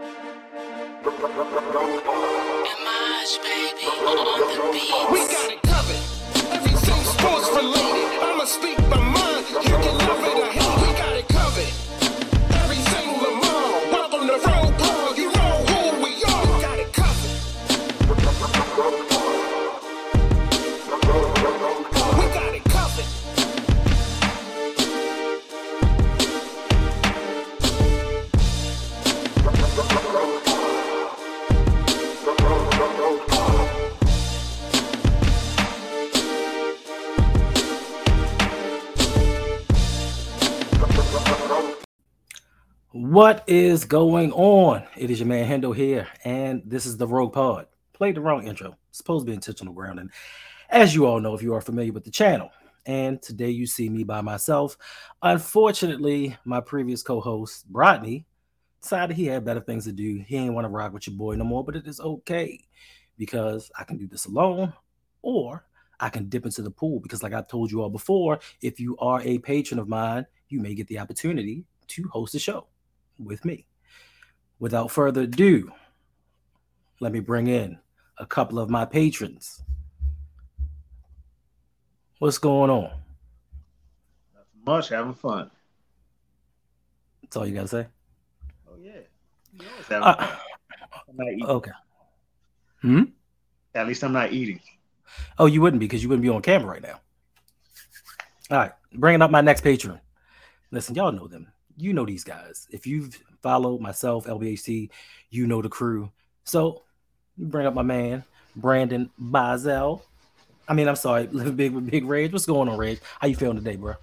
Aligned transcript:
We 0.00 0.06
got 5.28 5.50
it 5.50 5.50
covered. 5.50 5.59
What 43.20 43.44
is 43.46 43.84
going 43.84 44.32
on? 44.32 44.82
It 44.96 45.10
is 45.10 45.20
your 45.20 45.28
man 45.28 45.46
Hendo 45.46 45.76
here, 45.76 46.08
and 46.24 46.62
this 46.64 46.86
is 46.86 46.96
the 46.96 47.06
Rogue 47.06 47.34
Pod. 47.34 47.66
Played 47.92 48.14
the 48.14 48.22
wrong 48.22 48.46
intro. 48.46 48.78
Supposed 48.92 49.26
to 49.26 49.30
be 49.30 49.34
intentional 49.34 49.74
grounding. 49.74 50.08
As 50.70 50.94
you 50.94 51.04
all 51.04 51.20
know, 51.20 51.34
if 51.34 51.42
you 51.42 51.52
are 51.52 51.60
familiar 51.60 51.92
with 51.92 52.04
the 52.04 52.10
channel, 52.10 52.50
and 52.86 53.20
today 53.20 53.50
you 53.50 53.66
see 53.66 53.90
me 53.90 54.04
by 54.04 54.22
myself. 54.22 54.78
Unfortunately, 55.20 56.34
my 56.46 56.62
previous 56.62 57.02
co-host, 57.02 57.70
Brodney, 57.70 58.24
decided 58.80 59.14
he 59.14 59.26
had 59.26 59.44
better 59.44 59.60
things 59.60 59.84
to 59.84 59.92
do. 59.92 60.24
He 60.26 60.36
ain't 60.36 60.54
want 60.54 60.64
to 60.64 60.70
rock 60.70 60.94
with 60.94 61.06
your 61.06 61.16
boy 61.16 61.34
no 61.34 61.44
more, 61.44 61.62
but 61.62 61.76
it 61.76 61.86
is 61.86 62.00
okay 62.00 62.58
because 63.18 63.70
I 63.78 63.84
can 63.84 63.98
do 63.98 64.06
this 64.06 64.24
alone, 64.24 64.72
or 65.20 65.66
I 66.00 66.08
can 66.08 66.30
dip 66.30 66.46
into 66.46 66.62
the 66.62 66.70
pool 66.70 67.00
because, 67.00 67.22
like 67.22 67.34
I 67.34 67.42
told 67.42 67.70
you 67.70 67.82
all 67.82 67.90
before, 67.90 68.40
if 68.62 68.80
you 68.80 68.96
are 68.96 69.20
a 69.20 69.40
patron 69.40 69.78
of 69.78 69.88
mine, 69.88 70.24
you 70.48 70.58
may 70.58 70.74
get 70.74 70.86
the 70.86 71.00
opportunity 71.00 71.66
to 71.88 72.08
host 72.08 72.34
a 72.34 72.38
show 72.38 72.69
with 73.24 73.44
me. 73.44 73.66
Without 74.58 74.90
further 74.90 75.22
ado, 75.22 75.72
let 77.00 77.12
me 77.12 77.20
bring 77.20 77.46
in 77.46 77.78
a 78.18 78.26
couple 78.26 78.58
of 78.58 78.68
my 78.68 78.84
patrons. 78.84 79.62
What's 82.18 82.38
going 82.38 82.70
on? 82.70 82.90
Much 84.66 84.90
having 84.90 85.14
fun. 85.14 85.50
That's 87.22 87.36
all 87.36 87.46
you 87.46 87.54
gotta 87.54 87.68
say. 87.68 87.86
Oh 88.68 88.74
yeah. 88.80 88.92
You 89.54 89.66
Uh, 89.90 90.14
fun. 90.14 90.28
I'm 91.08 91.16
not 91.16 91.28
eating. 91.32 91.46
okay. 91.46 91.70
Hmm. 92.82 93.02
At 93.74 93.86
least 93.86 94.04
I'm 94.04 94.12
not 94.12 94.32
eating. 94.32 94.60
Oh, 95.38 95.46
you 95.46 95.60
wouldn't 95.60 95.80
be 95.80 95.86
because 95.86 96.02
you 96.02 96.08
wouldn't 96.08 96.22
be 96.22 96.28
on 96.28 96.42
camera 96.42 96.72
right 96.72 96.82
now. 96.82 97.00
All 98.50 98.58
right, 98.58 98.72
bringing 98.92 99.22
up 99.22 99.30
my 99.30 99.40
next 99.40 99.62
patron. 99.62 100.00
Listen, 100.70 100.94
y'all 100.94 101.12
know 101.12 101.26
them. 101.28 101.50
You 101.80 101.94
know 101.94 102.04
these 102.04 102.24
guys. 102.24 102.68
If 102.70 102.86
you've 102.86 103.18
followed 103.42 103.80
myself, 103.80 104.26
LBHC, 104.26 104.90
you 105.30 105.46
know 105.46 105.62
the 105.62 105.70
crew. 105.70 106.10
So, 106.44 106.82
bring 107.38 107.66
up 107.66 107.74
my 107.74 107.82
man, 107.82 108.22
Brandon 108.54 109.08
Bazel. 109.18 110.04
I 110.68 110.74
mean, 110.74 110.88
I'm 110.88 110.96
sorry, 110.96 111.26
Living 111.32 111.56
Big 111.56 111.72
with 111.72 111.90
Big 111.90 112.04
Rage. 112.04 112.32
What's 112.32 112.44
going 112.44 112.68
on, 112.68 112.76
Rage? 112.76 113.00
How 113.18 113.28
you 113.28 113.34
feeling 113.34 113.56
today, 113.56 113.76
bro? 113.76 113.94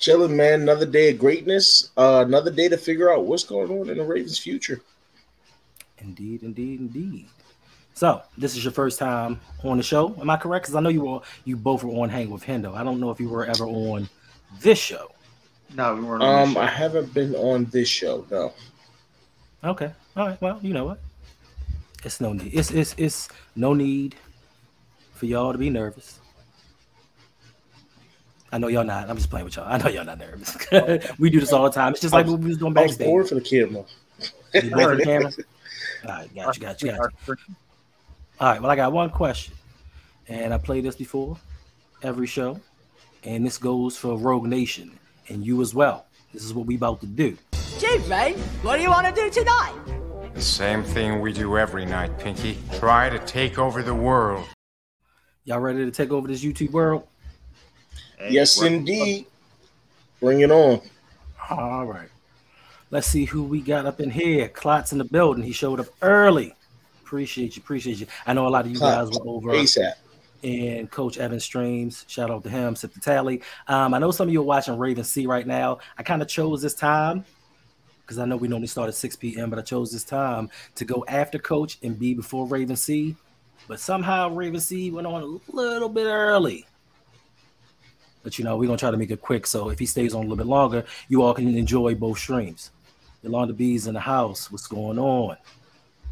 Chilling, 0.00 0.36
man. 0.36 0.62
Another 0.62 0.86
day 0.86 1.10
of 1.10 1.18
greatness. 1.18 1.90
Uh, 1.96 2.24
another 2.26 2.50
day 2.50 2.68
to 2.68 2.76
figure 2.76 3.12
out 3.12 3.24
what's 3.24 3.44
going 3.44 3.70
on 3.70 3.88
in 3.88 3.98
the 3.98 4.04
Ravens' 4.04 4.38
future. 4.38 4.80
Indeed, 5.98 6.42
indeed, 6.42 6.80
indeed. 6.80 7.28
So, 7.94 8.22
this 8.36 8.56
is 8.56 8.64
your 8.64 8.72
first 8.72 8.98
time 8.98 9.40
on 9.62 9.76
the 9.76 9.82
show. 9.82 10.14
Am 10.20 10.28
I 10.28 10.36
correct? 10.36 10.64
Because 10.64 10.74
I 10.74 10.80
know 10.80 10.90
you 10.90 11.02
were 11.02 11.20
you 11.44 11.56
both 11.56 11.84
were 11.84 12.02
on 12.02 12.10
Hang 12.10 12.28
with 12.28 12.42
Hendo. 12.42 12.74
I 12.74 12.82
don't 12.82 13.00
know 13.00 13.10
if 13.10 13.20
you 13.20 13.28
were 13.28 13.46
ever 13.46 13.64
on 13.64 14.08
this 14.60 14.78
show. 14.78 15.12
No, 15.74 15.94
we 15.94 16.02
weren't 16.02 16.22
on 16.22 16.48
Um, 16.48 16.56
I 16.56 16.66
haven't 16.66 17.12
been 17.12 17.34
on 17.34 17.66
this 17.66 17.88
show. 17.88 18.26
No. 18.30 18.52
Okay. 19.64 19.92
All 20.16 20.28
right. 20.28 20.40
Well, 20.40 20.58
you 20.62 20.72
know 20.72 20.84
what? 20.84 21.00
It's 22.04 22.20
no 22.20 22.32
need. 22.32 22.54
It's 22.54 22.70
it's 22.70 22.94
it's 22.96 23.28
no 23.56 23.74
need 23.74 24.14
for 25.14 25.26
y'all 25.26 25.52
to 25.52 25.58
be 25.58 25.70
nervous. 25.70 26.20
I 28.52 28.58
know 28.58 28.68
y'all 28.68 28.84
not. 28.84 29.10
I'm 29.10 29.16
just 29.16 29.28
playing 29.28 29.44
with 29.44 29.56
y'all. 29.56 29.66
I 29.68 29.76
know 29.78 29.88
y'all 29.88 30.04
not 30.04 30.18
nervous. 30.18 30.56
we 31.18 31.30
do 31.30 31.40
this 31.40 31.52
all 31.52 31.64
the 31.64 31.70
time. 31.70 31.92
It's 31.92 32.00
just 32.00 32.14
like 32.14 32.26
what 32.26 32.38
we 32.38 32.48
was 32.48 32.58
doing 32.58 32.76
I 32.78 32.82
was 32.82 32.96
backstage. 32.96 33.28
for 33.28 33.34
the 33.34 33.40
camera. 33.40 33.84
You 34.54 34.70
for 34.70 34.96
the 34.96 35.04
camera? 35.04 35.32
All 36.04 36.12
right, 36.12 36.34
got 36.34 36.56
you, 36.56 36.62
got 36.62 36.82
you, 36.82 36.90
got 36.92 37.12
you. 37.26 37.36
All 38.38 38.48
right. 38.52 38.62
Well, 38.62 38.70
I 38.70 38.76
got 38.76 38.92
one 38.92 39.10
question, 39.10 39.54
and 40.28 40.54
I 40.54 40.58
played 40.58 40.84
this 40.84 40.94
before 40.94 41.36
every 42.02 42.28
show, 42.28 42.60
and 43.24 43.44
this 43.44 43.58
goes 43.58 43.96
for 43.96 44.16
Rogue 44.16 44.46
Nation 44.46 44.96
and 45.28 45.44
you 45.44 45.62
as 45.62 45.74
well. 45.74 46.06
This 46.32 46.44
is 46.44 46.54
what 46.54 46.66
we 46.66 46.76
about 46.76 47.00
to 47.00 47.06
do. 47.06 47.36
Gee, 47.78 47.98
Ray, 48.08 48.34
what 48.62 48.76
do 48.76 48.82
you 48.82 48.90
want 48.90 49.06
to 49.14 49.20
do 49.20 49.30
tonight? 49.30 49.74
The 50.34 50.40
same 50.42 50.82
thing 50.82 51.20
we 51.20 51.32
do 51.32 51.56
every 51.56 51.84
night, 51.86 52.18
Pinky. 52.18 52.58
Try 52.74 53.08
to 53.08 53.18
take 53.20 53.58
over 53.58 53.82
the 53.82 53.94
world. 53.94 54.46
Y'all 55.44 55.60
ready 55.60 55.84
to 55.84 55.90
take 55.90 56.10
over 56.10 56.26
this 56.28 56.42
YouTube 56.44 56.72
world? 56.72 57.06
Hey, 58.18 58.32
Yes, 58.32 58.58
we're- 58.60 58.74
indeed. 58.74 59.26
Bring 60.20 60.40
it 60.40 60.50
on. 60.50 60.80
All 61.50 61.84
right. 61.86 62.08
Let's 62.90 63.06
see 63.06 63.24
who 63.26 63.42
we 63.44 63.60
got 63.60 63.84
up 63.86 64.00
in 64.00 64.10
here. 64.10 64.48
Klotz 64.48 64.92
in 64.92 64.98
the 64.98 65.04
building. 65.04 65.42
He 65.42 65.52
showed 65.52 65.78
up 65.80 65.86
early. 66.02 66.54
Appreciate 67.02 67.56
you. 67.56 67.62
Appreciate 67.62 67.98
you. 67.98 68.06
I 68.26 68.32
know 68.32 68.46
a 68.46 68.50
lot 68.50 68.64
of 68.64 68.72
you 68.72 68.78
guys 68.78 69.10
were 69.10 69.26
over 69.26 69.50
ASAP. 69.52 69.92
And 70.42 70.90
Coach 70.90 71.18
Evan 71.18 71.40
Streams. 71.40 72.04
Shout 72.08 72.30
out 72.30 72.42
to 72.44 72.50
him. 72.50 72.76
Sip 72.76 72.92
the 72.92 73.00
tally. 73.00 73.42
Um, 73.68 73.94
I 73.94 73.98
know 73.98 74.10
some 74.10 74.28
of 74.28 74.32
you 74.32 74.40
are 74.40 74.44
watching 74.44 74.78
Raven 74.78 75.04
C 75.04 75.26
right 75.26 75.46
now. 75.46 75.78
I 75.98 76.02
kind 76.02 76.22
of 76.22 76.28
chose 76.28 76.62
this 76.62 76.74
time 76.74 77.24
because 78.02 78.18
I 78.18 78.24
know 78.24 78.36
we 78.36 78.48
normally 78.48 78.68
start 78.68 78.88
at 78.88 78.94
6 78.94 79.16
p.m., 79.16 79.50
but 79.50 79.58
I 79.58 79.62
chose 79.62 79.90
this 79.90 80.04
time 80.04 80.48
to 80.76 80.84
go 80.84 81.04
after 81.08 81.38
Coach 81.38 81.78
and 81.82 81.98
be 81.98 82.14
before 82.14 82.46
Raven 82.46 82.76
C. 82.76 83.16
But 83.66 83.80
somehow 83.80 84.30
Raven 84.30 84.60
C 84.60 84.90
went 84.90 85.06
on 85.06 85.22
a 85.22 85.52
little 85.52 85.88
bit 85.88 86.06
early. 86.06 86.66
But 88.22 88.38
you 88.38 88.44
know, 88.44 88.56
we're 88.56 88.66
gonna 88.66 88.78
try 88.78 88.90
to 88.90 88.96
make 88.96 89.10
it 89.10 89.20
quick. 89.20 89.46
So 89.46 89.70
if 89.70 89.78
he 89.78 89.86
stays 89.86 90.14
on 90.14 90.18
a 90.18 90.22
little 90.22 90.36
bit 90.36 90.46
longer, 90.46 90.84
you 91.08 91.22
all 91.22 91.34
can 91.34 91.56
enjoy 91.56 91.94
both 91.94 92.18
streams. 92.18 92.70
Yolanda 93.22 93.54
B's 93.54 93.86
in 93.86 93.94
the 93.94 94.00
house. 94.00 94.50
What's 94.50 94.66
going 94.66 94.98
on? 94.98 95.36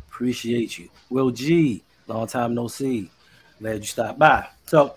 Appreciate 0.08 0.78
you. 0.78 0.88
Will 1.10 1.30
G, 1.30 1.82
long 2.06 2.26
time 2.26 2.54
no 2.54 2.68
see. 2.68 3.10
Glad 3.64 3.76
you 3.76 3.84
stopped 3.86 4.18
by. 4.18 4.46
So, 4.66 4.94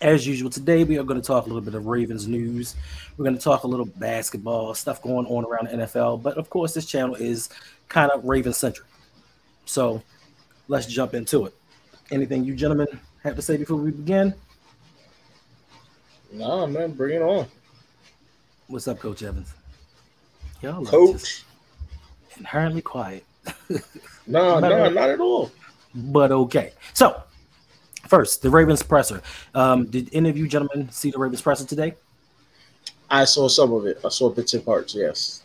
as 0.00 0.26
usual, 0.26 0.50
today 0.50 0.82
we 0.82 0.98
are 0.98 1.04
going 1.04 1.20
to 1.20 1.24
talk 1.24 1.44
a 1.44 1.46
little 1.46 1.62
bit 1.62 1.76
of 1.76 1.86
Ravens 1.86 2.26
news. 2.26 2.74
We're 3.16 3.24
going 3.24 3.38
to 3.38 3.40
talk 3.40 3.62
a 3.62 3.68
little 3.68 3.86
basketball 3.86 4.74
stuff 4.74 5.00
going 5.00 5.26
on 5.26 5.44
around 5.44 5.68
the 5.68 5.84
NFL. 5.84 6.20
But 6.20 6.36
of 6.36 6.50
course, 6.50 6.74
this 6.74 6.86
channel 6.86 7.14
is 7.14 7.50
kind 7.88 8.10
of 8.10 8.24
Raven 8.24 8.52
centric. 8.52 8.88
So, 9.64 10.02
let's 10.66 10.86
jump 10.86 11.14
into 11.14 11.46
it. 11.46 11.54
Anything 12.10 12.42
you 12.44 12.56
gentlemen 12.56 12.88
have 13.22 13.36
to 13.36 13.42
say 13.42 13.58
before 13.58 13.76
we 13.76 13.92
begin? 13.92 14.34
Nah, 16.32 16.66
man. 16.66 16.94
Bring 16.94 17.14
it 17.14 17.22
on. 17.22 17.46
What's 18.66 18.88
up, 18.88 18.98
Coach 18.98 19.22
Evans? 19.22 19.54
Y'all 20.62 20.84
Coach. 20.84 21.44
inherently 22.38 22.82
quiet. 22.82 23.24
No, 24.26 24.58
no, 24.58 24.88
not 24.88 25.10
at 25.10 25.20
all. 25.20 25.52
but 25.94 26.32
okay. 26.32 26.72
So, 26.94 27.22
first, 28.08 28.42
the 28.42 28.50
Ravens 28.50 28.82
presser. 28.82 29.22
Um, 29.54 29.86
did 29.86 30.08
any 30.12 30.28
of 30.30 30.36
you 30.36 30.48
gentlemen 30.48 30.90
see 30.90 31.10
the 31.10 31.18
Ravens 31.18 31.42
presser 31.42 31.64
today? 31.64 31.94
I 33.10 33.24
saw 33.24 33.48
some 33.48 33.72
of 33.72 33.86
it. 33.86 33.98
I 34.04 34.08
saw 34.08 34.30
bits 34.30 34.54
and 34.54 34.64
parts, 34.64 34.94
yes. 34.94 35.42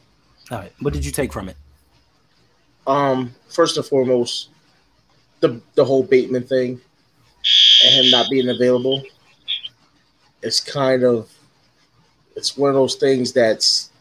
All 0.51 0.59
right. 0.59 0.71
What 0.79 0.93
did 0.93 1.05
you 1.05 1.11
take 1.11 1.31
from 1.31 1.49
it? 1.49 1.57
Um, 2.87 3.35
first 3.49 3.77
and 3.77 3.85
foremost, 3.85 4.49
the 5.41 5.61
the 5.75 5.85
whole 5.85 6.03
Bateman 6.03 6.43
thing 6.43 6.81
and 7.83 7.93
him 8.05 8.11
not 8.11 8.29
being 8.29 8.49
available. 8.49 9.03
It's 10.41 10.59
kind 10.59 11.03
of 11.03 11.29
it's 12.35 12.57
one 12.57 12.69
of 12.69 12.75
those 12.75 12.95
things 12.95 13.31
that's 13.33 13.91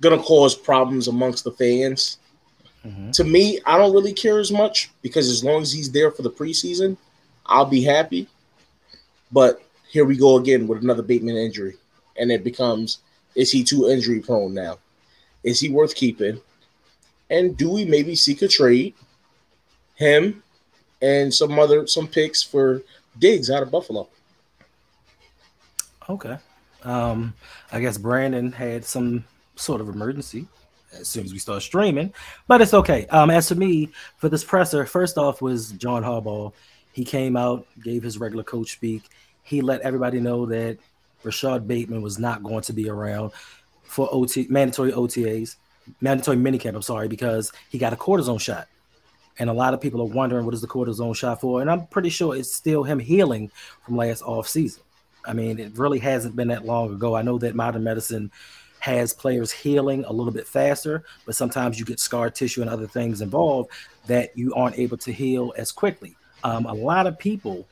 gonna 0.00 0.22
cause 0.22 0.54
problems 0.54 1.08
amongst 1.08 1.44
the 1.44 1.52
fans. 1.52 2.18
Mhm. 2.86 3.12
To 3.12 3.24
me, 3.24 3.60
I 3.66 3.76
don't 3.76 3.92
really 3.92 4.12
care 4.12 4.38
as 4.38 4.50
much 4.52 4.90
because 5.02 5.28
as 5.28 5.42
long 5.42 5.62
as 5.62 5.72
he's 5.72 5.90
there 5.90 6.10
for 6.10 6.22
the 6.22 6.30
preseason, 6.30 6.96
I'll 7.48 7.64
be 7.66 7.82
happy. 7.82 8.28
But 9.32 9.62
here 9.88 10.04
we 10.04 10.16
go 10.16 10.36
again 10.36 10.66
with 10.66 10.82
another 10.82 11.02
Bateman 11.02 11.36
injury, 11.36 11.76
and 12.16 12.30
it 12.30 12.44
becomes: 12.44 12.98
is 13.34 13.50
he 13.50 13.64
too 13.64 13.88
injury 13.88 14.20
prone 14.20 14.54
now? 14.54 14.78
Is 15.44 15.60
he 15.60 15.68
worth 15.68 15.94
keeping? 15.94 16.40
And 17.30 17.56
do 17.56 17.70
we 17.70 17.84
maybe 17.84 18.14
seek 18.14 18.42
a 18.42 18.48
trade? 18.48 18.94
Him 19.96 20.42
and 21.02 21.32
some 21.32 21.58
other 21.58 21.86
some 21.86 22.06
picks 22.06 22.42
for 22.42 22.82
Diggs 23.18 23.50
out 23.50 23.62
of 23.62 23.70
Buffalo. 23.70 24.08
Okay. 26.08 26.38
Um, 26.84 27.34
I 27.72 27.80
guess 27.80 27.98
Brandon 27.98 28.52
had 28.52 28.84
some 28.84 29.24
sort 29.56 29.80
of 29.80 29.88
emergency. 29.88 30.46
as 30.92 31.08
soon 31.08 31.24
as 31.24 31.32
we 31.32 31.38
start 31.38 31.62
streaming, 31.62 32.12
but 32.46 32.60
it's 32.60 32.74
okay. 32.74 33.06
Um, 33.06 33.30
as 33.30 33.48
for 33.48 33.54
me, 33.54 33.90
for 34.16 34.28
this 34.28 34.44
presser, 34.44 34.86
first 34.86 35.18
off 35.18 35.42
was 35.42 35.72
John 35.72 36.02
Harbaugh. 36.02 36.52
He 36.98 37.04
came 37.04 37.36
out, 37.36 37.64
gave 37.80 38.02
his 38.02 38.18
regular 38.18 38.42
coach 38.42 38.72
speak. 38.72 39.04
He 39.44 39.60
let 39.60 39.82
everybody 39.82 40.18
know 40.18 40.46
that 40.46 40.78
Rashod 41.22 41.68
Bateman 41.68 42.02
was 42.02 42.18
not 42.18 42.42
going 42.42 42.62
to 42.62 42.72
be 42.72 42.90
around 42.90 43.30
for 43.84 44.08
OT 44.10 44.48
mandatory 44.50 44.90
OTAs, 44.90 45.54
mandatory 46.00 46.36
minicamp. 46.36 46.74
I'm 46.74 46.82
sorry, 46.82 47.06
because 47.06 47.52
he 47.68 47.78
got 47.78 47.92
a 47.92 47.96
cortisone 47.96 48.40
shot. 48.40 48.66
And 49.38 49.48
a 49.48 49.52
lot 49.52 49.74
of 49.74 49.80
people 49.80 50.02
are 50.02 50.06
wondering 50.06 50.44
what 50.44 50.54
is 50.54 50.60
the 50.60 50.66
cortisone 50.66 51.14
shot 51.14 51.40
for. 51.40 51.60
And 51.60 51.70
I'm 51.70 51.86
pretty 51.86 52.08
sure 52.08 52.34
it's 52.34 52.52
still 52.52 52.82
him 52.82 52.98
healing 52.98 53.52
from 53.84 53.96
last 53.96 54.22
off 54.22 54.48
season. 54.48 54.82
I 55.24 55.34
mean, 55.34 55.60
it 55.60 55.78
really 55.78 56.00
hasn't 56.00 56.34
been 56.34 56.48
that 56.48 56.64
long 56.64 56.92
ago. 56.92 57.14
I 57.14 57.22
know 57.22 57.38
that 57.38 57.54
modern 57.54 57.84
medicine 57.84 58.32
has 58.80 59.14
players 59.14 59.52
healing 59.52 60.04
a 60.06 60.12
little 60.12 60.32
bit 60.32 60.48
faster, 60.48 61.04
but 61.26 61.36
sometimes 61.36 61.78
you 61.78 61.84
get 61.84 62.00
scar 62.00 62.28
tissue 62.28 62.60
and 62.60 62.68
other 62.68 62.88
things 62.88 63.20
involved 63.20 63.70
that 64.08 64.36
you 64.36 64.52
aren't 64.54 64.80
able 64.80 64.96
to 64.96 65.12
heal 65.12 65.54
as 65.56 65.70
quickly. 65.70 66.16
Um, 66.44 66.66
a 66.66 66.74
lot 66.74 67.06
of 67.06 67.18
people, 67.18 67.66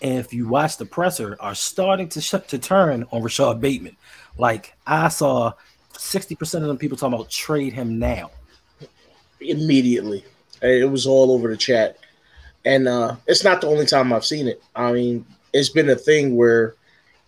if 0.00 0.32
you 0.32 0.48
watch 0.48 0.76
the 0.76 0.86
presser, 0.86 1.36
are 1.40 1.54
starting 1.54 2.08
to 2.10 2.20
sh- 2.20 2.34
to 2.48 2.58
turn 2.58 3.04
on 3.10 3.22
Rashod 3.22 3.60
Bateman. 3.60 3.96
Like 4.38 4.74
I 4.86 5.08
saw, 5.08 5.52
sixty 5.96 6.34
percent 6.34 6.64
of 6.64 6.68
them 6.68 6.78
people 6.78 6.96
talking 6.96 7.14
about 7.14 7.30
trade 7.30 7.72
him 7.72 7.98
now. 7.98 8.30
immediately. 9.40 10.24
It 10.62 10.90
was 10.90 11.06
all 11.06 11.32
over 11.32 11.48
the 11.48 11.56
chat. 11.56 11.98
And 12.64 12.88
uh, 12.88 13.16
it's 13.26 13.44
not 13.44 13.60
the 13.60 13.66
only 13.66 13.86
time 13.86 14.12
I've 14.12 14.24
seen 14.24 14.48
it. 14.48 14.62
I 14.74 14.92
mean, 14.92 15.26
it's 15.52 15.68
been 15.68 15.90
a 15.90 15.96
thing 15.96 16.36
where 16.36 16.74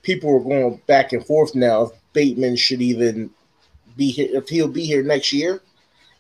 people 0.03 0.35
are 0.35 0.41
going 0.41 0.81
back 0.87 1.13
and 1.13 1.25
forth 1.25 1.55
now 1.55 1.83
if 1.83 1.91
Bateman 2.13 2.57
should 2.57 2.81
even 2.81 3.31
be 3.97 4.11
here, 4.11 4.29
if 4.33 4.49
he'll 4.49 4.69
be 4.69 4.85
here 4.87 5.03
next 5.03 5.33
year. 5.33 5.61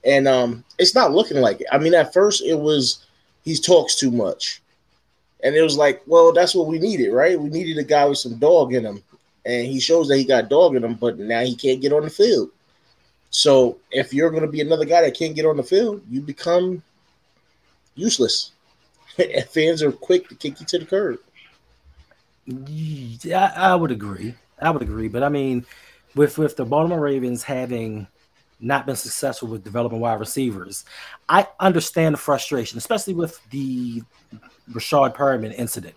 And 0.04 0.28
um, 0.28 0.64
it's 0.78 0.94
not 0.94 1.12
looking 1.12 1.38
like 1.38 1.60
it. 1.60 1.66
I 1.72 1.78
mean, 1.78 1.94
at 1.94 2.12
first 2.12 2.44
it 2.44 2.58
was 2.58 3.05
he 3.46 3.56
talks 3.56 3.94
too 3.94 4.10
much. 4.10 4.60
And 5.42 5.54
it 5.54 5.62
was 5.62 5.78
like, 5.78 6.02
well, 6.06 6.32
that's 6.32 6.54
what 6.54 6.66
we 6.66 6.78
needed, 6.78 7.12
right? 7.12 7.40
We 7.40 7.48
needed 7.48 7.78
a 7.78 7.84
guy 7.84 8.04
with 8.04 8.18
some 8.18 8.34
dog 8.38 8.74
in 8.74 8.84
him. 8.84 9.02
And 9.46 9.66
he 9.66 9.78
shows 9.78 10.08
that 10.08 10.18
he 10.18 10.24
got 10.24 10.50
dog 10.50 10.74
in 10.74 10.82
him, 10.82 10.94
but 10.94 11.18
now 11.18 11.44
he 11.44 11.54
can't 11.54 11.80
get 11.80 11.92
on 11.92 12.02
the 12.02 12.10
field. 12.10 12.50
So 13.30 13.78
if 13.92 14.12
you're 14.12 14.30
going 14.30 14.42
to 14.42 14.48
be 14.48 14.60
another 14.60 14.84
guy 14.84 15.02
that 15.02 15.16
can't 15.16 15.36
get 15.36 15.46
on 15.46 15.56
the 15.56 15.62
field, 15.62 16.02
you 16.10 16.20
become 16.20 16.82
useless. 17.94 18.50
Fans 19.50 19.82
are 19.82 19.92
quick 19.92 20.28
to 20.28 20.34
kick 20.34 20.58
you 20.58 20.66
to 20.66 20.78
the 20.80 20.84
curb. 20.84 21.18
Yeah, 22.46 23.52
I 23.54 23.76
would 23.76 23.92
agree. 23.92 24.34
I 24.60 24.70
would 24.70 24.82
agree. 24.82 25.08
But 25.08 25.22
I 25.22 25.28
mean, 25.28 25.64
with 26.16 26.38
with 26.38 26.56
the 26.56 26.64
Baltimore 26.64 27.00
Ravens 27.00 27.44
having 27.44 28.08
not 28.60 28.86
been 28.86 28.96
successful 28.96 29.48
with 29.48 29.64
developing 29.64 30.00
wide 30.00 30.20
receivers, 30.20 30.84
I 31.28 31.46
understand 31.60 32.14
the 32.14 32.18
frustration, 32.18 32.78
especially 32.78 33.14
with 33.14 33.40
the 33.50 34.02
Rashad 34.72 35.14
Perriman 35.14 35.54
incident, 35.56 35.94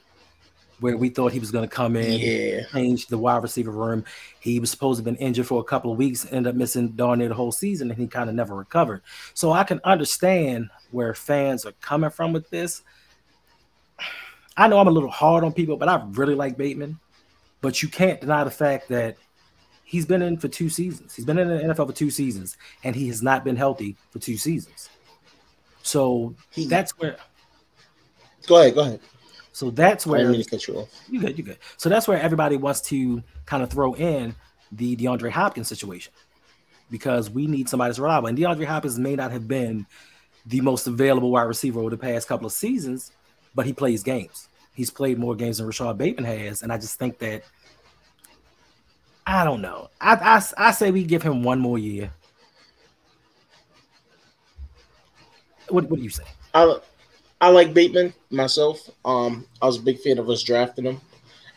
where 0.79 0.97
we 0.97 1.09
thought 1.09 1.31
he 1.31 1.39
was 1.39 1.51
going 1.51 1.67
to 1.67 1.73
come 1.73 1.95
in, 1.95 2.19
Yeah. 2.19 2.61
change 2.71 3.07
the 3.07 3.17
wide 3.17 3.44
receiver 3.44 3.71
room. 3.71 4.03
He 4.39 4.59
was 4.59 4.71
supposed 4.71 4.97
to 4.97 5.06
have 5.06 5.17
been 5.17 5.25
injured 5.25 5.47
for 5.47 5.61
a 5.61 5.63
couple 5.63 5.91
of 5.91 5.97
weeks, 5.97 6.25
ended 6.31 6.47
up 6.51 6.56
missing 6.56 6.89
darn 6.89 7.19
near 7.19 7.29
the 7.29 7.35
whole 7.35 7.51
season, 7.51 7.89
and 7.89 8.00
he 8.00 8.07
kind 8.07 8.29
of 8.29 8.35
never 8.35 8.56
recovered. 8.56 9.01
So 9.33 9.51
I 9.51 9.63
can 9.63 9.79
understand 9.83 10.69
where 10.91 11.13
fans 11.13 11.65
are 11.65 11.73
coming 11.81 12.09
from 12.09 12.33
with 12.33 12.50
this. 12.50 12.81
I 14.57 14.67
know 14.67 14.79
I'm 14.79 14.88
a 14.88 14.91
little 14.91 15.09
hard 15.09 15.44
on 15.45 15.53
people, 15.53 15.77
but 15.77 15.88
I 15.88 16.03
really 16.11 16.35
like 16.35 16.57
Bateman. 16.57 17.00
But 17.61 17.81
you 17.81 17.89
can't 17.89 18.19
deny 18.21 18.44
the 18.44 18.51
fact 18.51 18.89
that 18.89 19.17
he's 19.89 20.06
been 20.06 20.21
in 20.21 20.38
for 20.38 20.47
two 20.47 20.69
seasons. 20.69 21.15
He's 21.15 21.25
been 21.25 21.39
in 21.39 21.47
the 21.47 21.56
NFL 21.74 21.88
for 21.88 21.94
two 21.94 22.12
seasons, 22.12 22.57
and 22.83 22.95
he 22.95 23.07
has 23.07 23.24
not 23.24 23.44
been 23.44 23.56
healthy 23.56 23.97
for 24.12 24.19
two 24.19 24.38
seasons. 24.38 24.88
So 25.81 26.36
He- 26.51 26.68
that's 26.68 26.91
where. 27.00 27.18
Go 28.47 28.57
ahead, 28.62 28.75
go 28.75 28.81
ahead. 28.81 29.00
So 29.51 29.71
that's 29.71 30.06
I 30.06 30.12
where 30.12 30.19
didn't 30.19 30.33
mean 30.33 30.44
to 30.44 30.50
cut 30.50 30.68
you 30.68 30.75
off. 30.75 30.89
you 31.09 31.19
good, 31.19 31.38
you 31.38 31.44
good. 31.44 31.57
So 31.77 31.89
that's 31.89 32.07
where 32.07 32.21
everybody 32.21 32.56
wants 32.56 32.81
to 32.81 33.24
kind 33.47 33.63
of 33.63 33.69
throw 33.71 33.95
in 33.95 34.36
the 34.71 34.95
DeAndre 34.95 35.31
Hopkins 35.31 35.68
situation 35.68 36.13
because 36.92 37.30
we 37.31 37.47
need 37.47 37.68
somebody 37.68 37.89
that's 37.89 38.00
reliable. 38.00 38.27
And 38.27 38.38
DeAndre 38.38 38.65
Hopkins 38.65 39.00
may 39.00 39.15
not 39.15 39.31
have 39.31 39.47
been 39.47 39.88
the 40.45 40.62
most 40.62 40.85
available 40.88 41.31
wide 41.31 41.44
receiver 41.44 41.80
over 41.80 41.89
the 41.89 41.97
past 41.97 42.27
couple 42.27 42.45
of 42.45 42.53
seasons, 42.53 43.12
but 43.56 43.65
he 43.65 43.74
plays 43.74 44.03
games. 44.03 44.47
He's 44.75 44.92
played 44.92 45.18
more 45.18 45.35
games 45.35 45.57
than 45.57 45.65
Rashod 45.68 45.97
Bateman 45.97 46.25
has, 46.25 46.62
and 46.62 46.71
I 46.71 46.77
just 46.77 46.97
think 47.00 47.18
that 47.19 47.44
I 49.25 49.44
don't 49.44 49.62
know. 49.62 49.89
I 50.01 50.13
I, 50.16 50.68
I 50.69 50.71
say 50.71 50.92
we 50.92 51.04
give 51.04 51.24
him 51.24 51.44
one 51.44 51.60
more 51.60 51.77
year. 51.77 52.12
What 55.69 55.89
what 55.89 55.98
do 55.98 56.04
you 56.04 56.10
say? 56.10 56.24
I 56.54 56.77
I 57.42 57.50
like 57.50 57.74
Bateman 57.74 58.13
myself. 58.31 58.89
Um, 59.06 59.45
I 59.62 59.66
was 59.66 59.77
a 59.77 59.81
big 59.81 60.00
fan 60.00 60.18
of 60.18 60.30
us 60.30 60.44
drafting 60.44 60.86
him, 60.86 61.00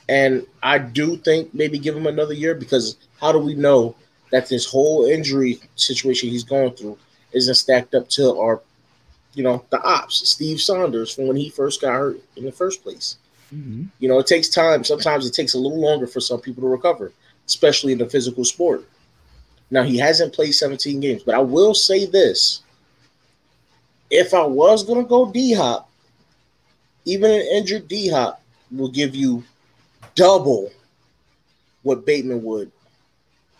and 0.08 0.46
I 0.62 0.78
do 0.78 1.16
think 1.16 1.52
maybe 1.54 1.78
give 1.78 1.96
him 1.96 2.06
another 2.06 2.34
year 2.34 2.54
because 2.54 2.96
how 3.20 3.32
do 3.32 3.38
we 3.38 3.54
know 3.54 3.94
that 4.30 4.48
this 4.48 4.66
whole 4.66 5.06
injury 5.06 5.60
situation 5.76 6.28
he's 6.28 6.44
going 6.44 6.72
through 6.72 6.98
isn't 7.32 7.54
stacked 7.54 7.94
up 7.94 8.08
to 8.08 8.36
our, 8.38 8.60
you 9.34 9.42
know, 9.42 9.64
the 9.70 9.80
ops, 9.82 10.28
Steve 10.28 10.60
Saunders 10.60 11.14
from 11.14 11.26
when 11.26 11.36
he 11.36 11.48
first 11.50 11.80
got 11.80 11.92
hurt 11.92 12.20
in 12.36 12.44
the 12.44 12.52
first 12.52 12.82
place. 12.82 13.16
You 13.98 14.08
know, 14.08 14.18
it 14.18 14.26
takes 14.26 14.48
time. 14.48 14.84
Sometimes 14.84 15.26
it 15.26 15.34
takes 15.34 15.54
a 15.54 15.58
little 15.58 15.80
longer 15.80 16.06
for 16.06 16.20
some 16.20 16.40
people 16.40 16.62
to 16.62 16.68
recover, 16.68 17.12
especially 17.46 17.92
in 17.92 17.98
the 17.98 18.08
physical 18.08 18.44
sport. 18.44 18.84
Now 19.70 19.82
he 19.82 19.96
hasn't 19.98 20.34
played 20.34 20.52
17 20.52 21.00
games, 21.00 21.22
but 21.22 21.34
I 21.34 21.38
will 21.38 21.74
say 21.74 22.06
this 22.06 22.62
if 24.10 24.34
I 24.34 24.44
was 24.44 24.84
gonna 24.84 25.04
go 25.04 25.32
D 25.32 25.54
Hop, 25.54 25.90
even 27.06 27.30
an 27.30 27.40
injured 27.40 27.88
D 27.88 28.08
Hop 28.10 28.42
will 28.70 28.90
give 28.90 29.14
you 29.16 29.42
double 30.14 30.70
what 31.82 32.04
Bateman 32.04 32.42
would 32.44 32.70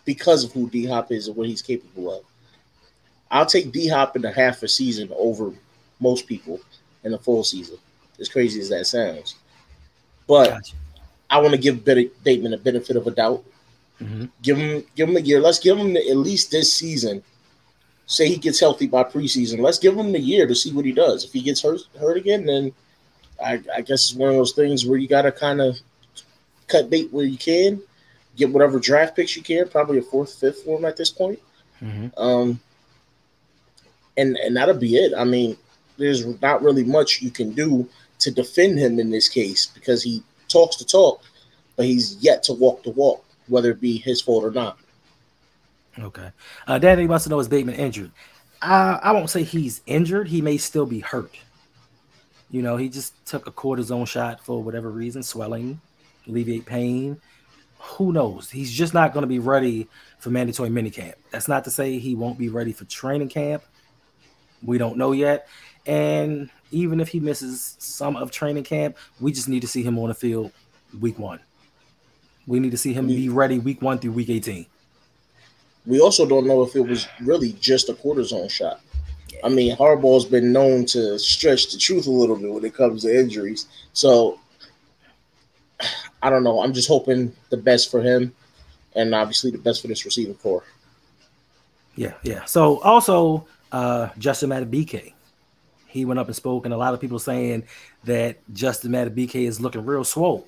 because 0.05 0.43
of 0.43 0.51
who 0.51 0.69
D 0.69 0.85
Hop 0.85 1.11
is 1.11 1.27
and 1.27 1.35
what 1.35 1.47
he's 1.47 1.61
capable 1.61 2.13
of. 2.13 2.23
I'll 3.31 3.47
take 3.47 3.71
D 3.71 3.87
Hop 3.87 4.15
in 4.15 4.23
a 4.25 4.31
half 4.31 4.61
a 4.61 4.67
season 4.67 5.09
over 5.17 5.51
most 5.99 6.27
people 6.27 6.59
in 7.03 7.13
a 7.13 7.17
full 7.17 7.43
season. 7.43 7.77
As 8.19 8.29
crazy 8.29 8.61
as 8.61 8.69
that 8.69 8.85
sounds, 8.85 9.35
but 10.27 10.51
Gotcha. 10.51 10.75
I 11.31 11.39
want 11.39 11.53
to 11.53 11.59
give 11.59 11.83
Bateman 11.83 12.53
a 12.53 12.57
benefit 12.59 12.95
of 12.95 13.07
a 13.07 13.11
doubt. 13.11 13.43
Mhm. 14.03 14.29
Give 14.41 14.57
him, 14.57 14.83
give 14.95 15.09
him 15.09 15.17
a 15.17 15.21
year. 15.21 15.39
Let's 15.39 15.59
give 15.59 15.77
him 15.77 15.93
the, 15.93 16.09
at 16.09 16.17
least 16.17 16.51
this 16.51 16.73
season. 16.73 17.23
Say 18.05 18.27
he 18.27 18.37
gets 18.37 18.59
healthy 18.59 18.87
by 18.87 19.03
preseason. 19.03 19.59
Let's 19.59 19.79
give 19.79 19.97
him 19.97 20.11
the 20.11 20.19
year 20.19 20.45
to 20.45 20.55
see 20.55 20.71
what 20.73 20.85
he 20.85 20.91
does. 20.91 21.23
If 21.23 21.31
he 21.33 21.41
gets 21.41 21.61
hurt, 21.61 21.81
hurt 21.99 22.17
again, 22.17 22.45
then 22.45 22.73
I, 23.43 23.61
I 23.73 23.81
guess 23.81 24.09
it's 24.09 24.13
one 24.13 24.29
of 24.29 24.35
those 24.35 24.51
things 24.53 24.85
where 24.85 24.97
you 24.97 25.07
got 25.07 25.21
to 25.23 25.31
kind 25.31 25.61
of 25.61 25.79
cut 26.67 26.89
bait 26.89 27.11
where 27.13 27.25
you 27.25 27.37
can, 27.37 27.81
get 28.35 28.51
whatever 28.51 28.79
draft 28.79 29.15
picks 29.15 29.35
you 29.35 29.43
can, 29.43 29.69
probably 29.69 29.99
a 29.99 30.01
fourth, 30.01 30.33
fifth 30.35 30.63
for 30.63 30.77
him 30.77 30.85
at 30.85 30.97
this 30.97 31.09
point. 31.11 31.39
Mhm. 31.81 32.11
Um, 32.17 32.59
and 34.17 34.37
and 34.37 34.55
that'll 34.55 34.75
be 34.77 34.95
it. 34.95 35.13
I 35.17 35.23
mean, 35.23 35.57
there's 35.97 36.25
not 36.41 36.61
really 36.61 36.83
much 36.83 37.21
you 37.21 37.31
can 37.31 37.51
do 37.51 37.87
to 38.19 38.31
defend 38.31 38.79
him 38.79 38.99
in 38.99 39.09
this 39.11 39.27
case 39.27 39.65
because 39.67 40.03
he 40.03 40.23
talks 40.47 40.77
the 40.77 40.85
talk, 40.85 41.21
but 41.75 41.85
he's 41.85 42.17
yet 42.21 42.43
to 42.43 42.53
walk 42.53 42.83
the 42.83 42.91
walk, 42.91 43.23
whether 43.47 43.71
it 43.71 43.81
be 43.81 43.97
his 43.97 44.21
fault 44.21 44.43
or 44.43 44.51
not. 44.51 44.77
Okay. 45.99 46.31
Uh, 46.67 46.79
Danny 46.79 47.05
wants 47.07 47.23
to 47.25 47.29
know 47.29 47.39
is 47.39 47.47
Bateman 47.47 47.75
injured? 47.75 48.11
I, 48.61 48.99
I 49.03 49.11
won't 49.11 49.29
say 49.29 49.43
he's 49.43 49.81
injured. 49.85 50.27
He 50.27 50.41
may 50.41 50.57
still 50.57 50.85
be 50.85 50.99
hurt. 50.99 51.35
You 52.49 52.61
know, 52.61 52.77
he 52.77 52.89
just 52.89 53.25
took 53.25 53.47
a 53.47 53.51
cortisone 53.51 54.07
shot 54.07 54.43
for 54.43 54.61
whatever 54.61 54.89
reason, 54.89 55.23
swelling, 55.23 55.81
alleviate 56.27 56.65
pain. 56.65 57.19
Who 57.79 58.13
knows? 58.13 58.49
He's 58.49 58.71
just 58.71 58.93
not 58.93 59.13
going 59.13 59.23
to 59.23 59.27
be 59.27 59.39
ready 59.39 59.87
for 60.19 60.29
mandatory 60.29 60.69
minicamp. 60.69 61.15
That's 61.31 61.47
not 61.47 61.63
to 61.65 61.71
say 61.71 61.99
he 61.99 62.15
won't 62.15 62.37
be 62.37 62.49
ready 62.49 62.71
for 62.71 62.85
training 62.85 63.29
camp. 63.29 63.63
We 64.63 64.77
don't 64.77 64.97
know 64.97 65.11
yet. 65.11 65.47
And 65.85 66.49
even 66.71 66.99
if 66.99 67.09
he 67.09 67.19
misses 67.19 67.75
some 67.79 68.15
of 68.15 68.31
training 68.31 68.63
camp, 68.63 68.97
we 69.19 69.31
just 69.31 69.49
need 69.49 69.61
to 69.61 69.67
see 69.67 69.83
him 69.83 69.99
on 69.99 70.07
the 70.07 70.13
field 70.13 70.51
week 70.99 71.19
one. 71.19 71.39
We 72.47 72.59
need 72.59 72.71
to 72.71 72.77
see 72.77 72.93
him 72.93 73.07
be 73.07 73.29
ready 73.29 73.59
week 73.59 73.81
one 73.81 73.99
through 73.99 74.11
week 74.11 74.29
18. 74.29 74.65
We 75.85 75.99
also 75.99 76.25
don't 76.25 76.47
know 76.47 76.61
if 76.63 76.75
it 76.75 76.81
was 76.81 77.07
really 77.21 77.53
just 77.53 77.89
a 77.89 77.93
cortisone 77.93 78.49
shot. 78.49 78.81
I 79.43 79.49
mean, 79.49 79.75
Harbaugh's 79.75 80.25
been 80.25 80.53
known 80.53 80.85
to 80.87 81.19
stretch 81.19 81.71
the 81.71 81.77
truth 81.77 82.07
a 82.07 82.11
little 82.11 82.37
bit 82.37 82.51
when 82.51 82.63
it 82.63 82.73
comes 82.73 83.03
to 83.03 83.17
injuries. 83.17 83.67
So 83.93 84.39
I 86.21 86.29
don't 86.29 86.43
know. 86.43 86.61
I'm 86.61 86.73
just 86.73 86.87
hoping 86.87 87.33
the 87.49 87.57
best 87.57 87.91
for 87.91 88.01
him 88.01 88.33
and 88.95 89.13
obviously 89.13 89.51
the 89.51 89.57
best 89.57 89.81
for 89.81 89.87
this 89.87 90.05
receiving 90.05 90.35
corps. 90.35 90.63
Yeah, 91.95 92.13
yeah. 92.23 92.45
So 92.45 92.79
also, 92.79 93.47
uh, 93.71 94.09
Justin 94.17 94.49
Madubuike, 94.49 95.13
he 95.87 96.05
went 96.05 96.19
up 96.19 96.27
and 96.27 96.35
spoke, 96.35 96.65
and 96.65 96.73
a 96.73 96.77
lot 96.77 96.93
of 96.93 97.01
people 97.01 97.19
saying 97.19 97.63
that 98.05 98.37
Justin 98.53 98.91
Madubuike 98.91 99.47
is 99.47 99.61
looking 99.61 99.85
real 99.85 100.03
swole. 100.03 100.47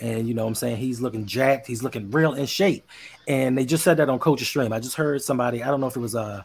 And 0.00 0.26
you 0.26 0.34
know 0.34 0.44
what 0.44 0.48
I'm 0.48 0.54
saying? 0.54 0.78
He's 0.78 1.00
looking 1.00 1.26
jacked, 1.26 1.66
he's 1.66 1.82
looking 1.82 2.10
real 2.10 2.34
in 2.34 2.46
shape. 2.46 2.88
And 3.28 3.56
they 3.56 3.64
just 3.64 3.84
said 3.84 3.98
that 3.98 4.08
on 4.08 4.18
Coach's 4.18 4.48
stream. 4.48 4.72
I 4.72 4.80
just 4.80 4.96
heard 4.96 5.22
somebody, 5.22 5.62
I 5.62 5.68
don't 5.68 5.80
know 5.80 5.88
if 5.88 5.96
it 5.96 6.00
was 6.00 6.14
uh 6.14 6.42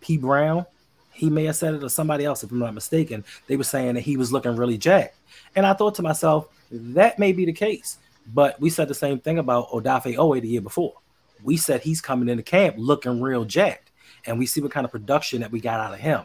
P. 0.00 0.16
Brown, 0.16 0.66
he 1.12 1.28
may 1.30 1.44
have 1.44 1.56
said 1.56 1.74
it 1.74 1.84
or 1.84 1.88
somebody 1.88 2.24
else, 2.24 2.42
if 2.42 2.50
I'm 2.50 2.58
not 2.58 2.74
mistaken. 2.74 3.24
They 3.46 3.56
were 3.56 3.64
saying 3.64 3.94
that 3.94 4.00
he 4.00 4.16
was 4.16 4.32
looking 4.32 4.56
really 4.56 4.78
jacked. 4.78 5.16
And 5.54 5.66
I 5.66 5.74
thought 5.74 5.94
to 5.96 6.02
myself, 6.02 6.48
that 6.70 7.18
may 7.18 7.32
be 7.32 7.44
the 7.44 7.52
case. 7.52 7.98
But 8.32 8.60
we 8.60 8.70
said 8.70 8.88
the 8.88 8.94
same 8.94 9.18
thing 9.18 9.38
about 9.38 9.70
Odafe 9.70 10.16
Oweh 10.16 10.40
the 10.40 10.48
year 10.48 10.60
before. 10.60 10.94
We 11.42 11.56
said 11.56 11.82
he's 11.82 12.00
coming 12.00 12.28
into 12.28 12.42
camp 12.42 12.76
looking 12.78 13.20
real 13.20 13.44
jacked. 13.44 13.90
And 14.26 14.38
we 14.38 14.46
see 14.46 14.60
what 14.60 14.70
kind 14.70 14.84
of 14.84 14.92
production 14.92 15.40
that 15.40 15.50
we 15.50 15.60
got 15.60 15.80
out 15.80 15.92
of 15.92 15.98
him. 15.98 16.22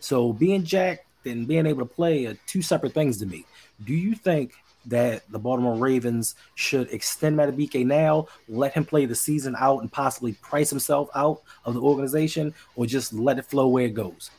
So 0.00 0.32
being 0.32 0.64
jacked 0.64 1.06
and 1.24 1.48
being 1.48 1.66
able 1.66 1.80
to 1.80 1.94
play 1.94 2.26
are 2.26 2.34
two 2.46 2.62
separate 2.62 2.92
things 2.92 3.18
to 3.18 3.26
me. 3.26 3.44
Do 3.84 3.94
you 3.94 4.14
think 4.14 4.52
that 4.88 5.30
the 5.30 5.38
Baltimore 5.38 5.76
Ravens 5.76 6.34
should 6.54 6.90
extend 6.90 7.36
Madubuike 7.36 7.86
now, 7.86 8.26
let 8.48 8.72
him 8.72 8.84
play 8.84 9.06
the 9.06 9.14
season 9.14 9.54
out 9.58 9.80
and 9.80 9.92
possibly 9.92 10.32
price 10.34 10.70
himself 10.70 11.08
out 11.14 11.42
of 11.64 11.74
the 11.74 11.80
organization, 11.80 12.54
or 12.76 12.86
just 12.86 13.12
let 13.12 13.38
it 13.38 13.44
flow 13.44 13.68
where 13.68 13.84
it 13.84 13.94
goes? 13.94 14.30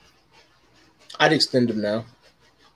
I'd 1.20 1.34
extend 1.34 1.70
him 1.70 1.82
now, 1.82 2.06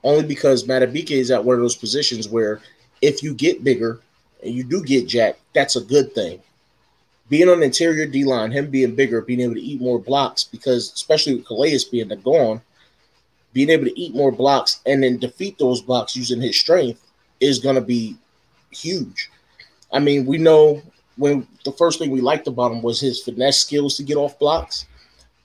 only 0.02 0.24
because 0.24 0.64
Madubuike 0.64 1.10
is 1.10 1.30
at 1.30 1.44
one 1.44 1.54
of 1.54 1.62
those 1.62 1.76
positions 1.76 2.28
where 2.28 2.60
if 3.02 3.22
you 3.22 3.34
get 3.34 3.64
bigger 3.64 4.00
and 4.42 4.54
you 4.54 4.64
do 4.64 4.82
get 4.82 5.06
jacked, 5.06 5.40
that's 5.54 5.76
a 5.76 5.80
good 5.80 6.14
thing. 6.14 6.40
Being 7.28 7.48
on 7.48 7.60
the 7.60 7.66
interior 7.66 8.06
D 8.06 8.24
line, 8.24 8.52
him 8.52 8.70
being 8.70 8.94
bigger, 8.94 9.22
being 9.22 9.40
able 9.40 9.54
to 9.54 9.60
eat 9.60 9.80
more 9.80 9.98
blocks, 9.98 10.44
because 10.44 10.92
especially 10.92 11.36
with 11.36 11.46
Calais 11.46 11.78
being 11.90 12.08
the 12.08 12.16
gone, 12.16 12.60
being 13.54 13.70
able 13.70 13.84
to 13.84 14.00
eat 14.00 14.14
more 14.14 14.30
blocks 14.30 14.80
and 14.84 15.02
then 15.02 15.16
defeat 15.16 15.58
those 15.58 15.80
blocks 15.80 16.16
using 16.16 16.40
his 16.40 16.58
strength 16.58 17.03
is 17.44 17.58
going 17.58 17.74
to 17.74 17.80
be 17.80 18.16
huge. 18.70 19.30
I 19.92 19.98
mean, 19.98 20.26
we 20.26 20.38
know 20.38 20.82
when 21.16 21.46
the 21.64 21.72
first 21.72 21.98
thing 21.98 22.10
we 22.10 22.20
liked 22.20 22.48
about 22.48 22.72
him 22.72 22.82
was 22.82 23.00
his 23.00 23.22
finesse 23.22 23.60
skills 23.60 23.96
to 23.96 24.02
get 24.02 24.16
off 24.16 24.38
blocks. 24.38 24.86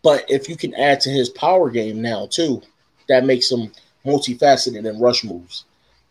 But 0.01 0.25
if 0.29 0.47
you 0.47 0.55
can 0.55 0.73
add 0.75 1.01
to 1.01 1.09
his 1.09 1.29
power 1.29 1.69
game 1.69 2.01
now 2.01 2.27
too, 2.27 2.61
that 3.09 3.25
makes 3.25 3.51
him 3.51 3.71
multifaceted 4.05 4.87
in 4.87 4.99
rush 4.99 5.23
moves. 5.23 5.65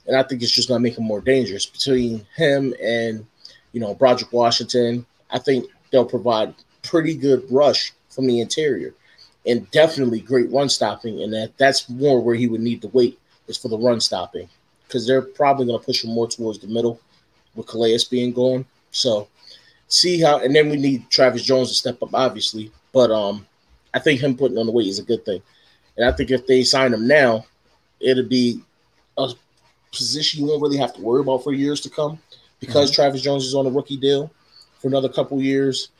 And 0.06 0.16
I 0.16 0.22
think 0.22 0.42
it's 0.42 0.52
just 0.52 0.68
going 0.68 0.78
to 0.78 0.82
make 0.82 0.98
him 0.98 1.04
more 1.04 1.20
dangerous 1.20 1.66
between 1.66 2.26
him 2.36 2.74
and, 2.82 3.26
you 3.72 3.80
know, 3.80 3.94
Broderick 3.94 4.32
Washington. 4.32 5.06
I 5.30 5.38
think 5.38 5.66
they'll 5.90 6.04
provide 6.04 6.54
pretty 6.82 7.14
good 7.14 7.44
rush 7.50 7.92
from 8.10 8.26
the 8.26 8.40
interior 8.40 8.94
and 9.46 9.70
definitely 9.70 10.20
great 10.20 10.50
run 10.50 10.68
stopping. 10.68 11.22
And 11.22 11.32
that 11.32 11.56
that's 11.56 11.88
more 11.88 12.22
where 12.22 12.34
he 12.34 12.46
would 12.46 12.60
need 12.60 12.82
to 12.82 12.88
wait 12.88 13.18
is 13.48 13.56
for 13.56 13.68
the 13.68 13.78
run 13.78 14.00
stopping 14.00 14.48
because 14.88 15.06
they're 15.06 15.22
probably 15.22 15.66
going 15.66 15.78
to 15.78 15.84
push 15.84 16.02
him 16.02 16.10
more 16.10 16.26
towards 16.26 16.58
the 16.58 16.66
middle 16.66 16.98
with 17.54 17.66
Calais 17.66 17.98
being 18.10 18.32
gone. 18.32 18.64
So 18.90 19.28
see 19.86 20.20
how, 20.20 20.38
and 20.38 20.54
then 20.54 20.70
we 20.70 20.76
need 20.76 21.08
Travis 21.10 21.44
Jones 21.44 21.68
to 21.68 21.74
step 21.74 22.02
up, 22.02 22.14
obviously. 22.14 22.72
But 22.92 23.10
um, 23.10 23.46
I 23.94 23.98
think 23.98 24.20
him 24.20 24.36
putting 24.36 24.58
on 24.58 24.66
the 24.66 24.72
weight 24.72 24.88
is 24.88 24.98
a 24.98 25.04
good 25.04 25.24
thing, 25.24 25.42
and 25.96 26.08
I 26.08 26.12
think 26.12 26.30
if 26.30 26.46
they 26.46 26.62
sign 26.64 26.94
him 26.94 27.06
now, 27.06 27.44
it'll 28.00 28.24
be 28.24 28.62
a 29.18 29.32
position 29.92 30.40
you 30.40 30.46
won't 30.46 30.62
really 30.62 30.78
have 30.78 30.94
to 30.94 31.02
worry 31.02 31.20
about 31.20 31.44
for 31.44 31.52
years 31.52 31.80
to 31.82 31.90
come 31.90 32.18
because 32.60 32.90
mm-hmm. 32.90 33.02
Travis 33.02 33.22
Jones 33.22 33.44
is 33.44 33.54
on 33.54 33.66
a 33.66 33.70
rookie 33.70 33.96
deal 33.96 34.30
for 34.78 34.88
another 34.88 35.08
couple 35.08 35.40
years, 35.40 35.90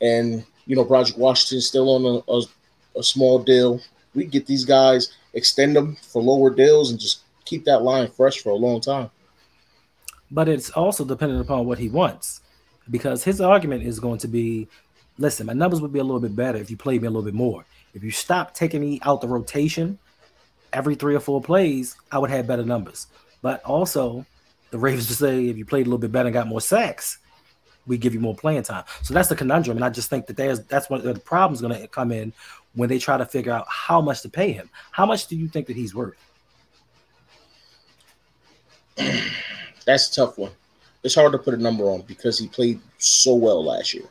and 0.00 0.44
you 0.66 0.76
know 0.76 0.84
Broderick 0.84 1.18
Washington's 1.18 1.66
still 1.66 1.90
on 1.90 2.22
a, 2.28 2.32
a, 2.32 3.00
a 3.00 3.02
small 3.02 3.38
deal. 3.38 3.80
We 4.14 4.24
get 4.24 4.46
these 4.46 4.64
guys, 4.64 5.12
extend 5.34 5.76
them 5.76 5.96
for 5.96 6.22
lower 6.22 6.50
deals, 6.50 6.90
and 6.90 7.00
just 7.00 7.20
keep 7.46 7.64
that 7.64 7.82
line 7.82 8.10
fresh 8.10 8.40
for 8.40 8.50
a 8.50 8.54
long 8.54 8.80
time. 8.80 9.10
But 10.30 10.48
it's 10.48 10.70
also 10.70 11.04
dependent 11.04 11.40
upon 11.40 11.66
what 11.66 11.78
he 11.78 11.88
wants, 11.88 12.40
because 12.90 13.24
his 13.24 13.40
argument 13.40 13.84
is 13.84 14.00
going 14.00 14.18
to 14.18 14.28
be, 14.28 14.68
listen, 15.18 15.46
my 15.46 15.52
numbers 15.52 15.80
would 15.80 15.92
be 15.92 16.00
a 16.00 16.04
little 16.04 16.20
bit 16.20 16.36
better 16.36 16.58
if 16.58 16.70
you 16.70 16.76
played 16.76 17.00
me 17.00 17.08
a 17.08 17.10
little 17.10 17.24
bit 17.24 17.34
more. 17.34 17.64
If 17.94 18.02
you 18.02 18.10
stop 18.10 18.52
taking 18.52 18.80
me 18.80 19.00
out 19.02 19.20
the 19.20 19.28
rotation 19.28 19.98
every 20.72 20.96
three 20.96 21.14
or 21.14 21.20
four 21.20 21.40
plays, 21.40 21.96
I 22.12 22.18
would 22.18 22.30
have 22.30 22.46
better 22.46 22.64
numbers. 22.64 23.06
But 23.40 23.62
also, 23.64 24.26
the 24.70 24.78
Ravens 24.78 25.08
would 25.08 25.18
say 25.18 25.46
if 25.46 25.56
you 25.56 25.64
played 25.64 25.86
a 25.86 25.88
little 25.88 25.98
bit 25.98 26.12
better 26.12 26.26
and 26.26 26.34
got 26.34 26.48
more 26.48 26.60
sacks, 26.60 27.18
we 27.86 27.96
give 27.96 28.12
you 28.12 28.20
more 28.20 28.34
playing 28.34 28.64
time. 28.64 28.84
So 29.02 29.14
that's 29.14 29.28
the 29.28 29.36
conundrum, 29.36 29.76
and 29.76 29.84
I 29.84 29.90
just 29.90 30.10
think 30.10 30.26
that 30.26 30.36
there's 30.36 30.60
that's 30.64 30.90
what 30.90 31.04
the 31.04 31.14
problem's 31.14 31.60
going 31.60 31.80
to 31.80 31.86
come 31.86 32.10
in 32.10 32.32
when 32.74 32.88
they 32.88 32.98
try 32.98 33.16
to 33.16 33.24
figure 33.24 33.52
out 33.52 33.64
how 33.68 34.00
much 34.00 34.22
to 34.22 34.28
pay 34.28 34.50
him. 34.50 34.68
How 34.90 35.06
much 35.06 35.28
do 35.28 35.36
you 35.36 35.46
think 35.46 35.68
that 35.68 35.76
he's 35.76 35.94
worth? 35.94 36.16
That's 39.86 40.08
a 40.08 40.14
tough 40.14 40.38
one. 40.38 40.52
It's 41.02 41.14
hard 41.14 41.32
to 41.32 41.38
put 41.38 41.54
a 41.54 41.58
number 41.58 41.84
on 41.84 42.02
because 42.02 42.38
he 42.38 42.48
played 42.48 42.80
so 42.98 43.34
well 43.34 43.64
last 43.64 43.94
year. 43.94 44.06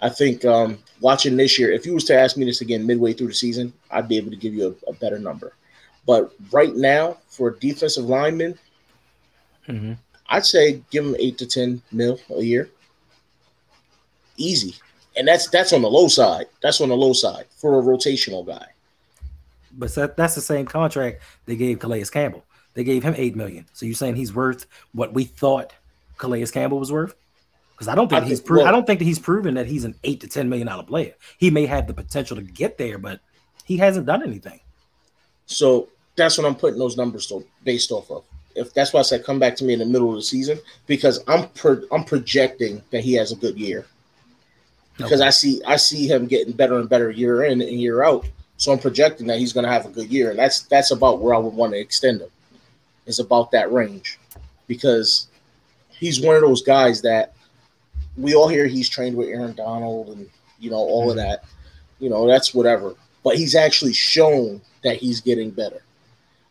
I 0.00 0.08
think 0.08 0.44
um, 0.44 0.78
watching 1.00 1.36
this 1.36 1.58
year, 1.58 1.70
if 1.70 1.84
you 1.84 1.92
was 1.92 2.04
to 2.04 2.18
ask 2.18 2.36
me 2.36 2.46
this 2.46 2.62
again 2.62 2.86
midway 2.86 3.12
through 3.12 3.28
the 3.28 3.34
season, 3.34 3.72
I'd 3.90 4.08
be 4.08 4.16
able 4.16 4.30
to 4.30 4.36
give 4.36 4.54
you 4.54 4.78
a, 4.86 4.90
a 4.90 4.94
better 4.94 5.18
number. 5.18 5.52
But 6.06 6.32
right 6.50 6.74
now, 6.74 7.18
for 7.28 7.48
a 7.48 7.58
defensive 7.58 8.06
lineman, 8.06 8.58
mm-hmm. 9.68 9.92
I'd 10.28 10.46
say 10.46 10.82
give 10.90 11.04
him 11.04 11.16
eight 11.18 11.36
to 11.38 11.46
ten 11.46 11.82
mil 11.92 12.18
a 12.34 12.42
year, 12.42 12.70
easy. 14.36 14.74
And 15.16 15.28
that's 15.28 15.48
that's 15.48 15.72
on 15.72 15.82
the 15.82 15.90
low 15.90 16.08
side. 16.08 16.46
That's 16.62 16.80
on 16.80 16.88
the 16.88 16.96
low 16.96 17.12
side 17.12 17.44
for 17.56 17.78
a 17.78 17.82
rotational 17.82 18.46
guy. 18.46 18.66
But 19.76 19.94
that's 20.16 20.34
the 20.34 20.40
same 20.40 20.66
contract 20.66 21.22
they 21.46 21.56
gave 21.56 21.78
Calais 21.78 22.04
Campbell. 22.04 22.44
They 22.74 22.84
gave 22.84 23.02
him 23.02 23.14
eight 23.16 23.36
million. 23.36 23.66
So 23.72 23.86
you're 23.86 23.94
saying 23.94 24.16
he's 24.16 24.34
worth 24.34 24.66
what 24.92 25.12
we 25.12 25.24
thought 25.24 25.72
Calais 26.18 26.46
Campbell 26.46 26.78
was 26.78 26.92
worth? 26.92 27.14
Because 27.72 27.88
I 27.88 27.94
don't 27.94 28.08
think 28.08 28.24
I 28.24 28.28
he's 28.28 28.40
pro- 28.40 28.58
well, 28.58 28.66
I 28.66 28.70
don't 28.70 28.86
think 28.86 28.98
that 28.98 29.06
he's 29.06 29.18
proven 29.18 29.54
that 29.54 29.66
he's 29.66 29.84
an 29.84 29.94
eight 30.04 30.20
to 30.20 30.28
ten 30.28 30.48
million 30.48 30.66
dollar 30.66 30.84
player. 30.84 31.14
He 31.38 31.50
may 31.50 31.66
have 31.66 31.86
the 31.86 31.94
potential 31.94 32.36
to 32.36 32.42
get 32.42 32.78
there, 32.78 32.98
but 32.98 33.20
he 33.64 33.78
hasn't 33.78 34.06
done 34.06 34.22
anything. 34.22 34.60
So 35.46 35.88
that's 36.14 36.36
what 36.36 36.46
I'm 36.46 36.54
putting 36.54 36.78
those 36.78 36.96
numbers 36.96 37.32
based 37.64 37.90
off 37.90 38.10
of. 38.10 38.24
If 38.54 38.74
that's 38.74 38.92
why 38.92 39.00
I 39.00 39.02
said 39.02 39.24
come 39.24 39.38
back 39.38 39.56
to 39.56 39.64
me 39.64 39.72
in 39.72 39.78
the 39.78 39.86
middle 39.86 40.10
of 40.10 40.16
the 40.16 40.22
season, 40.22 40.58
because 40.86 41.24
I'm 41.26 41.48
pro- 41.50 41.82
I'm 41.90 42.04
projecting 42.04 42.82
that 42.90 43.02
he 43.02 43.14
has 43.14 43.32
a 43.32 43.36
good 43.36 43.58
year. 43.58 43.86
Because 44.96 45.20
okay. 45.20 45.28
I 45.28 45.30
see 45.30 45.62
I 45.66 45.76
see 45.76 46.06
him 46.06 46.26
getting 46.26 46.52
better 46.52 46.78
and 46.78 46.88
better 46.88 47.10
year 47.10 47.44
in 47.44 47.62
and 47.62 47.80
year 47.80 48.02
out. 48.02 48.28
So 48.58 48.72
I'm 48.72 48.78
projecting 48.78 49.26
that 49.28 49.38
he's 49.38 49.54
going 49.54 49.64
to 49.64 49.72
have 49.72 49.86
a 49.86 49.90
good 49.90 50.12
year, 50.12 50.30
and 50.30 50.38
that's 50.38 50.62
that's 50.64 50.90
about 50.90 51.20
where 51.20 51.34
I 51.34 51.38
would 51.38 51.54
want 51.54 51.72
to 51.72 51.78
extend 51.78 52.20
him 52.20 52.28
is 53.06 53.18
about 53.18 53.50
that 53.50 53.72
range 53.72 54.18
because 54.66 55.28
he's 55.88 56.20
one 56.20 56.36
of 56.36 56.42
those 56.42 56.62
guys 56.62 57.02
that 57.02 57.34
we 58.16 58.34
all 58.34 58.48
hear 58.48 58.66
he's 58.66 58.88
trained 58.88 59.16
with 59.16 59.28
Aaron 59.28 59.54
Donald 59.54 60.08
and 60.08 60.28
you 60.58 60.70
know 60.70 60.76
all 60.76 61.02
mm-hmm. 61.02 61.10
of 61.10 61.16
that. 61.16 61.44
You 61.98 62.08
know, 62.08 62.26
that's 62.26 62.54
whatever. 62.54 62.94
But 63.22 63.36
he's 63.36 63.54
actually 63.54 63.92
shown 63.92 64.62
that 64.82 64.96
he's 64.96 65.20
getting 65.20 65.50
better. 65.50 65.82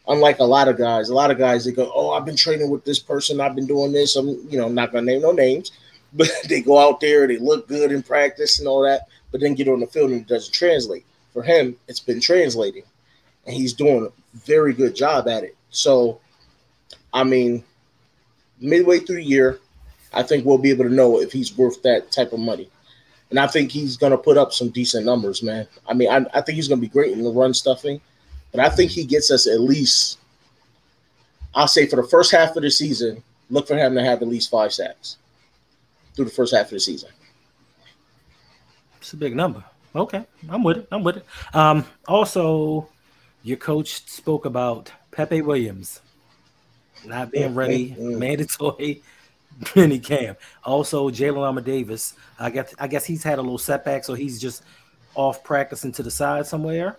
Unlike 0.08 0.40
a 0.40 0.44
lot 0.44 0.68
of 0.68 0.78
guys, 0.78 1.10
a 1.10 1.14
lot 1.14 1.32
of 1.32 1.38
guys 1.38 1.66
they 1.66 1.72
go, 1.72 1.92
"Oh, 1.94 2.12
I've 2.12 2.26
been 2.26 2.36
training 2.36 2.70
with 2.70 2.86
this 2.86 3.00
person. 3.00 3.42
I've 3.42 3.56
been 3.56 3.68
doing 3.68 3.92
this. 3.92 4.16
I'm, 4.16 4.28
you 4.50 4.58
know, 4.58 4.68
not 4.68 4.92
gonna 4.92 5.06
name 5.06 5.22
no 5.22 5.32
names, 5.32 5.72
but 6.14 6.30
they 6.48 6.62
go 6.62 6.78
out 6.80 7.00
there, 7.00 7.28
they 7.28 7.38
look 7.38 7.68
good 7.68 7.92
in 7.92 8.04
practice 8.04 8.60
and 8.60 8.68
all 8.68 8.82
that, 8.82 9.08
but 9.32 9.42
then 9.42 9.56
get 9.56 9.68
on 9.68 9.80
the 9.80 9.88
field 9.88 10.12
and 10.12 10.22
it 10.22 10.28
doesn't 10.28 10.54
translate. 10.54 11.06
For 11.34 11.44
him, 11.44 11.76
it's 11.88 12.00
been 12.00 12.20
translating, 12.20 12.84
and 13.46 13.56
he's 13.56 13.74
doing 13.74 14.06
a 14.06 14.38
very 14.40 14.74
good 14.74 14.96
job 14.96 15.28
at 15.28 15.44
it. 15.44 15.56
So 15.70 16.20
I 17.14 17.24
mean, 17.24 17.64
midway 18.60 19.00
through 19.00 19.18
the 19.18 19.24
year, 19.24 19.60
I 20.14 20.24
think 20.24 20.46
we'll 20.46 20.58
be 20.58 20.72
able 20.72 20.86
to 20.86 20.94
know 20.94 21.20
if 21.20 21.32
he's 21.32 21.58
worth 21.58 21.82
that 21.84 22.12
type 22.12 22.34
of 22.34 22.40
money. 22.40 22.70
And 23.30 23.40
I 23.40 23.48
think 23.48 23.72
he's 23.72 23.96
going 23.96 24.12
to 24.12 24.18
put 24.18 24.38
up 24.38 24.54
some 24.54 24.70
decent 24.70 25.06
numbers, 25.06 25.44
man. 25.44 25.68
I 25.88 25.94
mean, 25.94 26.10
I, 26.10 26.26
I 26.34 26.42
think 26.42 26.56
he's 26.56 26.68
going 26.68 26.80
to 26.80 26.88
be 26.88 26.92
great 26.92 27.14
in 27.14 27.24
the 27.24 27.32
run 27.32 27.54
stuffing, 27.54 28.02
but 28.52 28.60
I 28.60 28.70
think 28.70 28.92
he 28.92 29.06
gets 29.06 29.30
us 29.30 29.46
at 29.48 29.60
least, 29.60 30.18
I'll 31.54 31.68
say 31.68 31.86
for 31.86 31.96
the 31.98 32.04
first 32.04 32.32
half 32.32 32.56
of 32.56 32.64
the 32.64 32.72
season, 32.72 33.24
look 33.52 33.68
for 33.68 33.78
him 33.78 33.94
to 33.96 34.04
have 34.04 34.22
at 34.22 34.28
least 34.28 34.50
five 34.50 34.74
sacks 34.74 35.18
through 36.16 36.26
the 36.26 36.32
first 36.32 36.56
half 36.56 36.66
of 36.66 36.72
the 36.72 36.80
season. 36.80 37.10
It's 38.98 39.14
a 39.14 39.18
big 39.18 39.36
number. 39.36 39.64
Okay, 39.96 40.26
I'm 40.50 40.64
with 40.64 40.78
it. 40.78 40.88
I'm 40.92 41.04
with 41.04 41.18
it. 41.18 41.26
Um, 41.54 41.86
also, 42.08 42.90
your 43.44 43.58
coach 43.58 44.08
spoke 44.08 44.46
about 44.46 44.92
Pepe 45.12 45.42
Williams 45.42 46.02
not 47.06 47.32
being 47.32 47.56
ready, 47.56 47.96
mandatory 47.98 49.02
mini 49.76 50.00
camp. 50.00 50.40
Also, 50.64 51.10
Jalyn 51.10 51.46
Armour-Davis. 51.46 52.14
I 52.40 52.50
guess 52.50 52.74
I 52.80 52.88
guess 52.88 53.06
he's 53.06 53.24
had 53.24 53.40
a 53.40 53.42
little 53.42 53.58
setback, 53.58 54.04
so 54.04 54.14
he's 54.14 54.40
just 54.40 54.64
off 55.16 55.44
practicing 55.44 55.92
to 55.94 56.04
the 56.04 56.12
side 56.12 56.46
somewhere. 56.46 56.98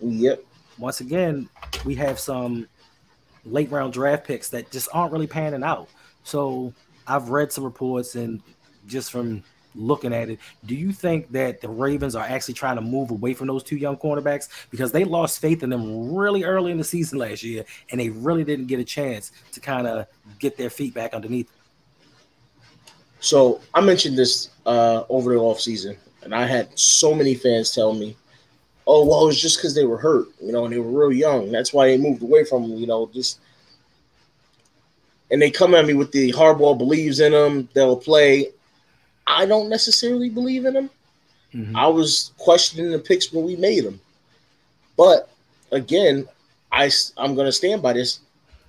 Yep. 0.00 0.42
Once 0.78 1.00
again, 1.00 1.48
we 1.84 1.94
have 1.94 2.18
some 2.18 2.66
late 3.44 3.70
round 3.70 3.92
draft 3.92 4.26
picks 4.26 4.48
that 4.50 4.70
just 4.70 4.88
aren't 4.92 5.12
really 5.12 5.26
panning 5.26 5.62
out. 5.62 5.88
So 6.24 6.72
I've 7.06 7.30
read 7.30 7.52
some 7.52 7.64
reports 7.64 8.14
and 8.14 8.42
just 8.86 9.10
from 9.10 9.42
looking 9.76 10.12
at 10.12 10.28
it, 10.30 10.38
do 10.64 10.74
you 10.74 10.92
think 10.92 11.30
that 11.32 11.60
the 11.60 11.68
Ravens 11.68 12.14
are 12.14 12.24
actually 12.24 12.54
trying 12.54 12.76
to 12.76 12.82
move 12.82 13.10
away 13.10 13.34
from 13.34 13.46
those 13.46 13.62
two 13.62 13.76
young 13.76 13.96
cornerbacks 13.96 14.48
because 14.70 14.92
they 14.92 15.04
lost 15.04 15.40
faith 15.40 15.62
in 15.62 15.70
them 15.70 16.14
really 16.14 16.44
early 16.44 16.70
in 16.70 16.78
the 16.78 16.84
season 16.84 17.18
last 17.18 17.42
year 17.42 17.64
and 17.90 18.00
they 18.00 18.08
really 18.08 18.44
didn't 18.44 18.66
get 18.66 18.80
a 18.80 18.84
chance 18.84 19.32
to 19.52 19.60
kind 19.60 19.86
of 19.86 20.06
get 20.38 20.56
their 20.56 20.70
feet 20.70 20.94
back 20.94 21.14
underneath? 21.14 21.50
So 23.20 23.60
I 23.74 23.80
mentioned 23.80 24.16
this 24.16 24.50
uh, 24.66 25.04
over 25.08 25.32
the 25.32 25.40
offseason, 25.40 25.96
and 26.22 26.34
I 26.34 26.44
had 26.44 26.78
so 26.78 27.14
many 27.14 27.34
fans 27.34 27.72
tell 27.72 27.94
me 27.94 28.16
oh 28.86 29.04
well, 29.04 29.28
it's 29.28 29.40
just 29.40 29.58
because 29.58 29.74
they 29.74 29.84
were 29.84 29.98
hurt, 29.98 30.28
you 30.40 30.52
know, 30.52 30.64
and 30.64 30.72
they 30.72 30.78
were 30.78 31.08
real 31.08 31.12
young. 31.12 31.50
That's 31.50 31.72
why 31.72 31.88
they 31.88 31.98
moved 31.98 32.22
away 32.22 32.44
from 32.44 32.64
him, 32.64 32.76
you 32.76 32.86
know, 32.86 33.10
just. 33.12 33.40
And 35.30 35.42
they 35.42 35.50
come 35.50 35.74
at 35.74 35.86
me 35.86 35.94
with 35.94 36.12
the 36.12 36.32
Harbaugh 36.32 36.78
believes 36.78 37.18
in 37.18 37.32
them. 37.32 37.68
They'll 37.74 37.96
play. 37.96 38.52
I 39.26 39.46
don't 39.46 39.68
necessarily 39.68 40.28
believe 40.28 40.64
in 40.64 40.74
them. 40.74 40.90
Mhm. 41.54 41.74
I 41.74 41.86
was 41.88 42.32
questioning 42.38 42.90
the 42.90 42.98
picks 42.98 43.32
when 43.32 43.44
we 43.44 43.56
made 43.56 43.84
them, 43.84 44.00
but 44.96 45.30
again, 45.72 46.28
I 46.72 46.90
am 47.18 47.34
going 47.34 47.46
to 47.46 47.52
stand 47.52 47.82
by 47.82 47.94
this. 47.94 48.20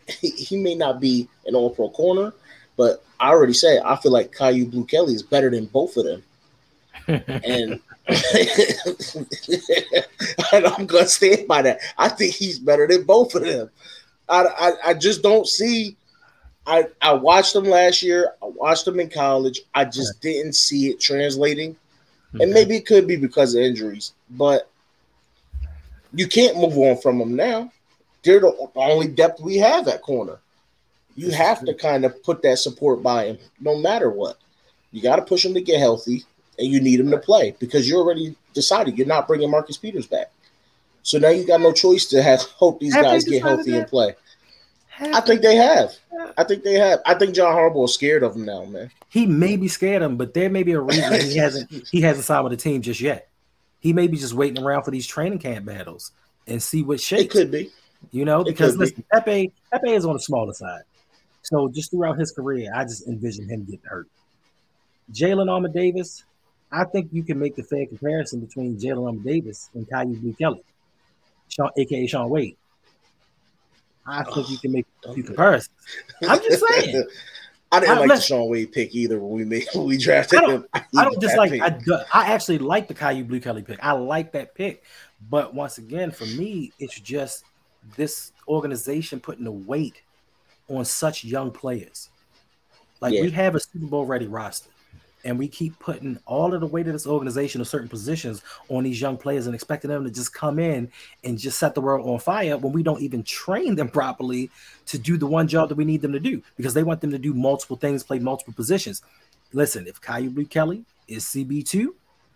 He, 0.07 0.29
he 0.29 0.57
may 0.57 0.75
not 0.75 1.01
be 1.01 1.27
an 1.45 1.55
All 1.55 1.69
Pro 1.69 1.89
corner, 1.89 2.33
but 2.77 3.03
I 3.19 3.29
already 3.29 3.53
said 3.53 3.81
I 3.83 3.95
feel 3.97 4.11
like 4.11 4.35
Kyu 4.35 4.67
Blu 4.67 4.85
Kelly 4.85 5.13
is 5.13 5.23
better 5.23 5.49
than 5.49 5.65
both 5.65 5.97
of 5.97 6.05
them, 6.05 6.23
and 7.43 7.79
and 10.53 10.65
I'm 10.65 10.85
going 10.85 11.03
to 11.03 11.09
stand 11.09 11.47
by 11.47 11.61
that. 11.63 11.79
I 11.97 12.09
think 12.09 12.33
he's 12.33 12.59
better 12.59 12.87
than 12.87 13.03
both 13.03 13.35
of 13.35 13.43
them. 13.43 13.69
I, 14.29 14.45
I, 14.45 14.71
I 14.89 14.93
just 14.93 15.21
don't 15.21 15.47
see. 15.47 15.95
I, 16.67 16.87
I 17.01 17.13
watched 17.13 17.53
them 17.53 17.63
last 17.63 18.03
year. 18.03 18.33
I 18.43 18.45
watched 18.45 18.85
them 18.85 18.99
in 18.99 19.09
college. 19.09 19.61
I 19.73 19.85
just 19.85 20.21
didn't 20.21 20.53
see 20.53 20.89
it 20.89 20.99
translating. 20.99 21.75
And 22.39 22.51
maybe 22.51 22.75
it 22.75 22.85
could 22.85 23.07
be 23.07 23.15
because 23.15 23.55
of 23.55 23.61
injuries, 23.61 24.13
but 24.31 24.69
you 26.13 26.27
can't 26.27 26.57
move 26.57 26.77
on 26.77 26.97
from 26.97 27.17
them 27.17 27.35
now. 27.35 27.71
They're 28.23 28.41
the 28.41 28.69
only 28.75 29.07
depth 29.07 29.39
we 29.39 29.55
have 29.57 29.87
at 29.87 30.01
corner. 30.01 30.39
You 31.15 31.31
have 31.31 31.65
to 31.65 31.73
kind 31.73 32.05
of 32.05 32.21
put 32.23 32.41
that 32.43 32.59
support 32.59 33.01
by 33.01 33.25
him, 33.25 33.37
no 33.59 33.77
matter 33.77 34.09
what. 34.09 34.37
You 34.91 35.01
got 35.01 35.15
to 35.15 35.21
push 35.23 35.45
him 35.45 35.53
to 35.53 35.61
get 35.61 35.79
healthy, 35.79 36.25
and 36.59 36.67
you 36.67 36.81
need 36.81 36.99
him 36.99 37.09
to 37.11 37.17
play 37.17 37.55
because 37.59 37.87
you 37.89 37.97
already 37.97 38.35
decided 38.53 38.97
you're 38.97 39.07
not 39.07 39.27
bringing 39.27 39.49
Marcus 39.49 39.77
Peters 39.77 40.05
back. 40.05 40.31
So 41.01 41.17
now 41.17 41.29
you 41.29 41.47
got 41.47 41.61
no 41.61 41.71
choice 41.71 42.05
to 42.07 42.21
have 42.21 42.41
hope 42.57 42.79
these 42.79 42.93
Have 42.93 43.05
guys 43.05 43.23
get 43.23 43.41
healthy 43.41 43.71
that? 43.71 43.79
and 43.79 43.87
play. 43.87 44.15
I 44.99 45.21
think 45.21 45.41
they 45.41 45.55
have. 45.55 45.91
I 46.37 46.43
think 46.43 46.63
they 46.63 46.73
have. 46.73 46.99
I 47.05 47.13
think 47.13 47.35
John 47.35 47.53
Harbaugh 47.55 47.85
is 47.85 47.93
scared 47.93 48.23
of 48.23 48.35
him 48.35 48.45
now, 48.45 48.65
man. 48.65 48.89
he 49.09 49.25
may 49.25 49.55
be 49.57 49.67
scared 49.67 50.01
of 50.01 50.11
him, 50.11 50.17
but 50.17 50.33
there 50.33 50.49
may 50.49 50.63
be 50.63 50.71
a 50.73 50.81
reason 50.81 51.13
he 51.21 51.37
hasn't 51.37 51.71
he 51.91 52.01
hasn't 52.01 52.25
signed 52.25 52.43
with 52.43 52.51
the 52.51 52.57
team 52.57 52.81
just 52.81 52.99
yet. 53.01 53.29
He 53.79 53.93
may 53.93 54.07
be 54.07 54.17
just 54.17 54.33
waiting 54.33 54.63
around 54.63 54.83
for 54.83 54.91
these 54.91 55.05
training 55.05 55.39
camp 55.39 55.65
battles 55.65 56.11
and 56.47 56.61
see 56.61 56.81
what 56.83 56.99
It 57.11 57.29
could 57.29 57.51
be. 57.51 57.69
You 58.11 58.25
know, 58.25 58.41
It 58.41 58.45
because 58.45 58.71
could 58.71 58.79
be. 58.79 58.85
listen, 58.85 59.03
Pepe 59.13 59.51
Pepe 59.71 59.91
is 59.91 60.05
on 60.05 60.13
the 60.13 60.19
smaller 60.19 60.53
side. 60.53 60.81
So 61.43 61.69
just 61.69 61.91
throughout 61.91 62.17
his 62.19 62.31
career, 62.31 62.71
I 62.75 62.83
just 62.83 63.07
envision 63.07 63.47
him 63.47 63.63
getting 63.65 63.81
hurt. 63.85 64.07
Jalyn 65.13 65.49
Armour-Davis, 65.49 66.23
I 66.71 66.83
think 66.83 67.09
you 67.13 67.23
can 67.23 67.39
make 67.39 67.55
the 67.55 67.63
fair 67.63 67.85
comparison 67.85 68.41
between 68.41 68.77
Jalyn 68.77 69.05
Armour-Davis 69.05 69.69
and 69.73 69.87
Kyu 69.87 70.19
Blu 70.19 70.33
Kelly, 70.33 70.63
Sean, 71.47 71.69
aka 71.77 72.05
Shaun 72.07 72.29
Wade. 72.29 72.57
I 74.07 74.23
think 74.23 74.49
you 74.49 74.57
can 74.57 74.71
make 74.71 74.85
a 75.05 75.13
few 75.13 75.23
comparisons. 75.23 75.75
I'm 76.27 76.39
just 76.39 76.65
saying. 76.69 77.05
I 77.71 77.81
didn't 77.81 77.97
I- 77.97 77.99
like 77.99 78.09
the 78.09 78.21
Shaun 78.21 78.49
Wade 78.49 78.71
pick 78.71 78.95
either 78.95 79.19
when 79.19 79.31
we 79.31 79.43
made 79.45 79.67
when 79.73 79.85
we 79.87 79.97
drafted 79.97 80.39
I 80.39 80.51
him. 80.51 80.65
I 80.73 80.83
don't 80.93 81.05
hated 81.15 81.21
just 81.21 81.37
like. 81.37 81.61
I, 81.61 81.77
I 82.13 82.31
actually 82.33 82.59
like 82.59 82.87
the 82.87 82.93
Kyu 82.93 83.25
Blu 83.25 83.39
Kelly 83.39 83.61
pick. 83.61 83.79
I 83.83 83.91
like 83.91 84.31
that 84.31 84.55
pick. 84.55 84.83
But 85.29 85.53
once 85.53 85.77
again, 85.77 86.11
for 86.11 86.25
me, 86.25 86.71
it's 86.79 86.99
just 86.99 87.43
this 87.95 88.31
organization 88.47 89.19
putting 89.19 89.43
the 89.43 89.51
weight 89.51 90.01
on 90.69 90.85
such 90.85 91.23
young 91.23 91.51
players. 91.51 92.09
Like 93.01 93.11
we 93.11 93.29
have 93.31 93.55
a 93.55 93.59
Super 93.59 93.85
Bowl 93.85 94.05
ready 94.05 94.27
roster, 94.27 94.69
and 95.23 95.37
we 95.37 95.47
keep 95.47 95.77
putting 95.79 96.19
all 96.25 96.53
of 96.53 96.61
the 96.61 96.67
weight 96.67 96.87
of 96.87 96.93
this 96.93 97.07
organization 97.07 97.61
of 97.61 97.67
certain 97.67 97.89
positions 97.89 98.41
on 98.69 98.83
these 98.83 99.01
young 99.01 99.17
players 99.17 99.45
and 99.45 99.55
expecting 99.55 99.89
them 99.89 100.03
to 100.03 100.11
just 100.11 100.33
come 100.33 100.59
in 100.59 100.89
and 101.23 101.37
just 101.37 101.57
set 101.57 101.75
the 101.75 101.81
world 101.81 102.07
on 102.07 102.19
fire 102.19 102.57
when 102.57 102.73
we 102.73 102.83
don't 102.83 103.01
even 103.01 103.23
train 103.23 103.75
them 103.75 103.89
properly 103.89 104.49
to 104.85 104.97
do 104.97 105.17
the 105.17 105.27
one 105.27 105.47
job 105.47 105.69
that 105.69 105.75
we 105.75 105.85
need 105.85 106.01
them 106.01 106.13
to 106.13 106.19
do 106.19 106.41
because 106.55 106.73
they 106.73 106.83
want 106.83 107.01
them 107.01 107.11
to 107.11 107.17
do 107.17 107.33
multiple 107.33 107.75
things, 107.75 108.03
play 108.03 108.19
multiple 108.19 108.53
positions. 108.53 109.01
Listen, 109.53 109.87
if 109.87 110.01
Kyu 110.01 110.29
Blu 110.29 110.45
Kelly 110.45 110.83
is 111.07 111.23
CB2, 111.25 111.89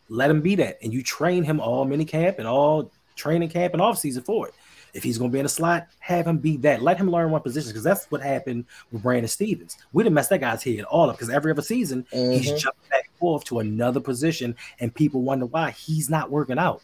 let 0.10 0.30
him 0.30 0.42
be 0.42 0.56
that. 0.56 0.78
And 0.82 0.94
you 0.94 1.04
train 1.04 1.44
him 1.44 1.60
all 1.60 1.86
mini 1.86 2.06
camp 2.06 2.40
and 2.40 2.48
all 2.48 2.92
training 3.16 3.50
camp 3.50 3.74
and 3.74 3.82
off 3.82 3.98
season 3.98 4.24
for 4.24 4.48
it. 4.48 4.54
If 4.94 5.04
he's 5.04 5.18
going 5.18 5.32
to 5.32 5.34
be 5.34 5.40
in 5.40 5.46
a 5.46 5.50
slot, 5.50 5.88
have 6.00 6.28
him 6.28 6.38
be 6.38 6.58
that. 6.58 6.82
Let 6.82 6.98
him 6.98 7.10
learn 7.10 7.32
one 7.32 7.42
position 7.42 7.70
because 7.70 7.84
that's 7.84 8.06
what 8.12 8.22
happened 8.22 8.66
with 8.92 9.04
Brandon 9.04 9.28
Stephens. 9.28 9.78
We 9.94 10.04
didn't 10.04 10.16
mess 10.16 10.28
that 10.30 10.40
guy's 10.42 10.64
head 10.64 10.84
all 10.84 11.10
up 11.10 11.16
because 11.18 11.30
every 11.30 11.52
other 11.52 11.62
season 11.62 12.06
he's 12.12 12.52
Mhm. 12.52 12.60
jumping 12.60 12.90
back 12.90 13.06
and 13.08 13.16
forth 13.20 13.44
to 13.46 13.60
another 13.60 14.00
position, 14.00 14.56
and 14.80 14.94
people 14.94 15.22
wonder 15.22 15.46
why 15.46 15.72
he's 15.72 16.10
not 16.10 16.30
working 16.30 16.58
out. 16.60 16.82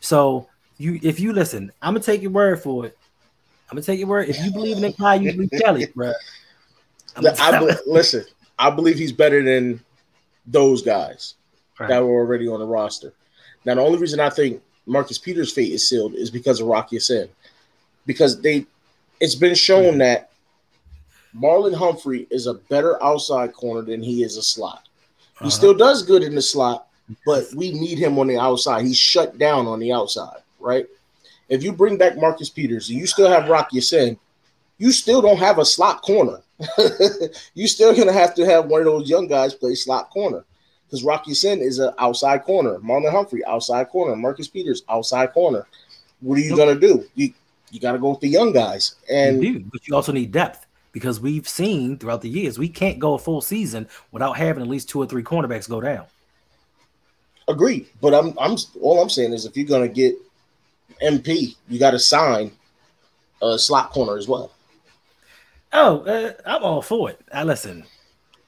So 0.00 0.48
you, 0.78 0.98
if 1.02 1.20
you 1.20 1.32
listen, 1.32 1.72
I'm 1.82 1.94
gonna 1.94 2.04
take 2.04 2.22
your 2.22 2.30
word 2.32 2.60
for 2.62 2.86
it. 2.86 2.96
I'm 3.70 3.76
gonna 3.76 3.82
take 3.84 3.98
your 3.98 4.08
word. 4.08 4.28
If 4.28 4.42
you 4.44 4.50
believe 4.52 4.82
in 4.82 4.92
Kyu 4.92 5.32
Blu 5.34 5.48
Kelly, 5.60 5.86
bro, 5.94 6.12
I 7.16 7.58
be- 7.60 7.72
listen, 7.86 8.24
I 8.58 8.70
believe 8.70 8.96
he's 8.96 9.12
better 9.12 9.42
than 9.42 9.80
those 10.46 10.82
guys 10.82 11.34
Right. 11.78 11.88
that 11.88 12.02
were 12.02 12.10
already 12.10 12.48
on 12.48 12.60
the 12.60 12.66
roster. 12.66 13.12
Now, 13.64 13.74
the 13.74 13.82
only 13.82 13.98
reason 13.98 14.18
I 14.20 14.30
think 14.30 14.62
Marcus 14.88 15.18
Peters' 15.18 15.52
fate 15.52 15.72
is 15.72 15.88
sealed 15.88 16.14
is 16.14 16.30
because 16.30 16.60
of 16.60 16.66
Rock 16.66 16.90
Ya-Sin. 16.92 17.28
Because 18.06 18.40
they 18.40 18.66
it's 19.20 19.34
been 19.34 19.54
shown 19.54 19.98
that 19.98 20.30
Marlon 21.36 21.74
Humphrey 21.74 22.26
is 22.30 22.46
a 22.46 22.54
better 22.54 23.02
outside 23.02 23.52
corner 23.52 23.82
than 23.82 24.02
he 24.02 24.22
is 24.22 24.36
a 24.36 24.42
slot. 24.42 24.84
He 25.40 25.46
Uh-huh. 25.46 25.50
still 25.50 25.74
does 25.74 26.02
good 26.02 26.22
in 26.22 26.34
the 26.34 26.42
slot, 26.42 26.86
but 27.26 27.46
we 27.54 27.72
need 27.72 27.98
him 27.98 28.18
on 28.18 28.26
the 28.28 28.38
outside. 28.38 28.84
He's 28.84 28.96
shut 28.98 29.38
down 29.38 29.66
on 29.66 29.78
the 29.78 29.92
outside, 29.92 30.40
right? 30.58 30.86
If 31.48 31.62
you 31.62 31.72
bring 31.72 31.96
back 31.96 32.16
Marcus 32.16 32.48
Peters 32.48 32.88
and 32.90 32.98
you 32.98 33.06
still 33.06 33.28
have 33.28 33.48
Rock 33.48 33.68
Ya-Sin, 33.72 34.18
you 34.78 34.92
still 34.92 35.20
don't 35.20 35.38
have 35.38 35.58
a 35.58 35.64
slot 35.64 36.02
corner. 36.02 36.40
you 37.54 37.66
still 37.68 37.94
gonna 37.94 38.12
have 38.12 38.34
to 38.34 38.44
have 38.46 38.66
one 38.66 38.80
of 38.80 38.86
those 38.86 39.08
young 39.08 39.26
guys 39.28 39.54
play 39.54 39.74
slot 39.74 40.10
corner 40.10 40.44
because 40.88 41.04
Rock 41.04 41.26
Ya-Sin 41.26 41.60
is 41.60 41.78
an 41.78 41.92
outside 41.98 42.44
corner. 42.44 42.78
Marlon 42.78 43.12
Humphrey 43.12 43.44
outside 43.44 43.88
corner. 43.90 44.16
Marcus 44.16 44.48
Peters 44.48 44.82
outside 44.88 45.32
corner. 45.32 45.66
What 46.20 46.38
are 46.38 46.40
you 46.40 46.56
gonna 46.56 46.78
do? 46.78 47.04
You 47.14 47.32
you 47.70 47.80
got 47.80 47.92
to 47.92 47.98
go 47.98 48.10
with 48.10 48.20
the 48.20 48.28
young 48.28 48.52
guys. 48.52 48.94
And 49.10 49.42
you 49.42 49.58
do, 49.58 49.64
but 49.70 49.86
you 49.86 49.94
also 49.94 50.12
need 50.12 50.32
depth 50.32 50.66
because 50.92 51.20
we've 51.20 51.46
seen 51.46 51.98
throughout 51.98 52.22
the 52.22 52.30
years 52.30 52.58
we 52.58 52.68
can't 52.68 52.98
go 52.98 53.14
a 53.14 53.18
full 53.18 53.42
season 53.42 53.86
without 54.10 54.38
having 54.38 54.62
at 54.62 54.68
least 54.68 54.88
two 54.88 54.98
or 54.98 55.06
three 55.06 55.22
cornerbacks 55.22 55.68
go 55.68 55.80
down. 55.80 56.06
Agreed, 57.46 57.88
but 58.00 58.14
I'm 58.14 58.34
I'm 58.38 58.56
all 58.80 59.00
I'm 59.00 59.10
saying 59.10 59.32
is 59.32 59.46
if 59.46 59.56
you're 59.56 59.66
gonna 59.66 59.88
get 59.88 60.16
MP, 61.02 61.56
you 61.68 61.78
got 61.78 61.92
to 61.92 61.98
sign 61.98 62.50
a 63.42 63.58
slot 63.58 63.90
corner 63.90 64.16
as 64.16 64.28
well. 64.28 64.52
Oh, 65.72 66.00
uh, 66.00 66.32
I'm 66.46 66.62
all 66.62 66.82
for 66.82 67.10
it. 67.10 67.20
I 67.32 67.44
listen. 67.44 67.84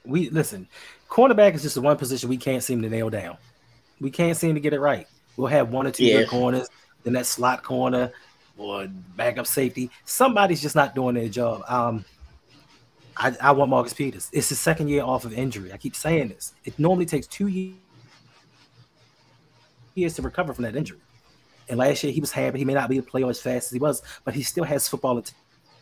We 0.05 0.29
listen. 0.29 0.67
Cornerback 1.11 1.53
is 1.53 1.61
just 1.61 1.75
the 1.75 1.81
one 1.81 1.97
position 1.97 2.29
we 2.29 2.37
can't 2.37 2.63
seem 2.63 2.81
to 2.81 2.89
nail 2.89 3.09
down. 3.09 3.37
We 3.99 4.09
can't 4.09 4.37
seem 4.37 4.55
to 4.55 4.61
get 4.61 4.73
it 4.73 4.79
right. 4.79 5.07
We'll 5.35 5.47
have 5.47 5.69
one 5.69 5.85
or 5.85 5.91
two 5.91 6.05
Yeah. 6.05 6.19
good 6.19 6.29
corners, 6.29 6.67
then 7.03 7.13
that 7.13 7.25
slot 7.25 7.63
corner 7.63 8.11
or 8.57 8.87
backup 9.17 9.45
safety. 9.45 9.91
Somebody's 10.05 10.61
just 10.61 10.75
not 10.75 10.95
doing 10.95 11.15
their 11.15 11.27
job. 11.27 11.63
Um, 11.67 12.05
I, 13.17 13.35
I 13.41 13.51
want 13.51 13.69
Marcus 13.69 13.93
Peters. 13.93 14.29
It's 14.31 14.49
his 14.49 14.59
second 14.59 14.87
year 14.87 15.03
off 15.03 15.25
of 15.25 15.33
injury. 15.33 15.73
I 15.73 15.77
keep 15.77 15.95
saying 15.97 16.29
this. 16.29 16.53
It 16.63 16.79
normally 16.79 17.05
takes 17.05 17.27
two 17.27 17.47
ye- 17.47 17.75
years 19.95 20.13
to 20.15 20.21
recover 20.21 20.53
from 20.53 20.63
that 20.63 20.75
injury. 20.77 20.99
And 21.67 21.77
last 21.77 22.03
year 22.03 22.13
he 22.13 22.21
was 22.21 22.31
happy. 22.31 22.57
He 22.59 22.65
may 22.65 22.73
not 22.73 22.89
be 22.89 22.97
a 22.99 23.03
player 23.03 23.29
as 23.29 23.39
fast 23.41 23.65
as 23.67 23.71
he 23.71 23.79
was, 23.79 24.01
but 24.23 24.33
he 24.33 24.43
still 24.43 24.63
has 24.63 24.87
football 24.87 25.17
int- 25.17 25.33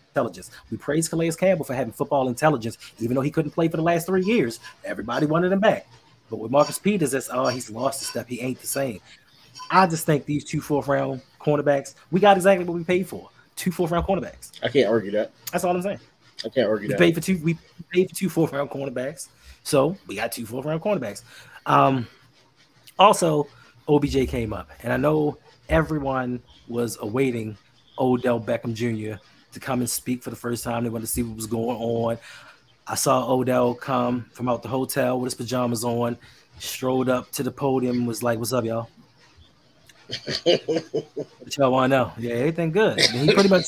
intelligence. 0.09 0.51
We 0.69 0.77
praise 0.77 1.07
Calais 1.07 1.31
Campbell 1.31 1.65
for 1.65 1.73
having 1.73 1.93
football 1.93 2.27
intelligence, 2.27 2.77
even 2.99 3.15
though 3.15 3.21
he 3.21 3.31
couldn't 3.31 3.51
play 3.51 3.67
for 3.67 3.77
the 3.77 3.83
last 3.83 4.05
three 4.07 4.23
years. 4.23 4.59
Everybody 4.83 5.25
wanted 5.25 5.51
him 5.51 5.59
back. 5.59 5.87
But 6.29 6.37
with 6.37 6.51
Marcus 6.51 6.77
Peters, 6.77 7.11
that's 7.11 7.29
oh, 7.31 7.47
he's 7.47 7.69
lost 7.69 8.01
a 8.01 8.05
step. 8.05 8.27
He 8.27 8.41
ain't 8.41 8.59
the 8.61 8.67
same. 8.67 8.99
I 9.71 9.87
just 9.87 10.05
think 10.05 10.25
these 10.25 10.43
two 10.43 10.61
fourth 10.61 10.87
round 10.87 11.21
cornerbacks, 11.39 11.95
we 12.11 12.19
got 12.19 12.37
exactly 12.37 12.65
what 12.65 12.75
we 12.75 12.83
paid 12.83 13.07
for. 13.07 13.29
Two 13.55 13.71
fourth 13.71 13.91
round 13.91 14.05
cornerbacks. 14.05 14.51
I 14.63 14.69
can't 14.69 14.87
argue 14.89 15.11
that. 15.11 15.31
That's 15.51 15.63
all 15.63 15.75
I'm 15.75 15.81
saying. 15.81 15.99
I 16.45 16.49
can't 16.49 16.67
argue 16.67 16.87
We 16.87 16.93
that. 16.93 16.99
paid 16.99 17.15
for 17.15 17.21
two. 17.21 17.39
We 17.43 17.57
paid 17.91 18.09
for 18.09 18.15
two 18.15 18.29
fourth 18.29 18.53
round 18.53 18.69
cornerbacks, 18.69 19.27
so 19.63 19.97
we 20.07 20.15
got 20.15 20.31
two 20.31 20.45
fourth 20.45 20.65
round 20.65 20.81
cornerbacks. 20.81 21.23
Um, 21.65 22.07
also, 22.97 23.47
OBJ 23.87 24.27
came 24.27 24.53
up, 24.53 24.69
and 24.83 24.93
I 24.93 24.97
know 24.97 25.37
everyone 25.67 26.41
was 26.67 26.97
awaiting 27.01 27.57
Odell 27.97 28.39
Beckham 28.39 28.73
Jr. 28.73 29.19
to 29.53 29.59
come 29.59 29.79
and 29.79 29.89
speak 29.89 30.23
for 30.23 30.29
the 30.29 30.35
first 30.35 30.63
time. 30.63 30.83
They 30.83 30.89
wanted 30.89 31.07
to 31.07 31.11
see 31.11 31.23
what 31.23 31.35
was 31.35 31.47
going 31.47 31.77
on. 31.77 32.17
I 32.87 32.95
saw 32.95 33.31
Odell 33.31 33.75
come 33.75 34.25
from 34.31 34.49
out 34.49 34.63
the 34.63 34.69
hotel 34.69 35.19
with 35.19 35.27
his 35.27 35.35
pajamas 35.35 35.83
on, 35.83 36.17
strode 36.59 37.09
up 37.09 37.31
to 37.33 37.43
the 37.43 37.51
podium, 37.51 38.05
was 38.05 38.23
like, 38.23 38.39
"What's 38.39 38.53
up, 38.53 38.65
y'all?" 38.65 38.89
what 40.43 41.57
y'all 41.57 41.71
want 41.71 41.91
to 41.91 41.97
know? 41.97 42.11
Yeah, 42.17 42.33
everything 42.33 42.71
good. 42.71 42.99
And 42.99 43.29
he 43.29 43.33
pretty 43.33 43.49
much 43.49 43.65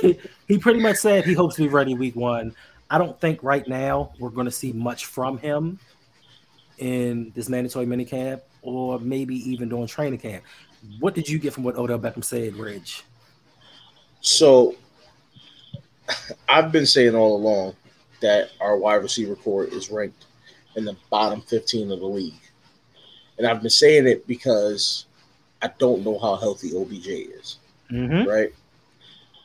he, 0.00 0.18
he 0.48 0.58
pretty 0.58 0.80
much 0.80 0.96
said 0.96 1.24
he 1.24 1.32
hopes 1.32 1.56
to 1.56 1.62
be 1.62 1.68
ready 1.68 1.94
week 1.94 2.16
one. 2.16 2.54
I 2.90 2.98
don't 2.98 3.18
think 3.20 3.42
right 3.42 3.66
now 3.66 4.12
we're 4.18 4.30
going 4.30 4.44
to 4.44 4.52
see 4.52 4.72
much 4.72 5.06
from 5.06 5.38
him 5.38 5.78
in 6.78 7.32
this 7.34 7.48
mandatory 7.48 7.86
minicamp 7.86 8.42
or 8.62 8.98
maybe 9.00 9.36
even 9.50 9.68
during 9.68 9.86
training 9.86 10.18
camp. 10.18 10.44
What 11.00 11.14
did 11.14 11.28
you 11.28 11.38
get 11.38 11.54
from 11.54 11.64
what 11.64 11.76
Odell 11.76 11.98
Beckham 11.98 12.24
said, 12.24 12.56
Reg? 12.56 12.86
So 14.24 14.74
I've 16.48 16.72
been 16.72 16.86
saying 16.86 17.14
all 17.14 17.36
along 17.36 17.76
that 18.20 18.50
our 18.58 18.78
wide 18.78 19.02
receiver 19.02 19.36
corps 19.36 19.64
is 19.66 19.90
ranked 19.90 20.24
in 20.76 20.86
the 20.86 20.96
bottom 21.10 21.42
15 21.42 21.92
of 21.92 22.00
the 22.00 22.06
league. 22.06 22.40
And 23.36 23.46
I've 23.46 23.60
been 23.60 23.70
saying 23.70 24.06
it 24.06 24.26
because 24.26 25.04
I 25.60 25.70
don't 25.78 26.04
know 26.04 26.18
how 26.18 26.36
healthy 26.36 26.74
OBJ 26.74 27.06
is, 27.08 27.58
Mm-hmm. 27.92 28.26
right? 28.28 28.52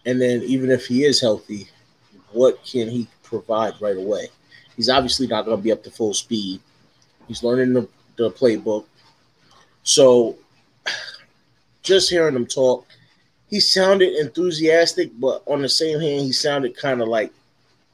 And 0.05 0.19
then 0.19 0.43
even 0.43 0.71
if 0.71 0.85
he 0.85 1.03
is 1.03 1.19
healthy, 1.19 1.67
what 2.31 2.63
can 2.63 2.87
he 2.87 3.07
provide 3.21 3.73
right 3.81 3.97
away? 3.97 4.27
He's 4.77 4.89
obviously 4.89 5.27
not 5.27 5.43
going 5.43 5.57
to 5.57 5.61
be 5.63 5.73
up 5.73 5.83
to 5.83 5.91
full 5.91 6.13
speed. 6.13 6.61
He's 7.27 7.43
learning 7.43 7.73
the, 7.73 7.87
the 8.15 8.31
playbook. 8.31 8.85
So 9.83 10.37
just 11.83 12.09
hearing 12.09 12.35
him 12.35 12.45
talk, 12.45 12.85
he 13.49 13.59
sounded 13.59 14.13
enthusiastic, 14.15 15.11
but 15.19 15.41
on 15.47 15.61
the 15.61 15.69
same 15.69 15.99
hand, 15.99 16.21
he 16.21 16.31
sounded 16.31 16.77
kind 16.77 17.01
of 17.01 17.07
like 17.07 17.31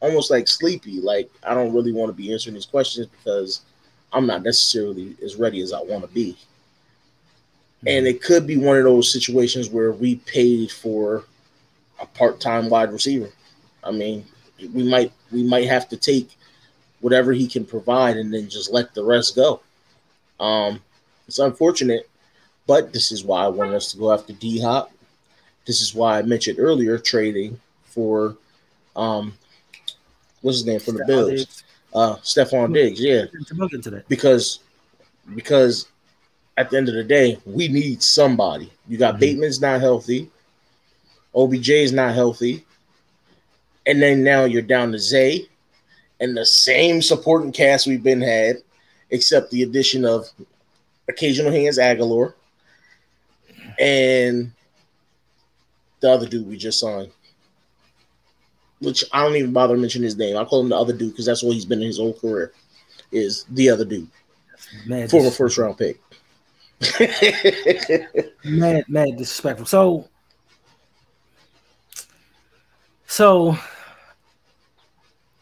almost 0.01 0.29
like 0.29 0.47
sleepy. 0.47 0.99
Like 0.99 1.29
I 1.43 1.53
don't 1.53 1.73
really 1.73 1.93
want 1.93 2.09
to 2.09 2.13
be 2.13 2.31
answering 2.31 2.55
these 2.55 2.65
questions 2.65 3.07
because 3.07 3.61
I'm 4.11 4.27
not 4.27 4.43
necessarily 4.43 5.15
as 5.23 5.35
ready 5.35 5.61
as 5.61 5.73
I 5.73 5.81
want 5.81 6.03
to 6.03 6.13
be. 6.13 6.37
And 7.87 8.07
it 8.07 8.21
could 8.21 8.47
be 8.47 8.57
one 8.57 8.77
of 8.77 8.83
those 8.83 9.11
situations 9.11 9.69
where 9.69 9.91
we 9.91 10.15
paid 10.15 10.71
for 10.71 11.23
a 12.01 12.05
part-time 12.05 12.69
wide 12.69 12.91
receiver. 12.91 13.29
I 13.83 13.91
mean, 13.91 14.25
we 14.73 14.83
might 14.83 15.11
we 15.31 15.43
might 15.43 15.67
have 15.67 15.87
to 15.89 15.97
take 15.97 16.35
whatever 17.01 17.31
he 17.31 17.47
can 17.47 17.65
provide 17.65 18.17
and 18.17 18.33
then 18.33 18.49
just 18.49 18.71
let 18.73 18.93
the 18.93 19.03
rest 19.03 19.35
go. 19.35 19.61
Um, 20.39 20.81
it's 21.27 21.39
unfortunate, 21.39 22.09
but 22.65 22.91
this 22.91 23.11
is 23.11 23.23
why 23.23 23.43
I 23.43 23.47
wanted 23.47 23.75
us 23.75 23.91
to 23.91 23.97
go 23.97 24.11
after 24.11 24.33
D 24.33 24.59
Hop. 24.61 24.91
This 25.65 25.81
is 25.81 25.93
why 25.95 26.19
I 26.19 26.21
mentioned 26.21 26.59
earlier 26.59 26.97
trading 26.97 27.59
for 27.85 28.37
um 28.95 29.33
what's 30.41 30.57
his 30.59 30.65
name 30.65 30.79
from 30.79 30.97
the 30.97 31.05
Bills? 31.05 31.63
Uh 31.93 32.15
Stefon 32.17 32.73
Diggs, 32.73 32.99
yeah. 33.01 33.25
To 33.47 33.53
look 33.55 33.73
into 33.73 33.89
that. 33.91 34.07
Because 34.07 34.59
because 35.33 35.87
at 36.57 36.69
the 36.69 36.77
end 36.77 36.87
of 36.87 36.95
the 36.95 37.03
day, 37.03 37.37
we 37.45 37.67
need 37.67 38.01
somebody. 38.01 38.71
You 38.87 38.97
got 38.97 39.15
Mhm. 39.15 39.19
Bateman's 39.19 39.59
not 39.59 39.81
healthy, 39.81 40.29
OBJ 41.33 41.69
is 41.69 41.91
not 41.91 42.13
healthy, 42.13 42.65
and 43.85 44.01
then 44.01 44.23
now 44.23 44.45
you're 44.45 44.61
down 44.61 44.91
to 44.91 44.99
Zay 44.99 45.47
and 46.21 46.37
the 46.37 46.45
same 46.45 47.01
supporting 47.01 47.51
cast 47.51 47.87
we've 47.87 48.03
been 48.03 48.21
had, 48.21 48.57
except 49.09 49.51
the 49.51 49.63
addition 49.63 50.05
of 50.05 50.29
occasional 51.09 51.51
hands 51.51 51.77
Agholor 51.77 52.33
and 53.79 54.51
the 55.99 56.09
other 56.11 56.27
dude 56.27 56.47
we 56.47 56.57
just 56.57 56.79
signed. 56.79 57.11
Which 58.79 59.03
I 59.11 59.23
don't 59.23 59.35
even 59.35 59.53
bother 59.53 59.77
mentioning 59.77 60.05
his 60.05 60.17
name. 60.17 60.37
I 60.37 60.45
call 60.45 60.61
him 60.61 60.69
the 60.69 60.77
other 60.77 60.93
dude 60.93 61.11
because 61.11 61.25
that's 61.25 61.41
what 61.41 61.53
he's 61.53 61.65
been 61.65 61.81
in 61.81 61.87
his 61.87 61.97
whole 61.97 62.13
career. 62.13 62.51
Is 63.11 63.45
the 63.49 63.69
other 63.69 63.85
dude, 63.85 64.09
Man, 64.85 65.07
former 65.07 65.29
dis- 65.29 65.37
first 65.37 65.57
round 65.57 65.77
pick. 65.77 66.01
mad, 68.43 68.83
mad 68.89 69.15
disrespectful. 69.17 69.65
So, 69.65 70.09
so 73.07 73.57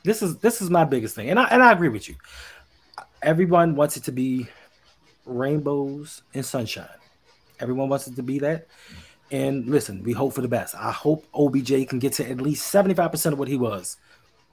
this 0.03 0.21
is 0.21 0.37
this 0.37 0.61
is 0.61 0.69
my 0.69 0.83
biggest 0.83 1.15
thing, 1.15 1.29
and 1.29 1.39
I 1.39 1.45
and 1.45 1.63
I 1.63 1.71
agree 1.71 1.89
with 1.89 2.07
you. 2.07 2.15
Everyone 3.21 3.75
wants 3.75 3.97
it 3.97 4.03
to 4.03 4.11
be 4.11 4.47
rainbows 5.25 6.21
and 6.33 6.45
sunshine. 6.45 6.87
Everyone 7.59 7.89
wants 7.89 8.07
it 8.07 8.15
to 8.17 8.23
be 8.23 8.39
that. 8.39 8.67
And 9.31 9.67
listen, 9.67 10.03
we 10.03 10.13
hope 10.13 10.33
for 10.33 10.41
the 10.41 10.47
best. 10.47 10.75
I 10.75 10.91
hope 10.91 11.25
OBJ 11.33 11.87
can 11.87 11.99
get 11.99 12.13
to 12.13 12.29
at 12.29 12.41
least 12.41 12.73
75% 12.73 13.33
of 13.33 13.39
what 13.39 13.47
he 13.47 13.57
was 13.57 13.97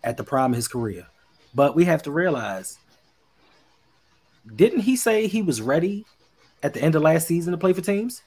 at 0.02 0.16
the 0.16 0.24
prime 0.24 0.52
of 0.52 0.56
his 0.56 0.68
career. 0.68 1.06
But 1.54 1.74
we 1.74 1.84
have 1.84 2.02
to 2.04 2.10
realize 2.10 2.78
didn't 4.56 4.80
he 4.80 4.96
say 4.96 5.26
he 5.26 5.42
was 5.42 5.60
ready 5.60 6.06
at 6.62 6.74
the 6.74 6.82
end 6.82 6.94
of 6.94 7.02
last 7.02 7.26
season 7.26 7.52
to 7.52 7.58
play 7.58 7.72
for 7.72 7.82
teams? 7.82 8.22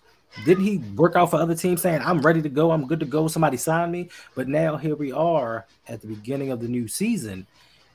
Didn't 0.46 0.64
he 0.64 0.80
work 0.96 1.16
out 1.16 1.30
for 1.30 1.38
other 1.38 1.56
teams 1.56 1.82
saying, 1.82 2.02
I'm 2.04 2.22
ready 2.22 2.42
to 2.42 2.50
go, 2.50 2.72
I'm 2.72 2.88
good 2.88 3.00
to 3.02 3.06
go, 3.06 3.28
somebody 3.28 3.58
sign 3.58 3.92
me? 3.92 4.10
But 4.36 4.48
now 4.48 4.78
here 4.78 4.96
we 4.96 5.12
are 5.12 5.66
at 5.88 6.02
the 6.02 6.08
beginning 6.08 6.52
of 6.52 6.60
the 6.60 6.68
new 6.68 6.88
season, 6.88 7.46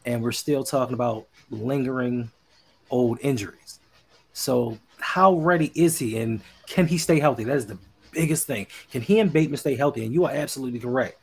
and 0.06 0.22
we're 0.22 0.32
still 0.32 0.62
talking 0.62 0.94
about 0.94 1.26
lingering 1.50 2.30
old 2.90 3.18
injuries. 3.22 3.80
So, 4.32 4.78
how 5.00 5.34
ready 5.34 5.72
is 5.74 5.98
he, 5.98 6.18
and 6.18 6.40
can 6.66 6.86
he 6.86 6.96
stay 6.96 7.18
healthy? 7.18 7.44
That 7.44 7.56
is 7.56 7.66
the 7.66 7.78
biggest 8.12 8.46
thing. 8.46 8.66
Can 8.90 9.02
he 9.02 9.20
and 9.20 9.32
Bateman 9.32 9.58
stay 9.58 9.76
healthy? 9.76 10.04
And 10.04 10.12
you 10.12 10.24
are 10.24 10.32
absolutely 10.32 10.80
correct. 10.80 11.20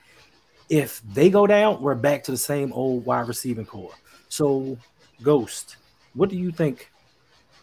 If 0.69 1.01
they 1.13 1.29
go 1.29 1.45
down, 1.45 1.81
we're 1.81 1.95
back 1.95 2.23
to 2.23 2.31
the 2.31 2.37
same 2.37 2.73
old 2.73 3.05
wide 3.05 3.27
receiving 3.27 3.65
corps. 3.65 3.93
So, 4.29 4.77
Ghost, 5.21 5.77
what 6.13 6.29
do 6.29 6.35
you 6.35 6.51
think, 6.51 6.91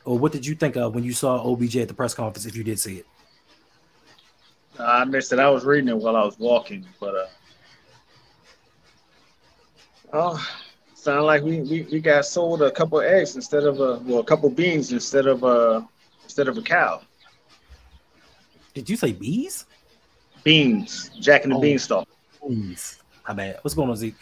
or 0.04 0.18
what 0.18 0.32
did 0.32 0.46
you 0.46 0.54
think 0.54 0.76
of 0.76 0.94
when 0.94 1.04
you 1.04 1.12
saw 1.12 1.42
OBJ 1.42 1.76
at 1.78 1.88
the 1.88 1.94
press 1.94 2.14
conference? 2.14 2.46
If 2.46 2.56
you 2.56 2.62
did 2.62 2.78
see 2.78 2.98
it, 2.98 3.06
I 4.78 5.04
missed 5.04 5.32
it. 5.32 5.38
I 5.38 5.50
was 5.50 5.64
reading 5.64 5.88
it 5.88 5.96
while 5.96 6.16
I 6.16 6.24
was 6.24 6.38
walking, 6.38 6.86
but 7.00 7.14
uh, 7.14 7.26
oh, 10.12 10.48
sound 10.94 11.26
like 11.26 11.42
we, 11.42 11.60
we, 11.60 11.82
we 11.90 12.00
got 12.00 12.24
sold 12.24 12.62
a 12.62 12.70
couple 12.70 13.00
eggs 13.00 13.36
instead 13.36 13.64
of 13.64 13.80
a 13.80 13.98
well, 14.04 14.20
a 14.20 14.24
couple 14.24 14.48
beans 14.48 14.92
instead 14.92 15.26
of 15.26 15.42
a 15.42 15.86
instead 16.24 16.48
of 16.48 16.56
a 16.56 16.62
cow. 16.62 17.02
Did 18.74 18.88
you 18.88 18.96
say 18.96 19.12
bees? 19.12 19.66
Beans, 20.44 21.10
Jack 21.20 21.44
and 21.44 21.52
the 21.52 21.56
Oh. 21.56 21.60
Beanstalk. 21.60 22.08
Beans. 22.46 22.98
My 23.28 23.34
bad. 23.34 23.58
What's 23.62 23.74
going 23.74 23.88
on, 23.90 23.96
Zeke? 23.96 24.14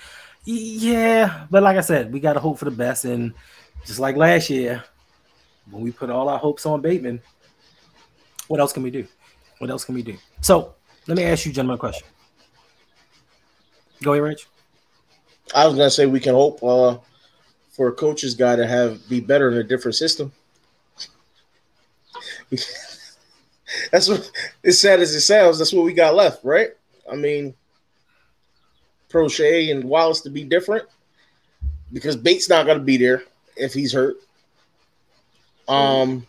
Yeah, 0.45 1.47
but 1.51 1.63
like 1.63 1.77
I 1.77 1.81
said, 1.81 2.13
we 2.13 2.21
got 2.21 2.35
to 2.35 2.41
hope 2.41 2.59
for 2.59 2.65
the 2.65 2.71
best, 2.71 3.05
and 3.05 3.33
just 3.87 3.99
like 4.01 4.17
last 4.17 4.51
year, 4.51 4.83
when 5.71 5.83
we 5.83 5.93
put 5.93 6.11
all 6.11 6.29
our 6.29 6.39
hopes 6.39 6.67
on 6.67 6.81
Bateman, 6.81 7.21
what 8.49 8.61
else 8.61 8.73
can 8.73 8.83
we 8.83 8.91
do? 8.91 9.07
What 9.59 9.71
else 9.71 9.85
can 9.85 9.95
we 9.95 10.03
do? 10.03 10.17
So 10.41 10.75
let 11.07 11.17
me 11.17 11.25
ask 11.25 11.47
you, 11.47 11.53
gentlemen, 11.53 11.77
a 11.77 11.79
question. 11.79 12.07
Go 14.03 14.13
ahead, 14.13 14.23
Rich. 14.25 14.47
I 15.55 15.67
was 15.67 15.77
gonna 15.77 15.91
say 15.91 16.07
we 16.07 16.21
can 16.21 16.35
hope 16.35 16.63
uh, 16.63 16.99
for 17.71 17.89
a 17.89 17.93
coach's 17.93 18.35
guy 18.35 18.57
to 18.57 18.67
have 18.67 19.07
be 19.09 19.21
better 19.21 19.51
in 19.51 19.59
a 19.59 19.65
different 19.65 19.95
system. 19.95 20.33
that's 23.91 24.09
what 24.09 24.31
as 24.65 24.81
sad 24.81 25.01
as 25.01 25.15
it 25.15 25.21
sounds. 25.21 25.59
That's 25.59 25.73
what 25.73 25.85
we 25.85 25.93
got 25.93 26.15
left, 26.15 26.45
right? 26.45 26.71
I 27.11 27.17
mean, 27.17 27.55
Proche 29.11 29.71
and 29.71 29.85
Wallace 29.85 30.21
to 30.23 30.31
be 30.31 30.45
different 30.45 30.87
because 31.93 32.17
Bates 32.17 32.49
not 32.49 32.67
gonna 32.67 32.81
be 32.81 32.97
there 32.97 33.23
if 33.57 33.73
he's 33.73 33.93
hurt. 33.93 34.17
Um, 35.69 36.27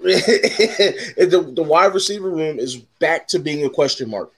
the, 0.02 1.52
the 1.54 1.62
wide 1.62 1.92
receiver 1.92 2.30
room 2.30 2.58
is 2.58 2.76
back 2.76 3.28
to 3.28 3.38
being 3.38 3.64
a 3.64 3.70
question 3.70 4.08
mark. 4.08 4.32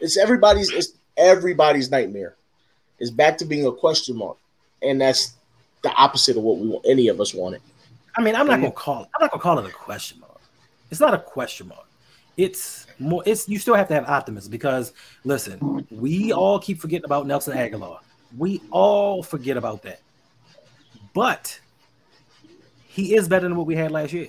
It's 0.00 0.16
everybody's 0.16 0.70
it's 0.70 0.92
everybody's 1.16 1.90
nightmare. 1.90 2.34
It's 2.98 3.10
back 3.10 3.38
to 3.38 3.44
being 3.44 3.66
a 3.66 3.72
question 3.72 4.16
mark. 4.16 4.36
And 4.82 5.00
that's 5.00 5.34
the 5.82 5.92
opposite 5.92 6.36
of 6.36 6.42
what 6.42 6.58
we 6.58 6.68
want 6.68 6.86
any 6.88 7.08
of 7.08 7.20
us 7.20 7.34
wanted. 7.34 7.62
I 8.16 8.22
mean, 8.22 8.34
I'm 8.34 8.46
not 8.46 8.60
gonna 8.60 8.72
call. 8.72 9.02
It, 9.02 9.08
I'm 9.14 9.22
not 9.22 9.30
gonna 9.30 9.42
call 9.42 9.58
it 9.58 9.66
a 9.66 9.72
question 9.72 10.20
mark. 10.20 10.40
It's 10.90 11.00
not 11.00 11.14
a 11.14 11.18
question 11.18 11.68
mark. 11.68 11.86
It's 12.36 12.86
more. 12.98 13.22
It's 13.26 13.48
you 13.48 13.58
still 13.58 13.74
have 13.74 13.88
to 13.88 13.94
have 13.94 14.08
optimism 14.08 14.50
because 14.50 14.92
listen, 15.24 15.86
we 15.90 16.32
all 16.32 16.58
keep 16.58 16.80
forgetting 16.80 17.04
about 17.04 17.26
Nelson 17.26 17.56
Agholor. 17.56 17.98
We 18.36 18.60
all 18.70 19.22
forget 19.22 19.56
about 19.56 19.82
that. 19.82 20.00
But 21.12 21.58
he 22.86 23.14
is 23.14 23.28
better 23.28 23.48
than 23.48 23.56
what 23.56 23.66
we 23.66 23.74
had 23.74 23.90
last 23.90 24.12
year. 24.12 24.28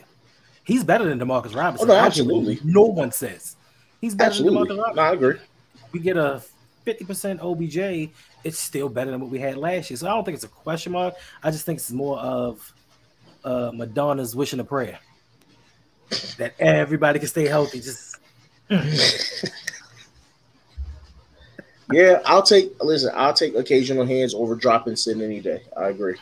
He's 0.64 0.84
better 0.84 1.06
than 1.06 1.20
Demarcus 1.20 1.56
Robinson. 1.56 1.90
Oh, 1.90 1.94
no, 1.94 2.00
absolutely. 2.00 2.60
No 2.64 2.84
one 2.84 3.12
says 3.12 3.56
he's 4.00 4.16
better 4.16 4.30
Absolutely. 4.30 4.68
than 4.68 4.78
No, 4.78 4.84
Demarcus 4.84 4.98
I 4.98 5.14
agree. 5.14 5.38
We 5.92 6.00
get 6.00 6.18
a 6.18 6.42
50% 6.86 7.40
OBJ. 7.42 8.12
It's 8.44 8.60
still 8.60 8.90
better 8.90 9.12
than 9.12 9.20
what 9.20 9.30
we 9.30 9.40
had 9.40 9.58
last 9.58 9.90
year. 9.90 9.98
So 9.98 10.08
I 10.08 10.12
don't 10.12 10.24
think 10.24 10.36
it's 10.36 10.44
a 10.44 10.50
question 10.50 10.92
mark. 10.92 11.16
I 11.44 11.52
just 11.52 11.66
think 11.66 11.78
it's 11.78 11.92
more 11.92 12.20
of 12.20 12.74
uh, 13.44 13.72
Madonna's 13.74 14.36
wishing 14.36 14.60
a 14.60 14.64
prayer 14.64 15.00
that 16.38 16.54
everybody 16.60 17.20
can 17.20 17.28
stay 17.28 17.48
healthy. 17.48 17.82
Just 17.82 18.18
Yeah, 21.92 22.22
I'll 22.26 22.44
take 22.44 22.82
listen, 22.82 23.12
I'll 23.14 23.34
take 23.34 23.56
occasional 23.56 24.06
hands 24.06 24.34
over 24.34 24.56
dropping 24.56 24.96
sin 24.96 25.22
any 25.22 25.40
day. 25.42 25.64
I 25.76 25.90
agree. 25.90 26.16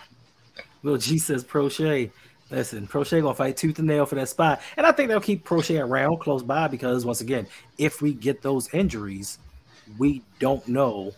Will 0.82 0.98
G 0.98 1.18
says 1.18 1.44
Proche. 1.44 2.12
Listen, 2.50 2.88
Proche 2.88 3.22
gonna 3.22 3.36
fight 3.36 3.58
tooth 3.58 3.78
and 3.78 3.88
nail 3.88 4.08
for 4.08 4.16
that 4.16 4.30
spot, 4.30 4.62
and 4.76 4.88
I 4.88 4.92
think 4.92 5.10
they'll 5.10 5.22
keep 5.22 5.46
Proche 5.46 5.80
around 5.80 6.20
close 6.20 6.42
by 6.42 6.68
because 6.68 7.06
once 7.06 7.22
again, 7.22 7.48
if 7.78 8.02
we 8.02 8.14
get 8.14 8.42
those 8.42 8.74
injuries, 8.74 9.38
we 10.00 10.24
don't 10.40 10.68
know 10.68 11.12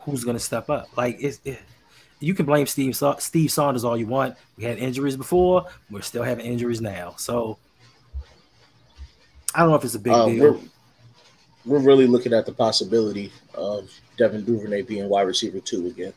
who's 0.00 0.24
gonna 0.24 0.38
step 0.38 0.70
up. 0.70 0.88
Like 0.96 1.18
it's, 1.20 1.40
it, 1.44 1.60
you 2.22 2.34
can 2.34 2.46
blame 2.46 2.66
Steve 2.66 2.96
Sa- 2.96 3.16
Steve 3.16 3.50
Saunders 3.50 3.84
all 3.84 3.96
you 3.96 4.06
want. 4.06 4.36
We 4.56 4.64
had 4.64 4.78
injuries 4.78 5.16
before, 5.16 5.66
we're 5.90 6.02
still 6.02 6.22
having 6.22 6.46
injuries 6.46 6.80
now. 6.80 7.14
So 7.18 7.58
I 9.54 9.60
don't 9.60 9.70
know 9.70 9.76
if 9.76 9.84
it's 9.84 9.94
a 9.94 9.98
big 9.98 10.12
Uh, 10.12 10.26
deal. 10.26 10.52
we're, 10.52 10.58
we're 11.78 11.84
really 11.86 12.06
looking 12.06 12.32
at 12.32 12.46
the 12.46 12.52
possibility 12.52 13.32
of 13.54 13.90
Devin 14.16 14.44
Duvernay 14.44 14.82
being 14.82 15.08
wide 15.08 15.22
receiver 15.22 15.60
two 15.60 15.86
again. 15.88 16.12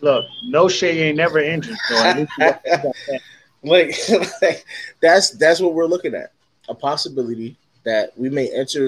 Look, 0.00 0.24
no 0.44 0.68
Shea 0.68 1.08
ain't 1.08 1.16
never 1.16 1.38
injured. 1.38 1.76
So 1.88 1.96
at 1.96 2.16
least 2.18 2.30
you 2.38 2.44
got 2.46 2.62
that. 2.64 2.94
Like, 3.66 3.96
like, 4.42 4.66
that's 5.00 5.30
that's 5.30 5.58
what 5.58 5.72
we're 5.72 5.86
looking 5.86 6.14
at. 6.14 6.32
A 6.68 6.74
possibility 6.74 7.56
that 7.84 8.12
we 8.18 8.28
may 8.28 8.50
enter 8.54 8.86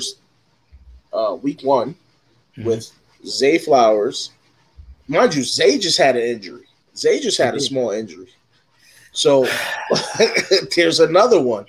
uh, 1.15 1.35
week 1.41 1.63
one 1.63 1.95
Mhm. 2.59 2.65
with 2.65 2.91
Zay 3.27 3.57
Flowers. 3.57 4.33
Mind 5.09 5.35
you, 5.35 5.45
Zay 5.45 5.79
just 5.79 5.99
had 5.99 6.17
an 6.17 6.23
injury. 6.23 6.65
Zay 6.97 7.21
just 7.21 7.39
had 7.39 7.55
a 7.55 7.61
small 7.61 7.91
injury. 7.91 8.29
So 9.13 9.47
there's 10.77 11.01
another 11.01 11.41
one. 11.41 11.67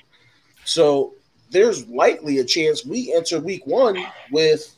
So 0.65 1.13
there's 1.51 1.87
likely 1.87 2.39
a 2.39 2.43
chance 2.43 2.85
we 2.85 3.13
enter 3.13 3.39
week 3.39 3.65
one 3.65 3.97
with 4.31 4.75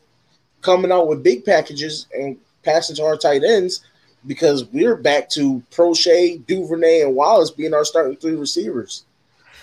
coming 0.61 0.91
out 0.91 1.07
with 1.07 1.23
big 1.23 1.45
packages 1.45 2.07
and 2.13 2.37
passing 2.63 2.95
to 2.97 3.03
our 3.03 3.17
tight 3.17 3.43
ends 3.43 3.85
because 4.27 4.65
we're 4.65 4.97
back 4.97 5.29
to 5.29 5.63
Proche, 5.71 6.45
Duvernay, 6.45 7.01
and 7.01 7.15
Wallace 7.15 7.51
being 7.51 7.73
our 7.73 7.85
starting 7.85 8.17
three 8.17 8.35
receivers. 8.35 9.05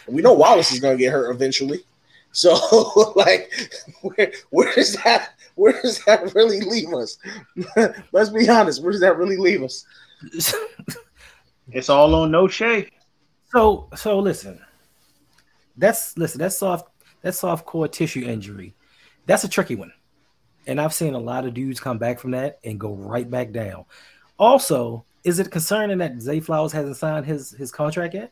And 0.06 0.16
we 0.16 0.22
know 0.22 0.32
Wallace 0.32 0.72
is 0.72 0.80
going 0.80 0.96
to 0.96 1.02
get 1.02 1.12
hurt 1.12 1.30
eventually. 1.30 1.84
So, 2.36 3.12
like, 3.16 3.50
where, 4.02 4.30
where 4.50 4.74
does 4.74 4.92
that 5.04 5.30
where 5.54 5.72
does 5.80 6.04
that 6.04 6.34
really 6.34 6.60
leave 6.60 6.92
us? 6.92 7.16
Let's 8.12 8.28
be 8.28 8.46
honest. 8.46 8.82
Where 8.82 8.92
does 8.92 9.00
that 9.00 9.16
really 9.16 9.38
leave 9.38 9.62
us? 9.62 9.86
It's 11.72 11.88
all 11.88 12.14
on 12.14 12.30
no 12.30 12.46
Shea. 12.46 12.90
So 13.52 13.88
so 13.96 14.18
listen. 14.18 14.60
That's 15.78 16.16
listen, 16.18 16.38
that's 16.38 16.58
soft 16.58 16.90
that's 17.22 17.38
soft 17.38 17.64
core 17.64 17.88
tissue 17.88 18.26
injury. 18.26 18.74
That's 19.24 19.44
a 19.44 19.48
tricky 19.48 19.74
one. 19.74 19.92
And 20.66 20.78
I've 20.78 20.92
seen 20.92 21.14
a 21.14 21.18
lot 21.18 21.46
of 21.46 21.54
dudes 21.54 21.80
come 21.80 21.96
back 21.96 22.18
from 22.18 22.32
that 22.32 22.58
and 22.64 22.78
go 22.78 22.92
right 22.94 23.28
back 23.30 23.50
down. 23.50 23.86
Also, 24.38 25.06
is 25.24 25.38
it 25.38 25.50
concerning 25.50 25.98
that 25.98 26.20
Zay 26.20 26.40
Flowers 26.40 26.72
hasn't 26.72 26.98
signed 26.98 27.24
his 27.24 27.52
his 27.52 27.72
contract 27.72 28.12
yet? 28.12 28.30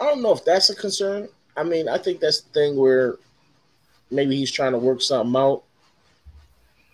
I 0.00 0.04
don't 0.06 0.22
know 0.22 0.32
if 0.32 0.44
that's 0.44 0.70
a 0.70 0.74
concern. 0.74 1.28
I 1.56 1.62
mean, 1.62 1.88
I 1.88 1.98
think 1.98 2.20
that's 2.20 2.42
the 2.42 2.50
thing 2.52 2.76
where 2.76 3.16
maybe 4.10 4.36
he's 4.36 4.50
trying 4.50 4.72
to 4.72 4.78
work 4.78 5.00
something 5.00 5.34
out. 5.40 5.62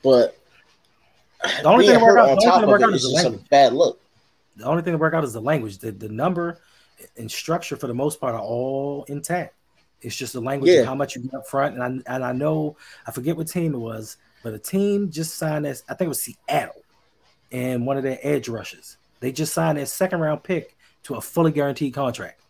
But 0.02 0.38
The 1.62 1.64
only 1.68 1.86
thing 1.86 1.98
to 1.98 2.04
work 2.04 2.18
out, 2.18 2.30
on 2.30 2.36
top 2.38 2.62
to 2.62 2.70
of 2.72 2.80
it 2.82 2.94
is 2.94 3.04
is 3.04 3.08
the 3.10 3.14
just 3.14 3.24
a 3.24 3.28
language. 3.30 3.48
bad 3.50 3.72
look. 3.72 4.00
The 4.56 4.64
only 4.64 4.82
thing 4.82 4.92
to 4.92 4.98
work 4.98 5.14
out 5.14 5.24
is 5.24 5.32
the 5.32 5.40
language. 5.40 5.78
The 5.78 5.92
the 5.92 6.08
number 6.08 6.58
and 7.16 7.30
structure 7.30 7.76
for 7.76 7.86
the 7.86 7.94
most 7.94 8.20
part 8.20 8.34
are 8.34 8.40
all 8.40 9.04
intact. 9.08 9.54
It's 10.02 10.16
just 10.16 10.32
the 10.32 10.40
language 10.40 10.70
Yeah. 10.72 10.80
of 10.80 10.86
how 10.86 10.94
much 10.94 11.16
you 11.16 11.22
get 11.22 11.34
up 11.34 11.46
front. 11.46 11.74
And 11.78 11.82
I 12.06 12.14
and 12.14 12.24
I 12.24 12.32
know 12.32 12.76
I 13.06 13.12
forget 13.12 13.36
what 13.36 13.48
team 13.48 13.74
it 13.74 13.78
was, 13.78 14.16
but 14.42 14.52
a 14.54 14.58
team 14.58 15.10
just 15.10 15.36
signed 15.36 15.64
this. 15.64 15.82
I 15.88 15.94
think 15.94 16.06
it 16.06 16.08
was 16.10 16.22
Seattle, 16.22 16.82
and 17.50 17.86
one 17.86 17.96
of 17.96 18.02
their 18.02 18.18
edge 18.22 18.48
rushes. 18.48 18.96
They 19.20 19.32
just 19.32 19.54
signed 19.54 19.78
their 19.78 19.86
second 19.86 20.20
round 20.20 20.42
pick 20.42 20.76
to 21.04 21.14
a 21.14 21.20
fully 21.20 21.50
guaranteed 21.52 21.94
contract, 21.94 22.40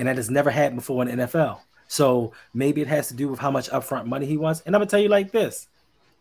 and 0.00 0.08
that 0.08 0.16
has 0.16 0.30
never 0.30 0.50
happened 0.50 0.76
before 0.76 1.06
in 1.06 1.14
the 1.14 1.26
NFL. 1.26 1.60
So 1.86 2.32
maybe 2.54 2.80
it 2.80 2.86
has 2.86 3.08
to 3.08 3.14
do 3.14 3.28
with 3.28 3.38
how 3.38 3.50
much 3.50 3.68
upfront 3.68 4.06
money 4.06 4.24
he 4.24 4.38
wants. 4.38 4.62
And 4.64 4.74
I'm 4.74 4.80
gonna 4.80 4.88
tell 4.90 4.98
you 4.98 5.10
like 5.10 5.30
this: 5.30 5.68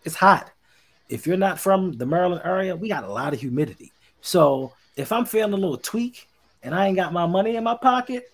it's 0.03 0.15
hot. 0.15 0.51
If 1.07 1.25
you're 1.25 1.37
not 1.37 1.57
from 1.59 1.93
the 1.93 2.05
Maryland 2.05 2.41
area, 2.43 2.75
we 2.75 2.89
got 2.89 3.05
a 3.05 3.11
lot 3.11 3.33
of 3.33 3.39
humidity. 3.39 3.93
So 4.19 4.73
if 4.97 5.13
I'm 5.13 5.23
feeling 5.23 5.53
a 5.53 5.55
little 5.55 5.77
tweak 5.77 6.27
and 6.61 6.75
I 6.75 6.87
ain't 6.87 6.97
got 6.97 7.13
my 7.13 7.25
money 7.25 7.55
in 7.55 7.63
my 7.63 7.77
pocket, 7.77 8.33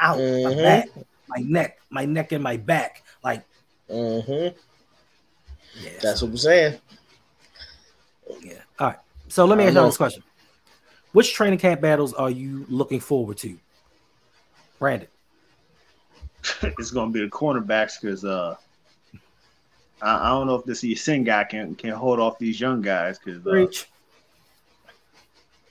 out 0.00 0.16
my 0.16 0.50
Mhm. 0.50 0.62
back, 0.62 0.88
my 1.28 1.42
neck, 1.44 1.78
my 1.88 2.04
neck 2.04 2.32
and 2.32 2.42
my 2.42 2.56
back, 2.56 3.04
like 3.22 3.44
hmm 3.88 4.48
yeah. 5.78 5.90
That's 6.00 6.20
so, 6.20 6.26
what 6.26 6.32
I'm 6.32 6.36
saying. 6.38 6.80
yeah. 8.42 8.62
All 8.80 8.88
right. 8.88 8.98
So 9.28 9.44
let 9.44 9.58
me 9.58 9.64
ask 9.64 9.76
you 9.76 9.84
this 9.84 9.96
question: 9.96 10.24
Which 11.12 11.34
training 11.34 11.60
camp 11.60 11.80
battles 11.80 12.14
are 12.14 12.30
you 12.30 12.66
looking 12.68 12.98
forward 12.98 13.36
to, 13.38 13.56
Brandon? 14.82 15.08
it's 16.62 16.90
gonna 16.90 17.12
be 17.12 17.20
the 17.20 17.28
cornerbacks 17.30 18.00
because 18.00 18.24
uh, 18.24 18.56
I, 20.02 20.26
I 20.26 20.28
don't 20.30 20.48
know 20.48 20.56
if 20.56 20.64
this 20.64 20.82
Ya-Sin 20.82 21.22
guy 21.22 21.44
can 21.44 21.76
can 21.76 21.90
hold 21.90 22.18
off 22.18 22.36
these 22.36 22.60
young 22.60 22.82
guys 22.82 23.20
because 23.20 23.46
uh, 23.46 23.68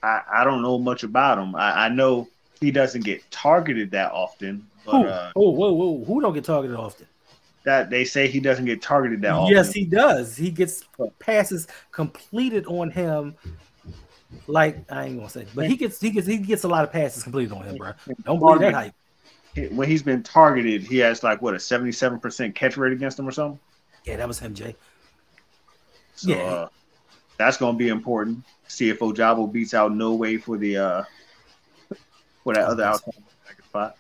I 0.02 0.22
I 0.32 0.44
don't 0.46 0.62
know 0.62 0.80
much 0.80 1.04
about 1.04 1.40
him. 1.40 1.56
I, 1.56 1.88
I 1.88 1.90
know 1.90 2.30
he 2.62 2.72
doesn't 2.72 3.04
get 3.04 3.30
targeted 3.32 3.92
that 3.92 4.14
often, 4.14 4.66
but 4.86 4.92
Who? 4.92 5.08
uh, 5.08 5.32
oh, 5.36 5.50
whoa, 5.52 5.74
whoa! 5.74 6.06
Who 6.06 6.22
don't 6.22 6.34
get 6.34 6.46
targeted 6.46 6.78
often? 6.78 7.06
that 7.64 7.90
they 7.90 8.06
say 8.06 8.28
he 8.28 8.40
doesn't 8.40 8.66
get 8.66 8.82
targeted 8.82 9.22
that 9.22 9.34
often. 9.34 9.54
Yes, 9.54 9.74
he 9.74 9.84
does. 9.84 10.38
He 10.38 10.52
gets 10.52 10.86
passes 11.20 11.68
completed 11.92 12.66
on 12.66 12.90
him. 12.90 13.36
Like 14.48 14.90
I 14.90 15.06
ain't 15.06 15.18
gonna 15.18 15.30
say, 15.30 15.46
but 15.54 15.68
he 15.68 15.76
gets 15.76 16.00
he 16.00 16.10
gets 16.12 16.26
he 16.26 16.38
gets 16.38 16.64
a 16.64 16.68
lot 16.68 16.86
of 16.86 16.92
passes 16.94 17.24
completed 17.24 17.52
on 17.52 17.64
him, 17.64 17.76
bro. 17.76 17.92
Don't 18.24 18.40
believe 18.40 18.60
that 18.62 18.74
hype. 18.74 18.94
When 19.72 19.88
he's 19.88 20.04
been 20.04 20.24
targeted, 20.24 20.84
he 20.84 20.98
has 21.00 21.24
like 21.24 21.42
what 21.42 21.54
a 21.54 21.60
seventy-seven 21.60 22.20
percent 22.20 22.56
catch 22.56 22.78
rate 22.78 22.94
against 22.94 23.20
him 23.20 23.28
or 23.28 23.32
something. 23.32 23.60
Yeah, 24.06 24.18
that 24.18 24.28
was 24.28 24.40
him, 24.40 24.54
Jay. 24.54 24.76
So 26.16 26.30
Yeah. 26.30 26.36
uh, 26.44 26.70
that's 27.38 27.58
going 27.58 27.76
to 27.76 27.78
be 27.78 27.90
important. 27.90 28.44
See 28.68 28.90
if 28.90 29.00
Ojabo 29.00 29.52
beats 29.52 29.74
out 29.74 29.94
No 29.94 30.14
Way 30.14 30.38
for 30.38 30.58
the 30.58 30.78
uh, 30.78 31.04
for 32.44 32.54
that 32.54 32.66
other 32.66 32.84
outside 32.84 33.14
linebacker 33.14 33.66
spot. 33.66 33.98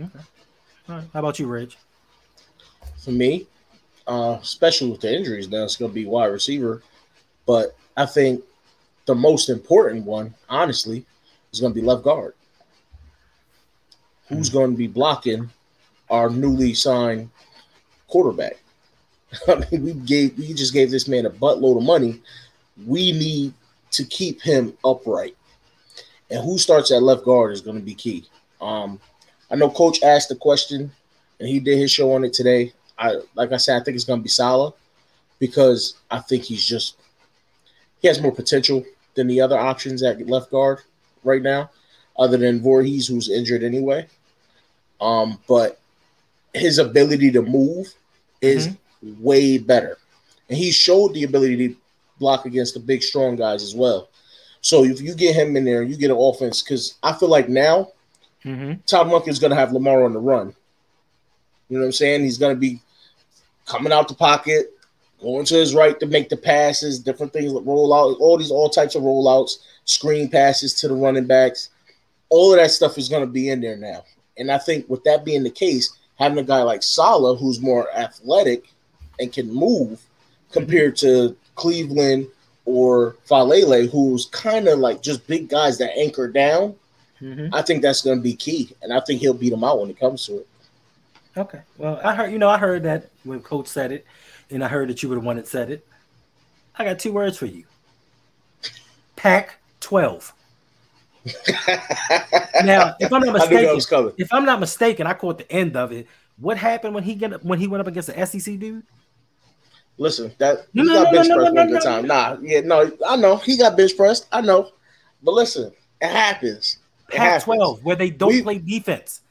All 0.00 0.10
right. 0.88 1.04
How 1.12 1.20
about 1.20 1.38
you, 1.38 1.46
Reg? 1.46 1.74
For 2.96 3.10
me, 3.10 3.46
uh, 4.06 4.38
especially 4.40 4.90
with 4.90 5.00
the 5.00 5.14
injuries 5.14 5.48
now, 5.48 5.64
it's 5.64 5.76
going 5.76 5.90
to 5.90 5.94
be 5.94 6.06
wide 6.06 6.26
receiver. 6.26 6.82
But 7.46 7.76
I 7.96 8.06
think 8.06 8.42
the 9.06 9.14
most 9.14 9.48
important 9.48 10.04
one, 10.04 10.34
honestly, 10.48 11.04
is 11.52 11.60
going 11.60 11.74
to 11.74 11.80
be 11.80 11.86
left 11.86 12.04
guard. 12.04 12.34
Who's 14.28 14.50
going 14.50 14.72
to 14.72 14.76
be 14.76 14.86
blocking 14.86 15.50
our 16.10 16.30
newly 16.30 16.74
signed 16.74 17.30
quarterback? 18.08 18.58
I 19.48 19.56
mean, 19.70 19.84
we 19.84 19.92
gave 19.94 20.38
we 20.38 20.54
just 20.54 20.72
gave 20.72 20.90
this 20.90 21.08
man 21.08 21.26
a 21.26 21.30
buttload 21.30 21.78
of 21.78 21.82
money. 21.82 22.20
We 22.86 23.12
need 23.12 23.54
to 23.92 24.04
keep 24.04 24.40
him 24.40 24.76
upright. 24.84 25.36
And 26.30 26.44
who 26.44 26.58
starts 26.58 26.90
at 26.90 27.02
left 27.02 27.24
guard 27.24 27.52
is 27.52 27.60
going 27.60 27.78
to 27.78 27.82
be 27.82 27.94
key. 27.94 28.26
Um, 28.60 29.00
I 29.50 29.56
know 29.56 29.70
Coach 29.70 30.02
asked 30.02 30.28
the 30.28 30.36
question, 30.36 30.92
and 31.40 31.48
he 31.48 31.58
did 31.58 31.78
his 31.78 31.90
show 31.90 32.12
on 32.12 32.24
it 32.24 32.32
today. 32.32 32.72
I 32.98 33.16
like 33.34 33.52
I 33.52 33.56
said, 33.56 33.80
I 33.80 33.84
think 33.84 33.94
it's 33.94 34.04
going 34.04 34.20
to 34.20 34.24
be 34.24 34.28
Sala 34.28 34.72
because 35.38 35.94
I 36.10 36.18
think 36.18 36.44
he's 36.44 36.66
just 36.66 36.96
he 38.00 38.08
has 38.08 38.20
more 38.20 38.32
potential 38.32 38.84
than 39.14 39.26
the 39.26 39.40
other 39.40 39.58
options 39.58 40.02
at 40.02 40.26
left 40.26 40.50
guard 40.50 40.80
right 41.24 41.42
now, 41.42 41.70
other 42.18 42.36
than 42.36 42.60
Vorhees, 42.60 43.08
who's 43.08 43.30
injured 43.30 43.62
anyway. 43.62 44.06
Um, 45.00 45.38
but 45.48 45.80
his 46.54 46.78
ability 46.78 47.30
to 47.32 47.42
move 47.42 47.92
is 48.40 48.70
way 49.02 49.58
better, 49.58 49.98
and 50.48 50.58
he 50.58 50.70
showed 50.70 51.14
the 51.14 51.24
ability 51.24 51.68
to 51.68 51.76
block 52.18 52.46
against 52.46 52.74
the 52.74 52.80
big, 52.80 53.02
strong 53.02 53.36
guys 53.36 53.62
as 53.62 53.74
well. 53.74 54.08
So 54.60 54.84
if 54.84 55.00
you 55.00 55.14
get 55.14 55.36
him 55.36 55.56
in 55.56 55.64
there, 55.64 55.82
you 55.82 55.96
get 55.96 56.10
an 56.10 56.16
offense 56.18 56.62
because 56.62 56.98
I 57.02 57.12
feel 57.12 57.28
like 57.28 57.48
now 57.48 57.92
Mm-hmm. 58.44 58.80
Todd 58.86 59.08
Monk 59.08 59.28
is 59.28 59.38
going 59.38 59.50
to 59.50 59.56
have 59.56 59.72
Lamar 59.72 60.04
on 60.04 60.12
the 60.12 60.18
run. 60.18 60.54
You 61.68 61.76
know 61.76 61.80
what 61.80 61.86
I'm 61.86 61.92
saying? 61.92 62.22
He's 62.22 62.38
going 62.38 62.54
to 62.54 62.60
be 62.60 62.80
coming 63.66 63.92
out 63.92 64.08
the 64.08 64.14
pocket, 64.14 64.72
going 65.20 65.44
to 65.46 65.54
his 65.54 65.74
right 65.74 65.98
to 66.00 66.06
make 66.06 66.28
the 66.28 66.36
passes, 66.36 66.98
different 66.98 67.32
things 67.32 67.52
roll 67.52 67.92
out, 67.92 68.18
all 68.20 68.38
these 68.38 68.50
all 68.50 68.70
types 68.70 68.94
of 68.94 69.02
rollouts, 69.02 69.58
screen 69.84 70.30
passes 70.30 70.72
to 70.74 70.88
the 70.88 70.94
running 70.94 71.26
backs. 71.26 71.70
All 72.30 72.52
of 72.52 72.58
that 72.58 72.70
stuff 72.70 72.96
is 72.96 73.08
going 73.08 73.26
to 73.26 73.30
be 73.30 73.50
in 73.50 73.60
there 73.60 73.76
now. 73.76 74.04
And 74.38 74.50
I 74.50 74.58
think 74.58 74.88
with 74.88 75.04
that 75.04 75.24
being 75.24 75.42
the 75.42 75.50
case, 75.50 75.96
having 76.16 76.38
a 76.38 76.42
guy 76.42 76.62
like 76.62 76.82
Sala 76.82 77.36
who's 77.36 77.60
more 77.60 77.92
athletic 77.96 78.68
and 79.20 79.32
can 79.32 79.52
move 79.52 80.00
compared 80.52 80.96
to 80.96 81.36
Cleveland 81.54 82.28
or 82.64 83.16
Faalele, 83.28 83.90
who's 83.90 84.26
kind 84.26 84.68
of 84.68 84.78
like 84.78 85.02
just 85.02 85.26
big 85.26 85.48
guys 85.48 85.78
that 85.78 85.96
anchor 85.96 86.28
down. 86.28 86.74
Mm-hmm. 87.20 87.54
I 87.54 87.62
think 87.62 87.82
that's 87.82 88.02
going 88.02 88.18
to 88.18 88.22
be 88.22 88.34
key, 88.34 88.70
and 88.82 88.92
I 88.92 89.00
think 89.00 89.20
he'll 89.20 89.34
beat 89.34 89.52
him 89.52 89.64
out 89.64 89.80
when 89.80 89.90
it 89.90 89.98
comes 89.98 90.24
to 90.26 90.38
it. 90.38 90.48
Okay. 91.36 91.60
Well, 91.76 92.00
I 92.04 92.14
heard 92.14 92.32
you 92.32 92.38
know 92.38 92.48
I 92.48 92.58
heard 92.58 92.84
that 92.84 93.10
when 93.24 93.40
Coach 93.40 93.66
said 93.66 93.90
it, 93.90 94.06
and 94.50 94.62
I 94.62 94.68
heard 94.68 94.88
that 94.88 95.02
you 95.02 95.08
were 95.08 95.16
the 95.16 95.20
one 95.20 95.36
that 95.36 95.48
said 95.48 95.70
it. 95.70 95.86
I 96.76 96.84
got 96.84 96.98
two 96.98 97.12
words 97.12 97.36
for 97.36 97.46
you. 97.46 97.64
Pac 99.16 99.58
twelve. 99.80 100.32
Now, 102.64 102.94
if 103.00 103.12
I'm 103.12 103.22
not 103.22 103.32
mistaken, 103.50 104.12
if 104.16 104.32
I'm 104.32 104.44
not 104.44 104.60
mistaken, 104.60 105.06
I 105.06 105.14
caught 105.14 105.38
the 105.38 105.50
end 105.52 105.76
of 105.76 105.92
it. 105.92 106.06
What 106.38 106.56
happened 106.56 106.94
when 106.94 107.04
he 107.04 107.14
get 107.14 107.44
when 107.44 107.58
he 107.58 107.66
went 107.66 107.80
up 107.80 107.86
against 107.86 108.14
the 108.14 108.26
SEC 108.26 108.58
dude? 108.58 108.84
Listen, 109.96 110.32
that 110.38 110.66
No, 110.72 110.82
he 110.84 110.88
no, 110.88 110.94
got 110.94 111.04
no, 111.04 111.12
bench 111.12 111.28
no, 111.28 111.34
pressed 111.36 111.52
no, 111.54 111.60
one 111.62 111.70
no, 111.72 111.78
good 111.78 111.82
time. 111.84 112.06
Nah, 112.06 112.36
yeah, 112.40 112.60
no, 112.60 112.90
I 113.06 113.16
know 113.16 113.36
he 113.36 113.56
got 113.56 113.76
bench 113.76 113.96
pressed. 113.96 114.28
I 114.30 114.40
know, 114.40 114.70
but 115.22 115.34
listen, 115.34 115.72
it 116.00 116.08
happens. 116.10 116.78
Pac 117.08 117.42
12, 117.42 117.84
where 117.84 117.96
they 117.96 118.10
don't 118.10 118.30
We- 118.32 118.42
play 118.42 118.58
defense. 118.58 119.22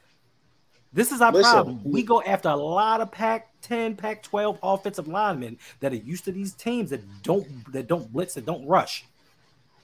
This 0.92 1.12
is 1.12 1.20
our 1.20 1.30
Listen, 1.32 1.52
problem. 1.52 1.80
We 1.84 2.02
go 2.02 2.22
after 2.22 2.48
a 2.48 2.56
lot 2.56 3.00
of 3.02 3.12
Pac 3.12 3.48
10, 3.62 3.94
Pac 3.94 4.22
12 4.22 4.58
offensive 4.62 5.06
linemen 5.06 5.58
that 5.80 5.92
are 5.92 5.96
used 5.96 6.24
to 6.24 6.32
these 6.32 6.54
teams 6.54 6.90
that 6.90 7.02
don't 7.22 7.46
that 7.72 7.86
don't 7.88 8.10
blitz, 8.12 8.34
that 8.34 8.46
don't 8.46 8.66
rush. 8.66 9.04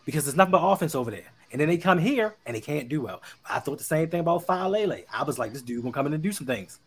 Because 0.06 0.24
there's 0.24 0.36
nothing 0.36 0.52
but 0.52 0.62
offense 0.66 0.94
over 0.94 1.10
there. 1.10 1.26
And 1.54 1.60
then 1.60 1.68
they 1.68 1.76
come 1.78 1.98
here 1.98 2.34
and 2.46 2.56
they 2.56 2.60
can't 2.60 2.88
do 2.88 3.00
well. 3.00 3.22
I 3.48 3.60
thought 3.60 3.78
the 3.78 3.84
same 3.84 4.10
thing 4.10 4.18
about 4.18 4.48
Lele. 4.48 5.02
I 5.12 5.22
was 5.22 5.38
like, 5.38 5.52
this 5.52 5.62
dude 5.62 5.82
gonna 5.82 5.92
come 5.92 6.08
in 6.08 6.12
and 6.12 6.20
do 6.20 6.32
some 6.32 6.48
things. 6.48 6.80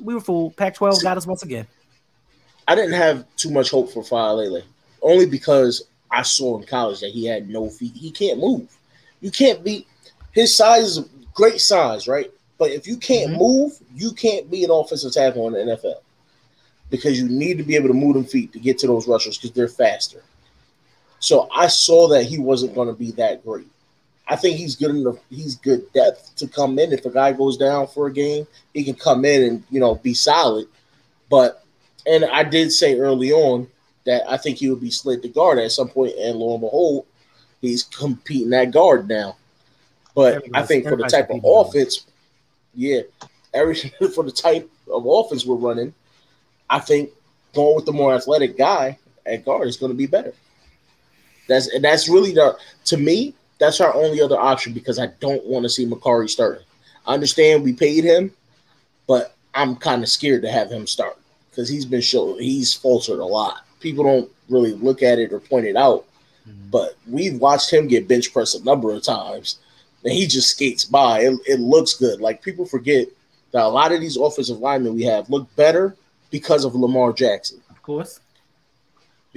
We 0.00 0.14
were 0.14 0.20
fooled. 0.20 0.56
Pac 0.56 0.74
12 0.74 1.04
got 1.04 1.16
us 1.16 1.24
once 1.24 1.44
again. 1.44 1.68
I 2.66 2.74
didn't 2.74 2.94
have 2.94 3.24
too 3.36 3.52
much 3.52 3.70
hope 3.70 3.92
for 3.92 4.02
Lele, 4.02 4.62
only 5.00 5.26
because 5.26 5.84
I 6.10 6.22
saw 6.22 6.58
in 6.58 6.66
college 6.66 6.98
that 6.98 7.12
he 7.12 7.24
had 7.24 7.48
no 7.48 7.70
feet. 7.70 7.94
He 7.94 8.10
can't 8.10 8.40
move. 8.40 8.76
You 9.20 9.30
can't 9.30 9.62
be 9.62 9.86
his 10.32 10.52
size 10.52 10.96
is 10.96 11.08
great 11.32 11.60
size, 11.60 12.08
right? 12.08 12.32
But 12.58 12.72
if 12.72 12.88
you 12.88 12.96
can't 12.96 13.30
Mhm. 13.30 13.38
move, 13.38 13.78
you 13.94 14.10
can't 14.10 14.50
be 14.50 14.64
an 14.64 14.72
offensive 14.72 15.12
tackle 15.12 15.46
in 15.46 15.52
the 15.52 15.60
NFL 15.60 16.02
because 16.90 17.16
you 17.16 17.28
need 17.28 17.58
to 17.58 17.64
be 17.64 17.76
able 17.76 17.86
to 17.86 17.94
move 17.94 18.14
them 18.14 18.24
feet 18.24 18.52
to 18.54 18.58
get 18.58 18.76
to 18.78 18.88
those 18.88 19.06
rushers 19.06 19.38
because 19.38 19.52
they're 19.52 19.68
faster. 19.68 20.24
So 21.20 21.48
I 21.54 21.66
saw 21.66 22.08
that 22.08 22.24
he 22.24 22.38
wasn't 22.38 22.74
going 22.74 22.88
to 22.88 22.94
be 22.94 23.10
that 23.12 23.44
great. 23.44 23.66
I 24.28 24.36
think 24.36 24.58
he's 24.58 24.76
good 24.76 24.90
enough. 24.90 25.16
He's 25.30 25.56
good 25.56 25.90
depth 25.92 26.36
to 26.36 26.46
come 26.46 26.78
in. 26.78 26.92
If 26.92 27.06
a 27.06 27.10
guy 27.10 27.32
goes 27.32 27.56
down 27.56 27.86
for 27.86 28.06
a 28.06 28.12
game, 28.12 28.46
he 28.74 28.84
can 28.84 28.94
come 28.94 29.24
in 29.24 29.42
and 29.42 29.64
you 29.70 29.80
know 29.80 29.94
be 29.96 30.14
solid. 30.14 30.66
But 31.30 31.64
and 32.06 32.24
I 32.26 32.42
did 32.42 32.70
say 32.70 32.98
early 32.98 33.32
on 33.32 33.68
that 34.04 34.30
I 34.30 34.36
think 34.36 34.58
he 34.58 34.70
would 34.70 34.80
be 34.80 34.90
slid 34.90 35.22
to 35.22 35.28
guard 35.28 35.58
at 35.58 35.72
some 35.72 35.88
point, 35.88 36.14
and 36.18 36.38
lo 36.38 36.52
and 36.52 36.60
behold, 36.60 37.06
he's 37.60 37.84
competing 37.84 38.52
at 38.52 38.70
guard 38.70 39.08
now. 39.08 39.36
But 40.14 40.44
I 40.52 40.62
think 40.62 40.86
for 40.86 40.96
the 40.96 41.04
type 41.04 41.30
of 41.30 41.40
offense, 41.44 42.06
yeah, 42.74 43.02
every 43.54 43.74
for 44.14 44.24
the 44.24 44.32
type 44.32 44.70
of 44.90 45.06
offense 45.06 45.46
we're 45.46 45.56
running, 45.56 45.94
I 46.68 46.80
think 46.80 47.10
going 47.54 47.76
with 47.76 47.86
the 47.86 47.92
more 47.92 48.14
athletic 48.14 48.58
guy 48.58 48.98
at 49.24 49.44
guard 49.44 49.68
is 49.68 49.76
going 49.76 49.92
to 49.92 49.96
be 49.96 50.06
better. 50.06 50.34
That's 51.48 51.68
and 51.68 51.82
that's 51.82 52.08
really 52.08 52.32
the 52.32 52.56
to 52.86 52.96
me 52.96 53.34
that's 53.58 53.80
our 53.80 53.94
only 53.94 54.20
other 54.20 54.38
option 54.38 54.72
because 54.72 54.98
I 54.98 55.06
don't 55.20 55.44
want 55.44 55.64
to 55.64 55.68
see 55.68 55.86
Mekari 55.86 56.30
starting. 56.30 56.64
I 57.06 57.14
understand 57.14 57.64
we 57.64 57.72
paid 57.72 58.04
him, 58.04 58.32
but 59.06 59.34
I'm 59.54 59.76
kind 59.76 60.02
of 60.02 60.08
scared 60.08 60.42
to 60.42 60.52
have 60.52 60.70
him 60.70 60.86
start 60.86 61.16
because 61.50 61.68
he's 61.68 61.84
been 61.84 62.00
shown 62.00 62.38
he's 62.38 62.74
faltered 62.74 63.18
a 63.18 63.24
lot. 63.24 63.64
People 63.80 64.04
don't 64.04 64.30
really 64.48 64.72
look 64.72 65.02
at 65.02 65.18
it 65.18 65.32
or 65.32 65.40
point 65.40 65.66
it 65.66 65.76
out, 65.76 66.04
mm-hmm. 66.48 66.70
but 66.70 66.96
we've 67.08 67.40
watched 67.40 67.72
him 67.72 67.88
get 67.88 68.08
bench 68.08 68.32
pressed 68.32 68.60
a 68.60 68.64
number 68.64 68.92
of 68.92 69.02
times, 69.02 69.58
and 70.04 70.12
he 70.12 70.26
just 70.26 70.50
skates 70.50 70.84
by. 70.84 71.20
It, 71.20 71.38
it 71.46 71.60
looks 71.60 71.94
good. 71.94 72.20
Like 72.20 72.42
people 72.42 72.66
forget 72.66 73.08
that 73.52 73.64
a 73.64 73.68
lot 73.68 73.92
of 73.92 74.00
these 74.00 74.16
offensive 74.16 74.58
linemen 74.58 74.94
we 74.94 75.04
have 75.04 75.30
look 75.30 75.54
better 75.56 75.96
because 76.30 76.64
of 76.64 76.74
Lamar 76.74 77.12
Jackson 77.12 77.60
Of 77.70 77.82
course. 77.82 78.20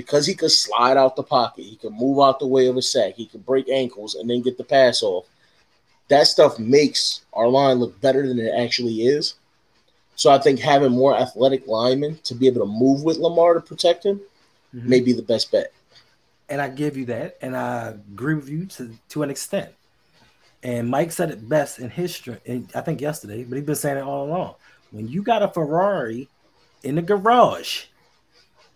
Because 0.06 0.26
he 0.26 0.34
could 0.34 0.52
slide 0.52 0.98
out 0.98 1.16
the 1.16 1.24
pocket, 1.24 1.64
he 1.64 1.76
could 1.76 1.94
move 1.94 2.20
out 2.20 2.40
the 2.40 2.48
way 2.48 2.68
of 2.68 2.78
a 2.78 2.82
sack, 2.82 3.14
he 3.16 3.26
could 3.26 3.46
break 3.46 3.70
ankles 3.70 4.16
and 4.16 4.30
then 4.30 4.42
get 4.42 4.58
the 4.58 4.64
pass 4.64 5.04
off. 5.04 5.26
That 6.10 6.28
stuff 6.28 6.60
makes 6.60 7.22
our 7.34 7.48
line 7.48 7.78
look 7.78 8.00
better 8.02 8.28
than 8.28 8.40
it 8.40 8.54
actually 8.54 9.04
is. 9.04 9.36
So 10.16 10.30
I 10.32 10.40
think 10.40 10.60
having 10.60 10.92
more 10.92 11.16
athletic 11.16 11.68
linemen 11.68 12.20
to 12.24 12.36
be 12.36 12.48
able 12.48 12.62
to 12.62 12.72
move 12.72 13.04
with 13.04 13.18
Lamar 13.18 13.54
to 13.54 13.62
protect 13.62 14.06
him 14.06 14.22
Mhm. 14.76 14.86
may 14.86 15.00
be 15.00 15.14
the 15.14 15.22
best 15.24 15.52
bet. 15.52 15.72
and 16.50 16.62
I 16.62 16.68
give 16.68 16.98
you 16.98 17.06
that, 17.06 17.38
and 17.42 17.56
I 17.56 17.96
agree 18.12 18.34
with 18.34 18.50
you 18.50 18.66
to 18.66 18.92
to 19.10 19.24
an 19.24 19.30
extent. 19.30 19.70
And 20.64 20.90
Mike 20.90 21.14
said 21.14 21.32
it 21.32 21.48
best 21.48 21.80
in 21.80 21.90
history, 21.90 22.38
and 22.46 22.70
I 22.76 22.82
think 22.82 23.00
yesterday, 23.00 23.46
but 23.46 23.56
he's 23.56 23.66
been 23.66 23.76
saying 23.76 23.98
it 24.00 24.04
all 24.04 24.26
along. 24.26 24.56
When 24.92 25.08
you 25.08 25.24
got 25.24 25.44
a 25.44 25.48
Ferrari 25.48 26.28
in 26.84 26.96
the 26.96 27.02
garage, 27.02 27.86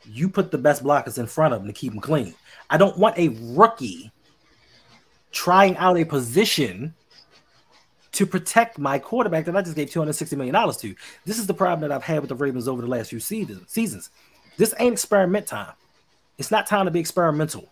you 0.10 0.30
put 0.30 0.52
the 0.52 0.58
best 0.58 0.84
blockers 0.84 1.18
in 1.18 1.28
front 1.28 1.54
of 1.54 1.62
them 1.62 1.68
to 1.68 1.74
keep 1.74 1.92
them 1.92 2.02
clean. 2.02 2.34
I 2.70 2.78
don't 2.78 2.98
want 2.98 3.18
a 3.18 3.30
rookie 3.42 4.12
trying 5.32 5.76
out 5.78 5.98
a 5.98 6.06
position 6.06 6.94
to 8.14 8.26
protect 8.26 8.80
my 8.80 8.98
quarterback 8.98 9.44
that 9.46 9.56
I 9.56 9.62
just 9.62 9.76
gave 9.76 9.90
$260 9.90 10.38
million 10.38 10.74
to. 10.74 10.96
This 11.26 11.38
is 11.38 11.48
the 11.48 11.54
problem 11.54 11.82
that 11.82 11.94
I've 11.94 12.04
had 12.04 12.22
with 12.22 12.30
the 12.30 12.36
Ravens 12.36 12.68
over 12.68 12.82
the 12.82 12.88
last 12.88 13.10
few 13.10 13.20
seasons. 13.20 14.10
This 14.58 14.74
ain't 14.80 14.94
experiment 14.94 15.48
time. 15.48 15.74
It's 16.38 16.52
not 16.52 16.66
time 16.68 16.86
to 16.86 16.92
be 16.92 17.00
experimental. 17.00 17.70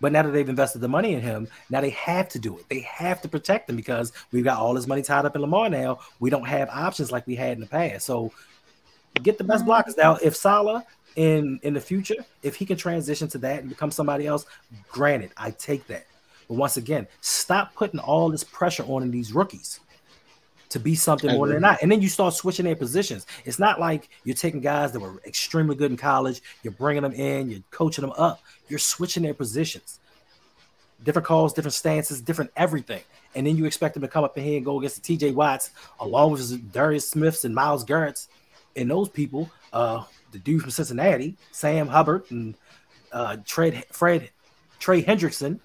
But 0.00 0.12
now 0.12 0.22
that 0.22 0.30
they've 0.30 0.48
invested 0.48 0.80
the 0.80 0.88
money 0.88 1.14
in 1.14 1.20
him, 1.20 1.48
now 1.70 1.80
they 1.80 1.90
have 1.90 2.28
to 2.30 2.38
do 2.38 2.58
it. 2.58 2.68
They 2.68 2.80
have 2.80 3.22
to 3.22 3.28
protect 3.28 3.70
him 3.70 3.76
because 3.76 4.12
we've 4.32 4.44
got 4.44 4.58
all 4.58 4.74
this 4.74 4.86
money 4.86 5.02
tied 5.02 5.24
up 5.24 5.36
in 5.36 5.42
Lamar 5.42 5.70
now. 5.70 6.00
We 6.18 6.30
don't 6.30 6.46
have 6.46 6.68
options 6.70 7.12
like 7.12 7.26
we 7.26 7.36
had 7.36 7.52
in 7.52 7.60
the 7.60 7.66
past. 7.66 8.06
So 8.06 8.32
get 9.22 9.38
the 9.38 9.44
best 9.44 9.64
mm-hmm. 9.64 9.70
blockers. 9.70 9.96
Now, 9.96 10.16
if 10.16 10.34
Sala 10.34 10.84
in 11.16 11.60
in 11.62 11.74
the 11.74 11.80
future, 11.80 12.24
if 12.42 12.56
he 12.56 12.66
can 12.66 12.76
transition 12.76 13.28
to 13.28 13.38
that 13.38 13.60
and 13.60 13.68
become 13.68 13.90
somebody 13.90 14.26
else, 14.26 14.46
granted, 14.88 15.30
I 15.36 15.50
take 15.52 15.86
that. 15.88 16.06
But 16.48 16.54
once 16.54 16.76
again, 16.76 17.06
stop 17.20 17.74
putting 17.74 18.00
all 18.00 18.28
this 18.28 18.44
pressure 18.44 18.84
on 18.84 19.10
these 19.10 19.32
rookies 19.32 19.80
to 20.70 20.80
be 20.80 20.94
something 20.96 21.30
more 21.30 21.46
than 21.46 21.60
not. 21.60 21.78
And 21.82 21.92
then 21.92 22.02
you 22.02 22.08
start 22.08 22.34
switching 22.34 22.64
their 22.64 22.74
positions. 22.74 23.26
It's 23.44 23.60
not 23.60 23.78
like 23.78 24.08
you're 24.24 24.34
taking 24.34 24.60
guys 24.60 24.90
that 24.92 25.00
were 25.00 25.22
extremely 25.24 25.76
good 25.76 25.90
in 25.92 25.96
college, 25.96 26.42
you're 26.62 26.72
bringing 26.72 27.04
them 27.04 27.12
in, 27.12 27.48
you're 27.48 27.60
coaching 27.70 28.02
them 28.02 28.12
up, 28.18 28.42
you're 28.68 28.80
switching 28.80 29.22
their 29.22 29.34
positions. 29.34 30.00
Different 31.04 31.26
calls, 31.26 31.52
different 31.52 31.74
stances, 31.74 32.20
different 32.20 32.50
everything. 32.56 33.02
And 33.36 33.46
then 33.46 33.56
you 33.56 33.66
expect 33.66 33.94
them 33.94 34.00
to 34.02 34.08
come 34.08 34.24
up 34.24 34.36
in 34.36 34.44
here 34.44 34.56
and 34.56 34.64
go 34.64 34.78
against 34.78 35.02
the 35.02 35.16
TJ 35.16 35.34
Watts, 35.34 35.70
along 36.00 36.32
with 36.32 36.72
Darius 36.72 37.08
Smiths 37.08 37.44
and 37.44 37.54
Myles 37.54 37.84
Garrett's 37.84 38.28
and 38.76 38.90
those 38.90 39.08
people, 39.08 39.50
uh, 39.72 40.02
the 40.34 40.40
dude 40.40 40.60
from 40.60 40.70
Cincinnati, 40.70 41.36
Sam 41.52 41.86
Hubbard 41.86 42.24
and 42.30 42.54
uh, 43.12 43.38
Fred, 43.46 43.84
Fred 43.90 44.30
Trey 44.78 45.02
Hendrickson 45.02 45.58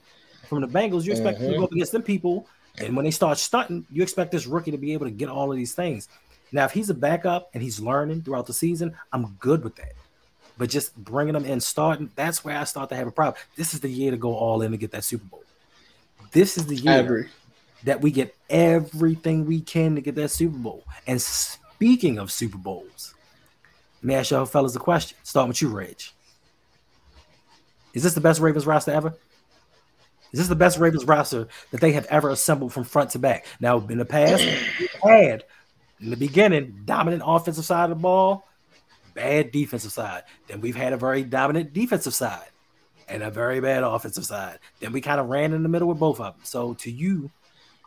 from 0.48 0.62
the 0.62 0.68
Bengals. 0.68 1.04
You 1.04 1.12
expect 1.12 1.40
them 1.40 1.52
to 1.52 1.58
go 1.58 1.64
up 1.66 1.72
against 1.74 1.92
them 1.92 2.04
people, 2.04 2.48
and 2.78 2.96
when 2.96 3.04
they 3.04 3.12
start 3.12 3.38
stunting, 3.38 3.86
you 3.92 4.02
expect 4.02 4.32
this 4.32 4.46
rookie 4.46 4.72
to 4.72 4.78
be 4.78 4.94
able 4.94 5.08
to 5.08 5.12
get 5.12 5.28
all 5.28 5.52
of 5.52 5.58
these 5.58 5.74
things. 5.74 6.08
Now, 6.52 6.66
if 6.66 6.72
he's 6.72 6.90
a 6.90 6.94
backup 6.94 7.50
and 7.54 7.62
he's 7.62 7.80
learning 7.80 8.22
throughout 8.22 8.46
the 8.46 8.54
season, 8.54 8.96
I'm 9.12 9.36
good 9.40 9.64
with 9.64 9.76
that. 9.76 9.94
But 10.58 10.70
just 10.70 10.96
bringing 10.96 11.34
them 11.34 11.46
in, 11.46 11.60
starting, 11.60 12.12
that's 12.16 12.44
where 12.44 12.58
I 12.58 12.64
start 12.64 12.90
to 12.90 12.96
have 12.96 13.08
a 13.08 13.12
problem. 13.12 13.42
This 13.56 13.74
is 13.74 13.80
the 13.80 13.90
year 13.90 14.12
to 14.12 14.18
go 14.18 14.36
all 14.36 14.62
in 14.62 14.72
to 14.72 14.78
get 14.78 14.92
that 14.92 15.04
Super 15.04 15.26
Bowl. 15.26 15.44
This 16.32 16.58
is 16.58 16.68
the 16.68 16.76
year 16.76 17.30
that 17.84 18.02
we 18.02 18.12
get 18.12 18.36
everything 18.50 19.46
we 19.46 19.62
can 19.62 19.96
to 19.96 20.02
get 20.02 20.16
that 20.16 20.30
Super 20.30 20.58
Bowl. 20.58 20.84
And 21.08 21.22
speaking 21.22 22.20
of 22.20 22.32
Super 22.32 22.58
Bowls, 22.58 23.16
let 24.02 24.04
me 24.04 24.16
ask 24.16 24.32
y'all 24.32 24.46
fellas 24.46 24.76
a 24.76 24.80
question. 24.80 25.18
Starting 25.24 25.50
with 25.50 25.62
you, 25.62 25.70
Reg. 25.70 26.02
Is 27.94 28.04
this 28.04 28.14
the 28.14 28.22
best 28.22 28.40
Ravens 28.40 28.66
roster 28.66 28.92
ever? 28.92 29.14
Is 30.32 30.40
this 30.40 30.48
the 30.48 30.56
best 30.56 30.78
Ravens 30.78 31.06
roster 31.06 31.48
that 31.72 31.82
they 31.82 31.92
have 31.94 32.06
ever 32.06 32.30
assembled 32.30 32.72
from 32.72 32.84
front 32.84 33.10
to 33.12 33.20
back? 33.20 33.46
Now, 33.60 33.80
in 33.80 33.98
the 33.98 34.06
past, 34.06 34.44
had 35.04 35.44
in 36.00 36.12
the 36.12 36.18
beginning 36.18 36.84
dominant 36.86 37.24
offensive 37.26 37.66
side 37.66 37.86
of 37.86 37.98
the 37.98 38.02
ball, 38.02 38.48
bad 39.14 39.52
defensive 39.52 39.92
side. 39.92 40.24
Then 40.48 40.62
we've 40.62 40.76
had 40.76 40.94
a 40.94 40.98
very 40.98 41.24
dominant 41.24 41.74
defensive 41.74 42.14
side 42.14 42.50
and 43.08 43.24
a 43.24 43.32
very 43.32 43.60
bad 43.60 43.84
offensive 43.84 44.26
side. 44.26 44.60
Then 44.80 44.94
we 44.94 45.02
kind 45.02 45.20
of 45.20 45.28
ran 45.28 45.52
in 45.54 45.64
the 45.64 45.70
middle 45.70 45.88
with 45.88 46.00
both 46.00 46.20
of 46.20 46.34
them. 46.34 46.42
So, 46.44 46.76
to 46.76 46.92
you, 46.92 47.32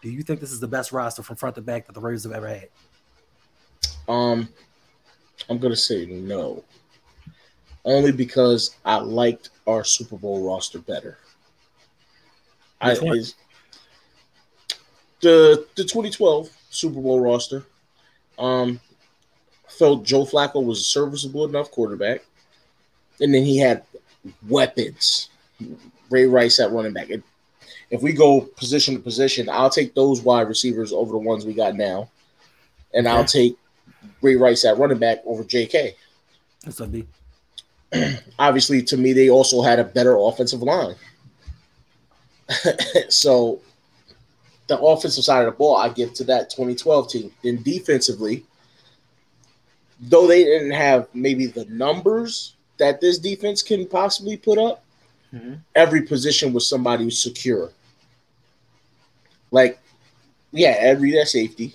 do 0.02 0.10
you 0.10 0.22
think 0.22 0.40
this 0.40 0.52
is 0.52 0.60
the 0.60 0.68
best 0.68 0.92
roster 0.92 1.22
from 1.22 1.36
front 1.36 1.54
to 1.54 1.62
back 1.62 1.86
that 1.86 1.92
the 1.92 2.00
Ravens 2.00 2.24
have 2.24 2.32
ever 2.32 2.48
had? 2.48 2.68
Um, 4.08 4.48
I'm 5.48 5.58
gonna 5.58 5.76
say 5.76 6.06
no, 6.06 6.62
only 7.84 8.12
because 8.12 8.76
I 8.84 8.96
liked 8.96 9.50
our 9.66 9.84
Super 9.84 10.16
Bowl 10.16 10.46
roster 10.46 10.78
better. 10.78 11.18
I 12.80 12.90
Which 12.92 13.02
one? 13.02 13.16
is 13.18 13.34
the 15.20 15.66
the 15.76 15.82
2012 15.84 16.50
Super 16.70 17.00
Bowl 17.00 17.20
roster. 17.20 17.64
Um, 18.38 18.80
felt 19.68 20.04
Joe 20.04 20.24
Flacco 20.24 20.64
was 20.64 20.80
a 20.80 20.84
serviceable 20.84 21.44
enough 21.44 21.70
quarterback, 21.70 22.24
and 23.20 23.32
then 23.34 23.44
he 23.44 23.58
had 23.58 23.84
weapons. 24.48 25.28
Ray 26.10 26.26
Rice 26.26 26.60
at 26.60 26.70
running 26.72 26.92
back. 26.92 27.10
If- 27.10 27.22
If 27.90 28.00
we 28.00 28.14
go 28.14 28.40
position 28.40 28.94
to 28.94 29.00
position, 29.00 29.50
I'll 29.50 29.68
take 29.68 29.94
those 29.94 30.22
wide 30.22 30.48
receivers 30.48 30.94
over 30.94 31.12
the 31.12 31.18
ones 31.18 31.44
we 31.44 31.52
got 31.52 31.74
now, 31.76 32.08
and 32.94 33.06
I'll 33.06 33.24
take 33.26 33.54
Ray 34.20 34.36
Rice 34.36 34.64
at 34.64 34.78
running 34.78 34.98
back 34.98 35.18
over 35.24 35.44
J.K. 35.44 35.94
That's 36.64 36.80
what 36.80 36.92
be. 36.92 37.06
Obviously, 38.38 38.82
to 38.82 38.96
me, 38.96 39.12
they 39.12 39.28
also 39.28 39.62
had 39.62 39.78
a 39.78 39.84
better 39.84 40.16
offensive 40.16 40.62
line. 40.62 40.94
so, 43.08 43.60
the 44.68 44.78
offensive 44.78 45.24
side 45.24 45.40
of 45.46 45.52
the 45.52 45.58
ball, 45.58 45.76
I 45.76 45.88
give 45.90 46.14
to 46.14 46.24
that 46.24 46.50
2012 46.50 47.10
team. 47.10 47.32
Then 47.42 47.62
defensively, 47.62 48.44
though 50.00 50.26
they 50.26 50.44
didn't 50.44 50.70
have 50.72 51.08
maybe 51.14 51.46
the 51.46 51.64
numbers 51.66 52.54
that 52.78 53.00
this 53.00 53.18
defense 53.18 53.62
can 53.62 53.86
possibly 53.86 54.36
put 54.36 54.58
up, 54.58 54.84
Mhm. 55.34 55.60
every 55.74 56.02
position 56.02 56.52
was 56.52 56.66
somebody 56.66 57.04
who's 57.04 57.18
secure. 57.18 57.70
Like, 59.50 59.78
yeah, 60.50 60.70
Ed 60.78 61.00
Reed 61.00 61.14
at 61.16 61.28
safety. 61.28 61.74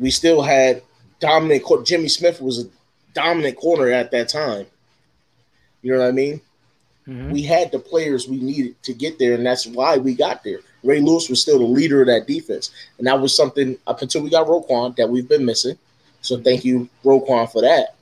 We 0.00 0.10
still 0.10 0.42
had 0.42 0.82
dominant. 1.20 1.62
Jimmy 1.84 2.08
Smith 2.08 2.40
was 2.40 2.64
a 2.64 2.68
dominant 3.14 3.56
corner 3.56 3.88
at 3.88 4.10
that 4.10 4.28
time. 4.28 4.66
You 5.82 5.92
know 5.92 6.00
what 6.00 6.08
I 6.08 6.12
mean? 6.12 6.40
Mhm. 7.06 7.30
We 7.30 7.42
had 7.42 7.70
the 7.72 7.78
players 7.78 8.28
we 8.28 8.38
needed 8.38 8.82
to 8.84 8.92
get 8.92 9.18
there, 9.18 9.34
and 9.34 9.44
that's 9.44 9.66
why 9.66 9.98
we 9.98 10.14
got 10.14 10.42
there. 10.44 10.60
Ray 10.82 11.00
Lewis 11.00 11.28
was 11.28 11.42
still 11.42 11.58
the 11.58 11.64
leader 11.64 12.00
of 12.00 12.06
that 12.06 12.26
defense, 12.26 12.70
and 12.98 13.06
that 13.06 13.20
was 13.20 13.34
something 13.34 13.76
up 13.86 14.00
until 14.02 14.22
we 14.22 14.30
got 14.30 14.46
Roquan 14.46 14.96
that 14.96 15.08
we've 15.08 15.28
been 15.28 15.44
missing. 15.44 15.76
So 16.22 16.38
thank 16.38 16.64
you, 16.64 16.88
Roquan, 17.04 17.50
for 17.50 17.62
that. 17.62 17.94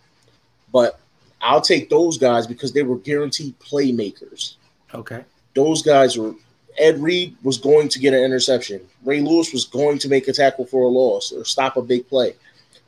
But 0.73 0.99
I'll 1.41 1.61
take 1.61 1.91
those 1.91 2.19
guys 2.19 2.47
because 2.47 2.73
they 2.73 2.83
were 2.83 2.99
guaranteed 2.99 3.59
playmakers. 3.61 4.55
Okay. 4.95 5.25
Those 5.55 5.83
guys 5.83 6.17
were. 6.17 6.35
Ed 6.79 7.01
Reed 7.03 7.37
was 7.43 7.59
going 7.59 7.89
to 7.89 7.99
get 7.99 8.15
an 8.15 8.23
interception. 8.25 8.81
Ray 9.05 9.21
Lewis 9.21 9.53
was 9.53 9.65
going 9.65 9.99
to 9.99 10.09
make 10.09 10.29
a 10.29 10.33
tackle 10.33 10.67
for 10.67 10.85
a 10.85 10.89
loss 10.89 11.33
or 11.33 11.45
stop 11.45 11.77
a 11.77 11.83
big 11.83 12.09
play. 12.09 12.35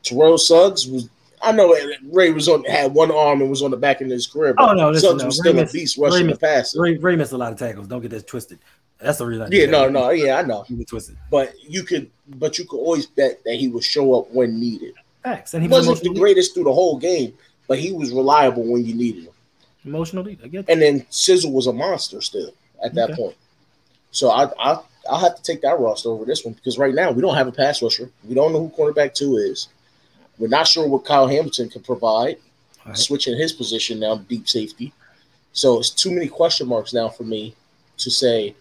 Terrell 0.03 0.37
Suggs 0.37 0.87
was. 0.87 1.09
I 1.43 1.51
know 1.51 1.75
Ray 2.11 2.31
was 2.31 2.47
on 2.47 2.63
had 2.65 2.93
one 2.93 3.09
arm 3.11 3.41
and 3.41 3.49
was 3.49 3.63
on 3.63 3.71
the 3.71 3.77
back 3.77 4.01
end 4.01 4.11
of 4.11 4.15
his 4.15 4.27
career. 4.27 4.53
but 4.53 4.69
Oh, 4.69 4.73
no, 4.73 4.91
listen, 4.91 5.09
Suggs 5.09 5.21
no, 5.23 5.25
was 5.27 5.39
Ray 5.39 5.41
still 5.49 5.51
a 5.59 5.61
missed- 5.63 5.73
beast 5.73 5.97
Ray 5.97 6.03
rushing 6.09 6.21
the 6.21 6.27
missed- 6.33 6.41
passer. 6.41 6.81
Ray, 6.81 6.97
Ray 6.97 7.15
missed 7.15 7.31
a 7.31 7.37
lot 7.37 7.51
of 7.51 7.57
tackles. 7.57 7.87
Don't 7.87 8.01
get 8.01 8.11
that 8.11 8.27
twisted. 8.27 8.59
That's 8.99 9.17
the 9.17 9.25
reason. 9.25 9.43
I 9.45 9.47
Yeah, 9.51 9.65
no, 9.65 9.81
that. 9.85 9.91
no, 9.91 10.09
yeah, 10.11 10.37
I 10.37 10.43
know. 10.43 10.63
You 10.67 10.77
get 10.77 10.87
twisted. 10.87 11.17
But 11.31 11.53
you 11.67 11.81
could, 11.83 12.11
but 12.35 12.59
you 12.59 12.65
could 12.65 12.77
always 12.77 13.07
bet 13.07 13.43
that 13.45 13.55
he 13.55 13.67
would 13.69 13.83
show 13.83 14.13
up 14.13 14.29
when 14.31 14.59
needed. 14.59 14.93
Facts. 15.23 15.55
And 15.55 15.63
he 15.63 15.69
He 15.69 15.73
was 15.73 15.87
wasn't 15.87 16.13
the 16.13 16.19
greatest 16.19 16.53
through 16.53 16.65
the 16.65 16.73
whole 16.73 16.97
game, 16.99 17.33
but 17.67 17.79
he 17.79 17.91
was 17.91 18.11
reliable 18.11 18.61
when 18.63 18.85
you 18.85 18.93
needed 18.93 19.23
him. 19.23 19.33
emotional 19.83 20.23
leader. 20.23 20.41
I 20.43 20.47
get 20.47 20.67
that. 20.67 20.71
And 20.71 20.79
then 20.79 21.07
Sizzle 21.09 21.51
was 21.51 21.65
a 21.65 21.73
monster 21.73 22.21
still 22.21 22.51
at 22.83 22.93
that 22.93 23.09
Okay. 23.11 23.15
point. 23.23 23.35
So 24.11 24.29
I, 24.29 24.49
I, 24.59 24.79
I'll 25.09 25.19
have 25.19 25.35
to 25.35 25.43
take 25.43 25.61
that 25.61 25.79
roster 25.79 26.09
over 26.09 26.25
this 26.25 26.45
one 26.45 26.53
because 26.53 26.77
right 26.77 26.93
now 26.93 27.11
we 27.11 27.21
don't 27.21 27.35
have 27.35 27.47
a 27.47 27.51
pass 27.51 27.81
rusher. 27.81 28.09
We 28.23 28.35
don't 28.35 28.53
know 28.53 28.59
who 28.59 28.69
cornerback 28.69 29.13
two 29.13 29.37
is. 29.37 29.69
We're 30.37 30.47
not 30.47 30.67
sure 30.67 30.87
what 30.87 31.05
Kyle 31.05 31.27
Hamilton 31.27 31.69
can 31.69 31.81
provide. 31.81 32.37
Right. 32.85 32.97
Switching 32.97 33.37
his 33.37 33.53
position 33.53 33.99
now, 33.99 34.15
deep 34.15 34.49
safety. 34.49 34.91
So 35.53 35.79
it's 35.79 35.91
too 35.91 36.11
many 36.11 36.27
question 36.27 36.67
marks 36.67 36.93
now 36.93 37.09
for 37.09 37.23
me 37.23 37.55
to 37.97 38.09
say 38.09 38.55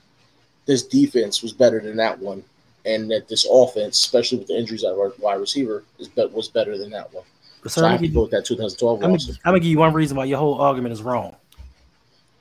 this 0.67 0.83
defense 0.83 1.43
was 1.43 1.53
better 1.53 1.81
than 1.81 1.97
that 1.97 2.19
one, 2.19 2.45
and 2.85 3.11
that 3.11 3.29
this 3.29 3.47
offense, 3.51 3.99
especially 3.99 4.39
with 4.39 4.49
the 4.49 4.59
injuries 4.59 4.85
at 4.85 4.93
our 4.93 5.13
wide 5.19 5.41
receiver, 5.41 5.85
is 5.99 6.09
bet 6.09 6.31
was 6.33 6.49
better 6.49 6.77
than 6.77 6.91
that 6.91 7.13
one. 7.15 7.25
But 7.63 7.73
So 7.73 7.83
I 7.83 7.87
I'm 7.87 7.93
have 7.93 8.01
to 8.01 8.09
go 8.09 8.13
give, 8.13 8.23
with 8.23 8.31
that 8.33 8.45
2012 8.45 9.03
I'm, 9.03 9.11
gonna, 9.11 9.23
I'm 9.23 9.37
gonna 9.45 9.61
give 9.61 9.71
you 9.71 9.79
one 9.79 9.95
reason 9.95 10.17
why 10.17 10.25
your 10.27 10.39
whole 10.39 10.61
argument 10.61 10.93
is 10.93 11.03
wrong. 11.03 11.35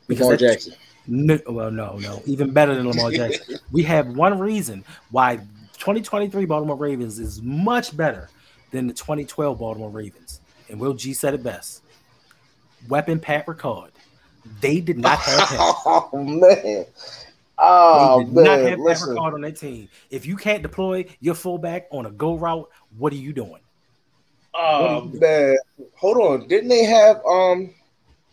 Lamar 0.07 0.35
Jackson. 0.37 0.73
No, 1.09 1.39
well, 1.47 1.71
no, 1.71 1.97
no, 1.97 2.21
even 2.27 2.51
better 2.51 2.75
than 2.75 2.87
Lamar 2.87 3.09
Jackson. 3.11 3.57
we 3.71 3.81
have 3.83 4.07
one 4.09 4.37
reason 4.37 4.83
why 5.09 5.37
2023 5.79 6.45
Baltimore 6.45 6.75
Ravens 6.75 7.17
is 7.17 7.41
much 7.41 7.97
better 7.97 8.29
than 8.69 8.85
the 8.85 8.93
2012 8.93 9.57
Baltimore 9.57 9.89
Ravens. 9.89 10.39
And 10.69 10.79
Will 10.79 10.93
G 10.93 11.13
said 11.13 11.33
it 11.33 11.41
best. 11.41 11.81
Weapon 12.87 13.19
Pat 13.19 13.47
Ricard. 13.47 13.89
They 14.61 14.79
did 14.81 14.99
not 14.99 15.17
have 15.17 15.49
him. 15.49 15.57
Oh 15.59 16.09
man. 16.13 16.85
Oh 17.57 18.19
they 18.19 18.25
did 18.25 18.33
not 18.35 18.43
man. 18.43 18.67
have 18.67 18.77
Pat 18.77 18.97
Ricard 19.07 19.33
on 19.33 19.41
that 19.41 19.55
team. 19.57 19.89
If 20.11 20.27
you 20.27 20.35
can't 20.35 20.61
deploy 20.61 21.05
your 21.21 21.33
fullback 21.33 21.87
on 21.89 22.05
a 22.05 22.11
go 22.11 22.35
route, 22.35 22.69
what 22.99 23.11
are 23.13 23.17
you 23.17 23.33
doing? 23.33 23.61
Oh 24.53 25.05
man. 25.05 25.57
Hold 25.95 26.17
on. 26.17 26.47
Didn't 26.47 26.69
they 26.69 26.83
have 26.83 27.17
um 27.25 27.73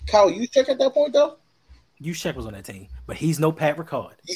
Kyle 0.06 0.30
Juszczyk 0.30 0.68
at 0.68 0.78
that 0.78 0.92
point 0.92 1.14
though? 1.14 1.38
Juszczyk 2.02 2.34
was 2.34 2.46
on 2.46 2.52
that 2.52 2.64
team, 2.64 2.88
but 3.06 3.16
he's 3.16 3.40
no 3.40 3.52
Pat 3.52 3.76
Ricard. 3.76 4.14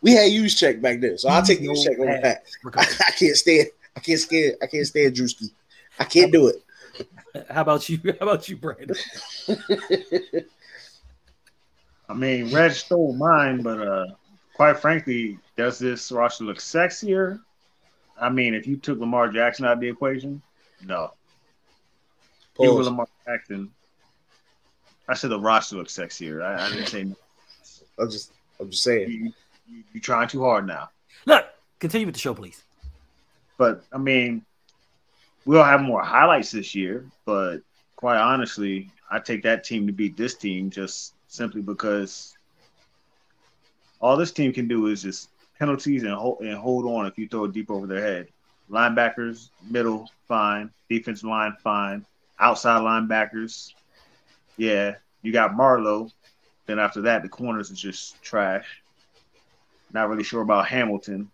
We 0.00 0.12
had 0.12 0.30
Juszczyk 0.32 0.80
back 0.80 1.00
then, 1.00 1.18
so 1.18 1.28
I'll 1.28 1.42
take 1.42 1.58
He's 1.58 1.68
no 1.68 1.74
Juszczyk 1.74 1.98
over 1.98 2.20
Pat 2.20 2.22
Pat. 2.22 2.44
Ricard. 2.64 3.00
I 3.08 3.10
can't 3.12 3.36
stand. 3.36 3.68
I 3.96 4.00
can't 4.00 4.20
stand. 4.20 4.56
I 4.62 4.66
can't 4.66 4.86
stand 4.86 5.14
Drewski. 5.14 5.50
I 5.98 6.04
can't 6.04 6.32
do 6.32 6.48
it. 6.48 6.62
How 7.50 7.62
about 7.62 7.88
you? 7.88 7.98
How 8.04 8.26
about 8.26 8.48
you, 8.48 8.56
Brandon? 8.56 8.96
I 12.08 12.14
mean, 12.14 12.52
Red 12.52 12.72
stole 12.72 13.14
mine, 13.14 13.62
but 13.62 13.80
uh, 13.80 14.06
quite 14.54 14.78
frankly, 14.78 15.38
does 15.56 15.78
this 15.78 16.12
roster 16.12 16.44
look 16.44 16.58
sexier? 16.58 17.40
I 18.18 18.30
mean, 18.30 18.54
if 18.54 18.66
you 18.66 18.76
took 18.76 18.98
Lamar 18.98 19.28
Jackson 19.28 19.66
out 19.66 19.74
of 19.74 19.80
the 19.80 19.88
equation, 19.88 20.40
no. 20.84 21.12
Even 22.60 22.76
with 22.76 22.84
Pause. 22.84 22.86
Lamar 22.86 23.08
Jackson, 23.26 23.70
I 25.08 25.14
said 25.14 25.30
the 25.30 25.38
roster 25.38 25.76
looks 25.76 25.96
sexier. 25.96 26.42
I, 26.42 26.66
I 26.66 26.70
didn't 26.70 26.86
say. 26.86 27.06
I'm 27.98 28.10
just. 28.10 28.32
I'm 28.58 28.70
just 28.70 28.82
saying. 28.82 29.10
you, 29.10 29.32
you, 29.68 29.82
you're 29.92 30.00
trying 30.00 30.28
too 30.28 30.42
hard 30.42 30.66
now. 30.66 30.90
Look, 31.26 31.46
continue 31.78 32.06
with 32.06 32.14
the 32.14 32.20
show, 32.20 32.34
please. 32.34 32.62
But 33.58 33.84
I 33.92 33.98
mean, 33.98 34.44
we'll 35.44 35.64
have 35.64 35.80
more 35.80 36.02
highlights 36.02 36.50
this 36.50 36.74
year. 36.74 37.06
But 37.24 37.58
quite 37.96 38.18
honestly, 38.18 38.90
I 39.10 39.18
take 39.18 39.42
that 39.42 39.64
team 39.64 39.86
to 39.86 39.92
beat 39.92 40.16
this 40.16 40.34
team 40.34 40.70
just 40.70 41.14
simply 41.28 41.62
because 41.62 42.36
all 44.00 44.16
this 44.16 44.32
team 44.32 44.52
can 44.52 44.68
do 44.68 44.86
is 44.86 45.02
just 45.02 45.30
penalties 45.58 46.02
and 46.02 46.12
hold 46.12 46.40
and 46.40 46.56
hold 46.56 46.84
on 46.86 47.06
if 47.06 47.18
you 47.18 47.28
throw 47.28 47.44
it 47.44 47.52
deep 47.52 47.70
over 47.70 47.86
their 47.86 48.02
head. 48.02 48.28
Linebackers, 48.70 49.50
middle, 49.68 50.10
fine. 50.26 50.70
Defensive 50.88 51.28
line, 51.28 51.56
fine. 51.62 52.04
Outside 52.38 52.82
linebackers, 52.82 53.72
yeah. 54.56 54.96
You 55.22 55.32
got 55.32 55.54
Marlowe. 55.54 56.10
Then 56.66 56.78
after 56.78 57.02
that, 57.02 57.22
the 57.22 57.28
corners 57.28 57.70
is 57.70 57.80
just 57.80 58.20
trash. 58.22 58.82
Not 59.92 60.08
really 60.08 60.24
sure 60.24 60.42
about 60.42 60.66
Hamilton 60.66 61.30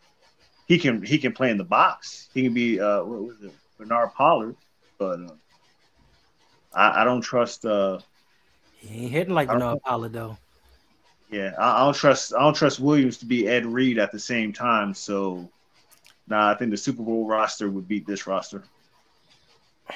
he 0.66 0.78
can 0.78 1.02
he 1.02 1.18
can 1.18 1.32
play 1.32 1.50
in 1.50 1.58
the 1.58 1.64
box. 1.64 2.28
He 2.32 2.42
can 2.42 2.54
be 2.54 2.80
uh 2.80 3.02
what 3.04 3.22
was 3.22 3.42
it 3.42 3.52
Bernard 3.78 4.14
Pollard, 4.14 4.56
but 4.98 5.20
uh, 5.20 5.34
I, 6.72 7.02
I 7.02 7.04
don't 7.04 7.20
trust 7.20 7.66
uh 7.66 7.98
He 8.78 9.02
ain't 9.02 9.12
hitting 9.12 9.34
like 9.34 9.48
Bernard 9.48 9.82
Pollard 9.82 10.12
though. 10.12 10.38
yeah 11.30 11.52
I, 11.58 11.82
I 11.82 11.84
don't 11.84 11.94
trust 11.94 12.32
I 12.34 12.40
don't 12.40 12.54
trust 12.54 12.80
Williams 12.80 13.18
to 13.18 13.26
be 13.26 13.48
Ed 13.48 13.66
Reed 13.66 13.98
at 13.98 14.12
the 14.12 14.18
same 14.18 14.52
time. 14.52 14.94
So 14.94 15.48
nah, 16.28 16.50
I 16.50 16.54
think 16.54 16.70
the 16.70 16.76
Super 16.76 17.02
Bowl 17.02 17.26
roster 17.26 17.68
would 17.68 17.88
beat 17.88 18.06
this 18.06 18.26
roster. 18.26 18.62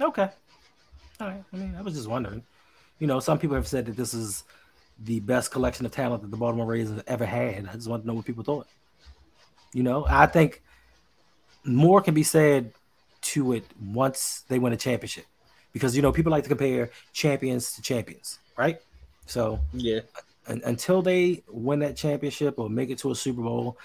Okay. 0.00 0.28
All 1.24 1.30
right. 1.30 1.44
I 1.54 1.56
mean, 1.56 1.74
I 1.74 1.80
was 1.80 1.94
just 1.94 2.06
wondering. 2.06 2.42
You 2.98 3.06
know, 3.06 3.18
some 3.18 3.38
people 3.38 3.56
have 3.56 3.66
said 3.66 3.86
that 3.86 3.96
this 3.96 4.12
is 4.12 4.44
the 5.04 5.20
best 5.20 5.50
collection 5.50 5.86
of 5.86 5.92
talent 5.92 6.20
that 6.20 6.30
the 6.30 6.36
Baltimore 6.36 6.66
Ravens 6.66 6.90
have 6.90 7.04
ever 7.06 7.24
had. 7.24 7.66
I 7.66 7.72
just 7.72 7.88
want 7.88 8.02
to 8.02 8.06
know 8.06 8.12
what 8.12 8.26
people 8.26 8.44
thought. 8.44 8.66
You 9.72 9.82
know, 9.82 10.04
I 10.06 10.26
think 10.26 10.62
more 11.64 12.02
can 12.02 12.12
be 12.12 12.24
said 12.24 12.72
to 13.22 13.54
it 13.54 13.64
once 13.82 14.44
they 14.48 14.58
win 14.58 14.74
a 14.74 14.76
championship. 14.76 15.24
Because, 15.72 15.96
you 15.96 16.02
know, 16.02 16.12
people 16.12 16.30
like 16.30 16.42
to 16.42 16.48
compare 16.50 16.90
champions 17.14 17.72
to 17.72 17.82
champions, 17.82 18.38
right? 18.58 18.78
So 19.24 19.60
Yeah. 19.72 20.00
until 20.46 21.00
they 21.00 21.42
win 21.48 21.78
that 21.78 21.96
championship 21.96 22.58
or 22.58 22.68
make 22.68 22.90
it 22.90 22.98
to 22.98 23.12
a 23.12 23.14
Super 23.14 23.40
Bowl, 23.40 23.78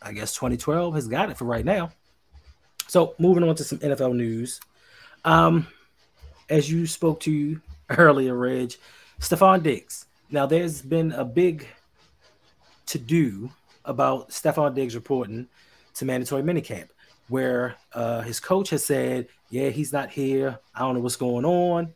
I 0.00 0.12
guess 0.12 0.34
2012 0.34 0.94
has 0.94 1.08
got 1.08 1.28
it 1.28 1.36
for 1.36 1.44
right 1.44 1.64
now. 1.64 1.90
So 2.88 3.14
moving 3.18 3.44
on 3.46 3.54
to 3.56 3.64
some 3.64 3.78
NFL 3.80 4.14
news. 4.14 4.60
Um, 5.26 5.66
as 6.48 6.70
you 6.70 6.86
spoke 6.86 7.20
to 7.20 7.60
earlier, 7.90 8.36
Reg, 8.36 8.74
Stefon 9.20 9.62
Diggs. 9.62 10.06
Now 10.30 10.46
there's 10.46 10.82
been 10.82 11.12
a 11.12 11.24
big 11.24 11.66
to 12.86 12.98
do 12.98 13.50
about 13.84 14.30
Stefon 14.30 14.74
Diggs 14.74 14.94
reporting 14.94 15.46
to 15.94 16.04
mandatory 16.04 16.42
minicamp, 16.42 16.88
where 17.28 17.76
uh, 17.92 18.22
his 18.22 18.40
coach 18.40 18.70
has 18.70 18.84
said, 18.84 19.28
"Yeah, 19.50 19.70
he's 19.70 19.92
not 19.92 20.10
here. 20.10 20.58
I 20.74 20.80
don't 20.80 20.94
know 20.94 21.00
what's 21.00 21.16
going 21.16 21.44
on. 21.44 21.94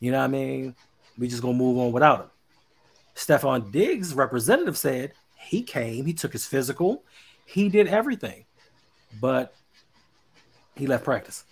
You 0.00 0.12
know 0.12 0.18
what 0.18 0.24
I 0.24 0.28
mean? 0.28 0.74
We 1.18 1.28
just 1.28 1.42
gonna 1.42 1.54
move 1.54 1.78
on 1.78 1.92
without 1.92 2.20
him." 2.20 2.30
Stefon 3.14 3.72
Diggs' 3.72 4.14
representative 4.14 4.78
said 4.78 5.12
he 5.36 5.62
came, 5.62 6.06
he 6.06 6.12
took 6.12 6.32
his 6.32 6.46
physical, 6.46 7.02
he 7.44 7.68
did 7.68 7.88
everything, 7.88 8.44
but 9.20 9.54
he 10.76 10.86
left 10.86 11.04
practice. 11.04 11.44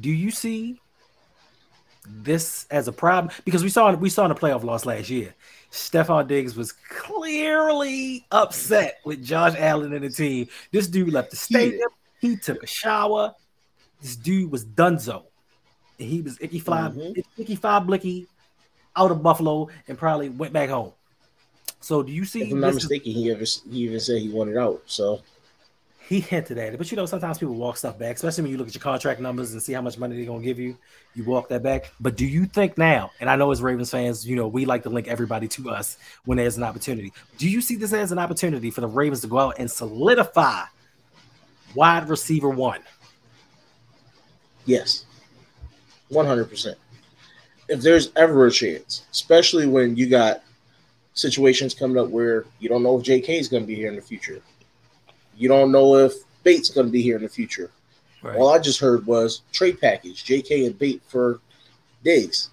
Do 0.00 0.10
you 0.10 0.30
see 0.30 0.80
this 2.06 2.66
as 2.70 2.88
a 2.88 2.92
problem? 2.92 3.34
Because 3.44 3.62
we 3.62 3.68
saw 3.68 3.92
we 3.94 4.10
saw 4.10 4.24
in 4.24 4.28
the 4.30 4.34
playoff 4.34 4.62
loss 4.62 4.84
last 4.86 5.08
year, 5.10 5.34
Stefon 5.70 6.26
Diggs 6.26 6.56
was 6.56 6.72
clearly 6.72 8.26
upset 8.30 8.98
with 9.04 9.24
Josh 9.24 9.54
Allen 9.56 9.92
and 9.92 10.04
the 10.04 10.10
team. 10.10 10.48
This 10.72 10.86
dude 10.86 11.12
left 11.12 11.30
the 11.30 11.36
stadium. 11.36 11.88
He 12.20 12.36
took 12.36 12.62
a 12.62 12.66
shower. 12.66 13.34
This 14.00 14.16
dude 14.16 14.50
was 14.50 14.64
dunzo. 14.64 15.24
He 15.96 16.20
was 16.20 16.38
icky 16.40 16.60
fly, 16.60 16.90
Mhm. 16.90 17.24
icky 17.36 17.56
five 17.56 17.86
blicky 17.86 18.28
out 18.94 19.10
of 19.10 19.22
Buffalo 19.22 19.68
and 19.88 19.98
probably 19.98 20.28
went 20.28 20.52
back 20.52 20.68
home. 20.68 20.92
So 21.80 22.02
do 22.02 22.12
you 22.12 22.24
see 22.24 22.42
If 22.42 22.52
I'm 22.52 22.60
not 22.60 22.74
mistaken, 22.74 23.12
he 23.12 23.30
ever 23.30 23.44
he 23.70 23.78
even 23.84 24.00
said 24.00 24.20
he 24.20 24.28
wanted 24.28 24.56
out. 24.56 24.82
So 24.86 25.22
he 26.08 26.20
hinted 26.20 26.56
at 26.56 26.72
it, 26.72 26.78
but 26.78 26.90
you 26.90 26.96
know, 26.96 27.04
sometimes 27.04 27.36
people 27.36 27.54
walk 27.54 27.76
stuff 27.76 27.98
back, 27.98 28.16
especially 28.16 28.44
when 28.44 28.52
you 28.52 28.56
look 28.56 28.68
at 28.68 28.74
your 28.74 28.80
contract 28.80 29.20
numbers 29.20 29.52
and 29.52 29.62
see 29.62 29.74
how 29.74 29.82
much 29.82 29.98
money 29.98 30.16
they're 30.16 30.24
gonna 30.24 30.42
give 30.42 30.58
you. 30.58 30.74
You 31.14 31.24
walk 31.24 31.50
that 31.50 31.62
back. 31.62 31.92
But 32.00 32.16
do 32.16 32.24
you 32.24 32.46
think 32.46 32.78
now, 32.78 33.10
and 33.20 33.28
I 33.28 33.36
know 33.36 33.50
as 33.50 33.60
Ravens 33.60 33.90
fans, 33.90 34.26
you 34.26 34.34
know, 34.34 34.48
we 34.48 34.64
like 34.64 34.82
to 34.84 34.88
link 34.88 35.06
everybody 35.06 35.46
to 35.48 35.68
us 35.68 35.98
when 36.24 36.38
there's 36.38 36.56
an 36.56 36.62
opportunity. 36.62 37.12
Do 37.36 37.46
you 37.46 37.60
see 37.60 37.76
this 37.76 37.92
as 37.92 38.10
an 38.10 38.18
opportunity 38.18 38.70
for 38.70 38.80
the 38.80 38.86
Ravens 38.86 39.20
to 39.20 39.26
go 39.26 39.38
out 39.38 39.56
and 39.58 39.70
solidify 39.70 40.62
wide 41.74 42.08
receiver 42.08 42.48
one? 42.48 42.80
Yes, 44.64 45.04
one 46.08 46.24
hundred 46.24 46.48
percent. 46.48 46.78
If 47.68 47.82
there's 47.82 48.12
ever 48.16 48.46
a 48.46 48.50
chance, 48.50 49.04
especially 49.12 49.66
when 49.66 49.94
you 49.94 50.08
got 50.08 50.42
situations 51.12 51.74
coming 51.74 51.98
up 51.98 52.08
where 52.08 52.46
you 52.60 52.70
don't 52.70 52.82
know 52.82 52.96
if 52.96 53.04
J.K. 53.04 53.38
is 53.38 53.48
going 53.48 53.62
to 53.62 53.66
be 53.66 53.74
here 53.74 53.90
in 53.90 53.96
the 53.96 54.00
future, 54.00 54.40
you 55.38 55.48
don't 55.48 55.72
know 55.72 55.96
if 55.96 56.12
Bate's 56.42 56.70
going 56.70 56.86
to 56.86 56.92
be 56.92 57.02
here 57.02 57.16
in 57.16 57.22
the 57.22 57.28
future. 57.28 57.70
Right. 58.22 58.36
All 58.36 58.52
I 58.52 58.58
just 58.58 58.80
heard 58.80 59.06
was 59.06 59.42
trade 59.52 59.80
package, 59.80 60.24
J.K. 60.24 60.66
and 60.66 60.78
Bate 60.78 61.02
for 61.06 61.40
Diggs. 62.02 62.50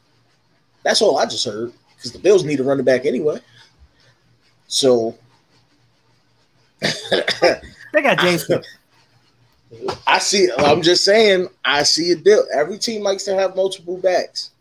That's 0.83 1.01
all 1.01 1.17
I 1.17 1.25
just 1.25 1.45
heard 1.45 1.73
because 1.95 2.11
the 2.11 2.19
Bills 2.19 2.43
need 2.43 2.59
a 2.59 2.63
running 2.63 2.85
back 2.85 3.05
anyway. 3.05 3.39
So 4.67 5.17
They 6.81 8.01
got 8.01 8.19
James 8.19 8.45
Cook. 8.45 8.63
I 10.05 10.19
see. 10.19 10.49
I'm 10.57 10.81
just 10.81 11.03
saying. 11.03 11.47
I 11.63 11.83
see 11.83 12.11
a 12.11 12.15
deal. 12.15 12.43
Every 12.53 12.77
team 12.77 13.01
likes 13.01 13.23
to 13.23 13.33
have 13.33 13.55
multiple 13.55 13.97
backs. 13.97 14.51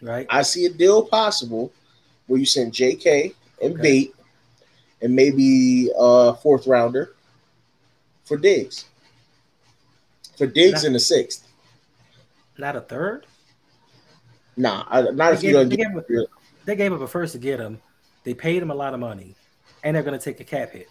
right? 0.00 0.26
I 0.30 0.42
see 0.42 0.66
a 0.66 0.70
deal 0.70 1.04
possible 1.04 1.72
where 2.26 2.38
you 2.38 2.46
send 2.46 2.72
J.K. 2.72 3.32
and 3.62 3.74
Okay. 3.74 3.82
Bate 3.82 4.14
and 5.00 5.16
maybe 5.16 5.90
a 5.98 6.34
fourth 6.34 6.66
rounder 6.66 7.14
for 8.32 8.38
Diggs. 8.40 8.86
For 10.38 10.46
Diggs 10.46 10.82
Nah. 10.82 10.86
in 10.88 10.92
the 10.94 11.00
sixth. 11.00 11.46
Not 12.56 12.76
a 12.76 12.80
third. 12.80 13.26
Nah, 14.56 14.84
I, 14.88 15.02
not 15.02 15.34
if 15.34 15.40
They 15.40 15.48
you 15.48 15.52
don't 15.54 15.68
gave- 15.68 15.78
get. 15.78 16.08
they 16.08 16.26
They 16.64 16.76
gave 16.76 16.92
up 16.92 17.00
a 17.00 17.06
first 17.06 17.32
to 17.32 17.38
get 17.38 17.58
him. 17.60 17.80
They 18.24 18.32
paid 18.34 18.62
him 18.62 18.70
a 18.70 18.74
lot 18.74 18.94
of 18.94 19.00
money, 19.00 19.34
and 19.82 19.94
they're 19.96 20.02
going 20.02 20.18
to 20.18 20.24
take 20.24 20.40
a 20.40 20.44
cap 20.44 20.70
hit. 20.70 20.88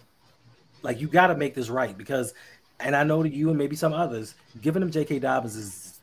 Like 0.83 0.99
you 0.99 1.07
got 1.07 1.27
to 1.27 1.35
make 1.37 1.53
this 1.55 1.69
right 1.69 1.97
because, 1.97 2.33
and 2.79 2.95
I 2.95 3.03
know 3.03 3.23
that 3.23 3.31
you 3.33 3.49
and 3.49 3.57
maybe 3.57 3.75
some 3.75 3.93
others 3.93 4.35
giving 4.61 4.81
him 4.81 4.91
J.K. 4.91 5.19
Dobbins 5.19 5.55
is 5.55 5.99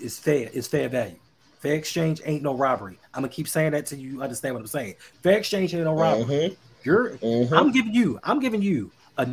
is 0.00 0.18
fair. 0.18 0.48
Is 0.52 0.66
fair 0.66 0.88
value. 0.88 1.16
Fair 1.60 1.74
exchange 1.74 2.20
ain't 2.24 2.42
no 2.42 2.54
robbery. 2.54 2.98
I'm 3.14 3.22
gonna 3.22 3.28
keep 3.28 3.46
saying 3.48 3.72
that 3.72 3.86
till 3.86 3.98
you 3.98 4.22
understand 4.22 4.54
what 4.54 4.60
I'm 4.60 4.66
saying. 4.66 4.94
Fair 5.22 5.38
exchange 5.38 5.74
ain't 5.74 5.84
no 5.84 5.94
robbery. 5.94 6.24
Mhm, 6.24 6.56
You're 6.84 7.10
mhm. 7.18 7.52
I'm 7.52 7.70
giving 7.72 7.94
you, 7.94 8.18
I'm 8.24 8.40
giving 8.40 8.62
you 8.62 8.90
a 9.18 9.28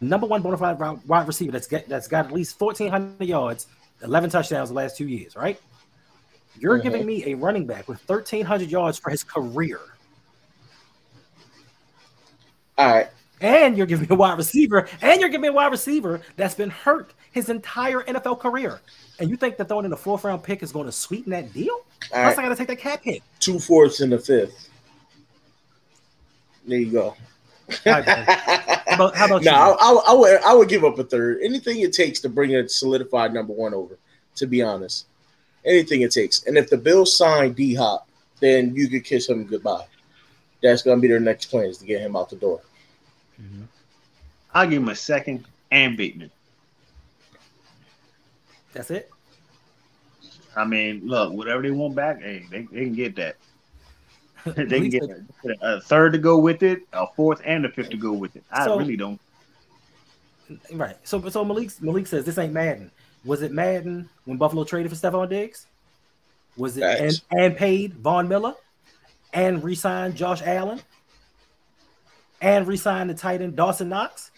number 0.00 0.26
one 0.26 0.42
bona 0.42 0.56
fide 0.56 0.78
wide 1.06 1.26
receiver 1.26 1.52
that's 1.52 1.66
get, 1.66 1.88
that's 1.88 2.08
got 2.08 2.26
at 2.26 2.32
least 2.32 2.60
1,400 2.60 3.26
yards, 3.26 3.66
11 4.02 4.30
touchdowns 4.30 4.68
the 4.68 4.74
last 4.74 4.96
two 4.96 5.08
years, 5.08 5.36
right? 5.36 5.60
You're 6.58 6.78
Mhm. 6.78 6.82
giving 6.82 7.06
me 7.06 7.24
a 7.26 7.34
running 7.34 7.66
back 7.66 7.88
with 7.88 8.00
1,300 8.06 8.70
yards 8.70 8.98
for 8.98 9.10
his 9.10 9.22
career, 9.22 9.80
All 12.78 12.86
right. 12.92 13.08
and 13.40 13.76
you're 13.76 13.86
giving 13.86 14.08
me 14.08 14.14
a 14.14 14.18
wide 14.18 14.38
receiver, 14.38 14.88
and 15.02 15.20
you're 15.20 15.28
giving 15.30 15.42
me 15.42 15.48
a 15.48 15.52
wide 15.52 15.70
receiver 15.72 16.20
that's 16.36 16.54
been 16.54 16.70
hurt 16.70 17.12
his 17.32 17.48
entire 17.48 18.02
NFL 18.02 18.36
career. 18.36 18.80
And 19.18 19.28
you 19.30 19.36
think 19.36 19.56
that 19.58 19.68
throwing 19.68 19.84
in 19.86 19.92
a 19.92 19.96
fourth 19.96 20.24
round 20.24 20.42
pick 20.42 20.62
is 20.62 20.72
going 20.72 20.86
to 20.86 20.92
sweeten 20.92 21.30
that 21.32 21.52
deal? 21.52 21.72
All 21.74 21.84
Plus, 22.10 22.36
right. 22.36 22.38
I 22.38 22.42
got 22.42 22.48
to 22.50 22.56
take 22.56 22.68
that 22.68 22.78
cap 22.78 23.00
hit. 23.02 23.22
Two 23.40 23.58
fourths 23.58 24.00
in 24.00 24.10
the 24.10 24.18
fifth. 24.18 24.68
There 26.66 26.78
you 26.78 26.90
go. 26.90 27.16
All 27.68 27.92
right. 27.92 28.04
How 28.04 28.94
about, 28.94 29.16
how 29.16 29.26
about 29.26 29.42
no, 29.42 29.50
you? 29.50 29.56
I, 29.56 29.92
I, 29.92 30.02
I 30.08 30.12
would 30.14 30.40
I 30.42 30.54
would 30.54 30.68
give 30.68 30.84
up 30.84 30.98
a 30.98 31.04
third. 31.04 31.40
Anything 31.42 31.80
it 31.80 31.92
takes 31.92 32.20
to 32.20 32.28
bring 32.28 32.54
a 32.54 32.68
solidified 32.68 33.32
number 33.32 33.52
one 33.52 33.74
over. 33.74 33.98
To 34.36 34.46
be 34.46 34.62
honest, 34.62 35.06
anything 35.64 36.02
it 36.02 36.12
takes. 36.12 36.44
And 36.44 36.58
if 36.58 36.68
the 36.68 36.76
Bills 36.76 37.16
sign 37.16 37.54
D 37.54 37.74
Hop, 37.74 38.08
then 38.40 38.74
you 38.74 38.88
could 38.88 39.04
kiss 39.04 39.28
him 39.28 39.44
goodbye. 39.44 39.86
That's 40.62 40.82
gonna 40.82 41.00
be 41.00 41.08
their 41.08 41.20
next 41.20 41.46
plans 41.46 41.78
to 41.78 41.86
get 41.86 42.00
him 42.00 42.16
out 42.16 42.30
the 42.30 42.36
door. 42.36 42.60
Mm-hmm. 43.40 43.62
I'll 44.54 44.68
give 44.68 44.82
him 44.82 44.88
a 44.88 44.96
second 44.96 45.46
and 45.70 45.96
Bateman. 45.96 46.30
That's 48.72 48.90
it. 48.90 49.10
I 50.54 50.64
mean, 50.64 51.02
look, 51.04 51.32
whatever 51.32 51.62
they 51.62 51.70
want 51.70 51.94
back, 51.94 52.22
hey, 52.22 52.46
they, 52.50 52.62
they 52.62 52.84
can 52.84 52.94
get 52.94 53.16
that. 53.16 53.36
they 54.56 54.80
can 54.80 54.88
get 54.88 55.02
a 55.62 55.80
third 55.80 56.12
to 56.12 56.18
go 56.18 56.38
with 56.38 56.62
it, 56.62 56.82
a 56.92 57.06
fourth 57.14 57.40
and 57.44 57.64
a 57.64 57.68
fifth 57.68 57.90
to 57.90 57.96
go 57.96 58.12
with 58.12 58.36
it. 58.36 58.44
I 58.50 58.64
So- 58.64 58.78
really 58.78 58.96
don't. 58.96 59.20
Right. 60.72 60.96
So 61.02 61.28
so 61.28 61.44
Malik 61.44 61.70
Malik 61.80 62.06
says 62.06 62.24
this 62.24 62.38
ain't 62.38 62.52
Madden. 62.52 62.90
Was 63.24 63.42
it 63.42 63.50
Madden 63.50 64.08
when 64.26 64.38
Buffalo 64.38 64.62
traded 64.62 64.92
for 64.92 64.96
Stefon 64.96 65.28
Diggs? 65.28 65.66
Was 66.56 66.76
it 66.76 66.84
and, 66.84 67.20
and 67.32 67.56
paid 67.56 67.94
Von 67.94 68.28
Miller 68.28 68.54
and 69.32 69.62
re-signed 69.64 70.14
Josh 70.14 70.42
Allen 70.42 70.80
and 72.40 72.66
re-signed 72.66 73.10
the 73.10 73.14
tight 73.14 73.42
end 73.42 73.56
Dawson 73.56 73.88
Knox? 73.88 74.30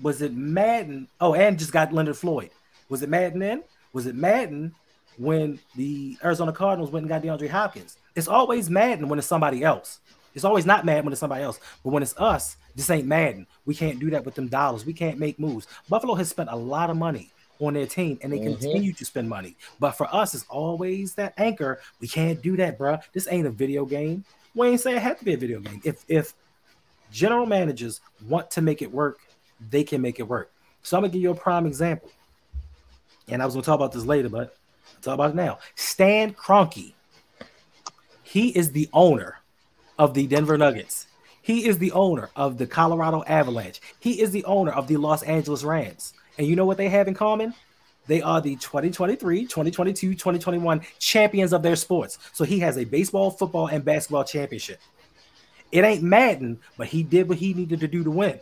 Was 0.00 0.22
it 0.22 0.32
Madden? 0.32 1.08
Oh, 1.20 1.34
and 1.34 1.58
just 1.58 1.72
got 1.72 1.92
Leonard 1.92 2.16
Floyd. 2.16 2.50
Was 2.88 3.02
it 3.02 3.08
Madden 3.08 3.40
then? 3.40 3.64
Was 3.92 4.06
it 4.06 4.14
Madden 4.14 4.74
when 5.18 5.58
the 5.76 6.16
Arizona 6.24 6.52
Cardinals 6.52 6.90
went 6.90 7.04
and 7.04 7.08
got 7.08 7.22
DeAndre 7.22 7.48
Hopkins? 7.48 7.96
It's 8.14 8.28
always 8.28 8.68
Madden 8.70 9.08
when 9.08 9.18
it's 9.18 9.28
somebody 9.28 9.62
else. 9.64 10.00
It's 10.34 10.44
always 10.44 10.64
not 10.66 10.84
Madden 10.84 11.04
when 11.04 11.12
it's 11.12 11.20
somebody 11.20 11.42
else. 11.42 11.60
But 11.84 11.90
when 11.90 12.02
it's 12.02 12.16
us, 12.18 12.56
this 12.74 12.88
ain't 12.90 13.06
Madden. 13.06 13.46
We 13.66 13.74
can't 13.74 13.98
do 13.98 14.10
that 14.10 14.24
with 14.24 14.34
them 14.34 14.48
dollars. 14.48 14.84
We 14.86 14.92
can't 14.92 15.18
make 15.18 15.38
moves. 15.38 15.66
Buffalo 15.88 16.14
has 16.14 16.28
spent 16.28 16.48
a 16.50 16.56
lot 16.56 16.90
of 16.90 16.96
money 16.96 17.30
on 17.60 17.74
their 17.74 17.86
team 17.86 18.18
and 18.22 18.32
they 18.32 18.38
Mhm. 18.38 18.44
continue 18.58 18.92
to 18.94 19.04
spend 19.04 19.28
money. 19.28 19.56
But 19.78 19.92
for 19.92 20.12
us, 20.14 20.34
it's 20.34 20.46
always 20.48 21.14
that 21.14 21.34
anchor. 21.36 21.80
We 22.00 22.08
can't 22.08 22.40
do 22.42 22.56
that, 22.56 22.78
bruh. 22.78 23.02
This 23.12 23.28
ain't 23.30 23.46
a 23.46 23.50
video 23.50 23.84
game. 23.84 24.24
We 24.54 24.68
ain't 24.68 24.80
say 24.80 24.96
it 24.96 25.02
had 25.02 25.18
to 25.18 25.24
be 25.24 25.34
a 25.34 25.36
video 25.36 25.60
game. 25.60 25.80
If 25.84 26.04
if 26.08 26.34
general 27.10 27.46
managers 27.46 28.00
want 28.26 28.50
to 28.52 28.62
make 28.62 28.82
it 28.82 28.90
work, 28.90 29.18
they 29.70 29.84
can 29.84 30.00
make 30.00 30.18
it 30.18 30.24
work. 30.24 30.50
So 30.82 30.96
I'm 30.96 31.02
gonna 31.02 31.12
give 31.12 31.22
you 31.22 31.30
a 31.30 31.34
prime 31.34 31.66
example. 31.66 32.10
And 33.28 33.42
I 33.42 33.44
was 33.44 33.54
gonna 33.54 33.64
talk 33.64 33.76
about 33.76 33.92
this 33.92 34.04
later, 34.04 34.28
but 34.28 34.56
I'll 34.96 35.02
talk 35.02 35.14
about 35.14 35.30
it 35.30 35.36
now. 35.36 35.58
Stan 35.76 36.32
Kroenke. 36.34 36.94
He 38.32 38.48
is 38.48 38.72
the 38.72 38.88
owner 38.94 39.40
of 39.98 40.14
the 40.14 40.26
Denver 40.26 40.56
Nuggets. 40.56 41.06
He 41.42 41.66
is 41.66 41.76
the 41.76 41.92
owner 41.92 42.30
of 42.34 42.56
the 42.56 42.66
Colorado 42.66 43.22
Avalanche. 43.24 43.78
He 44.00 44.22
is 44.22 44.30
the 44.30 44.42
owner 44.46 44.72
of 44.72 44.88
the 44.88 44.96
Los 44.96 45.22
Angeles 45.22 45.62
Rams. 45.62 46.14
And 46.38 46.46
you 46.46 46.56
know 46.56 46.64
what 46.64 46.78
they 46.78 46.88
have 46.88 47.08
in 47.08 47.14
common? 47.14 47.52
They 48.06 48.22
are 48.22 48.40
the 48.40 48.56
2023, 48.56 49.42
2022, 49.42 50.14
2021 50.14 50.80
champions 50.98 51.52
of 51.52 51.62
their 51.62 51.76
sports. 51.76 52.16
So 52.32 52.44
he 52.44 52.58
has 52.60 52.78
a 52.78 52.84
baseball, 52.84 53.30
football, 53.32 53.66
and 53.66 53.84
basketball 53.84 54.24
championship. 54.24 54.80
It 55.70 55.84
ain't 55.84 56.02
Madden, 56.02 56.58
but 56.78 56.86
he 56.86 57.02
did 57.02 57.28
what 57.28 57.36
he 57.36 57.52
needed 57.52 57.80
to 57.80 57.86
do 57.86 58.02
to 58.02 58.10
win. 58.10 58.40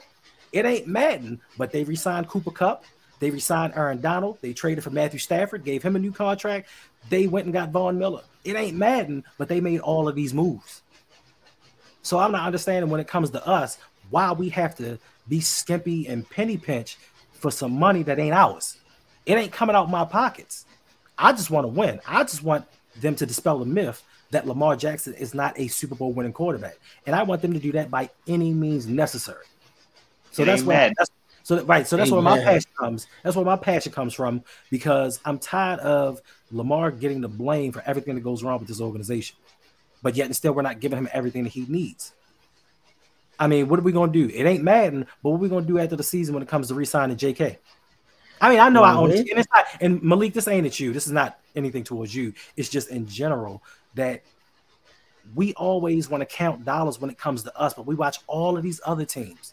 It 0.53 0.67
ain't 0.67 0.87
Madden, 0.87 1.41
but 1.59 1.73
they 1.73 1.83
resigned 1.83 2.29
Cooper 2.29 2.53
Kupp. 2.53 2.85
They 3.19 3.31
resigned 3.31 3.75
Aaron 3.75 4.01
Donald. 4.01 4.39
They 4.41 4.53
traded 4.53 4.85
for 4.85 4.91
Matthew 4.91 5.19
Stafford, 5.19 5.65
gave 5.65 5.83
him 5.83 5.97
a 5.97 5.99
new 5.99 6.13
contract. 6.13 6.69
They 7.09 7.27
went 7.27 7.47
and 7.47 7.53
got 7.53 7.71
Von 7.71 7.99
Miller. 7.99 8.23
It 8.45 8.57
ain't 8.57 8.77
Madden, 8.77 9.25
but 9.39 9.49
they 9.49 9.61
made 9.61 9.81
all 9.81 10.09
of 10.09 10.15
these 10.15 10.33
moves. 10.35 10.83
So 12.03 12.19
I'm 12.19 12.33
not 12.33 12.47
understanding 12.47 12.91
when 12.91 13.01
it 13.01 13.09
comes 13.09 13.31
to 13.31 13.47
us 13.47 13.79
why 14.11 14.33
we 14.33 14.49
have 14.51 14.77
to 14.77 14.99
be 15.29 15.41
skimpy 15.41 16.07
and 16.09 16.29
penny 16.29 16.57
pinch 16.57 16.99
for 17.33 17.51
some 17.51 17.73
money 17.73 18.03
that 18.05 18.19
ain't 18.19 18.35
ours. 18.35 18.79
It 19.27 19.35
ain't 19.35 19.53
coming 19.53 19.77
out 19.77 19.91
my 19.91 20.05
pockets. 20.05 20.65
I 21.19 21.33
just 21.33 21.51
want 21.51 21.65
to 21.65 21.69
win. 21.69 22.01
I 22.07 22.23
just 22.25 22.43
want 22.43 22.65
them 23.01 23.15
to 23.17 23.27
dispel 23.27 23.59
the 23.59 23.67
myth 23.67 24.03
that 24.31 24.47
Lamar 24.47 24.77
Jackson 24.77 25.13
is 25.15 25.35
not 25.35 25.59
a 25.59 25.69
Super 25.69 25.95
Bowl 25.95 26.13
winning 26.13 26.33
quarterback, 26.33 26.79
and 27.07 27.15
I 27.15 27.23
want 27.23 27.43
them 27.43 27.53
to 27.53 27.59
do 27.59 27.73
that 27.73 27.91
by 27.91 28.09
any 28.27 28.53
means 28.53 28.87
necessary. 28.87 29.45
So 30.31 30.43
It 30.43 30.47
that's 30.47 30.63
where 30.63 30.93
that's, 30.97 31.11
so 31.43 31.57
that- 31.57 31.67
right. 31.67 31.87
So 31.87 31.97
that's 31.97 32.11
where 32.11 32.23
my 32.23 32.39
passion 32.43 32.71
comes. 32.79 33.07
That's 33.23 33.37
where 33.37 33.45
my 33.45 33.57
passion 33.57 33.93
comes 33.93 34.15
from 34.15 34.43
because 34.71 35.21
I'm 35.25 35.39
tired 35.39 35.81
of 35.81 36.21
Lamar 36.51 36.91
getting 36.91 37.21
the 37.21 37.29
blame 37.29 37.73
for 37.73 37.83
everything 37.87 38.15
that 38.15 38.23
goes 38.23 38.43
wrong 38.43 38.59
with 38.59 38.69
this 38.69 38.81
organization, 38.81 39.37
but 40.03 40.17
yet 40.17 40.27
and 40.27 40.37
still 40.37 40.53
we're 40.53 40.63
not 40.63 40.81
giving 40.81 40.99
him 40.99 41.09
everything 41.13 41.45
that 41.45 41.53
he 41.53 41.67
needs. 41.69 42.13
I 43.39 43.47
mean, 43.47 43.69
what 43.69 43.79
are 43.79 43.83
we 43.83 43.93
gonna 43.93 44.13
do? 44.13 44.29
It 44.29 44.45
ain't 44.45 44.63
Madden, 44.63 45.07
but 45.23 45.31
what 45.31 45.37
are 45.37 45.41
we 45.41 45.49
gonna 45.49 45.67
do 45.67 45.79
after 45.79 45.97
the 45.97 46.03
season 46.03 46.35
when 46.35 46.43
it 46.43 46.49
comes 46.49 46.69
to 46.69 46.75
re-signing 46.75 47.17
J.K.? 47.17 47.59
I 48.41 48.51
mean, 48.51 48.61
I 48.61 48.69
know 48.69 48.83
I 48.83 48.95
own 48.95 49.11
it, 49.11 49.29
and 49.29 49.39
it's 49.39 49.49
not. 49.55 49.67
And 49.81 50.03
Malik, 50.03 50.33
this 50.33 50.49
ain't 50.49 50.67
at 50.67 50.81
you. 50.81 50.93
This 50.93 51.07
is 51.07 51.13
not 51.13 51.39
anything 51.55 51.85
towards 51.85 52.15
you. 52.15 52.33
It's 52.57 52.71
just 52.71 52.89
in 52.89 53.07
general 53.07 53.63
that 53.95 54.23
we 55.35 55.53
always 55.55 56.09
want 56.09 56.23
to 56.23 56.27
count 56.27 56.65
dollars 56.65 57.01
when 57.01 57.11
it 57.11 57.19
comes 57.19 57.43
to 57.43 57.57
us, 57.59 57.75
but 57.75 57.87
we 57.87 57.95
watch 57.95 58.19
all 58.27 58.57
of 58.57 58.63
these 58.63 58.81
other 58.85 59.05
teams 59.05 59.53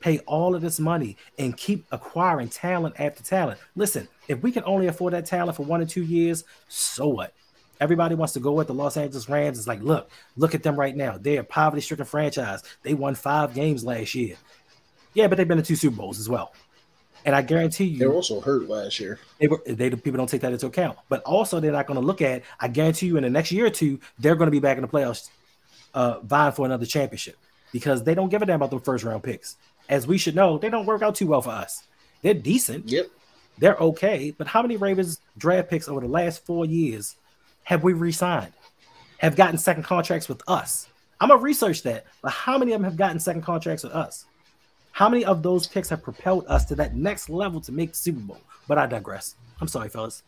pay 0.00 0.18
all 0.20 0.54
of 0.54 0.62
this 0.62 0.78
money 0.80 1.16
and 1.38 1.56
keep 1.56 1.86
acquiring 1.92 2.48
talent 2.48 2.94
after 2.98 3.22
talent. 3.22 3.58
Listen, 3.76 4.08
if 4.28 4.42
we 4.42 4.52
can 4.52 4.62
only 4.64 4.86
afford 4.86 5.12
that 5.12 5.26
talent 5.26 5.56
for 5.56 5.64
one 5.64 5.80
or 5.80 5.86
two 5.86 6.02
years, 6.02 6.44
so 6.68 7.08
what? 7.08 7.34
Everybody 7.80 8.14
wants 8.14 8.32
to 8.32 8.40
go 8.40 8.52
with 8.52 8.66
the 8.66 8.74
Los 8.74 8.96
Angeles 8.96 9.28
Rams. 9.28 9.58
It's 9.58 9.68
like, 9.68 9.80
look, 9.82 10.10
look 10.36 10.54
at 10.54 10.62
them 10.62 10.76
right 10.76 10.96
now. 10.96 11.16
They're 11.16 11.40
a 11.40 11.44
poverty 11.44 11.80
stricken 11.80 12.06
franchise. 12.06 12.62
They 12.82 12.94
won 12.94 13.14
five 13.14 13.54
games 13.54 13.84
last 13.84 14.14
year. 14.14 14.36
Yeah, 15.14 15.28
but 15.28 15.36
they've 15.38 15.46
been 15.46 15.58
to 15.58 15.64
two 15.64 15.76
Super 15.76 15.96
Bowls 15.96 16.18
as 16.18 16.28
well. 16.28 16.52
And 17.24 17.34
I 17.34 17.42
guarantee 17.42 17.84
you, 17.84 17.98
They 17.98 18.06
were 18.06 18.12
you, 18.12 18.16
also 18.16 18.40
hurt 18.40 18.68
last 18.68 19.00
year. 19.00 19.18
they 19.40 19.48
were 19.48 19.60
they 19.66 19.90
people 19.90 20.12
don't 20.18 20.28
take 20.28 20.40
that 20.42 20.52
into 20.52 20.66
account. 20.66 20.98
But 21.08 21.22
also, 21.22 21.60
they're 21.60 21.72
not 21.72 21.86
going 21.86 22.00
to 22.00 22.06
look 22.06 22.22
at. 22.22 22.42
I 22.60 22.68
guarantee 22.68 23.06
you, 23.06 23.16
in 23.16 23.22
the 23.22 23.30
next 23.30 23.52
year 23.52 23.66
or 23.66 23.70
two, 23.70 23.98
they're 24.18 24.36
going 24.36 24.46
to 24.46 24.52
be 24.52 24.60
back 24.60 24.76
in 24.76 24.82
the 24.82 24.88
playoffs, 24.88 25.28
uh, 25.94 26.20
vying 26.20 26.52
for 26.52 26.64
another 26.66 26.86
championship 26.86 27.36
because 27.72 28.02
they 28.04 28.14
don't 28.14 28.28
give 28.28 28.42
a 28.42 28.46
damn 28.46 28.56
about 28.56 28.70
the 28.70 28.78
first 28.80 29.04
round 29.04 29.22
picks. 29.22 29.56
As 29.88 30.06
we 30.06 30.18
should 30.18 30.34
know, 30.34 30.58
they 30.58 30.68
don't 30.70 30.86
work 30.86 31.02
out 31.02 31.14
too 31.14 31.26
well 31.26 31.42
for 31.42 31.50
us. 31.50 31.84
They're 32.22 32.34
decent, 32.34 32.88
Yep. 32.88 33.06
they're 33.58 33.76
okay, 33.76 34.34
but 34.36 34.46
how 34.48 34.62
many 34.62 34.76
Ravens 34.76 35.20
draft 35.36 35.70
picks 35.70 35.88
over 35.88 36.00
the 36.00 36.08
last 36.08 36.44
four 36.44 36.64
years 36.66 37.16
have 37.64 37.82
we 37.82 37.92
re-signed? 37.92 38.52
Have 39.18 39.36
gotten 39.36 39.58
second 39.58 39.84
contracts 39.84 40.28
with 40.28 40.42
us? 40.48 40.88
I'm 41.20 41.28
gonna 41.28 41.40
research 41.40 41.82
that, 41.82 42.06
but 42.22 42.32
how 42.32 42.58
many 42.58 42.72
of 42.72 42.80
them 42.80 42.84
have 42.90 42.96
gotten 42.96 43.18
second 43.18 43.42
contracts 43.42 43.82
with 43.82 43.92
us? 43.92 44.26
How 44.92 45.08
many 45.08 45.24
of 45.24 45.42
those 45.42 45.66
picks 45.66 45.88
have 45.90 46.02
propelled 46.02 46.44
us 46.48 46.64
to 46.66 46.74
that 46.76 46.96
next 46.96 47.28
level 47.30 47.60
to 47.62 47.72
make 47.72 47.90
the 47.92 47.96
Super 47.96 48.20
Bowl? 48.20 48.40
But 48.66 48.78
I 48.78 48.86
digress. 48.86 49.36
I'm 49.60 49.68
sorry, 49.68 49.88
fellas. 49.88 50.22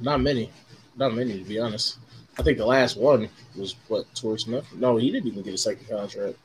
Not 0.00 0.20
many. 0.20 0.50
Not 0.96 1.14
many, 1.14 1.38
to 1.38 1.44
be 1.44 1.58
honest. 1.58 1.98
I 2.38 2.42
think 2.42 2.58
the 2.58 2.66
last 2.66 2.96
one 2.96 3.28
was 3.56 3.76
what 3.88 4.06
Torrey 4.14 4.38
Smith. 4.38 4.64
No, 4.74 4.96
he 4.96 5.10
didn't 5.10 5.28
even 5.28 5.42
get 5.42 5.54
a 5.54 5.58
second 5.58 5.88
contract. 5.88 6.36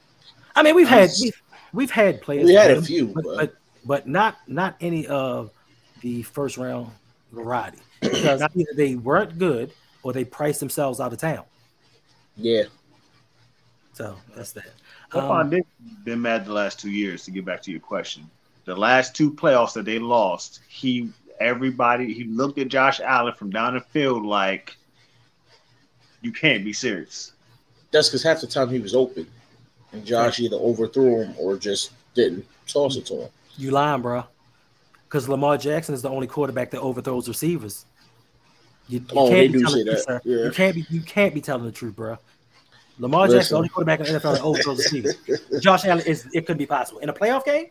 I 0.55 0.63
mean, 0.63 0.75
we've 0.75 0.87
had 0.87 1.09
we've, 1.21 1.41
we've 1.73 1.91
had 1.91 2.21
players. 2.21 2.45
We 2.45 2.53
had 2.53 2.71
a 2.71 2.81
few, 2.81 3.07
but, 3.07 3.23
but- 3.23 3.37
but 3.37 3.55
but 3.85 4.07
not 4.07 4.37
not 4.47 4.75
any 4.81 5.07
of 5.07 5.49
the 6.01 6.21
first 6.23 6.57
round 6.57 6.89
variety 7.31 7.79
because 8.01 8.41
either 8.41 8.65
they 8.75 8.95
weren't 8.95 9.37
good 9.39 9.71
or 10.03 10.11
they 10.13 10.25
priced 10.25 10.59
themselves 10.59 10.99
out 10.99 11.13
of 11.13 11.19
town. 11.19 11.43
Yeah. 12.35 12.63
So 13.93 14.15
that's 14.35 14.51
that. 14.53 14.65
Stefon 15.11 15.41
Um, 15.41 15.49
Diggs 15.49 15.65
has 15.89 15.97
been 16.03 16.21
mad 16.21 16.45
the 16.45 16.53
last 16.53 16.79
two 16.79 16.91
years. 16.91 17.23
To 17.25 17.31
get 17.31 17.45
back 17.45 17.61
to 17.63 17.71
your 17.71 17.79
question, 17.79 18.29
the 18.65 18.75
last 18.75 19.15
two 19.15 19.31
playoffs 19.33 19.73
that 19.73 19.85
they 19.85 19.99
lost, 19.99 20.59
he 20.67 21.09
everybody 21.39 22.13
he 22.13 22.25
looked 22.25 22.59
at 22.59 22.67
Josh 22.67 22.99
Allen 22.99 23.33
from 23.33 23.49
down 23.51 23.73
the 23.75 23.81
field 23.81 24.25
like, 24.25 24.75
you 26.21 26.31
can't 26.31 26.63
be 26.65 26.73
serious. 26.73 27.31
That's 27.91 28.09
because 28.09 28.23
half 28.23 28.41
the 28.41 28.47
time 28.47 28.69
he 28.69 28.79
was 28.79 28.93
open. 28.93 29.27
And 29.93 30.05
Josh 30.05 30.39
either 30.39 30.57
overthrew 30.57 31.21
him 31.23 31.35
or 31.39 31.57
just 31.57 31.91
didn't 32.13 32.45
toss 32.67 32.97
it 32.97 33.05
to 33.07 33.21
him. 33.23 33.29
you 33.57 33.71
lying, 33.71 34.01
bro? 34.01 34.23
Because 35.07 35.29
Lamar 35.29 35.57
Jackson 35.57 35.93
is 35.95 36.01
the 36.01 36.09
only 36.09 36.27
quarterback 36.27 36.71
that 36.71 36.81
overthrows 36.81 37.27
receivers. 37.29 37.85
You, 38.89 38.99
you 38.99 39.05
Oh, 39.15 39.29
they 39.29 39.47
be 39.47 39.53
do 39.53 39.59
telling 39.65 39.75
say 39.77 39.83
the 39.83 40.03
truth. 40.05 40.21
Yeah. 40.25 40.43
You 40.45 40.51
can't 40.51 40.75
be 40.75 40.85
you 40.89 41.01
can't 41.01 41.33
be 41.33 41.41
telling 41.41 41.65
the 41.65 41.71
truth, 41.71 41.95
bro. 41.95 42.17
Lamar 42.99 43.27
Jackson, 43.27 43.39
is 43.39 43.49
the 43.49 43.55
only 43.55 43.69
quarterback 43.69 43.99
in 43.99 44.05
the 44.11 44.19
NFL 44.19 44.33
that 44.33 44.41
overthrows 44.41 44.79
receivers. 44.79 45.15
Josh 45.61 45.85
Allen 45.85 46.05
is 46.05 46.27
it 46.33 46.45
could 46.45 46.57
be 46.57 46.65
possible 46.65 46.99
in 46.99 47.09
a 47.09 47.13
playoff 47.13 47.45
game. 47.45 47.67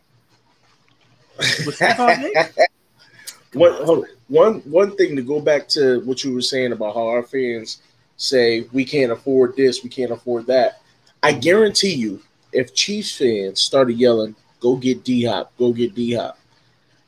With 1.37 1.77
Stefon 1.77 2.21
Diggs? 2.21 2.55
Come 3.51 3.61
One, 3.61 3.71
on. 3.73 4.05
one 4.27 4.53
one 4.61 4.95
thing 4.97 5.15
to 5.15 5.21
go 5.21 5.39
back 5.39 5.67
to 5.69 6.01
what 6.01 6.23
you 6.23 6.33
were 6.33 6.41
saying 6.41 6.71
about 6.71 6.95
how 6.95 7.07
our 7.07 7.23
fans 7.23 7.81
say 8.17 8.67
we 8.73 8.83
can't 8.83 9.11
afford 9.11 9.55
this, 9.55 9.83
we 9.83 9.89
can't 9.89 10.11
afford 10.11 10.47
that. 10.47 10.81
I 11.23 11.33
guarantee 11.33 11.93
you, 11.93 12.21
if 12.53 12.73
Chiefs 12.73 13.15
fans 13.17 13.61
started 13.61 13.97
yelling, 13.97 14.35
"Go 14.59 14.75
get 14.75 15.03
D 15.03 15.23
Hop, 15.25 15.51
go 15.57 15.71
get 15.73 15.93
D 15.95 16.13
Hop," 16.13 16.37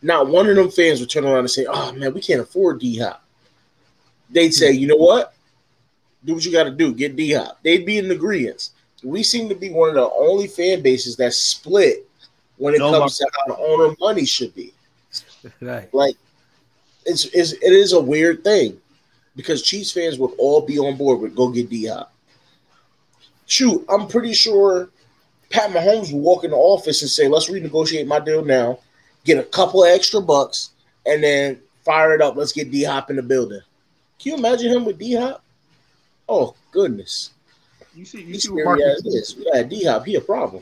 not 0.02 0.28
one 0.28 0.48
of 0.50 0.56
them 0.56 0.70
fans 0.72 1.00
would 1.00 1.10
turn 1.10 1.26
around 1.26 1.40
and 1.40 1.52
say, 1.52 1.66
"Oh 1.70 1.92
man, 1.94 2.14
we 2.14 2.22
can't 2.22 2.42
afford 2.42 2.80
D 2.80 2.98
Hop." 3.00 3.24
They'd 4.30 4.54
say, 4.54 4.72
"You 4.72 4.88
know 4.88 4.96
what? 4.96 5.34
Do 6.26 6.34
what 6.34 6.46
you 6.46 6.52
got 6.52 6.66
to 6.66 6.72
do. 6.72 6.94
Get 6.94 7.16
D 7.16 7.34
Hop." 7.34 7.60
They'd 7.64 7.86
be 7.86 7.98
in 7.98 8.12
agreement. 8.12 8.70
We 9.04 9.24
seem 9.24 9.48
to 9.50 9.56
be 9.56 9.70
one 9.70 9.90
of 9.90 9.96
the 9.96 10.10
only 10.18 10.48
fan 10.48 10.82
bases 10.82 11.16
that 11.18 11.34
split 11.34 12.06
when 12.58 12.74
it 12.76 12.80
No, 12.80 12.92
comes 12.92 13.18
to 13.18 13.28
how 13.34 13.54
the 13.56 13.58
owner 13.62 13.96
money 14.02 14.26
should 14.26 14.54
be 14.54 14.74
Right. 15.62 15.88
like 15.94 16.16
it's, 17.06 17.24
it's 17.34 17.54
it 17.54 17.72
is 17.72 17.94
a 17.94 18.00
weird 18.00 18.44
thing 18.44 18.78
because 19.38 19.62
Chiefs 19.62 19.94
fans 19.94 20.20
would 20.20 20.32
all 20.38 20.60
be 20.62 20.78
on 20.78 20.98
board 20.98 21.22
with 21.22 21.34
go 21.34 21.48
get 21.50 21.70
D 21.70 21.86
Hop. 21.88 22.14
Shoot, 23.50 23.84
I'm 23.90 24.08
pretty 24.08 24.34
sure 24.34 24.90
Pat 25.50 25.72
Mahomes 25.72 26.14
will 26.14 26.20
walk 26.20 26.44
in 26.44 26.52
the 26.52 26.58
office 26.58 27.02
and 27.02 27.10
say, 27.10 27.28
"Let's 27.28 27.50
renegotiate 27.50 28.06
my 28.06 28.20
deal 28.20 28.46
now, 28.46 28.80
get 29.26 29.40
a 29.40 29.44
couple 29.44 29.84
of 29.84 29.90
extra 29.90 30.22
bucks, 30.22 30.70
and 31.08 31.24
then 31.24 31.60
fire 31.84 32.14
it 32.14 32.22
up. 32.22 32.36
Let's 32.36 32.54
get 32.54 32.70
D 32.70 32.84
Hop 32.84 33.10
in 33.10 33.16
the 33.16 33.24
building." 33.24 33.62
Can 34.20 34.34
you 34.34 34.38
imagine 34.38 34.72
him 34.72 34.86
with 34.86 35.00
D 35.00 35.16
Hop? 35.16 35.44
Oh 36.30 36.54
goodness, 36.72 37.32
You 37.96 38.06
see, 38.06 38.20
you 38.20 38.28
he's 38.28 38.44
see 38.44 38.52
what 38.52 38.62
scary 38.62 38.78
Marcus, 38.80 39.06
as 39.08 39.14
this. 39.14 39.36
Yeah, 39.40 39.64
D 39.64 39.84
Hop, 39.86 40.06
he 40.06 40.16
a 40.16 40.22
problem. 40.22 40.62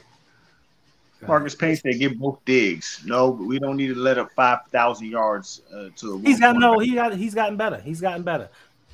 Marcus 1.28 1.56
Payne 1.56 1.76
said, 1.76 1.98
get 1.98 2.18
both 2.18 2.40
digs. 2.46 3.02
No, 3.04 3.32
but 3.34 3.46
we 3.46 3.60
don't 3.60 3.76
need 3.76 3.88
to 3.88 3.96
let 3.96 4.18
up 4.18 4.32
five 4.34 4.60
thousand 4.72 5.08
yards 5.08 5.62
uh, 5.74 5.90
to 5.98 6.14
a. 6.14 6.20
He's 6.20 6.40
one 6.40 6.54
got 6.54 6.56
no. 6.58 6.74
quarterback. 6.76 6.88
He 6.88 6.96
got. 6.96 7.14
He's 7.16 7.36
gotten 7.36 7.58
better. 7.58 7.82
He's 7.82 8.00
gotten 8.00 8.24
better. 8.24 8.50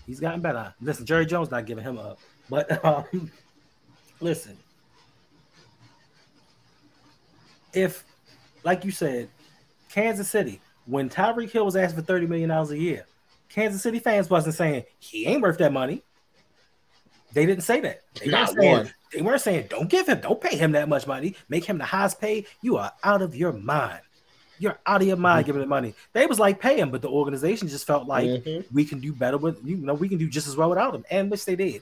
He's 0.07 0.19
gotten 0.19 0.41
better. 0.41 0.73
Listen, 0.81 1.05
Jerry 1.05 1.27
Jones 1.27 1.51
not 1.51 1.67
giving 1.67 1.83
him 1.83 1.99
up. 1.99 2.17
But 2.49 2.83
um, 2.85 3.29
listen, 4.23 4.57
if, 7.73 8.03
like 8.63 8.85
you 8.85 8.91
said, 8.91 9.29
Kansas 9.89 10.29
City, 10.29 10.61
when 10.85 11.09
Tyreek 11.09 11.51
Hill 11.51 11.65
was 11.65 11.75
asked 11.75 11.95
for 11.95 12.01
thirty 12.01 12.25
million 12.25 12.49
dollars 12.49 12.71
a 12.71 12.77
year, 12.77 13.05
Kansas 13.49 13.81
City 13.81 13.99
fans 13.99 14.29
wasn't 14.29 14.55
saying 14.55 14.83
he 14.99 15.25
ain't 15.27 15.41
worth 15.41 15.57
that 15.59 15.71
money. 15.73 16.01
They 17.33 17.45
didn't 17.45 17.63
say 17.63 17.79
that. 17.81 18.01
They 18.19 18.31
weren't 18.31 18.49
saying, 18.49 18.71
one. 18.71 18.93
they 19.11 19.21
weren't 19.21 19.41
saying 19.41 19.67
don't 19.69 19.89
give 19.89 20.07
him, 20.07 20.21
don't 20.21 20.39
pay 20.39 20.55
him 20.55 20.71
that 20.73 20.87
much 20.89 21.07
money, 21.07 21.35
make 21.49 21.65
him 21.65 21.77
the 21.77 21.85
highest 21.85 22.21
pay. 22.21 22.45
You 22.61 22.77
are 22.77 22.91
out 23.03 23.21
of 23.21 23.35
your 23.35 23.53
mind. 23.53 24.01
You're 24.59 24.77
out 24.85 25.01
of 25.01 25.07
your 25.07 25.17
mind 25.17 25.45
giving 25.45 25.61
him 25.61 25.69
money. 25.69 25.95
They 26.13 26.27
was 26.27 26.39
like 26.39 26.59
pay 26.59 26.79
him, 26.79 26.91
but 26.91 27.01
the 27.01 27.09
organization 27.09 27.67
just 27.67 27.87
felt 27.87 28.07
like 28.07 28.29
Mhm. 28.29 28.65
we 28.71 28.85
can 28.85 28.99
do 28.99 29.11
better 29.11 29.37
with 29.37 29.59
you 29.65 29.77
know 29.77 29.93
we 29.95 30.07
can 30.07 30.17
do 30.19 30.29
just 30.29 30.47
as 30.47 30.55
well 30.55 30.69
without 30.69 30.93
him, 30.93 31.03
and 31.09 31.29
which 31.31 31.43
they 31.45 31.55
did. 31.55 31.81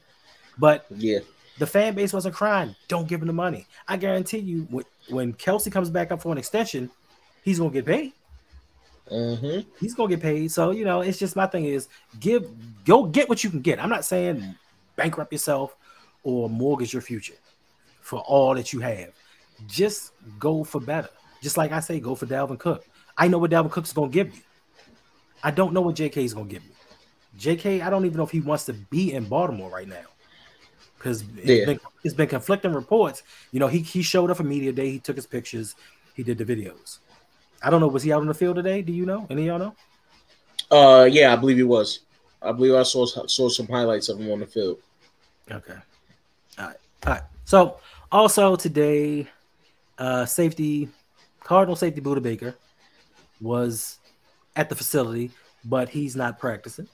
But 0.58 0.86
Yeah, 0.90 1.20
the 1.58 1.68
fan 1.68 1.96
base 1.96 2.14
wasn't 2.14 2.36
crying. 2.36 2.76
Don't 2.88 3.08
give 3.08 3.22
him 3.22 3.28
the 3.28 3.34
money. 3.34 3.68
I 3.88 3.98
guarantee 3.98 4.40
you, 4.40 4.64
when, 4.70 4.86
when 5.08 5.34
Kelce 5.34 5.72
comes 5.72 5.90
back 5.90 6.12
up 6.12 6.22
for 6.22 6.32
an 6.32 6.38
extension, 6.38 6.92
he's 7.42 7.60
gonna 7.60 7.72
get 7.72 7.86
paid. 7.86 8.14
hmm 9.10 9.60
He's 9.80 9.96
gonna 9.96 10.10
get 10.10 10.22
paid. 10.22 10.52
So 10.52 10.72
you 10.72 10.86
know, 10.86 11.02
it's 11.02 11.18
just 11.18 11.36
my 11.36 11.48
thing 11.48 11.66
is 11.66 11.88
give 12.20 12.46
go 12.86 13.06
get 13.06 13.30
what 13.30 13.44
you 13.44 13.50
can 13.50 13.62
get. 13.62 13.80
I'm 13.82 13.90
not 13.90 14.06
saying 14.06 14.56
bankrupt 14.96 15.32
yourself 15.32 15.76
or 16.24 16.50
mortgage 16.50 16.94
your 16.94 17.02
future 17.02 17.36
for 18.02 18.20
all 18.22 18.56
that 18.56 18.74
you 18.74 18.80
have. 18.82 19.12
Just 19.66 20.14
go 20.40 20.64
for 20.64 20.80
better. 20.82 21.10
Just 21.42 21.58
like 21.58 21.72
I 21.72 21.80
say, 21.80 22.00
go 22.00 22.16
for 22.16 22.28
Dalvin 22.28 22.60
Cook. 22.60 22.86
I 23.18 23.28
know 23.28 23.40
what 23.40 23.52
Dalvin 23.52 23.72
Cook's 23.72 23.94
gonna 23.94 24.10
give 24.12 24.36
you. 24.36 24.42
I 25.44 25.52
don't 25.52 25.74
know 25.74 25.82
what 25.82 25.96
JK 25.96 26.18
is 26.24 26.34
gonna 26.34 26.48
give 26.48 26.64
me. 26.66 26.76
JK, 27.38 27.82
I 27.82 27.90
don't 27.90 28.06
even 28.06 28.18
know 28.18 28.24
if 28.24 28.32
he 28.32 28.42
wants 28.42 28.66
to 28.66 28.74
be 28.74 29.14
in 29.14 29.26
Baltimore 29.26 29.72
right 29.72 29.88
now. 29.88 30.06
Because 31.02 31.24
it's 31.38 31.50
Yeah. 31.50 31.66
been 31.66 31.80
it's 32.04 32.14
been 32.14 32.28
conflicting 32.28 32.74
reports. 32.74 33.24
You 33.52 33.60
know, 33.60 33.68
he 33.68 33.80
he 33.80 34.04
showed 34.04 34.30
up 34.30 34.38
for 34.38 34.44
media 34.44 34.72
day, 34.72 34.92
he 34.92 35.00
took 35.00 35.16
his 35.16 35.26
pictures, 35.26 35.74
he 36.14 36.22
did 36.22 36.38
the 36.38 36.46
videos. 36.46 37.00
I 37.64 37.70
don't 37.72 37.80
know, 37.80 37.88
was 37.88 38.04
he 38.04 38.12
out 38.14 38.22
on 38.22 38.28
the 38.28 38.34
field 38.36 38.56
today? 38.56 38.82
Do 38.82 38.94
you 38.94 39.06
know? 39.06 39.26
Any 39.30 39.48
of 39.50 39.60
y'all 39.60 39.60
know? 39.60 39.76
Uh, 40.70 41.06
yeah, 41.06 41.34
I 41.34 41.36
believe 41.36 41.58
he 41.58 41.64
was. 41.64 42.02
I 42.42 42.52
believe 42.52 42.76
I 42.76 42.84
saw 42.84 43.06
saw 43.06 43.50
some 43.50 43.68
highlights 43.68 44.10
of 44.10 44.20
him 44.20 44.32
on 44.32 44.40
the 44.42 44.46
field. 44.46 44.78
Okay. 45.50 45.74
All 46.60 46.68
right. 46.68 46.78
All 47.06 47.14
right. 47.14 47.24
So 47.46 47.78
also 48.12 48.56
today, 48.56 49.28
uh 49.98 50.26
safety 50.26 50.90
Cardinal 51.44 51.76
safety 51.76 52.00
Budda 52.00 52.22
Baker 52.22 52.56
was 53.42 53.98
at 54.56 54.70
the 54.70 54.76
facility, 54.76 55.32
but 55.66 55.90
he's 55.90 56.16
not 56.16 56.38
practicing 56.38 56.88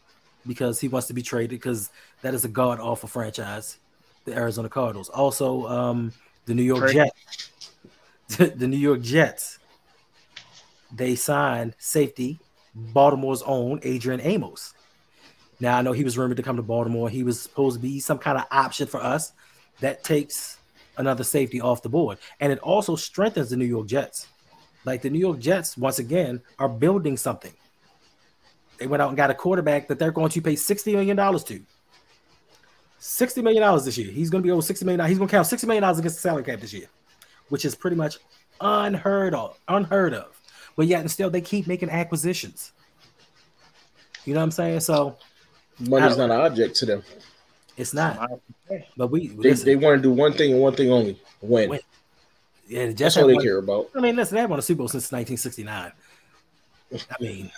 because 0.48 0.80
he 0.80 0.88
wants 0.88 1.08
to 1.08 1.14
be 1.14 1.22
traded 1.22 1.50
because 1.50 1.90
that 2.22 2.34
is 2.34 2.46
a 2.46 2.48
god 2.48 2.80
awful 2.80 3.10
franchise, 3.10 3.78
the 4.28 4.36
Arizona 4.36 4.70
Cardinals. 4.70 5.10
Also, 5.10 5.68
um, 5.68 6.14
the 6.46 6.54
New 6.54 6.64
York 6.64 6.92
Trade. 6.92 6.94
Jets. 6.94 7.72
the 8.56 8.68
New 8.68 8.78
York 8.78 9.02
Jets. 9.02 9.58
They 10.94 11.16
signed 11.16 11.76
safety 11.80 12.40
Baltimore's 12.76 13.42
own 13.42 13.80
Adrian 13.84 14.22
Amos. 14.22 14.74
Now 15.60 15.78
I 15.78 15.82
know 15.82 15.94
he 15.94 16.04
was 16.04 16.18
rumored 16.18 16.38
to 16.38 16.44
come 16.44 16.58
to 16.58 16.62
Baltimore. 16.62 17.10
He 17.10 17.24
was 17.24 17.42
supposed 17.42 17.78
to 17.78 17.82
be 17.82 18.00
some 18.00 18.20
kind 18.20 18.38
of 18.38 18.46
option 18.52 18.88
for 18.88 19.02
us. 19.02 19.34
That 19.80 20.04
takes 20.04 20.58
another 20.98 21.24
safety 21.24 21.62
off 21.62 21.82
the 21.82 21.90
board, 21.90 22.18
and 22.40 22.52
it 22.52 22.60
also 22.60 22.96
strengthens 22.96 23.50
the 23.50 23.58
New 23.58 23.66
York 23.66 23.88
Jets. 23.88 24.28
Like 24.86 25.02
the 25.02 25.10
New 25.10 25.20
York 25.20 25.40
Jets, 25.40 25.78
once 25.78 26.00
again, 26.00 26.42
are 26.60 26.70
building 26.70 27.18
something. 27.18 27.54
They 28.78 28.88
went 28.88 29.02
out 29.02 29.10
and 29.10 29.18
got 29.18 29.32
a 29.32 29.34
quarterback 29.34 29.88
that 29.88 30.00
they're 30.00 30.12
going 30.12 30.30
to 30.30 30.42
pay 30.42 30.56
sixty 30.56 30.94
million 30.94 31.18
dollars 31.18 31.44
to. 31.46 31.62
Sixty 33.08 33.42
million 33.42 33.62
dollars 33.62 33.86
this 33.86 33.98
year. 33.98 34.12
He's 34.12 34.30
going 34.30 34.44
to 34.44 34.46
be 34.46 34.52
over 34.52 34.62
sixty 34.62 34.84
million. 34.84 35.08
He's 35.08 35.18
going 35.18 35.30
to 35.30 35.32
count 35.32 35.48
sixty 35.48 35.66
million 35.66 35.82
dollars 35.82 35.98
against 35.98 36.18
the 36.18 36.22
salary 36.22 36.44
cap 36.44 36.60
this 36.60 36.74
year, 36.74 36.88
which 37.48 37.64
is 37.64 37.74
pretty 37.74 37.96
much 37.96 38.18
unheard 38.60 39.34
of. 39.34 39.58
Unheard 39.70 40.14
of. 40.14 40.38
But 40.76 40.88
yet 40.88 41.00
and 41.00 41.10
still, 41.10 41.30
they 41.30 41.40
keep 41.40 41.68
making 41.68 41.90
acquisitions. 41.90 42.74
You 44.26 44.34
know 44.34 44.42
what 44.42 44.44
I'm 44.44 44.52
saying? 44.52 44.82
So 44.82 45.16
Money's 45.80 46.18
not 46.18 46.32
an 46.32 46.42
object 46.42 46.76
to 46.78 46.86
them. 46.86 47.04
it's 47.78 47.94
not. 47.94 48.30
But 48.98 49.08
we 49.08 49.28
They, 49.30 49.36
listen, 49.36 49.66
they 49.68 49.78
want 49.78 49.96
to 49.98 50.02
do 50.02 50.12
one 50.12 50.34
thing 50.34 50.52
and 50.52 50.62
one 50.62 50.76
thing 50.76 50.92
only: 50.92 51.18
win. 51.42 51.70
Win. 51.70 51.80
Yeah, 52.68 52.88
Jets 52.88 52.98
That's 53.00 53.18
all 53.18 53.28
they 53.28 53.36
won- 53.36 53.44
care 53.44 53.58
about. 53.60 53.90
I 53.96 54.02
mean, 54.02 54.18
listen, 54.18 54.36
they 54.36 54.42
haven't 54.42 54.52
won 54.52 54.60
a 54.60 54.64
Super 54.64 54.80
Bowl 54.80 54.90
since 54.90 55.10
1969. 55.14 55.94
I 56.94 57.24
mean, 57.24 57.52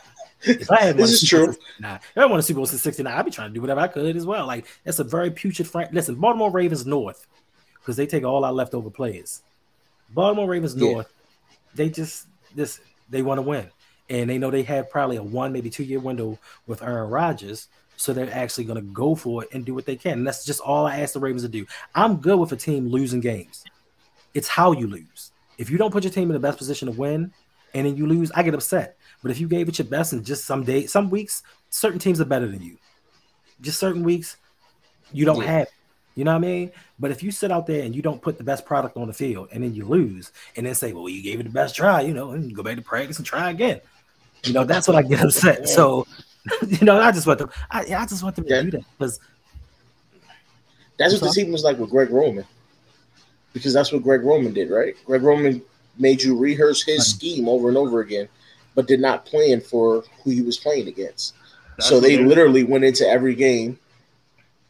if 0.44 0.72
I 0.72 0.82
had 0.82 0.98
This 0.98 1.22
is 1.22 1.28
true. 1.30 1.46
since 1.46 1.58
69, 1.58 1.96
if 1.96 2.18
I 2.18 2.26
won 2.26 2.40
a 2.40 2.44
Super 2.44 2.58
Bowl 2.58 2.66
since 2.66 2.82
69, 2.82 3.14
I'd 3.14 3.26
be 3.26 3.32
trying 3.32 3.50
to 3.50 3.54
do 3.54 3.62
whatever 3.62 3.82
I 3.82 3.88
could 3.88 4.16
as 4.16 4.26
well. 4.26 4.46
Like, 4.48 4.66
that's 4.84 5.00
a 5.00 5.04
very 5.04 5.32
putrid 5.32 5.68
frank. 5.68 5.92
Listen, 5.92 6.16
Baltimore 6.16 6.52
Ravens 6.52 6.86
North, 6.86 7.28
because 7.76 7.96
they 7.98 8.06
take 8.06 8.24
all 8.24 8.46
our 8.46 8.54
leftover 8.54 8.90
players. 8.90 9.42
Baltimore 10.12 10.48
Ravens 10.48 10.76
Yeah. 10.76 10.92
North, 10.92 11.14
they 11.76 11.90
just, 11.90 12.28
this, 12.56 12.80
they 13.10 13.22
want 13.22 13.38
to 13.38 13.44
win. 13.44 13.68
And 14.10 14.30
they 14.30 14.38
know 14.40 14.50
they 14.50 14.64
have 14.64 14.90
probably 14.90 15.18
a 15.18 15.24
one, 15.24 15.54
maybe 15.54 15.70
two 15.70 15.84
year 15.84 16.00
window 16.00 16.40
with 16.66 16.82
Aaron 16.82 17.10
Rodgers. 17.12 17.68
So 17.96 18.14
they're 18.14 18.34
actually 18.34 18.64
going 18.64 18.78
to 18.84 18.94
go 18.94 19.14
for 19.14 19.44
it 19.44 19.50
and 19.54 19.66
do 19.66 19.74
what 19.76 19.86
they 19.86 19.96
can. 19.98 20.14
And 20.20 20.26
that's 20.28 20.46
just 20.46 20.62
all 20.62 20.86
I 20.88 21.00
ask 21.02 21.14
the 21.14 21.20
Ravens 21.20 21.44
to 21.44 21.50
do. 21.50 21.66
I'm 21.94 22.16
good 22.18 22.40
with 22.40 22.52
a 22.54 22.56
team 22.56 22.88
losing 22.88 23.20
games. 23.20 23.66
It's 24.34 24.48
how 24.48 24.72
you 24.72 24.88
lose. 24.88 25.32
If 25.58 25.70
you 25.70 25.78
don't 25.78 25.92
put 25.92 26.04
your 26.06 26.14
team 26.14 26.30
in 26.30 26.34
the 26.34 26.40
best 26.40 26.58
position 26.58 26.88
to 26.90 26.98
win 26.98 27.34
and 27.74 27.86
then 27.86 27.98
you 27.98 28.08
lose, 28.08 28.32
I 28.32 28.42
get 28.44 28.54
upset. 28.54 28.98
But 29.22 29.32
if 29.32 29.40
you 29.40 29.48
gave 29.48 29.68
it 29.68 29.78
your 29.80 29.88
best 29.88 30.14
and 30.14 30.26
just 30.26 30.46
some 30.46 30.64
day, 30.64 30.86
some 30.86 31.10
weeks, 31.10 31.44
certain 31.70 32.00
teams 32.00 32.22
are 32.22 32.26
better 32.26 32.48
than 32.48 32.62
you. 32.62 32.78
Just 33.62 33.80
certain 33.80 34.04
weeks, 34.04 34.38
you 35.12 35.26
don't 35.26 35.42
Yeah. 35.42 35.52
have. 35.52 35.62
it. 35.64 35.74
You 36.16 36.26
know 36.26 36.32
what 36.32 36.38
I 36.44 36.48
mean? 36.48 36.72
But 36.98 37.12
if 37.12 37.24
you 37.24 37.32
sit 37.32 37.52
out 37.52 37.66
there 37.66 37.84
and 37.84 37.96
you 37.96 38.02
don't 38.02 38.22
put 38.22 38.38
the 38.38 38.44
best 38.44 38.66
product 38.66 38.98
on 38.98 39.08
the 39.08 39.14
field 39.14 39.50
and 39.52 39.64
then 39.64 39.74
you 39.74 39.86
lose 39.86 40.32
and 40.58 40.66
then 40.66 40.76
say, 40.76 40.92
well, 40.92 41.08
you 41.08 41.22
gave 41.22 41.40
it 41.40 41.44
the 41.44 41.50
best 41.50 41.76
try, 41.76 42.02
you 42.02 42.14
know, 42.14 42.32
and 42.32 42.50
you 42.50 42.56
go 42.56 42.64
back 42.64 42.76
to 42.76 42.82
practice 42.82 43.18
and 43.18 43.26
try 43.26 43.50
again. 43.52 43.80
You 44.44 44.54
know, 44.54 44.64
that's 44.66 44.88
what 44.88 44.98
I 44.98 45.02
get 45.02 45.22
upset. 45.22 45.68
So, 45.68 46.08
you 46.68 46.86
know, 46.86 47.00
I 47.00 47.12
just 47.12 47.28
want 47.28 47.40
them, 47.40 47.50
I, 47.70 47.82
I 47.82 48.06
just 48.06 48.24
want 48.24 48.36
them 48.36 48.46
to 48.46 48.64
do 48.64 48.72
that 48.72 48.84
because 48.98 49.20
That's 50.98 51.14
what 51.14 51.22
the 51.22 51.42
team 51.42 51.52
was 51.52 51.64
like 51.64 51.78
with 51.78 51.90
Greg 51.90 52.10
Roman, 52.10 52.46
because 53.54 53.74
that's 53.74 53.92
what 53.92 54.04
Greg 54.04 54.24
Roman 54.24 54.54
did, 54.54 54.70
right? 54.70 54.96
Greg 55.06 55.22
Roman 55.22 55.62
made 55.98 56.22
you 56.22 56.38
rehearse 56.38 56.84
his 56.84 57.06
scheme 57.06 57.48
over 57.48 57.68
and 57.70 57.78
over 57.78 58.02
again, 58.02 58.28
but 58.80 58.88
did 58.88 59.02
not 59.02 59.26
plan 59.26 59.60
for 59.60 60.06
who 60.24 60.30
he 60.30 60.42
was 60.42 60.56
playing 60.56 60.88
against. 60.88 61.34
That's 61.76 61.90
so 61.90 62.00
they 62.00 62.16
they- 62.16 62.24
literally 62.24 62.64
went 62.64 62.86
into 62.86 63.06
every 63.06 63.36
game, 63.36 63.78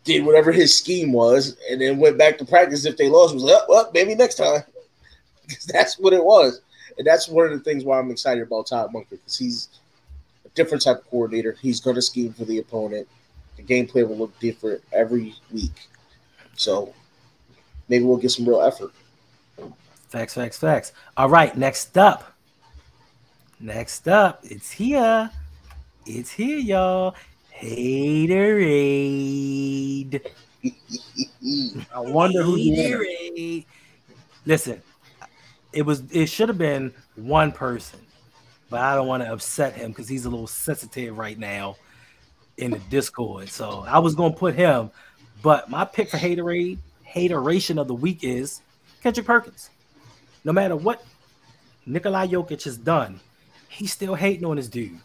did 0.04 0.26
whatever 0.26 0.52
his 0.52 0.76
scheme 0.76 1.14
was, 1.14 1.56
and 1.70 1.80
then 1.80 2.00
went 2.00 2.18
back 2.18 2.40
to 2.40 2.46
practice. 2.46 2.86
If 2.86 2.98
they 2.98 3.08
lost, 3.08 3.36
was 3.36 3.44
like, 3.44 3.54
oh, 3.62 3.66
well, 3.70 3.92
maybe 3.94 4.16
next 4.16 4.36
time. 4.38 4.64
'Cause 5.48 5.66
that's 5.72 6.00
what 6.00 6.14
it 6.14 6.24
was, 6.26 6.62
and 6.98 7.06
that's 7.06 7.28
one 7.28 7.46
of 7.46 7.52
the 7.52 7.60
things 7.60 7.84
why 7.84 8.00
I'm 8.00 8.10
excited 8.10 8.42
about 8.42 8.66
Todd 8.66 8.92
Monken 8.92 9.12
because 9.12 9.38
he's 9.38 9.70
a 10.44 10.50
different 10.56 10.84
type 10.84 10.98
of 10.98 11.10
coordinator. 11.12 11.56
He's 11.62 11.80
going 11.80 11.96
to 11.96 12.02
scheme 12.02 12.34
for 12.34 12.46
the 12.46 12.58
opponent. 12.58 13.08
The 13.58 13.64
gameplay 13.64 14.08
will 14.08 14.18
look 14.18 14.40
different 14.40 14.82
every 14.92 15.36
week. 15.54 15.88
So 16.56 16.96
maybe 17.88 18.06
we'll 18.06 18.18
get 18.18 18.32
some 18.32 18.50
real 18.50 18.62
effort. 18.64 18.92
Facts, 20.10 20.34
facts, 20.34 20.58
facts. 20.58 20.94
All 21.16 21.30
right, 21.30 21.56
next 21.56 21.96
up. 21.96 22.29
Next 23.60 24.08
up, 24.08 24.40
it's 24.44 24.72
here. 24.72 25.30
It's 26.06 26.32
here, 26.32 26.60
y'all. 26.60 27.14
Haterade. 27.60 28.62
I 31.94 32.00
wonder 32.00 32.42
who. 32.42 32.56
Haterade. 32.56 33.66
Listen, 34.46 34.82
it 35.74 35.82
was 35.82 36.04
it 36.12 36.28
should 36.28 36.48
have 36.48 36.58
been 36.58 36.94
one 37.16 37.52
person, 37.52 38.00
but 38.70 38.80
I 38.80 38.96
don't 38.96 39.08
want 39.08 39.24
to 39.24 39.32
upset 39.34 39.74
him 39.74 39.92
because 39.92 40.08
he's 40.08 40.24
a 40.24 40.30
little 40.30 40.48
sensitive 40.48 41.18
right 41.18 41.38
now 41.38 41.76
in 42.58 42.72
the 42.72 42.80
Discord. 42.90 43.50
So 43.50 43.84
I 43.86 44.00
was 44.00 44.16
gonna 44.16 44.34
put 44.34 44.56
him, 44.56 44.90
but 45.42 45.70
my 45.70 45.84
pick 45.84 46.10
for 46.10 46.18
haterade, 46.18 46.78
hateration 47.04 47.78
of 47.78 47.90
the 47.90 47.94
week 47.94 48.24
is 48.24 48.62
Kendrick 49.04 49.26
Perkins. 49.26 49.70
No 50.46 50.54
matter 50.54 50.78
what 50.78 51.06
Nikolai 51.86 52.28
Jokic 52.28 52.64
has 52.64 52.78
done, 52.78 53.20
he's 53.80 53.94
still 53.94 54.14
hating 54.14 54.44
on 54.44 54.58
his 54.58 54.68
dude. 54.68 55.00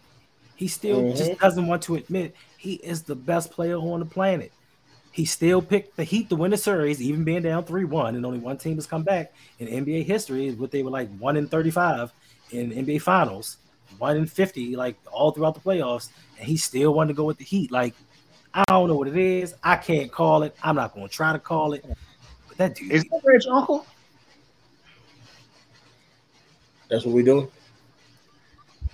He 0.56 0.66
still 0.66 1.00
Mhm. 1.00 1.16
just 1.16 1.38
doesn't 1.38 1.68
want 1.68 1.82
to 1.82 1.94
admit 1.94 2.34
he 2.58 2.74
is 2.74 3.02
the 3.02 3.14
best 3.14 3.52
player 3.52 3.76
on 3.76 4.00
the 4.00 4.06
planet. 4.06 4.50
He 5.12 5.24
still 5.26 5.62
picked 5.62 5.96
the 5.96 6.02
Heat 6.02 6.28
to 6.30 6.36
win 6.36 6.50
the 6.50 6.56
series, 6.56 7.00
even 7.00 7.22
being 7.22 7.42
down 7.42 7.62
3 7.62 7.84
1, 7.84 8.16
and 8.16 8.26
only 8.26 8.40
one 8.40 8.56
team 8.58 8.74
has 8.74 8.86
come 8.86 9.04
back 9.04 9.32
in 9.60 9.68
NBA 9.68 10.02
history. 10.02 10.48
Is 10.48 10.56
what 10.56 10.72
they 10.72 10.82
were 10.82 10.90
like 10.90 11.08
1 11.18 11.36
in 11.36 11.46
35 11.46 12.12
in 12.50 12.72
NBA 12.72 12.98
Finals, 12.98 13.58
1 13.98 14.16
in 14.16 14.26
50, 14.26 14.74
like 14.74 14.96
all 15.12 15.30
throughout 15.30 15.54
the 15.54 15.60
playoffs. 15.60 16.08
And 16.36 16.48
he 16.48 16.56
still 16.56 16.94
wanted 16.94 17.12
to 17.12 17.14
go 17.14 17.24
with 17.24 17.38
the 17.38 17.44
Heat. 17.44 17.70
Like, 17.70 17.94
I 18.54 18.64
don't 18.66 18.88
know 18.88 18.96
what 18.96 19.06
it 19.06 19.16
is. 19.16 19.54
I 19.62 19.76
can't 19.76 20.10
call 20.10 20.42
it. 20.42 20.56
I'm 20.64 20.74
not 20.74 20.94
going 20.94 21.06
to 21.06 21.14
try 21.14 21.32
to 21.32 21.38
call 21.38 21.74
it. 21.74 21.84
But 22.48 22.56
that 22.56 22.74
dude, 22.74 22.90
Is 22.90 23.04
that 23.04 23.20
Rich 23.22 23.46
Uncle? 23.48 23.86
That's 26.88 27.04
what 27.04 27.14
we 27.14 27.22
do. 27.22 27.52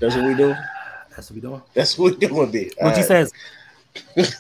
That's 0.01 0.17
what 0.17 0.25
we 0.27 0.35
do. 0.35 0.55
that's 1.15 1.31
what 1.31 1.35
we 1.37 1.41
doing. 1.41 1.63
That's 1.75 1.99
what 1.99 2.19
we 2.19 2.27
doing, 2.27 2.51
B. 2.51 2.73
Will 2.81 2.91
G 2.95 3.03
says, 3.03 3.33
says. 4.17 4.35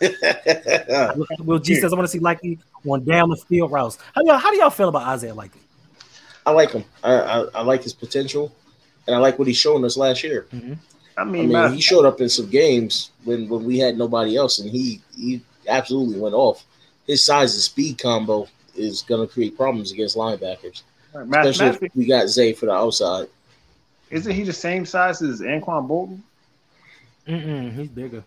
Will- 1.16 1.26
Will 1.44 1.58
G 1.58 1.74
says, 1.76 1.92
I 1.92 1.96
want 1.96 2.06
to 2.06 2.12
see 2.12 2.18
Likely 2.18 2.58
on 2.88 3.04
down 3.04 3.28
the 3.30 3.36
field 3.36 3.70
routes. 3.72 3.98
How 4.14 4.22
do 4.22 4.28
y'all, 4.28 4.38
how 4.38 4.50
do 4.50 4.56
y'all 4.58 4.70
feel 4.70 4.88
about 4.88 5.02
Isaiah 5.08 5.34
Likely? 5.34 5.60
I 6.46 6.52
like 6.52 6.72
him. 6.72 6.84
I, 7.04 7.12
I, 7.14 7.38
I 7.56 7.62
like 7.62 7.82
his 7.82 7.92
potential, 7.92 8.52
and 9.06 9.14
I 9.14 9.18
like 9.18 9.38
what 9.38 9.46
he's 9.46 9.58
shown 9.58 9.84
us 9.84 9.96
last 9.96 10.24
year. 10.24 10.46
I 10.52 10.56
I 11.18 11.24
mean, 11.24 11.32
mean, 11.42 11.52
matter- 11.52 11.74
he 11.74 11.80
showed 11.80 12.06
up 12.06 12.20
in 12.20 12.28
some 12.28 12.48
games 12.48 13.10
when, 13.24 13.48
when 13.48 13.64
we 13.64 13.78
had 13.78 13.98
nobody 13.98 14.36
else, 14.36 14.58
and 14.58 14.70
he 14.70 15.00
he 15.16 15.42
absolutely 15.68 16.18
went 16.18 16.34
off. 16.34 16.64
His 17.06 17.24
size 17.24 17.54
and 17.54 17.62
speed 17.62 17.98
combo 17.98 18.48
is 18.74 19.02
going 19.02 19.26
to 19.26 19.32
create 19.32 19.56
problems 19.56 19.92
against 19.92 20.16
linebackers, 20.16 20.82
especially 21.12 21.26
mathematically, 21.26 21.86
if 21.88 21.96
we 21.96 22.06
got 22.06 22.28
Zay 22.28 22.52
for 22.52 22.66
the 22.66 22.72
outside. 22.72 23.28
Isn't 24.10 24.32
he 24.32 24.42
the 24.42 24.52
same 24.52 24.84
size 24.84 25.22
as 25.22 25.40
Anquan 25.40 25.88
Boldin? 25.88 26.20
Mm-mm, 27.26 27.72
he's 27.74 27.88
bigger. 27.88 28.24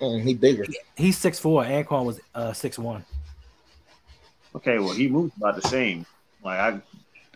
Mm, 0.00 0.22
he 0.22 0.34
bigger. 0.34 0.64
He's 0.96 1.18
6'4. 1.18 1.84
Anquan 1.84 2.04
was 2.04 2.20
uh, 2.34 2.50
6'1. 2.50 3.02
Okay, 4.56 4.78
well, 4.78 4.90
he 4.94 5.08
moves 5.08 5.32
about 5.36 5.56
the 5.60 5.68
same. 5.68 6.06
Like 6.42 6.58
I, 6.58 6.80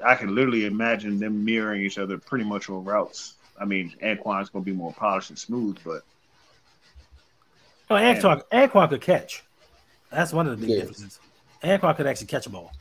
I 0.05 0.15
can 0.15 0.35
literally 0.35 0.65
imagine 0.65 1.19
them 1.19 1.45
mirroring 1.45 1.83
each 1.83 1.99
other 1.99 2.17
pretty 2.19 2.45
much 2.45 2.71
on 2.71 2.85
routes. 2.85 3.35
I 3.61 3.65
mean, 3.65 3.93
Anquan's 4.03 4.49
gonna 4.49 4.65
be 4.65 4.73
more 4.73 4.93
polished 4.93 5.31
and 5.31 5.39
smooth, 5.39 5.79
but 5.85 6.03
Oh, 7.91 7.97
Anquan, 7.97 8.43
Anquan 8.51 8.89
could 8.89 9.03
catch. 9.03 9.43
That's 10.11 10.33
one 10.33 10.47
of 10.47 10.53
the 10.59 10.67
big 10.67 10.71
Yeah. 10.71 10.81
differences. 10.81 11.19
Anquan 11.63 11.95
could 11.95 12.07
actually 12.07 12.29
catch 12.29 12.47
a 12.47 12.51
ball. 12.51 12.73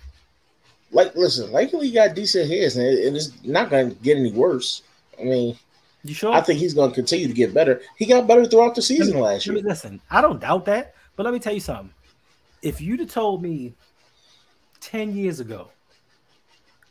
Like, 0.91 1.13
listen, 1.15 1.51
likely 1.51 1.91
got 1.91 2.15
decent 2.15 2.49
hands, 2.49 2.77
and 2.77 3.15
it's 3.15 3.31
not 3.43 3.69
going 3.69 3.89
to 3.89 3.95
get 4.03 4.17
any 4.17 4.31
worse. 4.31 4.83
I 5.19 5.23
mean, 5.23 5.57
You 6.03 6.13
sure? 6.13 6.33
I 6.33 6.41
think 6.41 6.59
he's 6.59 6.73
going 6.73 6.89
to 6.91 6.95
continue 6.95 7.27
to 7.27 7.33
get 7.33 7.53
better. 7.53 7.81
He 7.97 8.05
got 8.05 8.27
better 8.27 8.45
throughout 8.45 8.75
the 8.75 8.81
season 8.81 9.19
last 9.19 9.45
Let 9.47 9.53
me 9.55 9.61
year. 9.61 9.69
listen. 9.69 10.01
I 10.09 10.21
don't 10.21 10.39
doubt 10.39 10.65
that, 10.65 10.95
but 11.15 11.23
let 11.23 11.33
me 11.33 11.39
tell 11.39 11.53
you 11.53 11.59
something. 11.59 11.93
If 12.61 12.79
you'd 12.81 12.99
have 12.99 13.09
told 13.11 13.41
me 13.41 13.73
ten 14.79 15.15
years 15.15 15.39
ago, 15.39 15.69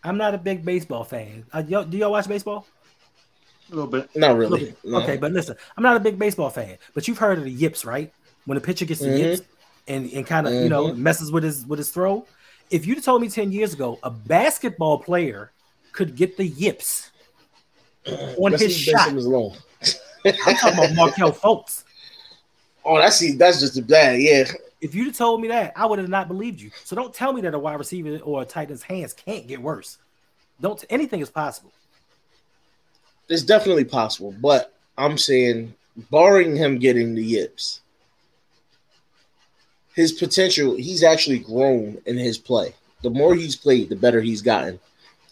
I'm 0.02 0.16
not 0.16 0.34
a 0.34 0.38
big 0.38 0.64
baseball 0.64 1.04
fan. 1.04 1.44
Uh, 1.52 1.62
y'all, 1.66 1.84
do 1.84 1.96
y'all 1.98 2.10
watch 2.12 2.28
baseball? 2.28 2.66
a 3.70 3.74
little 3.74 3.90
bit. 3.90 4.08
Not 4.16 4.36
really. 4.36 4.64
bit. 4.64 4.78
no. 4.84 4.98
Okay, 4.98 5.16
but 5.16 5.30
listen, 5.32 5.54
I'm 5.76 5.84
not 5.84 5.96
a 5.96 6.00
big 6.00 6.18
baseball 6.18 6.50
fan. 6.50 6.76
But 6.92 7.06
you've 7.06 7.18
heard 7.18 7.38
of 7.38 7.44
the 7.44 7.50
yips, 7.52 7.84
right? 7.84 8.12
When 8.46 8.56
the 8.56 8.60
pitcher 8.60 8.84
gets 8.84 8.98
the 9.00 9.06
Mhm. 9.10 9.18
yips 9.18 9.42
and, 9.86 10.10
and 10.12 10.26
kind 10.26 10.46
of 10.48 10.54
you 10.54 10.68
know 10.68 10.88
Mm-hmm. 10.88 11.02
messes 11.02 11.30
with 11.30 11.44
his 11.44 11.64
with 11.66 11.78
his 11.78 11.90
throw. 11.90 12.26
If 12.70 12.86
you'd 12.86 12.96
have 12.96 13.04
told 13.04 13.22
me 13.22 13.28
ten 13.28 13.52
years 13.52 13.72
ago 13.74 13.98
a 14.02 14.10
basketball 14.10 14.98
player 14.98 15.52
could 15.92 16.16
get 16.16 16.36
the 16.36 16.46
yips 16.46 17.09
on 18.06 18.52
Let's 18.52 18.62
his 18.62 18.76
shot, 18.76 19.12
alone. 19.12 19.56
I'm 20.26 20.54
talking 20.56 20.78
about 20.78 20.94
Markelle 20.94 21.32
Fultz. 21.32 21.84
Oh, 22.84 22.98
that's 22.98 23.16
see, 23.16 23.32
that's 23.32 23.60
just 23.60 23.78
a 23.78 23.82
bad. 23.82 24.20
Yeah, 24.20 24.44
If 24.80 24.94
you'd 24.94 25.08
have 25.08 25.16
told 25.16 25.40
me 25.40 25.48
that, 25.48 25.72
I 25.76 25.86
would 25.86 25.98
have 25.98 26.08
not 26.08 26.28
believed 26.28 26.60
you. 26.60 26.70
So 26.84 26.96
don't 26.96 27.12
tell 27.12 27.32
me 27.32 27.40
that 27.42 27.54
a 27.54 27.58
wide 27.58 27.78
receiver 27.78 28.18
or 28.18 28.42
a 28.42 28.44
tight 28.44 28.70
end's 28.70 28.82
hands 28.82 29.12
can't 29.12 29.46
get 29.46 29.60
worse. 29.60 29.98
Don't 30.60 30.82
anything 30.90 31.20
is 31.20 31.30
possible. 31.30 31.72
it's 33.28 33.42
definitely 33.42 33.84
possible, 33.84 34.34
but 34.40 34.74
I'm 34.98 35.16
saying, 35.16 35.74
barring 36.10 36.56
him 36.56 36.78
getting 36.78 37.14
the 37.14 37.24
yips, 37.24 37.80
his 39.94 40.12
potential, 40.12 40.76
he's 40.76 41.02
actually 41.02 41.38
grown 41.38 41.98
in 42.06 42.16
his 42.16 42.38
play. 42.38 42.74
The 43.02 43.10
more 43.10 43.34
he's 43.34 43.56
played, 43.56 43.88
the 43.88 43.96
better 43.96 44.20
he's 44.20 44.42
gotten. 44.42 44.78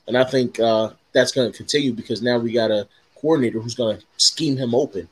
And 0.07 0.17
I 0.17 0.25
think 0.25 0.59
uh, 0.59 0.91
that's 1.19 1.33
going 1.33 1.51
to 1.51 1.57
continue 1.57 1.93
because 1.93 2.23
now 2.23 2.39
we 2.39 2.53
got 2.53 2.71
a 2.71 2.87
coordinator 3.17 3.61
who's 3.61 3.75
going 3.75 3.99
to 3.99 4.05
scheme 4.17 4.57
him 4.57 4.75
open 4.75 5.09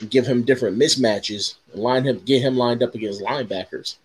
and 0.00 0.10
give 0.10 0.26
him 0.26 0.42
different 0.42 0.78
mismatches 0.78 1.56
and 1.72 1.82
line 1.82 2.04
him, 2.04 2.20
get 2.20 2.42
him 2.42 2.56
lined 2.56 2.82
up 2.82 2.94
against 2.94 3.20
linebackers 3.20 3.96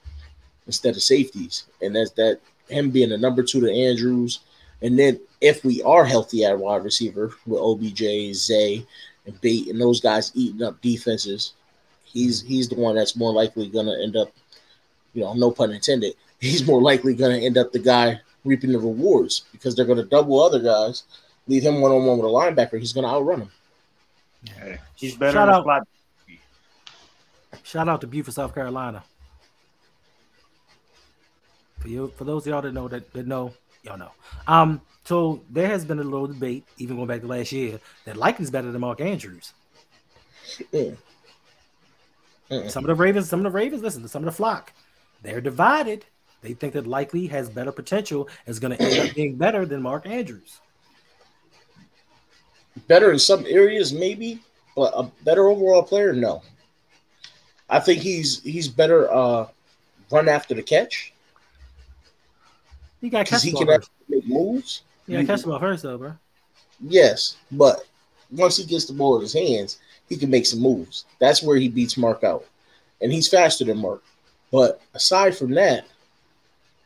instead 0.66 0.96
of 0.96 1.02
safeties. 1.02 1.66
And 1.82 1.96
that's 1.96 2.12
that 2.12 2.40
him 2.70 2.90
being 2.90 3.12
a 3.12 3.18
number 3.18 3.44
two 3.44 3.62
to 3.62 3.72
Andrews. 3.72 4.40
And 4.82 4.98
then 4.98 5.20
if 5.42 5.64
we 5.64 5.82
are 5.84 6.06
healthy 6.06 6.44
at 6.44 6.58
wide 6.58 6.84
receiver 6.84 7.32
with 7.46 7.62
OBJ, 7.62 8.34
Zay, 8.34 8.86
and 9.26 9.40
Bate, 9.42 9.68
and 9.68 9.80
those 9.80 10.02
guys 10.02 10.32
eating 10.36 10.64
up 10.64 10.82
defenses, 10.82 11.54
he's 12.04 12.42
he's 12.42 12.70
the 12.70 12.76
one 12.76 12.96
that's 12.96 13.16
more 13.16 13.34
likely 13.34 13.70
going 13.70 13.88
to 13.88 14.04
end 14.04 14.16
up, 14.16 14.32
you 15.14 15.22
know, 15.22 15.34
no 15.34 15.52
pun 15.52 15.72
intended. 15.72 16.14
He's 16.42 16.68
more 16.68 16.82
likely 16.82 17.16
going 17.16 17.40
to 17.40 17.44
end 17.44 17.58
up 17.58 17.72
the 17.72 17.80
guy 17.80 18.20
reaping 18.46 18.72
the 18.72 18.80
rewards 18.80 19.44
because 19.52 19.76
they're 19.76 19.86
going 19.86 19.98
to 19.98 20.06
double 20.06 20.42
other 20.42 20.60
guys, 20.60 21.04
leave 21.48 21.64
him 21.64 21.82
one 21.82 21.92
on 21.92 22.06
one 22.06 22.18
with 22.18 22.28
a 22.28 22.30
linebacker. 22.30 22.80
He's 22.80 22.94
going 22.94 23.04
to 23.04 23.10
outrun 23.10 23.42
him. 23.42 23.52
Hey, 24.58 24.78
he's 24.96 25.16
better 25.16 25.34
Shout 25.34 25.50
in 25.50 25.70
out. 25.70 25.88
Shout 27.64 27.90
out 27.90 28.02
to 28.02 28.08
Beaufort, 28.08 28.36
South 28.36 28.54
Carolina. 28.54 29.04
For 31.80 31.88
you, 31.90 32.14
for 32.16 32.24
those 32.24 32.44
of 32.44 32.52
y'all 32.52 32.62
that 32.62 32.74
know 32.74 32.88
that, 32.88 33.12
that 33.14 33.28
know, 33.28 33.54
y'all 33.84 33.98
know. 33.98 34.12
Um, 34.48 34.82
so 35.04 35.42
there 35.50 35.68
has 35.68 35.84
been 35.86 36.00
a 36.00 36.04
little 36.04 36.28
debate, 36.28 36.66
even 36.78 36.96
going 36.96 37.08
back 37.08 37.22
to 37.22 37.28
last 37.28 37.52
year, 37.52 37.80
that 38.06 38.18
Likely's 38.18 38.52
better 38.52 38.72
than 38.72 38.82
Mark 38.82 39.02
Andrews. 39.02 39.54
Mm. 40.72 40.98
Some 42.70 42.84
of 42.84 42.88
the 42.88 42.96
Ravens, 42.96 43.30
some 43.30 43.40
of 43.40 43.44
the 43.44 43.58
Ravens, 43.58 43.82
listen 43.82 44.04
to 44.04 44.08
some 44.08 44.22
of 44.24 44.26
the 44.26 44.32
flock. 44.32 44.74
They're 45.24 45.42
divided. 45.42 46.06
They 46.42 46.54
think 46.54 46.74
that 46.74 46.86
Likely 46.88 47.28
has 47.28 47.50
better 47.50 47.72
potential, 47.72 48.30
is 48.46 48.60
going 48.60 48.78
to 48.78 48.84
end 48.84 49.10
up 49.10 49.16
being 49.16 49.36
better 49.36 49.66
than 49.66 49.82
Mark 49.82 50.06
Andrews. 50.06 50.60
Better 52.88 53.12
in 53.12 53.20
some 53.20 53.46
areas, 53.48 53.94
maybe, 53.94 54.40
but 54.76 54.94
a 54.96 55.04
better 55.24 55.48
overall 55.48 55.82
player, 55.82 56.14
no. 56.14 56.42
I 57.70 57.80
think 57.80 58.02
he's 58.02 58.44
he's 58.44 58.68
better 58.68 59.12
uh, 59.12 59.48
run 60.12 60.30
after 60.30 60.54
the 60.54 60.62
catch 60.62 61.14
You 63.02 63.10
got 63.10 63.26
to 63.26 63.32
catch 63.32 63.44
he 63.44 63.54
can 63.54 63.66
first. 63.66 63.90
make 64.08 64.28
moves. 64.28 64.84
You 65.08 65.16
got 65.18 65.22
to 65.22 65.28
catch 65.28 65.42
the 65.42 65.48
ball 65.48 65.60
first, 65.60 65.84
though, 65.84 65.98
bro. 65.98 66.14
Yes, 66.80 67.38
but 67.52 67.88
once 68.30 68.58
he 68.58 68.66
gets 68.66 68.86
the 68.86 68.94
ball 68.94 69.16
in 69.16 69.22
his 69.22 69.34
hands, 69.34 69.80
he 70.10 70.18
can 70.18 70.30
make 70.30 70.46
some 70.46 70.60
moves. 70.60 71.06
That's 71.20 71.42
where 71.42 71.58
he 71.58 71.70
beats 71.70 71.98
Mark 71.98 72.24
out. 72.24 72.46
And 73.02 73.12
he's 73.12 73.30
faster 73.30 73.66
than 73.66 73.78
Mark. 73.78 74.04
But 74.52 74.82
aside 74.94 75.36
from 75.36 75.52
that, 75.52 75.86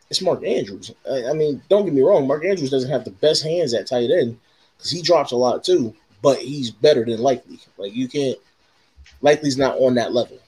it's 0.10 0.22
Mark 0.22 0.43
Andrews. 0.43 0.91
I, 1.10 1.30
I 1.30 1.34
mean, 1.34 1.62
don't 1.70 1.86
get 1.86 1.93
me 1.93 2.01
wrong, 2.01 2.28
Mark 2.28 2.45
Andrews 2.45 2.72
doesn't 2.72 2.89
have 2.89 3.05
the 3.05 3.12
best 3.12 3.43
hands 3.43 3.74
at 3.74 3.88
tight 3.88 4.10
end 4.10 4.39
because 4.78 4.91
he 4.91 5.01
drops 5.01 5.32
a 5.32 5.36
lot 5.36 5.64
too, 5.64 5.95
but 6.22 6.39
he's 6.39 6.72
better 6.72 7.05
than 7.05 7.22
Likely. 7.22 7.60
Like 7.78 7.93
you 7.93 8.07
can't 8.07 8.38
Likely's 9.22 9.57
not 9.57 9.78
on 9.78 9.95
that 9.95 10.14
level. 10.14 10.39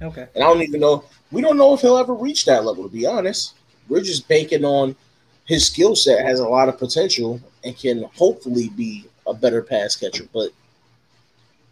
Okay. 0.00 0.26
And 0.34 0.42
I 0.42 0.46
don't 0.46 0.62
even 0.62 0.80
know 0.80 1.04
we 1.30 1.40
don't 1.40 1.56
know 1.56 1.74
if 1.74 1.80
he'll 1.80 1.98
ever 1.98 2.14
reach 2.14 2.44
that 2.46 2.64
level, 2.64 2.84
to 2.84 2.90
be 2.90 3.06
honest. 3.06 3.54
We're 3.88 4.02
just 4.02 4.28
banking 4.28 4.64
on 4.64 4.96
his 5.44 5.66
skill 5.66 5.96
set 5.96 6.24
has 6.24 6.40
a 6.40 6.48
lot 6.48 6.68
of 6.68 6.78
potential 6.78 7.40
and 7.64 7.76
can 7.76 8.04
hopefully 8.14 8.68
be 8.70 9.06
a 9.26 9.34
better 9.34 9.62
pass 9.62 9.96
catcher. 9.96 10.26
But 10.32 10.50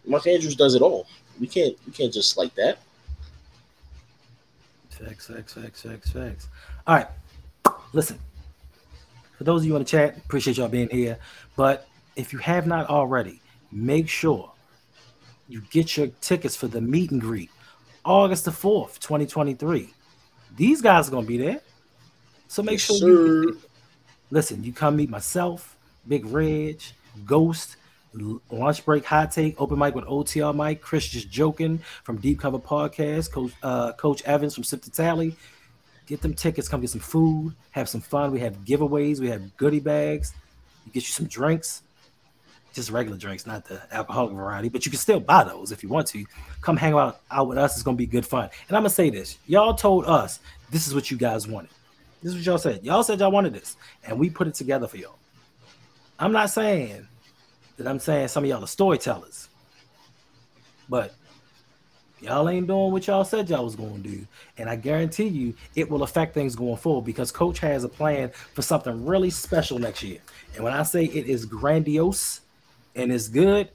Mark 0.05 0.27
Andrews 0.27 0.55
does 0.55 0.75
it 0.75 0.81
all. 0.81 1.07
We 1.39 1.47
can't 1.47 1.75
we 1.85 1.93
can't 1.93 2.13
just 2.13 2.37
like 2.37 2.53
that. 2.55 2.79
Facts, 4.89 5.27
facts, 5.27 5.53
facts, 5.53 5.81
facts, 5.81 6.11
facts. 6.11 6.47
All 6.85 6.95
right. 6.95 7.07
Listen, 7.93 8.19
for 9.37 9.43
those 9.43 9.61
of 9.61 9.67
you 9.67 9.75
in 9.75 9.81
the 9.81 9.87
chat, 9.87 10.17
appreciate 10.17 10.57
y'all 10.57 10.67
being 10.67 10.89
here. 10.89 11.17
But 11.55 11.87
if 12.15 12.31
you 12.33 12.39
have 12.39 12.67
not 12.67 12.89
already, 12.89 13.41
make 13.71 14.07
sure 14.07 14.51
you 15.47 15.61
get 15.71 15.97
your 15.97 16.07
tickets 16.21 16.55
for 16.55 16.67
the 16.67 16.79
meet 16.79 17.11
and 17.11 17.19
greet 17.19 17.49
August 18.05 18.45
the 18.45 18.51
4th, 18.51 18.99
2023. 18.99 19.93
These 20.55 20.81
guys 20.81 21.07
are 21.07 21.11
going 21.11 21.25
to 21.25 21.27
be 21.27 21.37
there. 21.37 21.61
So 22.47 22.63
make 22.63 22.73
Yes, 22.73 22.97
sure 22.97 23.07
you 23.09 23.61
listen, 24.29 24.63
you 24.63 24.73
come 24.73 24.95
meet 24.95 25.09
myself, 25.09 25.77
Big 26.07 26.25
Reg, 26.25 26.81
Ghost, 27.25 27.77
Lunch 28.13 28.83
Break 28.85 29.05
Hot 29.05 29.31
Take, 29.31 29.59
Open 29.59 29.79
Mic 29.79 29.95
with 29.95 30.05
OTR 30.05 30.53
Mike, 30.53 30.81
Chris 30.81 31.07
just 31.07 31.29
joking 31.29 31.79
from 32.03 32.17
Deep 32.17 32.39
Cover 32.39 32.59
Podcast, 32.59 33.31
Coach 33.31 33.53
uh, 33.63 33.93
Coach 33.93 34.21
Evans 34.23 34.53
from 34.53 34.63
Sip 34.63 34.81
to 34.81 34.91
Tally. 34.91 35.35
Get 36.11 36.21
them 36.21 36.33
tickets, 36.33 36.67
come 36.67 36.81
get 36.81 36.89
some 36.89 36.99
food, 36.99 37.55
have 37.69 37.87
some 37.87 38.01
fun. 38.01 38.33
We 38.33 38.41
have 38.41 38.65
giveaways, 38.65 39.21
we 39.21 39.29
have 39.29 39.55
goodie 39.55 39.79
bags. 39.79 40.33
You 40.85 40.91
get 40.91 41.03
you 41.03 41.13
some 41.13 41.25
drinks, 41.25 41.83
just 42.73 42.91
regular 42.91 43.17
drinks, 43.17 43.47
not 43.47 43.63
the 43.63 43.81
alcoholic 43.93 44.35
variety, 44.35 44.67
but 44.67 44.85
you 44.85 44.91
can 44.91 44.99
still 44.99 45.21
buy 45.21 45.45
those 45.45 45.71
if 45.71 45.81
you 45.81 45.87
want 45.87 46.07
to. 46.07 46.25
Come 46.59 46.75
hang 46.75 46.95
out 46.95 47.21
out 47.31 47.47
with 47.47 47.57
us. 47.57 47.75
It's 47.75 47.83
gonna 47.83 47.95
be 47.95 48.05
good 48.05 48.25
fun. 48.25 48.49
And 48.67 48.75
I'm 48.75 48.81
gonna 48.81 48.89
say 48.89 49.09
this: 49.09 49.37
y'all 49.47 49.73
told 49.73 50.03
us 50.05 50.41
this 50.69 50.85
is 50.85 50.93
what 50.93 51.09
you 51.11 51.15
guys 51.15 51.47
wanted. 51.47 51.71
This 52.21 52.33
is 52.33 52.39
what 52.39 52.45
y'all 52.45 52.57
said. 52.57 52.83
Y'all 52.83 53.03
said 53.03 53.21
y'all 53.21 53.31
wanted 53.31 53.53
this, 53.53 53.77
and 54.03 54.19
we 54.19 54.29
put 54.29 54.47
it 54.49 54.53
together 54.53 54.89
for 54.89 54.97
y'all. 54.97 55.17
I'm 56.19 56.33
not 56.33 56.49
saying 56.49 57.07
that 57.77 57.87
I'm 57.87 57.99
saying 57.99 58.27
some 58.27 58.43
of 58.43 58.49
y'all 58.49 58.65
are 58.65 58.67
storytellers, 58.67 59.47
but 60.89 61.15
y'all 62.21 62.47
ain't 62.49 62.67
doing 62.67 62.91
what 62.91 63.07
y'all 63.07 63.23
said 63.23 63.49
y'all 63.49 63.65
was 63.65 63.75
going 63.75 64.01
to 64.03 64.09
do. 64.09 64.27
And 64.57 64.69
I 64.69 64.75
guarantee 64.75 65.27
you 65.27 65.53
it 65.75 65.89
will 65.89 66.03
affect 66.03 66.33
things 66.33 66.55
going 66.55 66.77
forward 66.77 67.05
because 67.05 67.31
coach 67.31 67.59
has 67.59 67.83
a 67.83 67.89
plan 67.89 68.31
for 68.53 68.61
something 68.61 69.05
really 69.05 69.29
special 69.29 69.79
next 69.79 70.03
year. 70.03 70.19
And 70.55 70.63
when 70.63 70.73
I 70.73 70.83
say 70.83 71.05
it 71.05 71.27
is 71.27 71.45
grandiose 71.45 72.41
and 72.95 73.11
it's 73.11 73.27
good, 73.27 73.69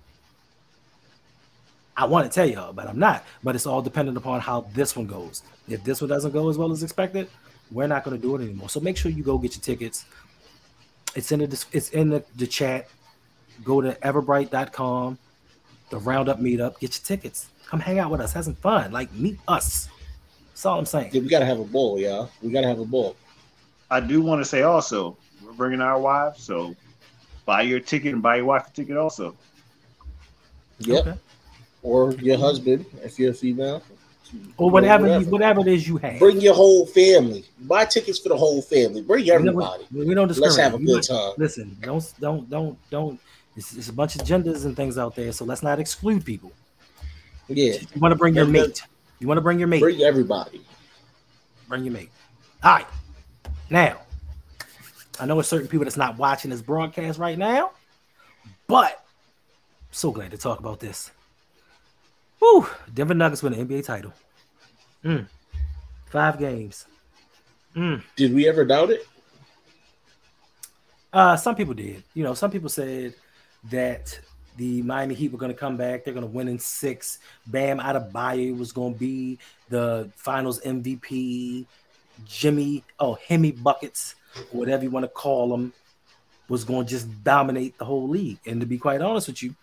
I 1.96 2.04
want 2.04 2.30
to 2.30 2.34
tell 2.34 2.48
y'all, 2.48 2.72
but 2.72 2.88
I'm 2.88 2.98
not. 2.98 3.24
But 3.42 3.54
it's 3.54 3.66
all 3.66 3.82
dependent 3.82 4.16
upon 4.18 4.40
how 4.40 4.66
this 4.74 4.94
one 4.94 5.06
goes. 5.06 5.42
If 5.68 5.82
this 5.82 6.00
one 6.00 6.10
doesn't 6.10 6.32
go 6.32 6.48
as 6.48 6.58
well 6.58 6.70
as 6.70 6.82
expected, 6.82 7.28
we're 7.70 7.86
not 7.86 8.04
going 8.04 8.16
to 8.16 8.22
do 8.22 8.36
it 8.36 8.42
anymore. 8.42 8.68
So 8.68 8.80
make 8.80 8.96
sure 8.96 9.10
you 9.10 9.22
go 9.22 9.38
get 9.38 9.56
your 9.56 9.62
tickets. 9.62 10.04
It's 11.14 11.32
in 11.32 11.40
the 11.40 11.64
it's 11.72 11.90
in 11.90 12.10
the, 12.10 12.22
the 12.36 12.46
chat. 12.46 12.88
Go 13.64 13.80
to 13.80 13.92
eventbrite.com, 13.92 15.18
the 15.88 15.98
roundup 15.98 16.38
meetup, 16.38 16.78
get 16.78 16.94
your 16.94 17.04
tickets. 17.04 17.48
Come 17.76 17.82
hang 17.82 17.98
out 17.98 18.10
with 18.10 18.22
us, 18.22 18.32
have 18.32 18.46
some 18.46 18.54
fun. 18.54 18.90
Like 18.90 19.12
meet 19.12 19.38
us. 19.46 19.90
That's 20.48 20.64
all 20.64 20.78
I'm 20.78 20.86
saying. 20.86 21.10
Yeah, 21.12 21.20
we 21.20 21.28
gotta 21.28 21.44
have 21.44 21.60
a 21.60 21.64
ball, 21.64 21.98
y'all. 21.98 22.30
We 22.42 22.50
gotta 22.50 22.66
have 22.68 22.78
a 22.78 22.86
ball. 22.86 23.16
I 23.90 24.00
do 24.00 24.22
want 24.22 24.40
to 24.40 24.46
say 24.46 24.62
also, 24.62 25.18
we're 25.44 25.52
bringing 25.52 25.82
our 25.82 26.00
wives, 26.00 26.42
so 26.42 26.74
buy 27.44 27.60
your 27.60 27.78
ticket 27.78 28.14
and 28.14 28.22
buy 28.22 28.36
your 28.36 28.46
wife 28.46 28.68
a 28.68 28.70
ticket 28.70 28.96
also. 28.96 29.36
Yep. 30.78 31.06
Okay. 31.06 31.18
Or 31.82 32.12
your 32.12 32.38
husband, 32.38 32.86
if 33.04 33.18
you're 33.18 33.32
a 33.32 33.34
female. 33.34 33.82
Or 34.56 34.70
whatever, 34.70 35.02
Whatever. 35.04 35.24
You, 35.24 35.30
whatever 35.30 35.60
it 35.60 35.68
is 35.68 35.86
you 35.86 35.98
have. 35.98 36.18
Bring 36.18 36.40
your 36.40 36.54
whole 36.54 36.86
family. 36.86 37.44
Buy 37.60 37.84
tickets 37.84 38.18
for 38.18 38.30
the 38.30 38.38
whole 38.38 38.62
family. 38.62 39.02
Bring 39.02 39.24
We 39.24 39.28
don't- 39.28 39.48
everybody. 39.48 39.84
We, 39.92 40.06
we 40.06 40.14
don't 40.14 40.34
Let's 40.38 40.56
have 40.56 40.72
a 40.72 40.78
good 40.78 41.02
time. 41.02 41.32
Listen, 41.36 41.76
don't 41.82 42.14
don't 42.20 42.48
don't 42.48 42.78
don't. 42.88 43.20
It's, 43.54 43.76
it's 43.76 43.90
a 43.90 43.92
bunch 43.92 44.16
of 44.16 44.24
genders 44.24 44.64
and 44.64 44.74
things 44.74 44.96
out 44.96 45.14
there, 45.14 45.30
so 45.32 45.44
let's 45.44 45.62
not 45.62 45.78
exclude 45.78 46.24
people. 46.24 46.52
Yeah. 47.48 47.74
You 47.94 48.00
want 48.00 48.12
to 48.12 48.16
bring 48.16 48.34
your 48.34 48.46
mate. 48.46 48.82
You 49.18 49.28
want 49.28 49.38
to 49.38 49.42
bring 49.42 49.58
your 49.58 49.68
mate. 49.68 49.80
Bring 49.80 50.02
everybody. 50.02 50.60
Bring 51.68 51.84
your 51.84 51.92
mate. 51.92 52.10
All 52.62 52.76
right. 52.76 52.86
Now, 53.70 54.00
I 55.18 55.26
know 55.26 55.34
there's 55.34 55.48
certain 55.48 55.68
people 55.68 55.84
that's 55.84 55.96
not 55.96 56.18
watching 56.18 56.50
this 56.50 56.62
broadcast 56.62 57.18
right 57.18 57.38
now, 57.38 57.72
but 58.66 58.92
I'm 58.92 59.92
so 59.92 60.10
glad 60.10 60.30
to 60.32 60.38
talk 60.38 60.58
about 60.58 60.80
this. 60.80 61.10
Woo! 62.40 62.66
Denver 62.92 63.14
Nuggets 63.14 63.42
win 63.42 63.54
an 63.54 63.66
NBA 63.66 63.84
title. 63.84 64.12
Mm. 65.04 65.26
Five 66.06 66.38
games. 66.38 66.86
Mm. 67.74 68.02
Did 68.14 68.34
we 68.34 68.48
ever 68.48 68.64
doubt 68.64 68.90
it? 68.90 69.06
Uh, 71.12 71.36
some 71.36 71.54
people 71.54 71.74
did. 71.74 72.02
You 72.14 72.24
know, 72.24 72.34
some 72.34 72.50
people 72.50 72.68
said 72.68 73.14
that 73.70 74.18
the 74.56 74.82
Miami 74.82 75.14
Heat 75.14 75.32
were 75.32 75.38
going 75.38 75.52
to 75.52 75.58
come 75.58 75.76
back. 75.76 76.04
They're 76.04 76.14
going 76.14 76.26
to 76.26 76.32
win 76.32 76.48
in 76.48 76.58
six. 76.58 77.18
Bam 77.46 77.78
Adebayo 77.78 78.56
was 78.56 78.72
going 78.72 78.94
to 78.94 78.98
be 78.98 79.38
the 79.68 80.10
Finals 80.16 80.60
MVP. 80.60 81.66
Jimmy, 82.24 82.82
oh 82.98 83.18
Hemi 83.26 83.52
buckets, 83.52 84.14
whatever 84.50 84.82
you 84.82 84.90
want 84.90 85.04
to 85.04 85.08
call 85.08 85.48
them, 85.50 85.72
was 86.48 86.64
going 86.64 86.86
to 86.86 86.90
just 86.90 87.24
dominate 87.24 87.76
the 87.78 87.84
whole 87.84 88.08
league. 88.08 88.38
And 88.46 88.60
to 88.60 88.66
be 88.66 88.78
quite 88.78 89.02
honest 89.02 89.26
with 89.26 89.42
you, 89.42 89.54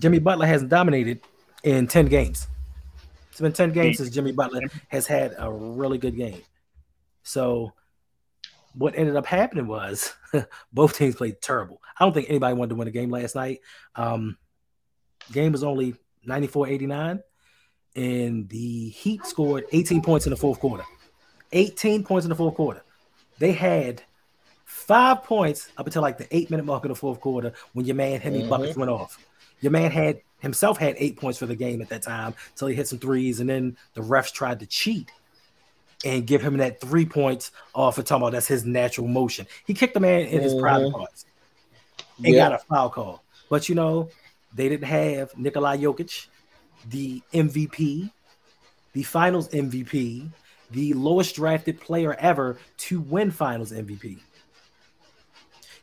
Jimmy 0.00 0.18
Butler 0.18 0.46
hasn't 0.46 0.70
dominated 0.70 1.20
in 1.62 1.86
ten 1.86 2.06
games. 2.06 2.48
It's 3.30 3.40
been 3.40 3.52
ten 3.52 3.72
games 3.72 3.98
since 3.98 4.10
Jimmy 4.10 4.32
Butler 4.32 4.62
has 4.88 5.06
had 5.06 5.34
a 5.38 5.50
really 5.50 5.98
good 5.98 6.16
game. 6.16 6.42
So 7.22 7.72
what 8.74 8.94
ended 8.96 9.16
up 9.16 9.26
happening 9.26 9.66
was 9.66 10.12
both 10.72 10.96
teams 10.96 11.16
played 11.16 11.40
terrible. 11.40 11.80
I 11.98 12.04
don't 12.04 12.12
think 12.12 12.28
anybody 12.28 12.54
wanted 12.54 12.70
to 12.70 12.74
win 12.76 12.88
a 12.88 12.92
game 12.92 13.10
last 13.10 13.34
night. 13.34 13.60
Um, 13.96 14.36
game 15.32 15.52
was 15.52 15.64
only 15.64 15.94
94-89, 16.26 17.22
and 17.96 18.48
the 18.48 18.88
Heat 18.90 19.26
scored 19.26 19.64
18 19.72 20.02
points 20.02 20.26
in 20.26 20.30
the 20.30 20.36
fourth 20.36 20.60
quarter. 20.60 20.84
18 21.52 22.04
points 22.04 22.24
in 22.24 22.28
the 22.30 22.36
fourth 22.36 22.54
quarter. 22.54 22.82
They 23.38 23.52
had 23.52 24.02
five 24.64 25.24
points 25.24 25.68
up 25.76 25.86
until 25.86 26.02
like 26.02 26.18
the 26.18 26.28
eight 26.34 26.50
minute 26.50 26.64
mark 26.64 26.84
of 26.84 26.90
the 26.90 26.94
fourth 26.94 27.20
quarter 27.20 27.52
when 27.72 27.86
your 27.86 27.96
man 27.96 28.20
Hemi 28.20 28.42
Mhm. 28.42 28.48
Buckets 28.48 28.76
went 28.76 28.90
off. 28.90 29.18
Your 29.60 29.72
man 29.72 29.90
had 29.90 30.20
himself 30.38 30.78
had 30.78 30.94
eight 30.98 31.16
points 31.16 31.38
for 31.38 31.46
the 31.46 31.56
game 31.56 31.82
at 31.82 31.88
that 31.88 32.02
time 32.02 32.34
until 32.50 32.68
he 32.68 32.74
hit 32.74 32.86
some 32.88 32.98
threes, 32.98 33.40
and 33.40 33.50
then 33.50 33.76
the 33.94 34.00
refs 34.00 34.32
tried 34.32 34.60
to 34.60 34.66
cheat 34.66 35.10
and 36.04 36.26
give 36.26 36.40
him 36.42 36.56
that 36.58 36.80
three 36.80 37.04
points 37.04 37.50
off 37.74 37.98
of 37.98 38.04
talking 38.04 38.22
about 38.22 38.32
that's 38.32 38.46
his 38.46 38.64
natural 38.64 39.06
motion. 39.06 39.46
He 39.66 39.74
kicked 39.74 39.94
the 39.94 40.00
man 40.00 40.22
in 40.22 40.40
his 40.40 40.54
private 40.54 40.88
Mhm. 40.88 40.92
parts 40.92 41.26
and 42.24 42.34
got 42.34 42.52
a 42.52 42.58
foul 42.58 42.90
call. 42.90 43.22
But 43.48 43.68
you 43.68 43.74
know, 43.74 44.08
they 44.54 44.68
didn't 44.68 44.86
have 44.86 45.36
Nikolai 45.36 45.76
Jokic, 45.78 46.26
the 46.88 47.22
MVP, 47.32 48.10
the 48.92 49.02
finals 49.02 49.48
MVP, 49.48 50.30
the 50.70 50.92
lowest 50.94 51.34
drafted 51.36 51.80
player 51.80 52.14
ever 52.14 52.58
to 52.78 53.00
win 53.00 53.30
finals 53.30 53.72
MVP. 53.72 54.18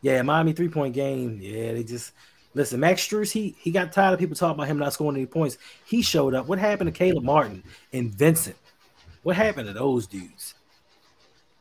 Yeah, 0.02 0.22
Miami 0.22 0.54
three 0.54 0.70
point 0.70 0.94
game. 0.94 1.40
Yeah, 1.42 1.74
they 1.74 1.84
just 1.84 2.12
listen. 2.54 2.80
Max 2.80 3.06
Strus, 3.06 3.32
he 3.32 3.56
he 3.60 3.72
got 3.72 3.92
tired 3.92 4.14
of 4.14 4.20
people 4.20 4.36
talking 4.36 4.56
about 4.56 4.68
him 4.68 4.78
not 4.78 4.94
scoring 4.94 5.18
any 5.18 5.26
points. 5.26 5.58
He 5.86 6.02
showed 6.02 6.34
up. 6.34 6.48
What 6.48 6.60
happened 6.60 6.94
to 6.94 6.98
Caleb 6.98 7.24
Martin 7.24 7.64
and 7.94 8.12
Vincent? 8.12 8.56
What 9.28 9.36
happened 9.36 9.68
to 9.68 9.74
those 9.74 10.08
dudes? 10.08 10.54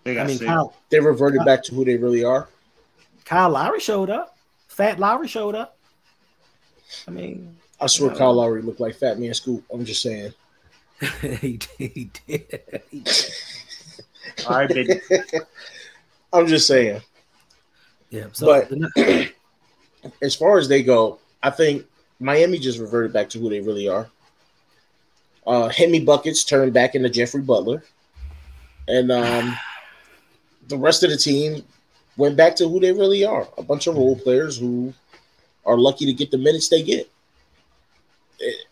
They 0.05 0.21
I 0.21 0.25
mean. 0.25 0.39
Kyle, 0.39 0.73
They 0.89 1.01
reverted 1.01 1.45
back 1.45 1.65
to 1.65 1.75
who 1.75 1.85
they 1.85 1.97
really 1.97 2.23
are. 2.23 2.47
Kyle 3.25 3.51
Lowry 3.51 3.81
showed 3.81 4.09
up. 4.09 4.39
Fat 4.69 5.01
Lowry 5.01 5.27
showed 5.27 5.57
up. 5.57 5.77
I 7.09 7.11
mean, 7.11 7.57
I 7.81 7.89
swear 7.89 8.15
Kyle 8.15 8.35
Lowry 8.35 8.63
looked 8.63 8.79
like 8.79 8.95
Fat 8.95 9.19
Man 9.19 9.35
Scoop. 9.35 9.65
I'm 9.75 9.85
just 9.85 10.01
saying. 10.01 10.33
he, 11.21 11.57
did- 11.57 11.67
he 11.77 12.11
did. 12.29 12.83
He 12.89 13.01
did. 13.01 13.31
All 14.47 14.59
right, 14.59 14.69
baby. 14.69 15.01
I'm 16.33 16.47
just 16.47 16.69
saying. 16.69 17.01
Yeah. 18.11 18.27
So 18.31 18.47
But- 18.47 18.69
the- 18.69 19.33
As 20.23 20.37
far 20.37 20.59
as 20.59 20.69
they 20.69 20.85
go, 20.85 21.19
I 21.43 21.51
think 21.51 21.85
Miami 22.21 22.61
just 22.61 22.79
reverted 22.79 23.13
back 23.13 23.29
to 23.31 23.41
who 23.41 23.51
they 23.51 23.59
really 23.59 23.89
are. 23.89 24.09
Uh 25.47 25.69
Hemi 25.69 26.01
Buckets 26.01 26.45
turned 26.45 26.73
back 26.73 26.95
into 26.95 27.09
Jeffrey 27.09 27.43
Butler. 27.43 27.85
And 28.89 29.11
um 29.13 29.57
the 30.69 30.79
rest 30.79 31.03
of 31.03 31.11
the 31.11 31.17
team 31.17 31.65
went 32.17 32.37
back 32.37 32.57
to 32.57 32.69
who 32.69 32.81
they 32.81 32.93
really 32.93 33.25
are. 33.25 33.47
A 33.59 33.63
bunch 33.63 33.87
of 33.87 33.97
role 33.97 34.17
players 34.17 34.59
who 34.59 34.93
are 35.65 35.79
lucky 35.79 36.07
to 36.07 36.13
get 36.13 36.31
the 36.31 36.39
minutes 36.39 36.69
they 36.69 36.83
get. 36.83 37.11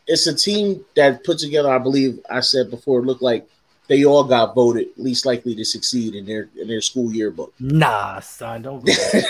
It's 0.07 0.27
a 0.27 0.35
team 0.35 0.85
that 0.95 1.25
put 1.25 1.39
together, 1.39 1.70
I 1.70 1.79
believe 1.79 2.20
I 2.31 2.41
said 2.41 2.70
before, 2.70 3.01
it 3.01 3.07
looked 3.07 3.22
like 3.22 3.49
they 3.89 4.05
all 4.05 4.25
got 4.25 4.55
voted 4.55 4.89
least 4.97 5.27
likely 5.27 5.55
to 5.55 5.64
succeed 5.64 6.14
in 6.14 6.25
their 6.25 6.49
in 6.61 6.68
their 6.68 6.81
school 6.81 7.12
yearbook. 7.12 7.53
nah, 7.59 8.20
son, 8.20 8.62
don't 8.62 8.85
go 8.85 8.93
there. 8.93 9.22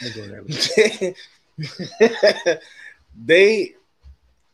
Don't 0.14 0.14
go 0.14 1.14
there. 1.58 2.60
they 3.24 3.74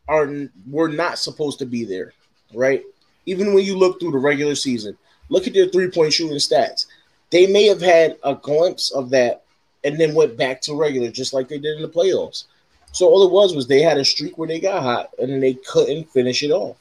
are 0.09 0.29
were 0.71 0.89
not 0.89 1.19
supposed 1.19 1.59
to 1.59 1.67
be 1.67 1.85
there, 1.85 2.13
right? 2.55 2.83
Even 3.27 3.55
when 3.55 3.65
you 3.65 3.77
look 3.77 3.99
through 3.99 4.13
the 4.13 4.19
regular 4.19 4.55
season, 4.55 4.97
look 5.29 5.47
at 5.47 5.55
their 5.55 5.69
three 5.69 5.91
point 5.91 6.13
shooting 6.13 6.37
stats. 6.37 6.87
They 7.31 7.47
may 7.47 7.67
have 7.67 7.81
had 7.81 8.19
a 8.23 8.35
glimpse 8.35 8.93
of 8.93 9.11
that 9.11 9.43
and 9.85 9.99
then 9.99 10.15
went 10.15 10.37
back 10.37 10.61
to 10.63 10.75
regular, 10.75 11.11
just 11.11 11.33
like 11.33 11.49
they 11.49 11.59
did 11.59 11.77
in 11.77 11.83
the 11.83 11.89
playoffs. 11.89 12.45
So 12.93 13.09
all 13.09 13.27
it 13.27 13.33
was 13.33 13.55
was 13.55 13.67
they 13.67 13.83
had 13.83 13.99
a 13.99 14.05
streak 14.05 14.39
where 14.39 14.49
they 14.49 14.61
got 14.61 14.83
hot 14.83 15.11
and 15.21 15.31
then 15.31 15.41
they 15.41 15.55
couldn't 15.55 16.11
finish 16.11 16.43
it 16.43 16.51
off. 16.51 16.77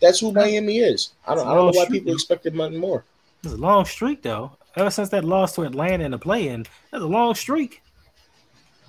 That's 0.00 0.20
who 0.20 0.32
Miami 0.32 0.78
is. 0.78 1.12
I 1.26 1.34
don't, 1.34 1.46
I 1.46 1.54
don't 1.54 1.72
know 1.72 1.80
why 1.80 1.86
people 1.86 2.12
expected 2.12 2.54
nothing 2.54 2.78
more. 2.78 3.04
It's 3.42 3.54
a 3.54 3.56
long 3.56 3.84
streak 3.84 4.22
though. 4.22 4.52
Ever 4.76 4.90
since 4.90 5.08
that 5.10 5.24
loss 5.24 5.54
to 5.54 5.62
Atlanta 5.62 6.04
in 6.04 6.10
the 6.10 6.18
play-in, 6.18 6.66
that's 6.90 7.02
a 7.02 7.06
long 7.06 7.34
streak. 7.34 7.82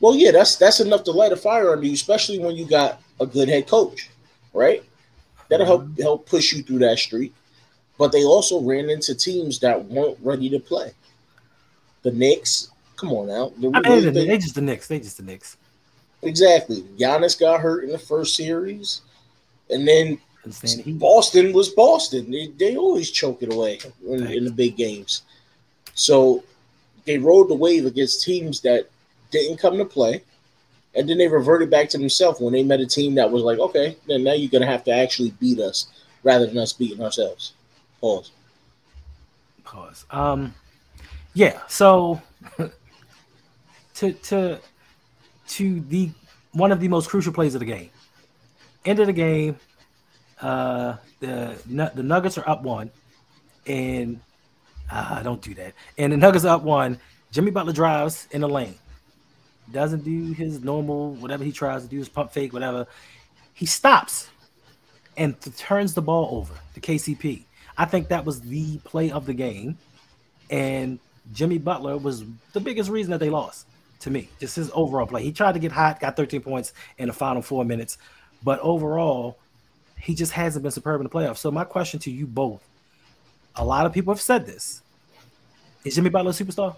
Well, 0.01 0.15
yeah, 0.15 0.31
that's 0.31 0.55
that's 0.55 0.79
enough 0.79 1.03
to 1.05 1.11
light 1.11 1.31
a 1.31 1.37
fire 1.37 1.71
under 1.71 1.85
you, 1.85 1.93
especially 1.93 2.39
when 2.39 2.55
you 2.55 2.67
got 2.67 3.01
a 3.19 3.25
good 3.25 3.49
head 3.49 3.67
coach, 3.67 4.09
right? 4.53 4.83
That'll 5.49 5.65
help 5.65 5.83
mm-hmm. 5.83 6.01
help 6.01 6.27
push 6.27 6.53
you 6.53 6.63
through 6.63 6.79
that 6.79 6.97
streak. 6.97 7.33
But 7.97 8.11
they 8.11 8.23
also 8.23 8.61
ran 8.61 8.89
into 8.89 9.15
teams 9.15 9.59
that 9.59 9.85
weren't 9.85 10.17
ready 10.21 10.49
to 10.49 10.59
play. 10.59 10.91
The 12.03 12.11
Knicks, 12.11 12.71
come 12.97 13.13
on 13.13 13.27
now. 13.27 13.53
The- 13.57 13.71
I 13.73 13.81
mean, 13.81 14.13
they, 14.13 14.27
they- 14.27 14.37
just 14.37 14.55
the 14.55 14.61
Knicks. 14.61 14.87
They 14.87 14.99
just 14.99 15.17
the 15.17 15.23
Knicks. 15.23 15.57
exactly. 16.21 16.81
Giannis 16.97 17.39
got 17.39 17.61
hurt 17.61 17.83
in 17.83 17.91
the 17.91 17.99
first 17.99 18.35
series, 18.35 19.01
and 19.69 19.87
then? 19.87 20.19
Boston 20.99 21.53
was 21.53 21.69
Boston. 21.69 22.29
They, 22.29 22.47
they 22.47 22.77
always 22.77 23.09
choke 23.09 23.41
it 23.41 23.51
away 23.51 23.79
in, 24.07 24.27
in 24.27 24.45
the 24.45 24.51
big 24.51 24.77
games. 24.77 25.23
So 25.95 26.43
they 27.05 27.17
rode 27.17 27.49
the 27.49 27.55
wave 27.55 27.87
against 27.87 28.23
teams 28.23 28.61
that 28.61 28.87
didn't 29.31 29.57
come 29.57 29.79
to 29.79 29.85
play. 29.85 30.21
And 30.95 31.09
then 31.09 31.17
they 31.17 31.27
reverted 31.27 31.69
back 31.69 31.89
to 31.89 31.97
themselves 31.97 32.39
when 32.39 32.53
they 32.53 32.63
met 32.63 32.79
a 32.79 32.85
team 32.85 33.15
that 33.15 33.29
was 33.29 33.43
like, 33.43 33.59
okay, 33.59 33.97
then 34.07 34.23
now 34.23 34.33
you're 34.33 34.49
to 34.61 34.65
have 34.65 34.83
to 34.85 34.91
actually 34.91 35.31
beat 35.39 35.59
us 35.59 35.87
rather 36.23 36.45
than 36.45 36.57
us 36.57 36.73
beating 36.73 37.01
ourselves. 37.01 37.53
Pause. 38.01 38.31
pause. 39.63 40.05
Um, 40.11 40.53
yeah. 41.33 41.59
So 41.67 42.21
to 43.95 44.13
to 44.13 44.59
to 45.47 45.79
the 45.81 46.11
one 46.51 46.71
of 46.71 46.79
the 46.79 46.87
most 46.87 47.09
crucial 47.09 47.33
plays 47.33 47.55
of 47.55 47.59
the 47.59 47.65
game. 47.65 47.89
End 48.85 48.99
of 48.99 49.07
the 49.07 49.13
game. 49.13 49.57
Uh, 50.41 50.95
the 51.19 51.57
the 51.95 52.03
Nuggets 52.03 52.37
are 52.37 52.47
up 52.47 52.63
one, 52.63 52.91
and 53.65 54.19
uh, 54.91 55.23
don't 55.23 55.41
do 55.41 55.53
that. 55.55 55.73
And 55.97 56.13
the 56.13 56.17
Nuggets 56.17 56.45
are 56.45 56.55
up 56.55 56.63
one. 56.63 56.99
Jimmy 57.31 57.51
Butler 57.51 57.73
drives 57.73 58.27
in 58.31 58.41
the 58.41 58.49
lane. 58.49 58.75
Doesn't 59.71 60.03
do 60.03 60.33
his 60.33 60.63
normal 60.63 61.13
whatever 61.13 61.43
he 61.43 61.51
tries 61.51 61.83
to 61.83 61.89
do, 61.89 61.97
his 61.97 62.09
pump 62.09 62.31
fake, 62.31 62.53
whatever. 62.53 62.87
He 63.53 63.65
stops 63.65 64.29
and 65.17 65.39
th- 65.41 65.57
turns 65.57 65.93
the 65.93 66.01
ball 66.01 66.37
over 66.37 66.53
to 66.73 66.81
KCP. 66.81 67.43
I 67.77 67.85
think 67.85 68.09
that 68.09 68.25
was 68.25 68.41
the 68.41 68.77
play 68.79 69.11
of 69.11 69.25
the 69.25 69.33
game. 69.33 69.77
And 70.49 70.99
Jimmy 71.33 71.57
Butler 71.57 71.97
was 71.97 72.23
the 72.53 72.59
biggest 72.59 72.89
reason 72.89 73.11
that 73.11 73.19
they 73.19 73.29
lost 73.29 73.67
to 74.01 74.11
me. 74.11 74.29
Just 74.39 74.55
his 74.55 74.71
overall 74.73 75.07
play. 75.07 75.23
He 75.23 75.31
tried 75.31 75.53
to 75.53 75.59
get 75.59 75.71
hot, 75.71 75.99
got 75.99 76.15
13 76.15 76.41
points 76.41 76.73
in 76.97 77.07
the 77.07 77.13
final 77.13 77.41
four 77.41 77.65
minutes. 77.65 77.97
But 78.43 78.59
overall, 78.59 79.37
he 79.99 80.13
just 80.13 80.31
hasn't 80.33 80.63
been 80.63 80.71
superb 80.71 81.01
in 81.01 81.05
the 81.05 81.09
playoffs. 81.09 81.37
So 81.37 81.49
my 81.51 81.63
question 81.63 81.99
to 82.01 82.11
you 82.11 82.27
both, 82.27 82.63
a 83.55 83.65
lot 83.65 83.85
of 83.85 83.93
people 83.93 84.13
have 84.13 84.21
said 84.21 84.45
this. 84.45 84.81
Is 85.83 85.95
Jimmy 85.95 86.09
Butler 86.09 86.31
a 86.31 86.33
superstar? 86.33 86.75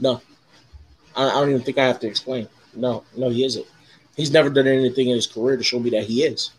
No. 0.00 0.20
I, 1.16 1.28
I 1.28 1.40
don't 1.40 1.50
even 1.50 1.62
think 1.62 1.78
I 1.78 1.86
have 1.86 2.00
to 2.00 2.06
explain. 2.06 2.48
No, 2.74 3.04
no, 3.16 3.30
he 3.30 3.44
isn't. 3.44 3.66
He's 4.16 4.30
never 4.30 4.50
done 4.50 4.66
anything 4.66 5.08
in 5.08 5.16
his 5.16 5.26
career 5.26 5.56
to 5.56 5.62
show 5.62 5.78
me 5.78 5.90
that 5.90 6.04
he 6.04 6.24
is. 6.24 6.50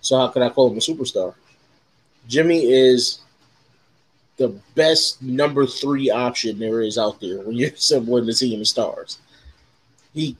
So 0.00 0.18
how 0.18 0.28
could 0.28 0.42
I 0.42 0.48
call 0.48 0.70
him 0.70 0.76
a 0.76 0.80
superstar? 0.80 1.34
Jimmy 2.28 2.70
is 2.70 3.20
the 4.36 4.48
best 4.74 5.20
number 5.22 5.66
three 5.66 6.10
option 6.10 6.58
there 6.58 6.80
is 6.80 6.96
out 6.96 7.20
there 7.20 7.40
when 7.40 7.56
you're 7.56 7.70
assembling 7.70 8.26
the 8.26 8.32
team 8.32 8.60
of 8.60 8.66
stars. 8.66 9.18
He 10.14 10.36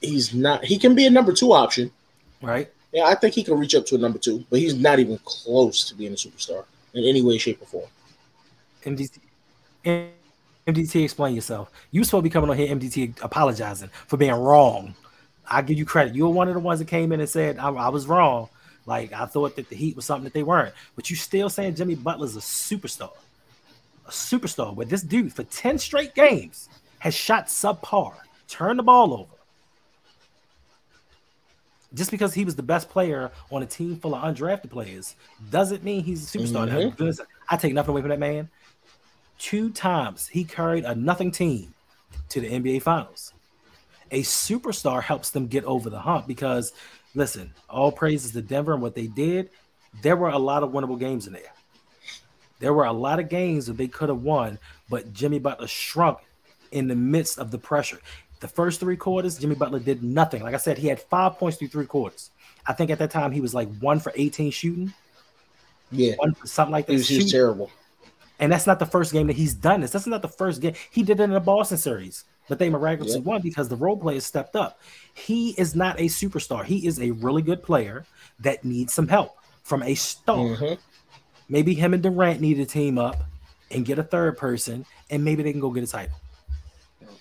he's 0.00 0.32
not 0.32 0.64
he 0.64 0.78
can 0.78 0.94
be 0.94 1.06
a 1.06 1.10
number 1.10 1.32
two 1.32 1.52
option. 1.52 1.90
Right? 2.40 2.70
Yeah, 2.92 3.04
I 3.04 3.14
think 3.14 3.34
he 3.34 3.44
can 3.44 3.58
reach 3.58 3.74
up 3.74 3.86
to 3.86 3.94
a 3.96 3.98
number 3.98 4.18
two, 4.18 4.44
but 4.50 4.58
he's 4.58 4.74
not 4.74 4.98
even 4.98 5.18
close 5.24 5.84
to 5.88 5.94
being 5.94 6.12
a 6.12 6.16
superstar 6.16 6.64
in 6.94 7.04
any 7.04 7.22
way, 7.22 7.38
shape, 7.38 7.62
or 7.62 7.66
form. 7.66 7.88
MDT. 8.84 9.18
MDT, 10.66 11.04
explain 11.04 11.34
yourself. 11.34 11.70
You 11.90 12.04
supposed 12.04 12.20
to 12.20 12.22
be 12.22 12.30
coming 12.30 12.50
on 12.50 12.56
here, 12.56 12.74
MDT, 12.74 13.22
apologizing 13.22 13.90
for 14.06 14.16
being 14.16 14.32
wrong. 14.34 14.94
I 15.48 15.62
give 15.62 15.78
you 15.78 15.84
credit. 15.84 16.14
You 16.14 16.24
were 16.24 16.30
one 16.30 16.48
of 16.48 16.54
the 16.54 16.60
ones 16.60 16.78
that 16.78 16.88
came 16.88 17.12
in 17.12 17.20
and 17.20 17.28
said 17.28 17.58
I, 17.58 17.70
I 17.70 17.88
was 17.88 18.06
wrong. 18.06 18.48
Like 18.86 19.12
I 19.12 19.26
thought 19.26 19.56
that 19.56 19.68
the 19.68 19.76
Heat 19.76 19.96
was 19.96 20.04
something 20.04 20.24
that 20.24 20.32
they 20.32 20.42
weren't. 20.42 20.74
But 20.96 21.10
you 21.10 21.16
still 21.16 21.48
saying 21.50 21.74
Jimmy 21.74 21.96
Butler's 21.96 22.36
a 22.36 22.40
superstar, 22.40 23.12
a 24.06 24.10
superstar. 24.10 24.74
But 24.74 24.88
this 24.88 25.02
dude 25.02 25.32
for 25.32 25.42
ten 25.44 25.78
straight 25.78 26.14
games 26.14 26.68
has 27.00 27.14
shot 27.14 27.46
subpar, 27.46 28.14
turned 28.48 28.78
the 28.78 28.82
ball 28.82 29.12
over. 29.12 29.34
Just 31.92 32.12
because 32.12 32.32
he 32.32 32.44
was 32.44 32.54
the 32.54 32.62
best 32.62 32.88
player 32.88 33.32
on 33.50 33.62
a 33.64 33.66
team 33.66 33.96
full 33.96 34.14
of 34.14 34.22
undrafted 34.22 34.70
players 34.70 35.16
doesn't 35.50 35.82
mean 35.82 36.04
he's 36.04 36.32
a 36.32 36.38
superstar. 36.38 36.68
Mhm. 36.68 37.20
I 37.48 37.56
take 37.56 37.74
nothing 37.74 37.90
away 37.90 38.00
from 38.02 38.10
that 38.10 38.20
man. 38.20 38.48
Two 39.40 39.70
times 39.70 40.28
he 40.28 40.44
carried 40.44 40.84
a 40.84 40.94
nothing 40.94 41.30
team 41.30 41.74
to 42.28 42.40
the 42.40 42.48
NBA 42.50 42.82
Finals. 42.82 43.32
A 44.10 44.22
superstar 44.22 45.02
helps 45.02 45.30
them 45.30 45.46
get 45.46 45.64
over 45.64 45.88
the 45.88 45.98
hump 45.98 46.26
because, 46.26 46.72
listen, 47.14 47.54
all 47.68 47.90
praises 47.90 48.32
to 48.32 48.42
Denver 48.42 48.74
and 48.74 48.82
what 48.82 48.94
they 48.94 49.06
did. 49.06 49.48
There 50.02 50.14
were 50.16 50.28
a 50.28 50.38
lot 50.38 50.62
of 50.62 50.72
winnable 50.72 50.98
games 50.98 51.26
in 51.26 51.32
there. 51.32 51.54
There 52.58 52.74
were 52.74 52.84
a 52.84 52.92
lot 52.92 53.18
of 53.18 53.30
games 53.30 53.66
that 53.66 53.78
they 53.78 53.88
could 53.88 54.10
have 54.10 54.22
won, 54.22 54.58
but 54.90 55.12
Jimmy 55.14 55.38
Butler 55.38 55.66
shrunk 55.66 56.18
in 56.70 56.86
the 56.86 56.94
midst 56.94 57.38
of 57.38 57.50
the 57.50 57.58
pressure. 57.58 57.98
The 58.40 58.48
first 58.48 58.78
three 58.78 58.96
quarters, 58.96 59.38
Jimmy 59.38 59.54
Butler 59.54 59.78
did 59.78 60.02
nothing. 60.02 60.42
Like 60.42 60.54
I 60.54 60.58
said, 60.58 60.76
he 60.76 60.88
had 60.88 61.00
five 61.00 61.38
points 61.38 61.56
through 61.56 61.68
three 61.68 61.86
quarters. 61.86 62.30
I 62.66 62.74
think 62.74 62.90
at 62.90 62.98
that 62.98 63.10
time 63.10 63.32
he 63.32 63.40
was 63.40 63.54
like 63.54 63.74
one 63.78 64.00
for 64.00 64.12
18 64.14 64.50
shooting, 64.50 64.92
Yeah, 65.90 66.14
one 66.16 66.34
for 66.34 66.46
something 66.46 66.72
like 66.72 66.86
he 66.86 66.92
that. 66.92 66.98
was, 66.98 67.08
he 67.08 67.16
was 67.16 67.32
terrible. 67.32 67.70
And 68.40 68.50
that's 68.50 68.66
not 68.66 68.78
the 68.78 68.86
first 68.86 69.12
game 69.12 69.26
that 69.28 69.36
he's 69.36 69.54
done 69.54 69.82
this. 69.82 69.90
That's 69.92 70.06
not 70.06 70.22
the 70.22 70.28
first 70.28 70.60
game. 70.60 70.74
He 70.90 71.02
did 71.02 71.20
it 71.20 71.24
in 71.24 71.30
the 71.30 71.40
Boston 71.40 71.76
series, 71.78 72.24
but 72.48 72.58
they 72.58 72.70
miraculously 72.70 73.18
Yep. 73.20 73.26
won 73.26 73.42
because 73.42 73.68
the 73.68 73.76
role 73.76 73.96
players 73.98 74.24
stepped 74.24 74.56
up. 74.56 74.80
He 75.12 75.50
is 75.58 75.76
not 75.76 76.00
a 76.00 76.04
superstar. 76.04 76.64
He 76.64 76.86
is 76.86 76.98
a 76.98 77.10
really 77.12 77.42
good 77.42 77.62
player 77.62 78.06
that 78.40 78.64
needs 78.64 78.94
some 78.94 79.08
help 79.08 79.36
from 79.62 79.82
a 79.82 79.94
star. 79.94 80.56
Mhm. 80.56 80.78
Maybe 81.48 81.74
him 81.74 81.92
and 81.92 82.02
Durant 82.02 82.40
need 82.40 82.54
to 82.54 82.64
team 82.64 82.96
up 82.96 83.24
and 83.70 83.84
get 83.84 83.98
a 83.98 84.02
third 84.02 84.38
person, 84.38 84.86
and 85.10 85.22
maybe 85.22 85.42
they 85.42 85.52
can 85.52 85.60
go 85.60 85.70
get 85.70 85.84
a 85.84 85.86
title. 85.86 86.16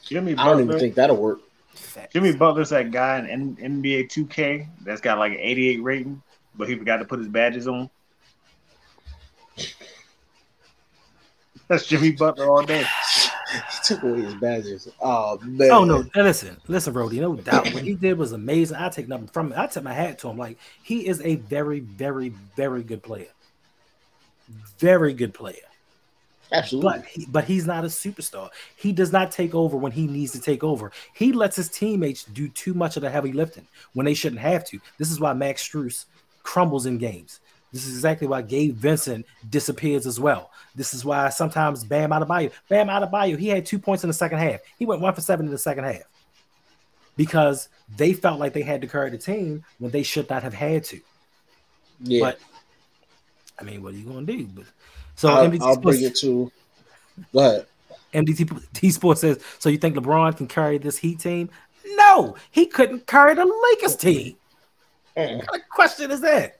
Jimmy 0.05 0.35
I 0.35 0.45
don't 0.45 0.63
even 0.63 0.79
think 0.79 0.95
that'll 0.95 1.17
work. 1.17 1.39
Facts. 1.73 2.13
Jimmy 2.13 2.33
Butler's 2.33 2.69
that 2.69 2.91
guy 2.91 3.19
in 3.27 3.55
NBA 3.57 4.05
2K 4.05 4.67
that's 4.83 5.01
got 5.01 5.17
like 5.19 5.33
an 5.33 5.39
88 5.39 5.83
rating, 5.83 6.21
but 6.55 6.67
he 6.69 6.75
forgot 6.75 6.97
to 6.97 7.05
put 7.05 7.19
his 7.19 7.27
badges 7.27 7.67
on. 7.67 7.89
That's 11.69 11.85
Jimmy 11.85 12.11
Butler 12.11 12.49
all 12.49 12.63
day. 12.63 12.83
He 13.51 13.77
took 13.83 14.03
away 14.03 14.21
his 14.21 14.35
badges. 14.35 14.89
Oh 15.01 15.39
man. 15.43 15.71
Oh 15.71 15.83
no! 15.83 16.03
Now 16.15 16.23
listen, 16.23 16.57
listen, 16.67 16.93
Brody. 16.93 17.19
No 17.19 17.35
doubt, 17.35 17.73
what 17.73 17.83
he 17.83 17.93
did 17.93 18.17
was 18.17 18.31
amazing. 18.31 18.77
I 18.77 18.89
take 18.89 19.07
nothing 19.07 19.27
from 19.27 19.51
it. 19.51 19.57
I 19.57 19.67
tip 19.67 19.83
my 19.83 19.93
hat 19.93 20.19
to 20.19 20.29
him. 20.29 20.37
Like 20.37 20.57
he 20.83 21.07
is 21.07 21.21
a 21.21 21.35
very, 21.35 21.79
very, 21.79 22.29
very 22.55 22.83
good 22.83 23.01
player. 23.01 23.29
Very 24.79 25.13
good 25.13 25.33
player. 25.33 25.55
Absolutely. 26.51 26.89
But 26.89 27.05
he, 27.05 27.25
but 27.27 27.43
he's 27.45 27.67
not 27.67 27.85
a 27.85 27.87
superstar. 27.87 28.49
He 28.75 28.91
does 28.91 29.11
not 29.11 29.31
take 29.31 29.53
over 29.53 29.77
when 29.77 29.91
he 29.91 30.07
needs 30.07 30.31
to 30.31 30.41
take 30.41 30.63
over. 30.63 30.91
He 31.13 31.31
lets 31.31 31.55
his 31.55 31.69
teammates 31.69 32.23
do 32.23 32.47
too 32.49 32.73
much 32.73 32.97
of 32.97 33.03
the 33.03 33.09
heavy 33.09 33.31
lifting 33.31 33.67
when 33.93 34.05
they 34.05 34.15
shouldn't 34.15 34.41
have 34.41 34.65
to. 34.65 34.79
This 34.97 35.11
is 35.11 35.19
why 35.19 35.33
Max 35.33 35.67
Strus 35.67 36.05
crumbles 36.41 36.87
in 36.87 36.97
games. 36.97 37.39
This 37.71 37.85
is 37.87 37.95
exactly 37.95 38.27
why 38.27 38.41
Gabe 38.41 38.75
Vincent 38.75 39.25
disappears 39.49 40.07
as 40.07 40.19
well. 40.19 40.51
This 40.75 40.93
is 40.93 41.05
why 41.05 41.29
sometimes 41.29 41.83
Bam 41.83 42.11
out 42.11 42.21
of 42.21 42.27
Adebayo, 42.27 42.51
Bam 42.67 42.89
out 42.89 43.03
of 43.03 43.09
Adebayo, 43.09 43.37
he 43.37 43.47
had 43.47 43.65
two 43.65 43.77
points 43.79 44.03
in 44.03 44.07
the 44.09 44.13
second 44.13 44.39
half. 44.39 44.59
He 44.77 44.85
went 44.85 45.01
one 45.01 45.13
for 45.13 45.21
seven 45.21 45.45
in 45.45 45.51
the 45.51 45.57
second 45.57 45.83
half 45.83 46.01
because 47.15 47.69
they 47.97 48.13
felt 48.13 48.39
like 48.39 48.53
they 48.53 48.61
had 48.61 48.81
to 48.81 48.87
carry 48.87 49.09
the 49.09 49.17
team 49.17 49.63
when 49.77 49.91
they 49.91 50.03
should 50.03 50.29
not 50.29 50.41
have 50.43 50.53
had 50.53 50.83
to. 50.85 50.99
yeah. 52.01 52.21
But 52.21 52.39
I 53.59 53.63
mean, 53.63 53.83
what 53.83 53.93
are 53.93 53.97
you 53.97 54.05
going 54.05 54.25
to 54.25 54.37
do? 54.37 54.45
But 54.45 54.65
so 55.15 55.29
I'll, 55.29 55.47
MDT 55.49 55.61
I'll 55.61 55.73
Sports- 55.73 55.97
bring 55.97 56.03
it 56.09 56.15
to. 56.17 56.51
Go 57.33 57.39
ahead. 57.39 57.65
MDT 58.13 58.91
Sports 58.93 59.21
says, 59.21 59.39
so 59.59 59.69
you 59.69 59.77
think 59.77 59.95
LeBron 59.95 60.35
can 60.37 60.47
carry 60.47 60.77
this 60.79 60.97
Heat 60.97 61.19
team? 61.19 61.49
No, 61.85 62.35
he 62.51 62.65
couldn't 62.65 63.05
carry 63.05 63.35
the 63.35 63.45
Lakers 63.71 63.95
team. 63.95 64.35
Mm. 65.17 65.37
What 65.37 65.47
kind 65.47 65.61
of 65.61 65.69
question 65.69 66.11
is 66.11 66.21
that? 66.21 66.58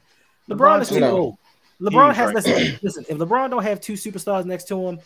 LeBron 0.50 0.82
is 0.82 0.90
too 0.90 1.00
No. 1.00 1.18
old. 1.18 1.38
LeBron 1.82 2.14
has 2.14 2.28
right. 2.28 2.36
listen, 2.36 2.80
listen. 2.82 3.06
If 3.08 3.18
LeBron 3.18 3.50
don't 3.50 3.64
have 3.64 3.80
two 3.80 3.94
superstars 3.94 4.46
next 4.46 4.66
to 4.68 4.88
him, 4.88 5.00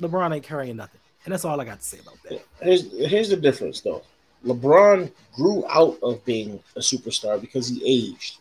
LeBron 0.00 0.34
ain't 0.34 0.44
carrying 0.44 0.76
nothing, 0.76 1.00
and 1.24 1.32
that's 1.32 1.44
all 1.44 1.60
I 1.60 1.64
got 1.64 1.78
to 1.80 1.84
say 1.84 1.98
about 2.00 2.16
that. 2.28 2.42
Here's 2.60 2.90
here's 3.08 3.28
the 3.28 3.36
difference 3.36 3.80
though. 3.80 4.02
LeBron 4.44 5.10
grew 5.34 5.64
out 5.68 5.98
of 6.02 6.24
being 6.24 6.60
a 6.76 6.80
superstar 6.80 7.40
because 7.40 7.68
he 7.68 7.82
aged. 7.84 8.38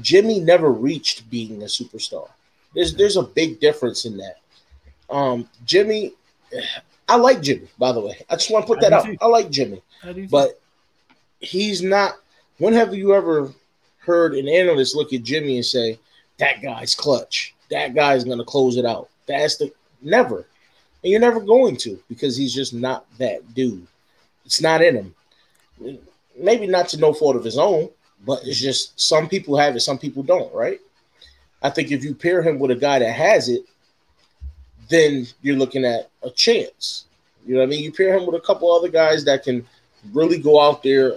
Jimmy 0.00 0.40
never 0.40 0.70
reached 0.72 1.28
being 1.30 1.62
a 1.62 1.66
superstar. 1.66 2.28
There's 2.74 2.94
there's 2.94 3.16
a 3.16 3.22
big 3.22 3.60
difference 3.60 4.04
in 4.06 4.16
that. 4.18 4.36
Um, 5.10 5.48
Jimmy, 5.66 6.12
I 7.08 7.16
like 7.16 7.42
Jimmy. 7.42 7.68
By 7.78 7.92
the 7.92 8.00
way, 8.00 8.24
I 8.30 8.36
just 8.36 8.50
want 8.50 8.66
to 8.66 8.66
put 8.66 8.80
that 8.80 8.92
out. 8.92 9.04
too. 9.04 9.16
I 9.20 9.26
like 9.26 9.50
Jimmy, 9.50 9.82
I 10.04 10.26
but 10.30 10.60
he's 11.40 11.82
not. 11.82 12.16
When 12.58 12.72
have 12.74 12.94
you 12.94 13.14
ever 13.14 13.52
heard 14.10 14.34
an 14.34 14.48
analyst 14.48 14.96
look 14.96 15.12
at 15.12 15.22
Jimmy 15.22 15.56
and 15.56 15.64
say 15.64 15.98
that 16.38 16.62
guy's 16.62 16.94
clutch? 16.94 17.54
That 17.70 17.94
guy's 17.94 18.24
going 18.24 18.38
to 18.38 18.44
close 18.44 18.76
it 18.76 18.84
out. 18.84 19.08
That's 19.26 19.56
the 19.56 19.72
never, 20.02 20.46
and 21.02 21.12
you're 21.12 21.20
never 21.20 21.40
going 21.40 21.76
to 21.78 22.02
because 22.08 22.36
he's 22.36 22.54
just 22.54 22.74
not 22.74 23.06
that 23.18 23.54
dude. 23.54 23.86
It's 24.44 24.60
not 24.60 24.82
in 24.82 24.96
him. 24.96 25.14
Maybe 26.36 26.66
not 26.66 26.88
to 26.88 26.98
no 26.98 27.12
fault 27.12 27.36
of 27.36 27.44
his 27.44 27.58
own, 27.58 27.88
but 28.26 28.40
it's 28.44 28.60
just 28.60 28.98
some 29.00 29.28
people 29.28 29.56
have 29.56 29.76
it, 29.76 29.80
some 29.80 29.98
people 29.98 30.22
don't, 30.22 30.52
right? 30.52 30.80
I 31.62 31.70
think 31.70 31.92
if 31.92 32.02
you 32.02 32.14
pair 32.14 32.42
him 32.42 32.58
with 32.58 32.70
a 32.70 32.76
guy 32.76 32.98
that 32.98 33.12
has 33.12 33.48
it, 33.48 33.64
then 34.88 35.26
you're 35.42 35.56
looking 35.56 35.84
at 35.84 36.10
a 36.22 36.30
chance. 36.30 37.04
You 37.46 37.54
know 37.54 37.60
what 37.60 37.66
I 37.66 37.70
mean? 37.70 37.84
You 37.84 37.92
pair 37.92 38.16
him 38.16 38.26
with 38.26 38.34
a 38.34 38.44
couple 38.44 38.72
other 38.72 38.88
guys 38.88 39.24
that 39.24 39.44
can 39.44 39.64
really 40.12 40.38
go 40.38 40.60
out 40.60 40.82
there 40.82 41.16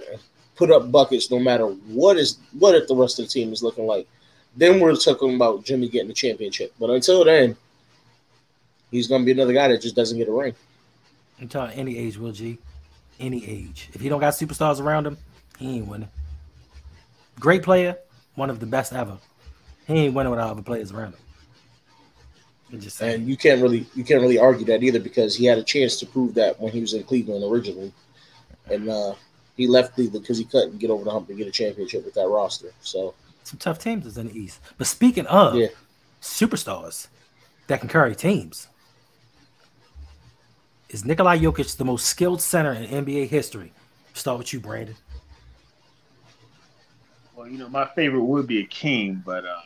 put 0.56 0.70
up 0.70 0.90
buckets 0.90 1.30
no 1.30 1.38
matter 1.38 1.66
what 1.66 2.16
is 2.16 2.38
what 2.58 2.74
if 2.74 2.86
the 2.88 2.94
rest 2.94 3.18
of 3.18 3.26
the 3.26 3.30
team 3.30 3.52
is 3.52 3.62
looking 3.62 3.86
like. 3.86 4.06
Then 4.56 4.78
we're 4.78 4.94
talking 4.94 5.34
about 5.34 5.64
Jimmy 5.64 5.88
getting 5.88 6.08
the 6.08 6.14
championship. 6.14 6.72
But 6.78 6.90
until 6.90 7.24
then, 7.24 7.56
he's 8.90 9.08
gonna 9.08 9.24
be 9.24 9.32
another 9.32 9.52
guy 9.52 9.68
that 9.68 9.82
just 9.82 9.96
doesn't 9.96 10.16
get 10.16 10.28
a 10.28 10.32
ring. 10.32 10.54
I'm 11.40 11.48
telling 11.48 11.72
you, 11.72 11.80
any 11.80 11.98
age, 11.98 12.16
Will 12.16 12.32
G, 12.32 12.58
any 13.18 13.44
age. 13.46 13.90
If 13.92 14.00
he 14.00 14.08
don't 14.08 14.20
got 14.20 14.34
superstars 14.34 14.80
around 14.80 15.06
him, 15.06 15.18
he 15.58 15.76
ain't 15.76 15.88
winning. 15.88 16.08
Great 17.40 17.62
player, 17.62 17.98
one 18.36 18.50
of 18.50 18.60
the 18.60 18.66
best 18.66 18.92
ever. 18.92 19.18
He 19.86 19.94
ain't 19.94 20.14
winning 20.14 20.30
without 20.30 20.50
other 20.50 20.62
players 20.62 20.92
around 20.92 21.14
him. 21.14 21.20
I'm 22.72 22.80
just 22.80 22.96
saying. 22.96 23.14
And 23.14 23.28
you 23.28 23.36
can't 23.36 23.60
really 23.60 23.86
you 23.94 24.04
can't 24.04 24.20
really 24.20 24.38
argue 24.38 24.64
that 24.66 24.82
either 24.82 25.00
because 25.00 25.36
he 25.36 25.44
had 25.44 25.58
a 25.58 25.62
chance 25.62 25.96
to 25.96 26.06
prove 26.06 26.34
that 26.34 26.60
when 26.60 26.72
he 26.72 26.80
was 26.80 26.94
in 26.94 27.02
Cleveland 27.04 27.44
originally, 27.44 27.92
and 28.70 28.88
uh, 28.88 29.14
he 29.56 29.66
left 29.66 29.94
Cleveland 29.94 30.24
because 30.24 30.38
he 30.38 30.44
couldn't 30.44 30.78
get 30.78 30.90
over 30.90 31.04
the 31.04 31.10
hump 31.10 31.28
to 31.28 31.34
get 31.34 31.46
a 31.46 31.50
championship 31.50 32.04
with 32.04 32.14
that 32.14 32.28
roster. 32.28 32.72
So 32.80 33.14
some 33.44 33.58
tough 33.58 33.78
teams 33.78 34.06
is 34.06 34.18
in 34.18 34.28
the 34.28 34.38
East. 34.38 34.60
But 34.78 34.86
speaking 34.86 35.26
of 35.26 35.54
Yeah. 35.54 35.68
superstars 36.20 37.08
that 37.66 37.80
can 37.80 37.88
carry 37.88 38.14
teams, 38.16 38.68
is 40.88 41.04
Nikolai 41.04 41.38
Jokic 41.38 41.76
the 41.76 41.84
most 41.84 42.06
skilled 42.06 42.40
center 42.40 42.72
in 42.72 42.84
NBA 42.86 43.26
history? 43.28 43.72
Start 44.12 44.38
with 44.38 44.52
you, 44.52 44.60
Brandon. 44.60 44.96
Well, 47.34 47.48
you 47.48 47.58
know, 47.58 47.68
my 47.68 47.86
favorite 47.94 48.22
would 48.22 48.46
be 48.46 48.60
a 48.60 48.66
king, 48.66 49.22
but 49.24 49.44
uh, 49.44 49.60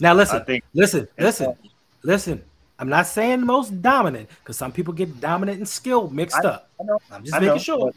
Now 0.00 0.10
I 0.10 0.14
listen, 0.14 0.44
think 0.44 0.64
listen, 0.74 1.08
listen, 1.18 1.54
listen. 2.02 2.44
I'm 2.80 2.88
not 2.88 3.06
saying 3.08 3.40
the 3.40 3.46
most 3.46 3.82
dominant 3.82 4.28
because 4.28 4.56
some 4.56 4.70
people 4.70 4.94
get 4.94 5.18
dominant 5.20 5.58
and 5.58 5.68
skill 5.68 6.08
mixed 6.10 6.36
I- 6.44 6.48
up. 6.48 6.70
I 6.80 6.84
know, 6.84 6.98
I'm 7.10 7.24
just 7.24 7.34
I 7.34 7.40
making 7.40 7.54
know, 7.54 7.58
sure. 7.58 7.92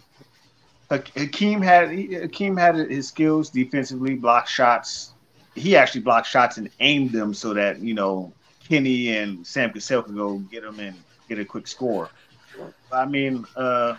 Hakeem 0.91 1.61
had 1.61 1.89
Hakeem 1.91 2.57
had 2.57 2.75
his 2.75 3.07
skills 3.07 3.49
defensively, 3.49 4.15
block 4.15 4.47
shots. 4.47 5.15
He 5.55 5.75
actually 5.75 6.01
blocked 6.01 6.27
shots 6.27 6.57
and 6.57 6.69
aimed 6.79 7.11
them 7.11 7.33
so 7.33 7.53
that 7.53 7.79
you 7.79 7.93
know 7.93 8.35
Kenny 8.67 9.09
and 9.17 9.45
Sam 9.45 9.71
Cassell 9.71 10.03
could 10.03 10.15
go 10.15 10.39
get 10.39 10.63
them 10.63 10.79
and 10.79 11.03
get 11.29 11.39
a 11.39 11.45
quick 11.45 11.67
score. 11.67 12.11
I 12.91 13.05
mean, 13.05 13.45
uh, 13.55 13.95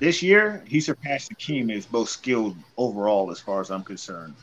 this 0.00 0.22
year 0.22 0.64
he 0.66 0.80
surpassed 0.80 1.30
Hakeem 1.30 1.70
as 1.70 1.86
both 1.86 2.08
skilled 2.08 2.56
overall, 2.76 3.30
as 3.30 3.40
far 3.40 3.60
as 3.60 3.70
I'm 3.70 3.84
concerned, 3.84 4.36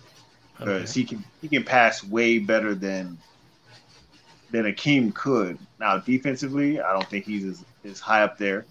because 0.60 0.91
Okay. 0.91 0.91
he 0.91 1.06
can 1.06 1.26
he 1.41 1.49
can 1.49 1.64
pass 1.64 2.04
way 2.04 2.39
better 2.39 2.76
than 2.76 3.22
than 4.49 4.66
Hakeem 4.66 5.12
could. 5.14 5.60
Now 5.80 5.97
defensively, 5.99 6.80
I 6.82 6.93
don't 6.93 7.10
think 7.10 7.26
he's 7.26 7.45
as, 7.45 7.66
as 7.84 7.99
high 7.99 8.24
up 8.24 8.38
there. 8.38 8.68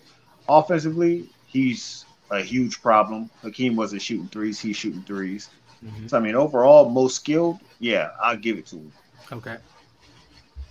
Offensively, 0.49 1.32
he's 1.53 2.05
a 2.30 2.40
huge 2.40 2.80
problem. 2.82 3.30
Hakeem 3.42 3.76
wasn't 3.76 4.03
shooting 4.03 4.29
threes; 4.29 4.58
he's 4.58 4.76
shooting 4.76 5.03
3s 5.03 5.49
Mhm. 5.84 6.08
So 6.08 6.16
I 6.16 6.20
mean, 6.20 6.37
overall, 6.37 6.88
most 6.88 7.16
skilled, 7.16 7.58
yeah, 7.80 8.11
I'll 8.22 8.37
give 8.37 8.57
it 8.57 8.66
to 8.68 8.76
him. 8.76 8.92
Okay. 9.33 9.57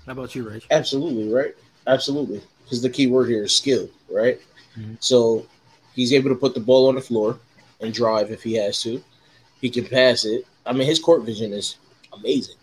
How 0.05 0.11
about 0.13 0.33
you, 0.35 0.47
Rich? 0.49 0.67
absolutely 0.71 1.31
right, 1.33 1.53
absolutely, 1.87 2.41
because 2.63 2.81
the 2.81 2.89
key 2.89 3.07
word 3.07 3.27
here 3.29 3.43
is 3.43 3.55
skill, 3.55 3.89
right? 4.09 4.39
Mhm. 4.77 4.95
So 5.01 5.45
he's 5.93 6.13
able 6.13 6.29
to 6.29 6.35
put 6.35 6.53
the 6.53 6.59
ball 6.61 6.87
on 6.87 6.95
the 6.95 7.01
floor 7.01 7.39
and 7.81 7.93
drive 7.93 8.31
if 8.31 8.41
he 8.41 8.53
has 8.53 8.81
to. 8.83 9.03
He 9.59 9.69
can 9.69 9.85
pass 9.85 10.23
it. 10.25 10.45
I 10.65 10.73
mean, 10.73 10.87
his 10.87 10.99
court 10.99 11.23
vision 11.23 11.51
is 11.53 11.75
amazing. 12.13 12.55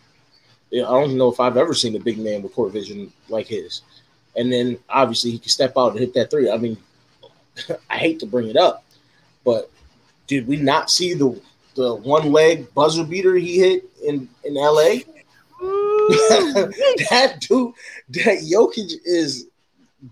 I 0.72 0.78
don't 0.78 1.16
know 1.16 1.30
if 1.30 1.40
I've 1.40 1.56
ever 1.56 1.74
seen 1.74 1.96
a 1.96 2.00
big 2.00 2.18
man 2.18 2.42
with 2.42 2.54
court 2.54 2.72
vision 2.72 3.12
like 3.28 3.46
his. 3.46 3.82
And 4.36 4.52
then 4.52 4.78
obviously 4.88 5.30
he 5.30 5.38
can 5.38 5.48
step 5.48 5.72
out 5.76 5.92
and 5.92 6.00
hit 6.00 6.14
that 6.14 6.30
three. 6.30 6.50
I 6.50 6.56
mean, 6.58 6.76
I 7.90 7.96
hate 7.98 8.20
to 8.20 8.26
bring 8.26 8.48
it 8.48 8.56
up, 8.56 8.84
but 9.44 9.70
did 10.26 10.46
we 10.46 10.56
not 10.56 10.90
see 10.90 11.14
the 11.14 11.40
the 11.74 11.94
one 11.94 12.32
leg 12.32 12.72
buzzer 12.74 13.04
beater 13.04 13.34
he 13.36 13.58
hit 13.58 13.84
in 14.04 14.28
in 14.44 14.54
LA? 14.54 15.00
that 17.10 17.38
dude, 17.40 17.74
that 18.10 18.38
Jokic 18.50 18.92
is 19.04 19.46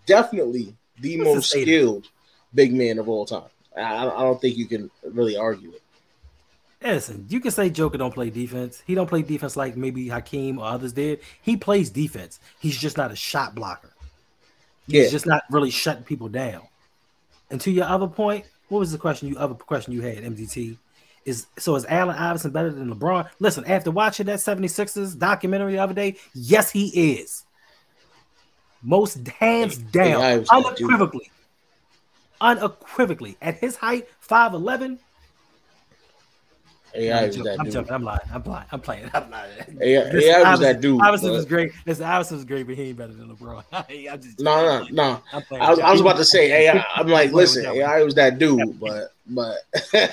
definitely 0.07 0.77
the 1.01 1.19
What's 1.19 1.35
most 1.35 1.51
skilled 1.51 2.09
big 2.55 2.75
man 2.75 2.99
of 2.99 3.09
all 3.09 3.27
time. 3.27 3.51
I, 3.77 4.07
I 4.09 4.23
don't 4.23 4.41
think 4.41 4.57
you 4.57 4.67
can 4.67 4.91
really 5.05 5.37
argue 5.37 5.73
it. 5.73 5.83
Listen, 6.83 7.27
you 7.29 7.41
can 7.41 7.51
say 7.51 7.71
Joker 7.71 7.99
don't 7.99 8.15
play 8.15 8.31
defense. 8.31 8.83
He 8.87 8.95
don't 8.95 9.09
play 9.09 9.23
defense 9.23 9.57
like 9.57 9.77
maybe 9.77 10.09
Hakeem 10.09 10.59
or 10.59 10.67
others 10.67 10.93
did. 10.93 11.21
He 11.41 11.57
plays 11.57 11.91
defense. 11.91 12.39
He's 12.59 12.79
just 12.79 12.97
not 12.97 13.11
a 13.11 13.17
shot 13.17 13.55
blocker. 13.55 13.93
He's 14.89 15.09
Yeah, 15.09 15.11
just 15.11 15.27
not 15.27 15.45
really 15.51 15.71
shutting 15.71 16.05
people 16.05 16.29
down. 16.29 16.69
And 17.51 17.61
to 17.61 17.71
your 17.71 17.85
other 17.85 18.09
point, 18.09 18.45
what 18.69 18.81
was 18.81 18.93
the 18.93 18.99
question 18.99 19.29
you 19.29 19.37
other 19.39 19.55
question 19.55 19.93
you 19.93 20.03
had, 20.03 20.19
MDT? 20.19 20.79
Is 21.25 21.47
so 21.59 21.75
is 21.75 21.85
Allen 21.87 22.17
Iverson 22.17 22.53
better 22.53 22.71
than 22.71 22.95
LeBron? 22.95 23.29
Listen, 23.41 23.65
after 23.67 23.91
watching 23.91 24.27
that 24.27 24.39
76ers 24.39 25.19
documentary 25.19 25.73
the 25.73 25.79
other 25.79 25.95
day, 25.95 26.17
yes, 26.35 26.71
he 26.71 27.19
is. 27.19 27.45
Most 28.83 29.27
hands 29.27 29.79
down, 29.79 30.45
unequivocally. 30.51 31.31
Unequivocally. 32.41 33.37
At 33.43 33.57
his 33.57 33.75
height, 33.75 34.09
5'11. 34.29 34.99
AI 36.99 37.21
I'm 37.23 37.27
was 37.29 37.37
that 37.37 37.57
I'm 37.61 37.65
dude. 37.65 37.73
joking. 37.75 37.93
I'm 37.93 38.03
lying. 38.03 38.21
I'm 38.33 38.43
lying. 38.45 38.67
I'm 38.73 38.81
playing. 38.81 39.11
I'm 39.15 39.31
lying. 39.31 39.51
AI, 39.81 40.03
Listen, 40.05 40.21
AI 40.23 40.51
was 40.51 40.61
that 40.61 40.81
dude. 40.81 41.01
Iverson 41.01 41.31
was 41.33 41.45
great. 41.45 41.73
Listen, 41.87 42.05
Iverson 42.05 42.37
was 42.37 42.45
great, 42.45 42.67
but 42.67 42.75
he 42.77 42.83
ain't 42.85 42.97
better 42.99 43.13
than 43.13 43.29
LeBron. 43.35 43.65
I'm 44.13 44.21
just 44.23 44.41
No, 44.41 44.85
no, 44.85 44.87
no. 44.91 45.23
I 45.61 45.71
was, 45.71 45.79
I 45.81 45.93
was 45.93 46.01
about 46.01 46.17
to 46.17 46.25
say 46.25 46.53
AI. 46.69 46.85
I'm 46.95 47.09
like, 47.09 47.33
listen. 47.33 47.65
AI 47.67 48.03
was 48.03 48.15
that 48.17 48.39
dude, 48.39 48.79
but 48.81 49.13
but 49.29 49.57
I 49.95 50.09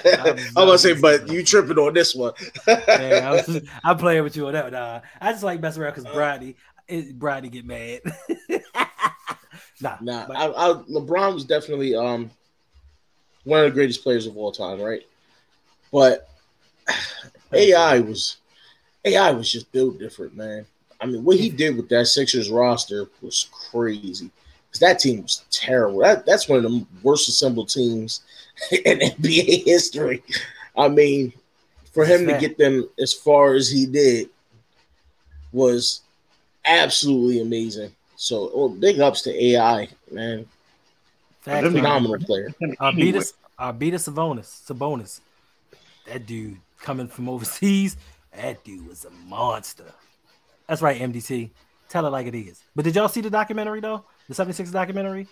I'm- 0.58 0.68
to 0.68 0.78
say, 0.78 0.94
but 0.94 1.28
you 1.30 1.44
tripping 1.44 1.78
on 1.78 1.94
this 1.94 2.16
one. 2.16 2.34
Yeah, 2.68 3.22
I 3.24 3.32
was 3.32 3.46
just, 3.46 3.66
I'm 3.84 3.98
playing 3.98 4.24
with 4.24 4.36
you 4.36 4.48
on 4.48 4.54
that. 4.54 4.64
one. 4.66 4.74
Nah, 4.74 5.02
I 5.22 5.32
just 5.32 5.44
like 5.44 5.60
messing 5.62 5.82
around 5.84 5.96
because 5.96 6.12
Brady, 6.14 6.56
it, 6.88 7.18
Brady 7.20 7.50
get 7.50 7.66
mad. 7.66 8.02
Nah, 9.82 9.98
Nah, 10.02 10.28
but- 10.28 10.38
I, 10.38 10.46
I, 10.48 10.74
LeBron 10.90 11.34
was 11.34 11.46
definitely 11.46 11.96
um 11.96 12.30
one 13.44 13.60
of 13.60 13.66
the 13.66 13.72
greatest 13.72 14.02
players 14.04 14.26
of 14.26 14.38
all 14.38 14.52
time, 14.52 14.80
right? 14.82 15.02
But 15.92 16.30
AI 17.54 18.00
was 18.00 18.38
AI 19.06 19.32
was 19.32 19.52
just 19.52 19.72
built 19.72 20.00
different, 20.00 20.36
man. 20.36 20.66
I 21.02 21.06
mean, 21.06 21.24
what 21.24 21.38
he 21.38 21.50
did 21.50 21.76
with 21.76 21.90
that 21.90 22.08
Sixers 22.08 22.50
roster 22.50 23.10
was 23.22 23.50
crazy. 23.52 24.32
Because 24.68 24.80
that 24.80 25.00
team 25.00 25.22
was 25.22 25.44
terrible. 25.52 26.00
That 26.00 26.26
that's 26.26 26.48
one 26.48 26.64
of 26.66 26.72
the 26.72 26.86
worst 27.04 27.28
assembled 27.30 27.70
teams 27.70 28.22
in 28.72 29.00
NBA 29.00 29.66
history. 29.66 30.24
I 30.76 30.88
mean, 30.88 31.34
for 31.92 32.06
him 32.06 32.26
to 32.28 32.38
get 32.40 32.58
them 32.58 32.90
as 33.00 33.14
far 33.14 33.54
as 33.54 33.70
he 33.70 33.86
did 33.86 34.30
was 35.52 36.02
absolutely 36.66 37.42
amazing. 37.42 37.92
So, 38.16 38.52
well, 38.56 38.70
big 38.70 39.00
ups 39.00 39.22
to 39.24 39.46
AI, 39.46 39.90
man. 40.12 40.46
Facts, 41.42 41.64
them 41.64 41.74
man. 41.74 41.84
Phenomenal 41.84 42.20
player. 42.20 42.50
Arvydas, 42.80 43.34
Arvydas 43.60 44.10
Sabonis, 44.10 44.66
Sabonis. 44.66 45.20
That 46.08 46.26
dude 46.26 46.58
coming 46.84 47.08
from 47.08 47.28
overseas, 47.30 47.98
that 48.36 48.64
dude 48.64 48.88
was 48.88 49.06
a 49.06 49.10
monster. 49.28 49.92
That's 50.68 50.82
right, 50.84 51.00
MDT. 51.02 51.50
Tell 51.90 52.06
it 52.06 52.10
like 52.10 52.28
it 52.28 52.36
is. 52.36 52.62
But 52.76 52.86
did 52.86 52.96
y'all 52.96 53.08
see 53.10 53.22
the 53.22 53.30
documentary 53.30 53.80
though? 53.80 54.06
The 54.28 54.36
76 54.36 54.70
documentary? 54.72 55.28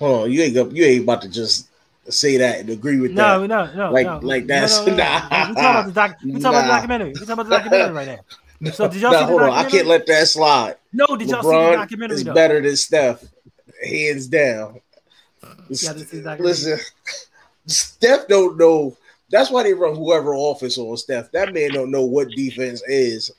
Hold 0.00 0.24
on, 0.24 0.32
you 0.32 0.42
ain't 0.42 0.72
you 0.72 0.84
ain't 0.84 1.04
about 1.04 1.22
to 1.22 1.28
just 1.28 1.68
say 2.08 2.36
that 2.36 2.60
and 2.60 2.70
agree 2.70 3.00
with 3.00 3.12
No, 3.12 3.40
that. 3.40 3.46
no, 3.48 3.72
no. 3.74 3.92
Like- 3.92 4.06
no. 4.06 4.18
like 4.22 4.42
No, 4.46 4.54
that's- 4.54 4.78
no, 4.86 4.92
no, 4.92 4.96
no. 4.96 4.96
nah. 5.04 5.48
We 5.48 5.54
talking 5.54 5.56
about 5.56 5.86
the 5.86 5.92
doc. 5.92 6.16
We 6.24 6.30
talking 6.32 6.44
about 6.46 6.62
the 6.62 6.68
documentary. 6.68 7.08
We 7.08 7.14
talking 7.14 7.32
about 7.32 7.44
the 7.44 7.50
documentary 7.50 7.94
right 7.94 8.08
now. 8.08 8.70
So 8.72 8.88
did 8.88 9.00
y'all 9.02 9.12
Nah, 9.12 9.18
see 9.20 9.24
the 9.24 9.30
hold 9.30 9.42
on, 9.42 9.50
I 9.50 9.64
can't 9.68 9.86
let 9.86 10.06
that 10.06 10.28
slide. 10.28 10.76
no, 10.92 11.06
did 11.16 11.28
y'all 11.28 11.42
see 11.42 11.48
the 11.50 11.76
documentary 11.76 12.16
is 12.16 12.24
though? 12.24 12.34
better 12.34 12.60
than 12.60 12.76
Steph, 12.76 13.24
hands 13.84 14.26
down. 14.28 14.80
see 15.72 15.86
the 15.88 16.22
documentary. 16.22 16.38
Listen, 16.46 16.78
Steph 17.66 18.28
don't 18.28 18.56
know. 18.58 18.96
That's 19.34 19.50
why 19.50 19.64
they 19.64 19.74
run 19.74 19.96
whoever 19.96 20.32
office 20.32 20.78
on 20.78 20.96
Steph. 20.96 21.32
That 21.32 21.52
man 21.52 21.72
don't 21.72 21.90
know 21.90 22.04
what 22.04 22.28
defense 22.30 22.80
is. 22.86 23.32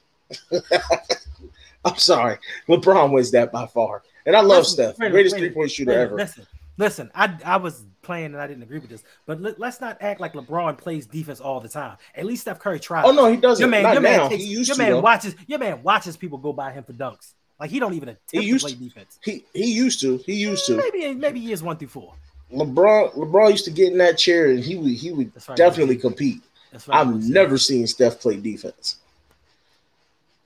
I'm 1.85 1.95
sorry, 1.95 2.37
LeBron 2.67 3.13
wins 3.13 3.31
that 3.31 3.49
by 3.53 3.65
far, 3.65 4.03
and 4.25 4.35
I 4.35 4.41
love 4.41 4.63
Listen, 4.65 4.93
Steph, 4.93 4.97
greatest 4.97 5.37
three 5.37 5.51
point 5.51 5.71
shooter 5.71 5.93
ever. 5.93 6.15
Listen, 6.15 6.45
listen. 6.77 7.09
I 7.15 7.37
I 7.45 7.55
was 7.55 7.85
playing 8.01 8.25
and 8.33 8.41
I 8.41 8.45
didn't 8.45 8.63
agree 8.63 8.79
with 8.79 8.89
this, 8.89 9.05
but 9.25 9.39
let, 9.39 9.61
us 9.61 9.79
not 9.79 9.97
act 10.01 10.19
like 10.19 10.33
LeBron 10.33 10.77
plays 10.77 11.05
defense 11.05 11.39
all 11.39 11.61
the 11.61 11.69
time. 11.69 11.95
At 12.13 12.25
least 12.25 12.41
Steph 12.41 12.59
Curry 12.59 12.81
tries. 12.81 13.05
Oh 13.07 13.13
no, 13.13 13.31
he 13.31 13.37
doesn't. 13.37 13.61
your 13.61 13.69
man, 13.69 13.83
Not 13.83 13.93
your 13.93 14.01
man, 14.01 14.29
takes, 14.29 14.43
he 14.43 14.49
used 14.49 14.67
your 14.67 14.75
to. 14.75 14.81
man 14.83 14.91
though. 14.91 14.99
watches. 14.99 15.33
Your 15.47 15.59
man 15.59 15.81
watches 15.81 16.17
people 16.17 16.39
go 16.39 16.51
by 16.51 16.73
him 16.73 16.83
for 16.83 16.91
dunks. 16.91 17.35
Like 17.57 17.69
he 17.69 17.79
don't 17.79 17.93
even 17.93 18.09
attempt 18.09 18.31
to 18.31 18.43
used 18.43 18.65
play 18.65 18.73
to. 18.73 18.79
defense. 18.79 19.17
He 19.23 19.45
he 19.53 19.71
used 19.71 20.01
to. 20.01 20.17
He 20.17 20.33
used 20.33 20.65
to. 20.65 20.75
Maybe 20.75 21.13
maybe 21.13 21.39
years 21.39 21.63
one 21.63 21.77
through 21.77 21.87
four. 21.87 22.15
LeBron 22.51 23.13
LeBron 23.15 23.51
used 23.51 23.65
to 23.65 23.71
get 23.71 23.91
in 23.91 23.97
that 23.97 24.17
chair 24.17 24.51
and 24.51 24.59
he 24.59 24.75
would 24.75 24.91
he 24.91 25.11
would 25.11 25.31
right. 25.47 25.57
definitely 25.57 25.97
compete. 25.97 26.41
That's 26.71 26.87
right. 26.87 26.99
I've 26.99 27.27
never 27.27 27.57
seen 27.57 27.87
Steph 27.87 28.19
play 28.19 28.37
defense. 28.37 28.97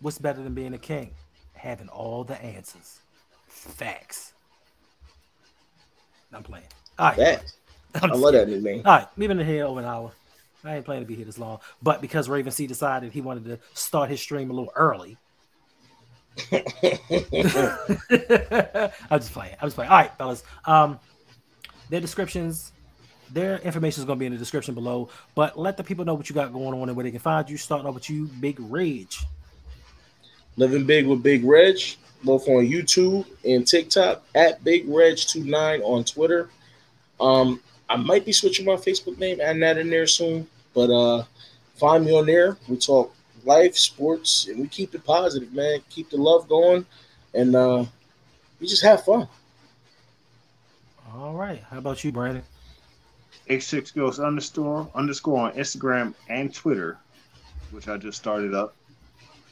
What's 0.01 0.17
better 0.17 0.41
than 0.41 0.53
being 0.53 0.73
a 0.73 0.77
king? 0.77 1.11
Having 1.53 1.89
all 1.89 2.23
the 2.23 2.41
answers. 2.41 2.99
Facts. 3.47 4.33
I'm 6.31 6.43
playing. 6.43 6.65
All 6.97 7.13
right. 7.17 7.39
I'm 8.01 8.11
I 8.11 8.15
love 8.15 8.33
that 8.33 8.47
nickname. 8.47 8.83
All 8.85 8.97
right, 8.97 9.07
leaving 9.17 9.39
it 9.39 9.45
here 9.45 9.65
over 9.65 9.79
an 9.79 9.85
hour. 9.85 10.11
I 10.63 10.75
ain't 10.75 10.85
planning 10.85 11.03
to 11.03 11.07
be 11.07 11.15
here 11.15 11.25
this 11.25 11.39
long, 11.39 11.59
but 11.81 12.01
because 12.01 12.29
Raven 12.29 12.51
C 12.51 12.67
decided 12.67 13.11
he 13.11 13.21
wanted 13.21 13.45
to 13.45 13.59
start 13.73 14.09
his 14.09 14.21
stream 14.21 14.51
a 14.51 14.53
little 14.53 14.71
early. 14.75 15.17
I'm 16.51 16.61
just 19.19 19.33
playing. 19.33 19.55
I'm 19.59 19.67
just 19.67 19.75
playing. 19.75 19.89
All 19.89 19.97
right, 19.97 20.17
fellas. 20.17 20.43
Um, 20.65 20.99
their 21.89 22.01
descriptions, 22.01 22.71
their 23.31 23.57
information 23.59 24.01
is 24.01 24.05
going 24.05 24.17
to 24.17 24.19
be 24.19 24.25
in 24.25 24.31
the 24.31 24.37
description 24.37 24.73
below. 24.73 25.09
But 25.35 25.57
let 25.57 25.77
the 25.77 25.83
people 25.83 26.05
know 26.05 26.13
what 26.13 26.29
you 26.29 26.35
got 26.35 26.51
going 26.53 26.79
on 26.79 26.89
and 26.89 26.95
where 26.95 27.03
they 27.03 27.11
can 27.11 27.19
find 27.19 27.49
you. 27.49 27.57
Starting 27.57 27.87
off 27.87 27.95
with 27.95 28.09
you, 28.09 28.25
Big 28.39 28.59
Rage. 28.59 29.23
Living 30.57 30.85
Big 30.85 31.07
with 31.07 31.23
Big 31.23 31.43
Reg, 31.43 31.77
both 32.23 32.47
on 32.47 32.65
YouTube 32.65 33.25
and 33.45 33.65
TikTok 33.65 34.23
at 34.35 34.63
Big 34.63 34.87
Reg29 34.87 35.81
on 35.83 36.03
Twitter. 36.03 36.49
Um, 37.19 37.61
I 37.89 37.95
might 37.95 38.25
be 38.25 38.31
switching 38.31 38.65
my 38.65 38.75
Facebook 38.75 39.17
name, 39.17 39.41
adding 39.41 39.61
that 39.61 39.77
in 39.77 39.89
there 39.89 40.07
soon. 40.07 40.47
But 40.73 40.91
uh 40.91 41.23
find 41.75 42.05
me 42.05 42.15
on 42.15 42.25
there. 42.25 42.57
We 42.67 42.77
talk 42.77 43.15
life, 43.45 43.75
sports, 43.77 44.47
and 44.47 44.59
we 44.59 44.67
keep 44.67 44.93
it 44.93 45.03
positive, 45.03 45.53
man. 45.53 45.79
Keep 45.89 46.11
the 46.11 46.17
love 46.17 46.47
going 46.47 46.85
and 47.33 47.55
uh 47.55 47.85
we 48.59 48.67
just 48.67 48.83
have 48.83 49.03
fun. 49.03 49.27
All 51.15 51.33
right. 51.33 51.63
How 51.69 51.77
about 51.77 52.03
you, 52.03 52.11
Brandon? 52.11 52.43
A6 53.49 53.95
Ghost 53.95 54.19
underscore 54.19 54.89
underscore 54.93 55.39
on 55.39 55.53
Instagram 55.53 56.13
and 56.27 56.53
Twitter, 56.53 56.97
which 57.71 57.87
I 57.87 57.97
just 57.97 58.17
started 58.17 58.53
up, 58.53 58.75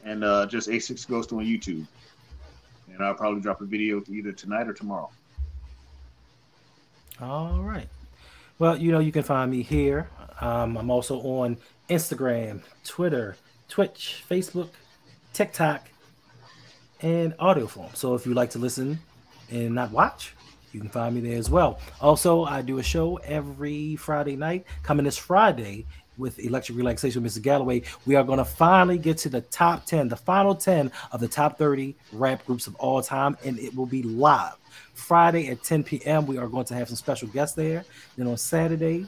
and 0.03 0.23
uh, 0.23 0.45
just 0.45 0.69
A6 0.69 1.07
Ghost 1.07 1.33
on 1.33 1.39
YouTube. 1.39 1.85
And 2.93 3.03
I'll 3.03 3.15
probably 3.15 3.41
drop 3.41 3.61
a 3.61 3.65
video 3.65 4.03
either 4.07 4.31
tonight 4.31 4.67
or 4.67 4.73
tomorrow. 4.73 5.09
All 7.19 7.61
right. 7.61 7.87
Well, 8.59 8.77
you 8.77 8.91
know, 8.91 8.99
you 8.99 9.11
can 9.11 9.23
find 9.23 9.49
me 9.49 9.63
here. 9.63 10.09
Um, 10.41 10.77
I'm 10.77 10.91
also 10.91 11.19
on 11.19 11.57
Instagram, 11.89 12.61
Twitter, 12.83 13.35
Twitch, 13.67 14.23
Facebook, 14.29 14.69
TikTok, 15.33 15.89
and 17.01 17.33
audio 17.39 17.67
form. 17.67 17.89
So 17.93 18.15
if 18.15 18.25
you 18.25 18.33
like 18.33 18.51
to 18.51 18.59
listen 18.59 18.99
and 19.49 19.75
not 19.75 19.91
watch, 19.91 20.33
you 20.71 20.79
can 20.79 20.89
find 20.89 21.15
me 21.15 21.21
there 21.21 21.37
as 21.37 21.49
well. 21.49 21.79
Also, 22.01 22.43
I 22.43 22.61
do 22.61 22.79
a 22.79 22.83
show 22.83 23.17
every 23.17 23.95
Friday 23.95 24.35
night. 24.35 24.65
Coming 24.83 25.05
this 25.05 25.17
Friday 25.17 25.85
with 26.17 26.39
Electric 26.39 26.77
Relaxation 26.77 27.23
with 27.23 27.33
Mr. 27.33 27.41
Galloway, 27.41 27.83
we 28.05 28.15
are 28.15 28.23
going 28.23 28.39
to 28.39 28.45
finally 28.45 28.97
get 28.97 29.17
to 29.19 29.29
the 29.29 29.41
top 29.41 29.85
10, 29.85 30.09
the 30.09 30.15
final 30.15 30.55
10 30.55 30.91
of 31.11 31.19
the 31.19 31.27
top 31.27 31.57
30 31.57 31.95
rap 32.11 32.45
groups 32.45 32.67
of 32.67 32.75
all 32.75 33.01
time, 33.01 33.37
and 33.45 33.59
it 33.59 33.75
will 33.75 33.85
be 33.85 34.03
live. 34.03 34.55
Friday 34.93 35.47
at 35.49 35.63
10 35.63 35.83
p.m. 35.83 36.25
We 36.25 36.37
are 36.37 36.47
going 36.47 36.65
to 36.65 36.73
have 36.73 36.87
some 36.87 36.97
special 36.97 37.27
guests 37.27 37.55
there. 37.55 37.85
Then 38.17 38.27
on 38.27 38.37
Saturday, 38.37 39.05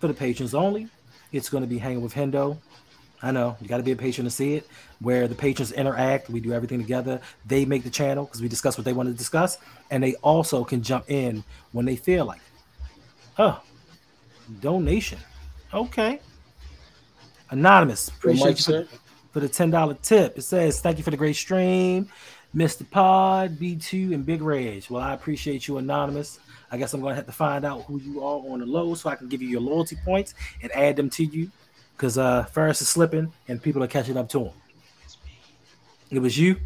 for 0.00 0.08
the 0.08 0.14
patrons 0.14 0.54
only, 0.54 0.88
it's 1.32 1.48
going 1.48 1.62
to 1.62 1.68
be 1.68 1.78
hanging 1.78 2.02
with 2.02 2.14
Hendo. 2.14 2.58
I 3.22 3.32
know 3.32 3.56
you 3.60 3.68
got 3.68 3.76
to 3.76 3.82
be 3.82 3.92
a 3.92 3.96
patron 3.96 4.24
to 4.24 4.30
see 4.30 4.54
it, 4.54 4.66
where 5.00 5.28
the 5.28 5.34
patrons 5.34 5.72
interact. 5.72 6.30
We 6.30 6.40
do 6.40 6.52
everything 6.52 6.80
together. 6.80 7.20
They 7.46 7.64
make 7.64 7.84
the 7.84 7.90
channel 7.90 8.24
because 8.24 8.40
we 8.40 8.48
discuss 8.48 8.78
what 8.78 8.84
they 8.84 8.92
want 8.92 9.08
to 9.08 9.14
discuss, 9.14 9.58
and 9.90 10.02
they 10.02 10.14
also 10.16 10.64
can 10.64 10.82
jump 10.82 11.10
in 11.10 11.44
when 11.72 11.84
they 11.84 11.96
feel 11.96 12.24
like. 12.24 12.40
Oh, 13.38 13.60
donation. 14.60 15.18
Okay. 15.72 16.20
Anonymous. 17.50 18.08
Appreciate 18.08 18.44
Mike 18.44 18.68
you 18.68 18.86
for, 18.86 18.96
for 19.32 19.40
the 19.40 19.48
ten 19.48 19.70
dollar 19.70 19.94
tip. 19.94 20.38
It 20.38 20.42
says, 20.42 20.80
"Thank 20.80 20.98
you 20.98 21.04
for 21.04 21.10
the 21.10 21.16
great 21.16 21.36
stream, 21.36 22.08
Mr. 22.54 22.88
Pod, 22.88 23.58
B2, 23.58 24.14
and 24.14 24.24
Big 24.24 24.40
Reg." 24.40 24.86
Well, 24.88 25.02
I 25.02 25.12
appreciate 25.12 25.68
you, 25.68 25.78
Anonymous. 25.78 26.38
I 26.70 26.78
guess 26.78 26.94
I'm 26.94 27.00
gonna 27.00 27.16
have 27.16 27.26
to 27.26 27.32
find 27.32 27.64
out 27.64 27.82
who 27.82 28.00
you 28.00 28.22
are 28.22 28.38
on 28.48 28.60
the 28.60 28.66
low 28.66 28.94
so 28.94 29.10
I 29.10 29.16
can 29.16 29.28
give 29.28 29.42
you 29.42 29.48
your 29.48 29.60
loyalty 29.60 29.96
points 30.04 30.34
and 30.62 30.70
add 30.72 30.96
them 30.96 31.10
to 31.10 31.24
you. 31.24 31.50
Because 32.00 32.16
uh, 32.16 32.44
Ferris 32.44 32.80
is 32.80 32.88
slipping 32.88 33.30
and 33.46 33.62
people 33.62 33.84
are 33.84 33.86
catching 33.86 34.16
up 34.16 34.26
to 34.30 34.46
him. 34.46 34.52
It 36.10 36.18
was 36.18 36.38
you. 36.38 36.56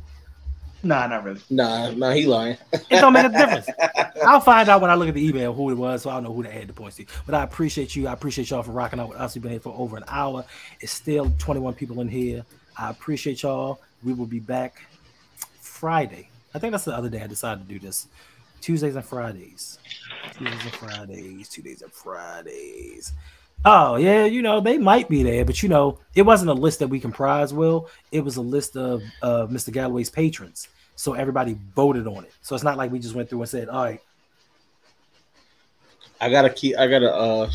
Nah, 0.84 1.08
not 1.08 1.24
really. 1.24 1.40
Nah, 1.50 1.90
nah, 1.90 2.12
he 2.12 2.24
lying. 2.24 2.56
It 2.72 3.00
don't 3.00 3.12
make 3.12 3.26
a 3.26 3.30
difference. 3.30 3.68
I'll 4.24 4.38
find 4.38 4.68
out 4.68 4.80
when 4.80 4.92
I 4.92 4.94
look 4.94 5.08
at 5.08 5.14
the 5.14 5.26
email 5.26 5.52
who 5.52 5.72
it 5.72 5.74
was, 5.74 6.02
so 6.02 6.10
I'll 6.10 6.22
know 6.22 6.32
who 6.32 6.44
to 6.44 6.54
add 6.54 6.68
the 6.68 6.72
points 6.72 6.98
to. 6.98 7.06
But 7.26 7.34
I 7.34 7.42
appreciate 7.42 7.96
you. 7.96 8.06
I 8.06 8.12
appreciate 8.12 8.48
y'all 8.48 8.62
for 8.62 8.70
rocking 8.70 9.00
out 9.00 9.08
with 9.08 9.18
us. 9.18 9.34
We've 9.34 9.42
been 9.42 9.50
here 9.50 9.60
for 9.60 9.74
over 9.76 9.96
an 9.96 10.04
hour. 10.06 10.44
It's 10.78 10.92
still 10.92 11.32
21 11.38 11.74
people 11.74 12.00
in 12.00 12.06
here. 12.06 12.44
I 12.78 12.90
appreciate 12.90 13.42
y'all. 13.42 13.80
We 14.04 14.12
will 14.12 14.26
be 14.26 14.38
back 14.38 14.86
Friday. 15.60 16.28
I 16.54 16.60
think 16.60 16.70
that's 16.70 16.84
the 16.84 16.94
other 16.94 17.08
day 17.08 17.22
I 17.22 17.26
decided 17.26 17.66
to 17.66 17.74
do 17.74 17.80
this. 17.80 18.06
Tuesdays 18.60 18.94
and 18.94 19.04
Fridays. 19.04 19.80
Tuesdays 20.38 20.62
and 20.62 20.74
Fridays. 20.74 21.48
Tuesdays 21.48 21.82
and 21.82 21.90
Fridays. 21.92 23.12
Oh 23.64 23.96
yeah, 23.96 24.24
you 24.26 24.42
know 24.42 24.60
they 24.60 24.76
might 24.76 25.08
be 25.08 25.22
there, 25.22 25.44
but 25.44 25.62
you 25.62 25.68
know 25.68 25.98
it 26.14 26.22
wasn't 26.22 26.50
a 26.50 26.54
list 26.54 26.80
that 26.80 26.88
we 26.88 27.00
comprised. 27.00 27.54
Will 27.54 27.88
it 28.12 28.20
was 28.20 28.36
a 28.36 28.42
list 28.42 28.76
of 28.76 29.02
uh, 29.22 29.46
Mr. 29.46 29.72
Galloway's 29.72 30.10
patrons, 30.10 30.68
so 30.96 31.14
everybody 31.14 31.56
voted 31.74 32.06
on 32.06 32.24
it. 32.24 32.32
So 32.42 32.54
it's 32.54 32.64
not 32.64 32.76
like 32.76 32.92
we 32.92 32.98
just 32.98 33.14
went 33.14 33.30
through 33.30 33.40
and 33.40 33.48
said, 33.48 33.68
"All 33.68 33.84
right, 33.84 34.00
I 36.20 36.30
gotta 36.30 36.50
keep. 36.50 36.76
I 36.76 36.86
gotta. 36.86 37.14
uh 37.14 37.50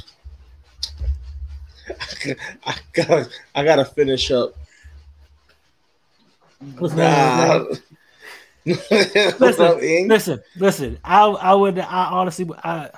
I 2.65 2.75
gotta. 2.93 3.29
I 3.53 3.63
gotta 3.63 3.85
finish 3.85 4.31
up. 4.31 4.55
What's 6.77 6.93
Nah. 6.95 7.65
What's 8.63 9.59
up, 9.59 9.77
listen, 9.77 10.07
listen, 10.07 10.41
listen. 10.57 10.99
I 11.03 11.23
I 11.25 11.53
would 11.53 11.77
I 11.77 12.05
honestly 12.11 12.49
I 12.63 12.89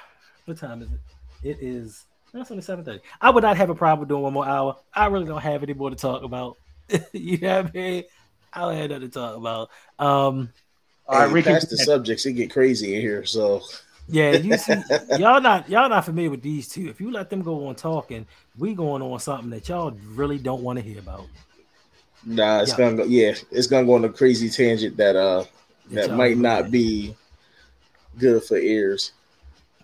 what 0.46 0.58
time 0.58 0.82
is 0.82 0.90
it? 0.92 1.00
It 1.44 1.58
is 1.62 2.06
that's 2.34 2.52
only 2.52 2.64
seven 2.64 2.86
thirty. 2.86 3.02
I 3.20 3.30
would 3.30 3.44
not 3.44 3.58
have 3.58 3.70
a 3.70 3.76
problem 3.76 4.08
doing 4.08 4.24
one 4.24 4.34
more 4.34 4.48
hour. 4.48 4.78
I 4.94 5.08
really 5.08 5.26
don't 5.26 5.42
have 5.42 5.64
any 5.64 5.74
more 5.74 5.90
to 5.90 5.96
talk 5.96 6.24
about. 6.24 6.58
you 7.14 7.38
know 7.40 7.64
what 7.64 7.68
I 7.68 7.72
mean? 7.78 8.04
I 8.54 8.62
don't 8.62 8.76
have 8.78 8.90
nothing 8.90 9.10
to 9.10 9.14
talk 9.14 9.38
about. 9.38 9.70
Um, 10.00 10.54
All 11.08 11.20
right, 11.20 11.26
Hey, 11.26 11.32
Ricky. 11.32 11.54
past 11.54 11.70
the 11.70 11.78
subjects, 11.78 12.26
it 12.26 12.34
get 12.34 12.52
crazy 12.52 12.96
in 12.96 13.02
here. 13.02 13.26
So 13.26 13.62
Yeah, 14.08 14.34
you 14.34 14.58
see, 14.58 14.86
y'all 15.12 15.42
not 15.42 15.70
y'all 15.70 15.90
not 15.90 16.06
familiar 16.06 16.30
with 16.32 16.42
these 16.42 16.68
two. 16.70 16.90
If 16.90 17.00
you 17.02 17.12
let 17.12 17.30
them 17.30 17.42
go 17.42 17.68
on 17.68 17.76
talking, 17.76 18.28
we 18.56 18.74
going 18.76 19.02
on 19.02 19.20
something 19.20 19.50
that 19.52 19.70
y'all 19.70 19.92
really 19.92 20.40
don't 20.40 20.62
want 20.64 20.80
to 20.80 20.86
hear 20.86 21.00
about. 21.00 21.30
nah, 22.26 22.62
it's 22.62 22.74
Yeah. 22.74 22.76
gonna 22.76 22.96
go. 22.98 23.04
Yeah, 23.06 23.34
it's 23.52 23.68
gonna 23.68 23.86
go 23.86 23.96
on 23.96 24.06
a 24.06 24.10
crazy 24.10 24.50
tangent 24.50 24.98
that 24.98 25.16
uh 25.16 25.44
that 25.94 26.12
y'all 26.12 26.12
might 26.12 26.38
not 26.38 26.72
be 26.72 27.16
good 28.18 28.44
for 28.44 28.58
ears. 28.58 29.12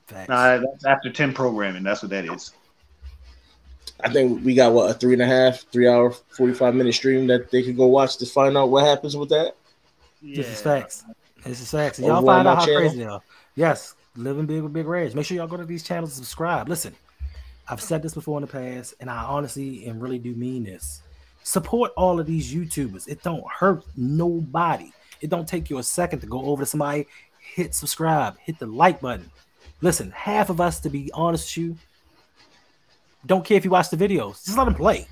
Facts. 0.07 0.29
Nah, 0.29 0.57
that's 0.57 0.85
after 0.85 1.11
10 1.11 1.33
programming. 1.33 1.83
That's 1.83 2.01
what 2.01 2.11
that 2.11 2.25
is. 2.25 2.53
I 4.03 4.11
think 4.11 4.43
we 4.45 4.53
got 4.53 4.73
what 4.73 4.91
a 4.91 4.93
three 4.93 5.13
and 5.13 5.21
a 5.21 5.25
half, 5.25 5.61
three 5.71 5.87
hour, 5.87 6.11
forty 6.11 6.53
five 6.53 6.75
minute 6.75 6.93
stream 6.93 7.25
that 7.27 7.49
they 7.49 7.63
could 7.63 7.75
go 7.75 7.87
watch 7.87 8.17
to 8.17 8.25
find 8.27 8.55
out 8.55 8.69
what 8.69 8.85
happens 8.85 9.17
with 9.17 9.29
that. 9.29 9.55
This 10.21 10.47
is 10.47 10.61
facts. 10.61 11.03
This 11.43 11.61
is 11.61 11.71
facts. 11.71 11.99
Over 11.99 12.07
Y'all 12.07 12.17
on 12.17 12.25
find 12.25 12.47
out 12.47 12.59
how 12.59 12.65
channel? 12.65 12.81
crazy 12.81 12.97
they 12.99 13.05
are. 13.05 13.21
Yes, 13.55 13.95
living 14.15 14.45
big 14.45 14.61
with 14.61 14.73
Big 14.73 14.85
Rage. 14.85 15.15
Make 15.15 15.25
sure 15.25 15.37
y'all 15.37 15.47
go 15.47 15.57
to 15.57 15.65
these 15.65 15.83
channels 15.83 16.11
and 16.11 16.25
subscribe. 16.25 16.69
Listen, 16.69 16.95
I've 17.67 17.81
said 17.81 18.03
this 18.03 18.13
before 18.13 18.37
in 18.37 18.41
the 18.41 18.47
past, 18.47 18.93
and 18.99 19.09
I 19.09 19.23
honestly 19.23 19.87
and 19.87 20.01
really 20.01 20.19
do 20.19 20.35
mean 20.35 20.63
this. 20.63 21.01
Support 21.43 21.91
all 21.97 22.19
of 22.19 22.27
these 22.27 22.53
YouTubers. 22.53 23.07
It 23.07 23.23
don't 23.23 23.43
hurt 23.49 23.83
nobody. 23.95 24.91
It 25.21 25.29
don't 25.29 25.47
take 25.47 25.69
you 25.69 25.79
a 25.79 25.83
second 25.83 26.19
to 26.19 26.27
go 26.27 26.41
over 26.45 26.63
to 26.63 26.65
somebody, 26.67 27.07
hit 27.39 27.73
subscribe, 27.73 28.37
hit 28.37 28.59
the 28.59 28.67
like 28.67 29.01
button. 29.01 29.31
Listen, 29.81 30.11
half 30.11 30.49
of 30.49 30.59
us, 30.59 30.79
to 30.81 30.89
be 30.89 31.11
honest 31.13 31.55
with 31.55 31.65
you, 31.65 31.77
don't 33.25 33.45
care 33.45 33.57
if 33.57 33.65
you 33.65 33.71
watch 33.71 33.89
the 33.89 33.97
videos. 33.97 34.43
Just 34.45 34.57
let 34.57 34.65
them 34.65 34.75
play. 34.75 35.07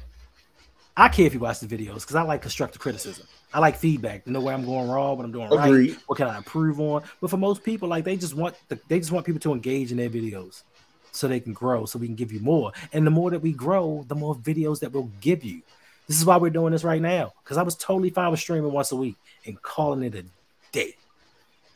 I 0.98 1.10
care 1.10 1.26
if 1.26 1.34
you 1.34 1.40
watch 1.42 1.60
the 1.60 1.68
videos 1.68 2.02
because 2.02 2.16
I 2.16 2.22
like 2.22 2.42
constructive 2.42 2.80
criticism. 2.82 3.28
I 3.54 3.60
like 3.60 3.76
feedback 3.78 4.24
to 4.26 4.32
know 4.32 4.40
where 4.40 4.54
I'm 4.54 4.66
going 4.66 4.90
wrong, 4.90 5.18
what 5.18 5.26
I'm 5.26 5.32
doing 5.32 5.50
right, 5.50 5.96
what 6.08 6.18
can 6.18 6.28
I 6.28 6.38
improve 6.38 6.80
on. 6.80 7.04
But 7.22 7.30
for 7.30 7.38
most 7.38 7.64
people, 7.64 7.90
like 7.90 8.06
they 8.06 8.16
just 8.16 8.34
want 8.34 8.56
the, 8.70 8.80
they 8.88 9.00
just 9.00 9.12
want 9.12 9.26
people 9.26 9.42
to 9.42 9.54
engage 9.54 9.92
in 9.92 9.98
their 9.98 10.10
videos 10.10 10.64
so 11.12 11.28
they 11.28 11.40
can 11.40 11.54
grow, 11.54 11.86
so 11.86 12.00
we 12.00 12.08
can 12.08 12.16
give 12.16 12.32
you 12.32 12.40
more. 12.40 12.72
And 12.94 13.06
the 13.06 13.12
more 13.12 13.30
that 13.32 13.40
we 13.40 13.52
grow, 13.52 14.06
the 14.08 14.16
more 14.16 14.36
videos 14.36 14.80
that 14.82 14.92
we'll 14.92 15.12
give 15.22 15.44
you. 15.44 15.62
This 16.08 16.18
is 16.20 16.26
why 16.26 16.38
we're 16.38 16.50
doing 16.52 16.72
this 16.72 16.84
right 16.84 17.02
now 17.02 17.34
because 17.44 17.58
I 17.58 17.64
was 17.64 17.76
totally 17.76 18.10
fine 18.10 18.32
with 18.32 18.40
streaming 18.40 18.72
once 18.72 18.92
a 18.92 18.96
week 18.96 19.16
and 19.46 19.62
calling 19.62 20.04
it 20.04 20.16
a 20.16 20.24
day. 20.72 20.96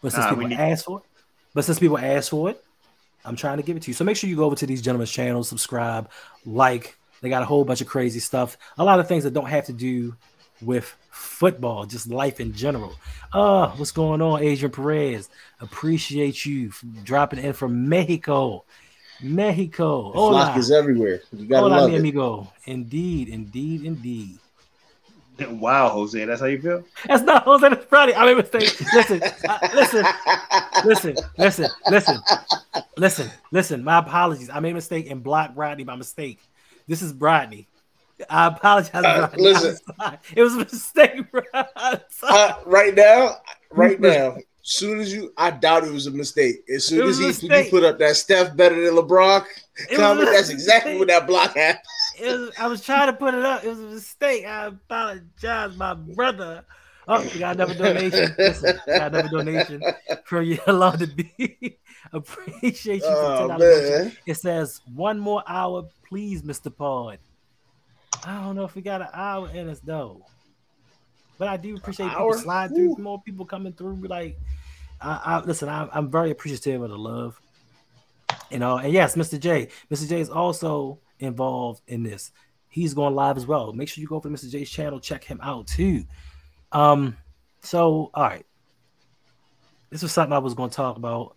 But 0.01 0.11
since 0.13 0.23
Nah, 0.25 0.29
people 0.29 0.47
need- 0.47 0.59
ask 0.59 0.85
for 0.85 0.99
it, 0.99 1.03
but 1.53 1.65
since 1.65 1.79
people 1.79 1.97
ask 1.97 2.29
for 2.29 2.51
it, 2.51 2.63
I'm 3.25 3.35
trying 3.35 3.57
to 3.57 3.63
give 3.63 3.77
it 3.77 3.83
to 3.83 3.89
you. 3.89 3.93
So 3.93 4.03
make 4.03 4.17
sure 4.17 4.29
you 4.29 4.35
go 4.35 4.45
over 4.45 4.55
to 4.55 4.65
these 4.65 4.81
gentlemen's 4.81 5.11
channels, 5.11 5.49
subscribe, 5.49 6.09
like. 6.45 6.95
They 7.21 7.27
got 7.27 7.41
a 7.41 7.45
whole 7.45 7.65
bunch 7.65 7.81
of 7.81 7.87
crazy 7.87 8.21
stuff. 8.21 8.57
A 8.77 8.83
lot 8.85 9.01
of 9.01 9.09
things 9.09 9.25
that 9.25 9.33
don't 9.33 9.49
have 9.49 9.65
to 9.65 9.73
do 9.73 10.15
with 10.61 10.95
football, 11.11 11.85
just 11.85 12.07
life 12.07 12.39
in 12.39 12.53
general. 12.53 12.95
Uh, 13.33 13.71
what's 13.71 13.91
going 13.91 14.21
on, 14.21 14.41
Adrian 14.41 14.71
Perez? 14.71 15.29
Appreciate 15.59 16.45
you 16.45 16.71
dropping 17.03 17.39
in 17.39 17.51
from 17.51 17.89
Mexico. 17.89 18.63
Mexico. 19.21 20.13
Flock 20.13 20.51
Hola. 20.51 20.57
is 20.57 20.71
everywhere. 20.71 21.21
You 21.33 21.45
gotta 21.45 21.63
Hola, 21.63 21.81
love 21.81 21.89
mi 21.89 21.95
it. 21.97 21.99
amigo. 21.99 22.53
Indeed, 22.65 23.27
indeed, 23.27 23.83
indeed. 23.83 24.39
Wow, 25.49 25.89
Jose, 25.89 26.23
that's 26.25 26.41
how 26.41 26.47
you 26.47 26.61
feel? 26.61 26.83
That's 27.05 27.23
not 27.23 27.43
Jose 27.43 27.67
that's 27.67 27.85
Friday. 27.85 28.13
I 28.13 28.25
made 28.25 28.33
a 28.33 28.35
mistake. 28.35 28.79
Listen, 28.93 29.21
uh, 29.47 29.59
listen, 29.73 30.05
listen, 30.85 31.15
listen, 31.37 31.69
listen, 31.87 32.21
listen, 32.97 33.31
listen. 33.51 33.83
My 33.83 33.99
apologies. 33.99 34.49
I 34.49 34.59
made 34.59 34.71
a 34.71 34.75
mistake 34.75 35.09
and 35.09 35.23
blocked 35.23 35.57
Rodney 35.57 35.83
by 35.83 35.95
mistake. 35.95 36.39
This 36.87 37.01
is 37.01 37.13
Rodney. 37.13 37.67
I 38.29 38.47
apologize. 38.47 38.93
Uh, 38.95 39.21
Rodney. 39.21 39.43
listen. 39.43 39.77
It 40.35 40.43
was 40.43 40.55
a 40.55 40.59
mistake, 40.59 41.31
bro. 41.31 41.41
Uh, 41.53 42.53
right 42.65 42.95
now, 42.95 43.37
right 43.71 43.99
now, 43.99 44.37
soon 44.61 44.99
as 44.99 45.11
you, 45.13 45.33
I 45.37 45.51
doubt 45.51 45.83
it 45.83 45.91
was 45.91 46.07
a 46.07 46.11
mistake. 46.11 46.63
As 46.73 46.85
soon 46.85 47.07
as 47.07 47.19
a 47.19 47.31
he 47.31 47.47
you 47.65 47.69
put 47.69 47.83
up 47.83 47.97
that 47.99 48.15
Steph 48.15 48.55
better 48.55 48.75
than 48.75 48.95
LeBron 48.95 49.45
comment, 49.95 50.29
that's 50.31 50.49
exactly 50.49 50.97
what 50.97 51.07
that 51.07 51.27
block 51.27 51.55
happened. 51.55 51.83
It 52.19 52.39
was, 52.39 52.51
I 52.57 52.67
was 52.67 52.83
trying 52.83 53.07
to 53.07 53.13
put 53.13 53.33
it 53.33 53.45
up. 53.45 53.63
It 53.63 53.69
was 53.69 53.79
a 53.79 53.83
mistake. 53.83 54.45
I 54.45 54.67
apologize, 54.67 55.75
my 55.77 55.93
brother. 55.93 56.65
Oh, 57.07 57.23
we 57.33 57.39
got 57.39 57.55
another 57.55 57.73
donation. 57.73 58.35
Listen, 58.37 58.79
got 58.85 59.13
another 59.13 59.29
donation 59.29 59.81
from 60.25 60.45
you 60.45 60.59
along 60.67 60.99
to 60.99 61.07
be. 61.07 61.79
Appreciate 62.13 63.01
you 63.01 63.09
for 63.09 63.25
Oh 63.25 63.49
$10 63.49 63.59
man, 63.59 64.17
It 64.25 64.35
says 64.35 64.81
one 64.93 65.19
more 65.19 65.43
hour, 65.47 65.87
please, 66.07 66.43
Mr. 66.43 66.75
Pod. 66.75 67.17
I 68.25 68.41
don't 68.43 68.55
know 68.55 68.63
if 68.63 68.75
we 68.75 68.81
got 68.81 69.01
an 69.01 69.07
hour 69.13 69.49
in 69.49 69.69
us 69.69 69.79
though. 69.79 70.25
But 71.39 71.47
I 71.47 71.57
do 71.57 71.77
appreciate 71.77 72.09
people 72.09 72.33
sliding 72.33 72.75
through, 72.75 72.95
Woo. 72.95 73.03
more 73.03 73.21
people 73.21 73.45
coming 73.45 73.73
through. 73.73 74.05
Like, 74.07 74.37
I, 75.01 75.21
I 75.23 75.39
listen, 75.39 75.69
I, 75.69 75.87
I'm 75.93 76.11
very 76.11 76.31
appreciative 76.31 76.81
of 76.81 76.89
the 76.89 76.97
love. 76.97 77.39
You 78.51 78.59
know, 78.59 78.77
and 78.77 78.91
yes, 78.91 79.15
Mr. 79.15 79.39
J. 79.39 79.69
Mr. 79.89 80.07
J 80.07 80.21
is 80.21 80.29
also 80.29 80.99
involved 81.19 81.81
in 81.87 82.03
this. 82.03 82.31
He's 82.67 82.93
going 82.93 83.15
live 83.15 83.37
as 83.37 83.47
well. 83.47 83.73
Make 83.73 83.89
sure 83.89 84.01
you 84.01 84.07
go 84.07 84.15
over 84.17 84.29
to 84.29 84.35
Mr. 84.35 84.49
J's 84.49 84.69
channel, 84.69 84.99
check 84.99 85.23
him 85.23 85.39
out 85.41 85.67
too. 85.67 86.05
Um, 86.71 87.17
so 87.61 88.11
all 88.13 88.23
right. 88.23 88.45
This 89.89 90.03
was 90.03 90.11
something 90.11 90.33
I 90.33 90.37
was 90.37 90.53
going 90.53 90.69
to 90.69 90.75
talk 90.75 90.97
about 90.97 91.35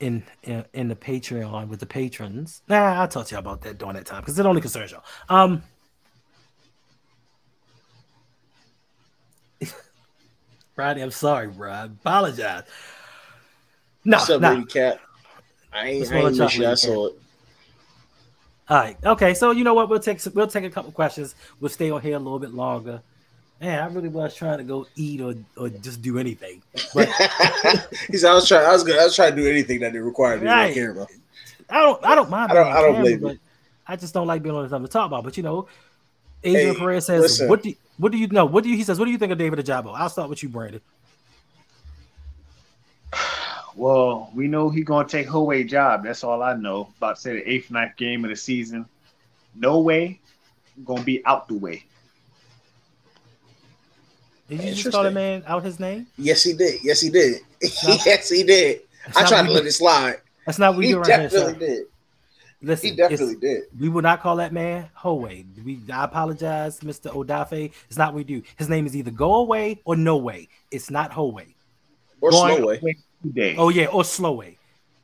in, 0.00 0.22
in 0.42 0.64
in 0.72 0.88
the 0.88 0.96
Patreon 0.96 1.68
with 1.68 1.78
the 1.78 1.86
patrons. 1.86 2.62
Nah, 2.68 3.00
I'll 3.00 3.08
talk 3.08 3.26
to 3.26 3.34
y'all 3.34 3.40
about 3.40 3.60
that 3.62 3.76
during 3.78 3.96
that 3.96 4.06
time 4.06 4.22
because 4.22 4.38
it 4.38 4.46
only 4.46 4.62
concerns 4.62 4.92
y'all. 4.92 5.04
Um 5.28 5.62
Rodney, 10.76 11.02
I'm 11.02 11.10
sorry, 11.10 11.48
bro. 11.48 11.70
I 11.70 11.84
apologize. 11.84 12.64
No, 14.04 14.16
what's 14.16 14.30
up, 14.30 14.40
no. 14.40 14.64
Cat? 14.64 15.00
I 15.72 15.88
ain't, 15.88 16.10
I 16.10 16.16
ain't 16.16 16.56
you. 16.56 16.66
I 16.66 16.74
saw 16.74 17.08
it. 17.08 17.20
All 18.70 18.76
right. 18.78 18.96
Okay. 19.04 19.34
So 19.34 19.50
you 19.50 19.64
know 19.64 19.74
what? 19.74 19.88
We'll 19.88 19.98
take 20.00 20.20
we'll 20.34 20.46
take 20.46 20.64
a 20.64 20.70
couple 20.70 20.92
questions. 20.92 21.34
We'll 21.60 21.68
stay 21.70 21.90
on 21.90 22.00
here 22.00 22.16
a 22.16 22.18
little 22.20 22.38
bit 22.38 22.54
longer. 22.54 23.02
Man, 23.60 23.82
I 23.82 23.86
really 23.92 24.08
was 24.08 24.34
trying 24.34 24.56
to 24.58 24.64
go 24.64 24.86
eat 24.96 25.20
or, 25.20 25.34
or 25.56 25.68
just 25.68 26.00
do 26.00 26.18
anything. 26.18 26.62
But 26.94 27.08
he 28.08 28.16
said, 28.16 28.30
"I 28.30 28.34
was 28.34 28.48
trying. 28.48 28.64
I 28.64 28.72
was 28.72 28.84
gonna. 28.84 29.00
I 29.00 29.04
was 29.04 29.14
trying 29.16 29.34
to 29.34 29.42
do 29.42 29.48
anything 29.50 29.80
that 29.80 29.92
they 29.92 29.98
required 29.98 30.40
me 30.40 30.46
Right. 30.48 30.68
on 30.68 30.74
camera." 30.74 31.06
I 31.68 31.80
don't 31.82 32.04
I 32.04 32.14
don't 32.14 32.30
mind 32.30 32.52
I 32.52 32.54
don't- 32.54 32.66
I 32.68 32.80
don't 32.80 32.94
camera, 32.94 33.02
blame 33.02 33.20
but 33.20 33.32
you. 33.34 33.38
I 33.86 33.96
just 33.96 34.14
don't 34.14 34.26
like 34.26 34.42
being 34.42 34.54
on 34.54 34.68
something 34.70 34.86
to 34.88 34.92
talk 34.92 35.06
about. 35.08 35.24
But 35.24 35.36
you 35.36 35.42
know, 35.42 35.66
Adrian 36.44 36.74
Hey, 36.74 36.78
Perez 36.80 37.06
says, 37.06 37.22
listen. 37.22 37.48
"What 37.48 37.62
do 37.64 37.74
what 37.98 38.12
do 38.12 38.18
you 38.18 38.28
know? 38.28 38.44
What 38.46 38.62
do 38.64 38.70
you?" 38.70 38.76
He 38.76 38.84
says, 38.84 38.98
"What 38.98 39.04
do 39.06 39.10
you 39.10 39.18
think 39.18 39.32
of 39.32 39.38
David 39.38 39.58
Ojabo?" 39.58 39.92
I'll 39.94 40.08
start 40.08 40.30
with 40.30 40.42
you, 40.42 40.48
Brandon. 40.48 40.80
Well, 43.76 44.30
we 44.34 44.48
know 44.48 44.68
he's 44.68 44.84
gonna 44.84 45.08
take 45.08 45.28
Huawei 45.28 45.68
job. 45.68 46.04
That's 46.04 46.24
all 46.24 46.42
I 46.42 46.54
know. 46.54 46.92
About 46.98 47.16
to 47.16 47.22
say 47.22 47.34
the 47.34 47.50
eighth, 47.50 47.70
ninth 47.70 47.96
game 47.96 48.24
of 48.24 48.30
the 48.30 48.36
season. 48.36 48.86
No 49.54 49.80
way, 49.80 50.20
gonna 50.84 51.02
be 51.02 51.24
out 51.24 51.48
the 51.48 51.54
way. 51.54 51.84
Did 54.48 54.62
you 54.64 54.74
just 54.74 54.90
call 54.90 55.04
that 55.04 55.10
Interesting. 55.10 55.14
man 55.14 55.44
out 55.46 55.62
his 55.62 55.78
name? 55.78 56.08
Yes, 56.18 56.42
he 56.42 56.52
did. 56.52 56.80
Yes, 56.82 57.00
he 57.00 57.10
did. 57.10 57.40
not- 57.84 58.04
yes, 58.04 58.28
he 58.28 58.42
did. 58.42 58.80
That's 59.06 59.18
I 59.18 59.26
tried 59.26 59.42
to 59.42 59.48
we 59.48 59.54
let 59.54 59.66
it 59.66 59.72
slide. 59.72 60.16
That's 60.44 60.58
not 60.58 60.72
what 60.72 60.78
we 60.80 60.88
do 60.88 60.98
right 60.98 61.06
here. 61.06 61.28
definitely 61.28 61.52
sir. 61.54 61.58
did. 61.58 61.86
Listen, 62.62 62.90
He 62.90 62.96
definitely 62.96 63.36
did. 63.36 63.62
We 63.78 63.88
will 63.88 64.02
not 64.02 64.20
call 64.20 64.36
that 64.36 64.52
man 64.52 64.90
Hoey. 64.92 65.46
We 65.64 65.80
I 65.90 66.04
apologize, 66.04 66.80
Mr. 66.80 67.10
Odafe. 67.12 67.72
It's 67.88 67.96
not 67.96 68.08
what 68.12 68.16
we 68.16 68.24
do. 68.24 68.42
His 68.56 68.68
name 68.68 68.84
is 68.86 68.94
either 68.94 69.10
go 69.10 69.36
away 69.36 69.80
or 69.84 69.96
no 69.96 70.16
way. 70.18 70.48
It's 70.70 70.90
not 70.90 71.10
Hoey. 71.12 71.56
Or 72.20 72.30
Going 72.30 72.56
slow 72.56 72.66
way. 72.66 72.96
Away 73.24 73.32
today. 73.32 73.56
Oh 73.56 73.68
yeah, 73.68 73.86
or 73.86 74.04
slow 74.04 74.32
way. 74.32 74.58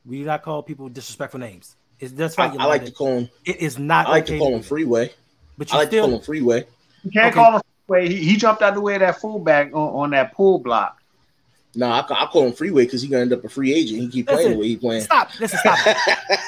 We 0.05 0.19
do 0.19 0.25
not 0.25 0.41
call 0.43 0.63
people 0.63 0.89
disrespectful 0.89 1.39
names. 1.39 1.75
It's 1.99 2.13
that's 2.13 2.37
I, 2.37 2.47
right. 2.47 2.59
I 2.59 2.65
like 2.65 2.85
to 2.85 2.91
call 2.91 3.17
him. 3.19 3.29
It 3.45 3.57
is 3.57 3.77
not 3.79 4.07
I 4.07 4.11
like 4.11 4.23
okay 4.25 4.33
to 4.33 4.39
call 4.39 4.55
him 4.55 4.61
freeway. 4.63 5.11
But 5.57 5.71
I 5.71 5.75
you 5.75 5.79
like 5.81 5.89
to 5.91 6.01
call 6.01 6.15
him 6.15 6.21
freeway. 6.21 6.65
You 7.03 7.11
can't 7.11 7.25
Okay. 7.27 7.33
call 7.35 7.55
him 7.55 7.61
way. 7.87 8.07
He, 8.07 8.15
he 8.17 8.37
jumped 8.37 8.61
out 8.61 8.73
the 8.75 8.81
way 8.81 8.95
of 8.95 8.99
that 9.01 9.19
fullback 9.19 9.67
on, 9.73 9.89
on 9.95 10.09
that 10.11 10.33
pull 10.33 10.59
block. 10.59 11.01
No, 11.75 11.87
I, 11.87 11.99
I 11.99 12.25
call 12.27 12.45
him 12.47 12.53
freeway 12.53 12.85
because 12.85 13.01
he 13.01 13.07
gonna 13.07 13.21
end 13.23 13.33
up 13.33 13.43
a 13.43 13.49
free 13.49 13.73
agent. 13.73 14.01
He 14.01 14.07
keep 14.07 14.27
playing 14.27 14.39
Listen, 14.39 14.51
the 14.53 14.59
way 14.59 14.67
he 14.67 14.77
playing. 14.77 15.03
stop. 15.03 15.29
Listen, 15.39 15.59
stop. 15.59 15.77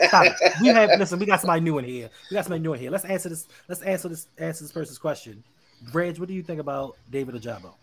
Stop. 0.07 0.35
We 0.61 0.67
have 0.69 0.97
listen. 0.97 1.19
We 1.19 1.25
got 1.25 1.39
somebody 1.41 1.61
new 1.61 1.77
in 1.77 1.85
here. 1.85 2.09
We 2.31 2.35
got 2.35 2.45
somebody 2.45 2.61
new 2.63 2.73
in 2.73 2.79
here. 2.79 2.89
Let's 2.89 3.05
answer 3.05 3.29
this. 3.29 3.47
Let's 3.67 3.81
answer 3.81 4.07
this. 4.09 4.27
Answer 4.37 4.63
this 4.63 4.71
person's 4.71 4.97
question. 4.97 5.43
Branch, 5.91 6.17
what 6.19 6.27
do 6.27 6.33
you 6.33 6.41
think 6.41 6.59
about 6.59 6.97
David 7.11 7.35
Ojabo? 7.35 7.73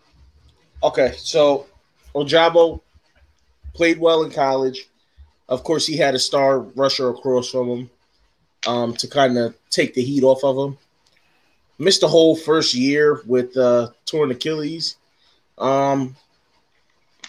Okay, 0.83 1.13
so 1.17 1.67
Ojabo 2.13 2.81
played 3.77 3.99
well 3.99 4.23
in 4.23 4.31
college. 4.31 4.89
Of 5.47 5.63
course, 5.63 5.85
he 5.85 5.95
had 5.95 6.15
a 6.15 6.19
star 6.19 6.59
rusher 6.59 7.09
across 7.09 7.51
from 7.51 7.69
him 7.69 7.89
um, 8.67 8.93
to 8.95 9.07
kind 9.07 9.37
of 9.37 9.55
take 9.69 9.93
the 9.93 10.01
heat 10.01 10.23
off 10.23 10.43
of 10.43 10.57
him. 10.57 10.77
Missed 11.77 12.01
the 12.01 12.07
whole 12.07 12.35
first 12.35 12.73
year 12.73 13.21
with 13.27 13.55
uh, 13.55 13.91
torn 14.05 14.31
Achilles. 14.31 14.97
Um, 15.59 16.15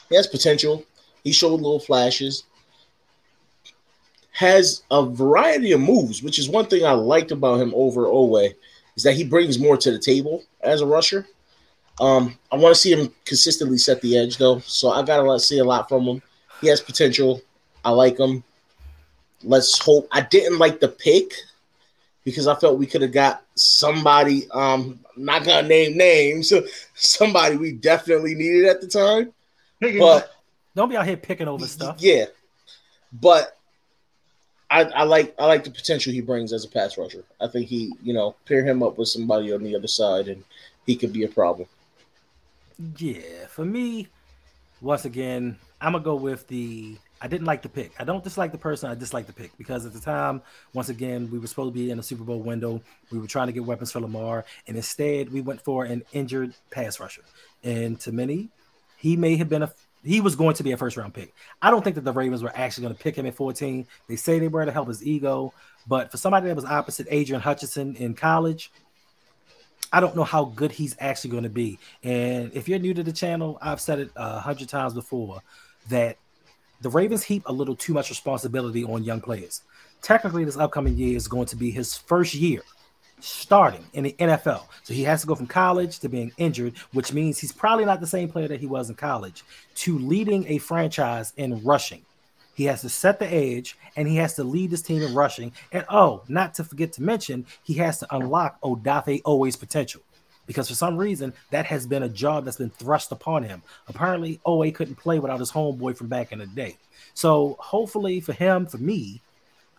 he 0.09 0.17
has 0.17 0.27
potential. 0.27 0.85
He 1.23 1.33
showed 1.33 1.61
little 1.61 1.79
flashes. 1.79 2.45
Has 4.33 4.83
a 4.91 5.05
variety 5.05 5.73
of 5.73 5.81
moves, 5.81 6.23
which 6.23 6.39
is 6.39 6.49
one 6.49 6.67
thing 6.67 6.85
I 6.87 6.93
liked 6.93 7.31
about 7.31 7.61
him 7.61 7.73
over 7.75 8.05
Oweh, 8.05 8.55
is 8.97 9.03
that 9.03 9.15
he 9.17 9.25
brings 9.25 9.59
more 9.59 9.77
to 9.77 9.91
the 9.91 9.99
table 9.99 10.45
as 10.63 10.81
a 10.81 10.87
rusher. 10.87 11.27
Um, 12.01 12.39
I 12.51 12.57
want 12.57 12.75
to 12.75 12.81
see 12.81 12.93
him 12.93 13.13
consistently 13.25 13.77
set 13.77 14.01
the 14.01 14.17
edge 14.17 14.39
though, 14.39 14.61
so 14.61 14.91
I 14.91 15.03
gotta 15.03 15.23
let 15.23 15.41
see 15.41 15.59
a 15.59 15.65
lot 15.65 15.89
from 15.89 16.05
him. 16.05 16.23
He 16.61 16.69
has 16.69 16.81
potential. 16.81 17.41
I 17.85 17.91
like 17.91 18.19
him. 18.19 18.43
Let's 19.43 19.79
hope. 19.79 20.09
I 20.11 20.23
didn't 20.23 20.59
like 20.59 20.81
the 20.81 20.89
pick 20.89 21.33
because 22.25 22.47
I 22.47 22.55
felt 22.57 22.79
we 22.79 22.87
could 22.87 23.03
have 23.03 23.13
got 23.13 23.43
somebody. 23.55 24.51
Um, 24.51 24.99
I'm 25.17 25.25
not 25.25 25.45
gonna 25.45 25.67
name 25.67 25.97
names. 25.97 26.53
Somebody 26.95 27.57
we 27.57 27.73
definitely 27.73 28.35
needed 28.35 28.67
at 28.67 28.81
the 28.81 28.89
time, 28.89 29.33
but 29.99 30.35
Don't 30.75 30.89
be 30.89 30.97
out 30.97 31.07
here 31.07 31.17
picking 31.17 31.49
over 31.49 31.67
stuff. 31.67 31.97
yeah, 32.01 32.27
but 33.13 33.57
I, 34.71 34.83
I 34.83 35.03
like 35.05 35.35
I 35.39 35.47
like 35.47 35.65
the 35.65 35.71
potential 35.71 36.13
he 36.13 36.21
brings 36.21 36.53
as 36.53 36.65
a 36.65 36.69
pass 36.69 36.99
rusher. 36.99 37.25
I 37.41 37.47
think 37.47 37.69
he, 37.69 37.93
you 38.03 38.13
know, 38.13 38.35
pair 38.47 38.65
him 38.65 38.83
up 38.83 38.99
with 38.99 39.09
somebody 39.09 39.53
on 39.53 39.63
the 39.63 39.77
other 39.77 39.89
side, 39.89 40.29
and 40.29 40.43
he 40.87 40.97
could 40.97 41.13
be 41.13 41.23
a 41.23 41.29
problem. 41.29 41.69
Yeah, 42.97 43.47
for 43.49 43.65
me, 43.65 44.09
once 44.81 45.05
again, 45.05 45.57
I'm 45.81 45.93
gonna 45.93 46.05
go 46.05 46.17
with 46.17 46.47
the. 46.49 46.97
I 47.21 47.27
didn't 47.27 47.47
like 47.47 47.63
the 47.63 47.69
pick. 47.69 47.93
I 47.99 48.05
don't 48.05 48.23
dislike 48.23 48.53
the 48.53 48.59
person. 48.59 48.91
I 48.91 48.95
dislike 48.95 49.27
the 49.27 49.33
pick 49.33 49.57
because 49.59 49.85
at 49.85 49.93
the 49.93 50.01
time, 50.01 50.41
once 50.73 50.89
again, 50.89 51.29
we 51.33 51.39
were 51.39 51.49
supposed 51.49 51.75
to 51.75 51.79
be 51.79 51.91
in 51.91 51.99
a 51.99 52.03
Super 52.03 52.23
Bowl 52.23 52.41
window. 52.41 52.81
We 53.11 53.19
were 53.19 53.27
trying 53.27 53.49
to 53.49 53.53
get 53.53 53.65
weapons 53.65 53.91
for 53.91 54.01
Lamar, 54.01 54.45
and 54.67 54.77
instead, 54.77 55.33
we 55.33 55.41
went 55.41 55.61
for 55.61 55.85
an 55.85 56.03
injured 56.13 56.55
pass 56.71 57.01
rusher. 57.01 57.23
And 57.65 57.99
to 58.01 58.13
many, 58.13 58.49
he 58.97 59.17
may 59.17 59.37
have 59.37 59.49
been 59.49 59.63
a. 59.63 59.73
He 60.05 60.21
was 60.21 60.37
going 60.37 60.55
to 60.55 60.63
be 60.63 60.73
a 60.73 60.77
first 60.77 60.97
round 60.97 61.15
pick. 61.15 61.35
I 61.61 61.71
don't 61.71 61.83
think 61.83 61.97
that 61.97 62.05
the 62.05 62.13
Ravens 62.13 62.43
were 62.43 62.53
actually 62.55 62.83
going 62.83 62.95
to 62.97 63.03
pick 63.03 63.17
him 63.17 63.27
at 63.27 63.35
14. 63.35 63.87
They 64.09 64.17
say 64.17 64.39
they 64.39 64.49
were 64.49 64.65
to 64.65 64.71
help 64.71 64.89
his 64.89 65.05
ego, 65.05 65.53
but 65.89 66.11
for 66.11 66.17
somebody 66.17 66.47
that 66.47 66.57
was 66.57 66.65
opposite 66.65 67.09
Aidan 67.11 67.41
Hutchinson 67.41 67.97
in 67.97 68.15
college, 68.15 68.71
I 69.93 69.99
don't 69.99 70.15
know 70.15 70.25
how 70.25 70.45
good 70.45 70.71
he's 70.71 70.95
actually 71.01 71.31
going 71.31 71.43
to 71.43 71.49
be. 71.49 71.81
And 72.05 72.53
if 72.55 72.69
you're 72.69 72.79
new 72.79 72.95
to 72.95 73.03
the 73.03 73.13
channel, 73.13 73.59
I've 73.61 73.81
said 73.81 73.99
it 73.99 74.11
a 74.15 74.39
hundred 74.39 74.69
times 74.69 74.95
before 74.95 75.43
that 75.89 76.17
the 76.81 76.91
Ravens 76.91 77.25
heap 77.25 77.43
a 77.47 77.53
little 77.53 77.75
too 77.75 77.93
much 77.93 78.11
responsibility 78.11 78.85
on 78.85 79.03
young 79.03 79.21
players. 79.21 79.63
Technically, 80.01 80.45
this 80.45 80.57
upcoming 80.57 80.97
year 80.97 81.17
is 81.17 81.27
going 81.27 81.47
to 81.47 81.57
be 81.57 81.71
his 81.71 81.97
first 81.97 82.35
year 82.35 82.63
starting 83.21 83.85
in 83.95 84.05
the 84.05 84.13
NFL. 84.19 84.63
So 84.85 84.95
he 84.95 85.03
has 85.05 85.23
to 85.23 85.27
go 85.27 85.35
from 85.35 85.47
college 85.47 85.99
to 86.01 86.09
being 86.09 86.33
injured, 86.37 86.77
which 86.93 87.13
means 87.13 87.39
he's 87.39 87.53
probably 87.53 87.85
not 87.85 88.01
the 88.01 88.07
same 88.07 88.29
player 88.29 88.49
that 88.49 88.61
he 88.61 88.67
was 88.67 88.91
in 88.91 88.97
college, 88.97 89.43
to 89.77 89.99
leading 89.99 90.47
a 90.47 90.59
franchise 90.59 91.33
in 91.37 91.63
rushing. 91.65 92.03
He 92.55 92.65
has 92.65 92.81
to 92.81 92.89
set 92.89 93.21
the 93.21 93.33
edge 93.33 93.77
and 93.97 94.09
he 94.09 94.17
has 94.17 94.35
to 94.35 94.45
lead 94.45 94.71
this 94.71 94.83
team 94.83 95.03
in 95.03 95.15
rushing. 95.15 95.53
And 95.71 95.85
oh, 95.89 96.23
not 96.29 96.55
to 96.55 96.65
forget 96.65 96.93
to 96.95 97.03
mention, 97.03 97.47
he 97.63 97.75
has 97.75 98.01
to 98.01 98.15
unlock 98.15 98.61
Odafe 98.63 99.23
Oweh's 99.25 99.57
potential. 99.57 100.01
Because 100.49 100.67
for 100.67 100.75
some 100.75 100.97
reason, 100.97 101.33
that 101.51 101.67
has 101.67 101.87
been 101.87 102.03
a 102.03 102.09
job 102.09 102.45
that's 102.45 102.57
been 102.57 102.71
thrust 102.71 103.13
upon 103.13 103.45
him. 103.45 103.63
Apparently, 103.87 104.41
Oweh 104.45 104.75
couldn't 104.75 104.97
play 104.97 105.21
without 105.21 105.39
his 105.39 105.53
homeboy 105.53 105.97
from 105.97 106.09
back 106.09 106.33
in 106.33 106.41
the 106.41 106.47
day. 106.47 106.77
So 107.15 107.57
hopefully 107.61 108.19
for 108.21 108.33
him, 108.33 108.67
for 108.67 108.79
me, 108.79 109.21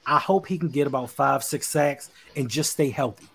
I 0.06 0.20
hope 0.20 0.48
he 0.48 0.58
can 0.58 0.70
get 0.70 0.88
about 0.88 1.10
five, 1.10 1.44
six 1.44 1.68
sacks 1.68 2.12
and 2.36 2.50
just 2.50 2.72
stay 2.72 2.90
healthy. 2.90 3.28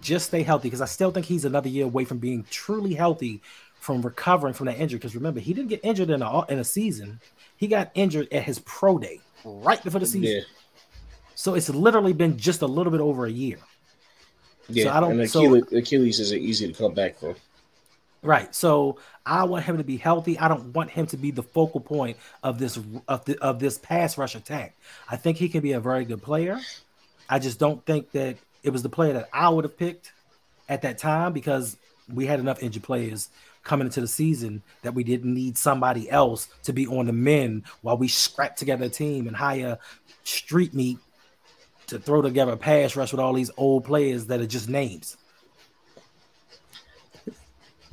Just 0.00 0.28
stay 0.28 0.42
healthy 0.42 0.68
because 0.68 0.80
I 0.80 0.86
still 0.86 1.10
think 1.10 1.26
he's 1.26 1.44
another 1.44 1.68
year 1.68 1.84
away 1.84 2.04
from 2.04 2.18
being 2.18 2.46
truly 2.50 2.94
healthy 2.94 3.42
from 3.80 4.00
recovering 4.02 4.54
from 4.54 4.66
that 4.66 4.78
injury. 4.78 4.98
Because 4.98 5.14
remember, 5.14 5.40
he 5.40 5.52
didn't 5.52 5.68
get 5.68 5.80
injured 5.82 6.10
in 6.10 6.22
a 6.22 6.46
in 6.46 6.58
a 6.58 6.64
season. 6.64 7.20
He 7.56 7.66
got 7.66 7.90
injured 7.94 8.32
at 8.32 8.44
his 8.44 8.60
pro 8.60 8.98
day 8.98 9.20
right 9.44 9.82
before 9.82 10.00
the 10.00 10.06
season. 10.06 10.22
Yeah, 10.22 10.40
So 11.34 11.54
it's 11.54 11.68
literally 11.68 12.12
been 12.12 12.38
just 12.38 12.62
a 12.62 12.66
little 12.66 12.90
bit 12.92 13.00
over 13.00 13.26
a 13.26 13.30
year. 13.30 13.58
Yeah. 14.72 14.96
I 14.96 15.00
don't- 15.00 15.18
and 15.18 15.30
so- 15.30 15.40
Achilles, 15.54 15.72
Achilles 15.72 16.20
isn't 16.20 16.40
easy 16.40 16.72
to 16.72 16.72
come 16.72 16.94
back 16.94 17.18
from. 17.18 17.34
Right. 18.22 18.54
So 18.54 18.98
I 19.24 19.44
want 19.44 19.64
him 19.64 19.78
to 19.78 19.84
be 19.84 19.96
healthy. 19.96 20.38
I 20.38 20.48
don't 20.48 20.74
want 20.74 20.90
him 20.90 21.06
to 21.06 21.16
be 21.16 21.30
the 21.30 21.42
focal 21.42 21.80
point 21.80 22.18
of 22.42 22.58
this 22.58 22.78
of, 23.08 23.24
the, 23.24 23.38
of 23.40 23.58
this 23.60 23.78
pass 23.78 24.18
rush 24.18 24.34
attack. 24.34 24.76
I 25.08 25.16
think 25.16 25.38
he 25.38 25.48
can 25.48 25.62
be 25.62 25.72
a 25.72 25.80
very 25.80 26.04
good 26.04 26.22
player. 26.22 26.60
I 27.30 27.38
just 27.38 27.58
don't 27.58 27.84
think 27.86 28.10
that 28.12 28.36
it 28.62 28.70
was 28.70 28.82
the 28.82 28.90
player 28.90 29.14
that 29.14 29.30
I 29.32 29.48
would 29.48 29.64
have 29.64 29.78
picked 29.78 30.12
at 30.68 30.82
that 30.82 30.98
time 30.98 31.32
because 31.32 31.78
we 32.12 32.26
had 32.26 32.40
enough 32.40 32.62
injured 32.62 32.82
players 32.82 33.30
coming 33.62 33.86
into 33.86 34.00
the 34.02 34.08
season 34.08 34.62
that 34.82 34.92
we 34.94 35.04
didn't 35.04 35.32
need 35.32 35.56
somebody 35.56 36.10
else 36.10 36.48
to 36.64 36.72
be 36.74 36.86
on 36.86 37.06
the 37.06 37.12
men 37.12 37.64
while 37.82 37.96
we 37.96 38.08
scrap 38.08 38.56
together 38.56 38.84
a 38.86 38.88
team 38.90 39.28
and 39.28 39.36
hire 39.36 39.78
street 40.24 40.74
meat 40.74 40.98
to 41.90 41.98
throw 41.98 42.22
together 42.22 42.52
a 42.52 42.56
pass 42.56 42.96
rush 42.96 43.12
with 43.12 43.20
all 43.20 43.32
these 43.32 43.50
old 43.56 43.84
players 43.84 44.26
that 44.26 44.40
are 44.40 44.46
just 44.46 44.68
names. 44.68 45.16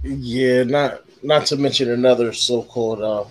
Yeah, 0.04 0.64
not 0.64 1.02
not 1.24 1.48
to 1.48 1.58
mention 1.58 1.92
another 1.92 2.32
so-called 2.32 3.02
uh, 3.02 3.26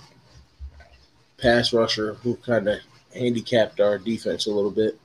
pass 1.39 1.73
rusher 1.73 2.15
who 2.15 2.37
kind 2.37 2.69
of 2.69 2.81
handicapped 3.15 3.81
our 3.81 3.99
defense 3.99 4.47
a 4.47 4.51
little 4.51 4.71
bit. 4.71 4.99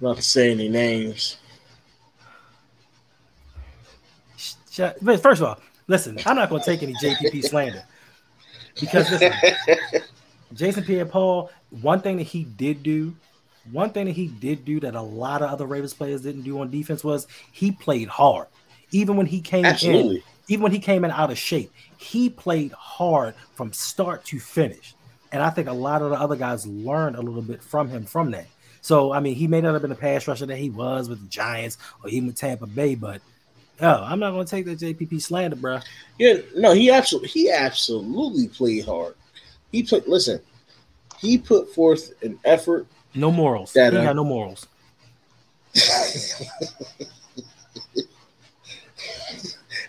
Not 0.00 0.16
to 0.16 0.22
say 0.22 0.50
any 0.50 0.68
names. 0.68 1.38
But 4.76 5.22
first 5.22 5.40
of 5.40 5.44
all, 5.48 5.60
listen, 5.86 6.18
I'm 6.26 6.34
not 6.34 6.50
going 6.50 6.60
to 6.60 6.66
take 6.66 6.82
any 6.82 6.94
JPP 6.94 7.44
slander 7.48 7.84
because 8.80 9.08
listen, 9.10 9.32
Jason 10.52 10.82
Pierre-Paul, 10.82 11.50
one 11.80 12.00
thing 12.00 12.16
that 12.16 12.24
he 12.24 12.42
did 12.42 12.82
do, 12.82 13.14
one 13.72 13.90
thing 13.90 14.06
that 14.06 14.12
he 14.12 14.28
did 14.28 14.64
do 14.64 14.80
that 14.80 14.94
a 14.94 15.00
lot 15.00 15.42
of 15.42 15.50
other 15.50 15.66
Ravens 15.66 15.94
players 15.94 16.22
didn't 16.22 16.42
do 16.42 16.60
on 16.60 16.70
defense 16.70 17.02
was 17.02 17.26
he 17.52 17.72
played 17.72 18.08
hard, 18.08 18.46
even 18.90 19.16
when 19.16 19.26
he 19.26 19.40
came 19.40 19.64
in, 19.64 20.22
even 20.48 20.62
when 20.62 20.72
he 20.72 20.78
came 20.78 21.04
in 21.04 21.10
out 21.10 21.30
of 21.30 21.38
shape, 21.38 21.72
he 21.96 22.28
played 22.28 22.72
hard 22.72 23.34
from 23.54 23.72
start 23.72 24.24
to 24.26 24.38
finish, 24.38 24.94
and 25.32 25.42
I 25.42 25.50
think 25.50 25.68
a 25.68 25.72
lot 25.72 26.02
of 26.02 26.10
the 26.10 26.20
other 26.20 26.36
guys 26.36 26.66
learned 26.66 27.16
a 27.16 27.22
little 27.22 27.42
bit 27.42 27.62
from 27.62 27.88
him 27.88 28.04
from 28.04 28.30
that. 28.32 28.46
So 28.80 29.12
I 29.12 29.20
mean, 29.20 29.34
he 29.34 29.46
may 29.46 29.60
not 29.60 29.72
have 29.72 29.82
been 29.82 29.90
the 29.90 29.96
pass 29.96 30.28
rusher 30.28 30.46
that 30.46 30.58
he 30.58 30.70
was 30.70 31.08
with 31.08 31.20
the 31.20 31.28
Giants 31.28 31.78
or 32.02 32.10
even 32.10 32.26
with 32.26 32.36
Tampa 32.36 32.66
Bay, 32.66 32.94
but 32.94 33.22
Oh, 33.80 34.04
I'm 34.04 34.20
not 34.20 34.30
gonna 34.30 34.44
take 34.44 34.66
that 34.66 34.78
JPP 34.78 35.20
slander, 35.20 35.56
bro. 35.56 35.80
Yeah, 36.18 36.34
no, 36.54 36.72
he 36.72 36.90
absolutely 36.90 37.28
he 37.30 37.50
absolutely 37.50 38.48
played 38.48 38.84
hard. 38.84 39.14
He 39.72 39.82
played. 39.82 40.06
Listen, 40.06 40.40
he 41.18 41.38
put 41.38 41.74
forth 41.74 42.12
an 42.22 42.38
effort. 42.44 42.86
No 43.14 43.30
morals. 43.30 43.72
That, 43.74 43.92
he 43.92 43.98
ain't 43.98 44.08
uh, 44.08 44.12
no 44.12 44.24
morals. 44.24 44.66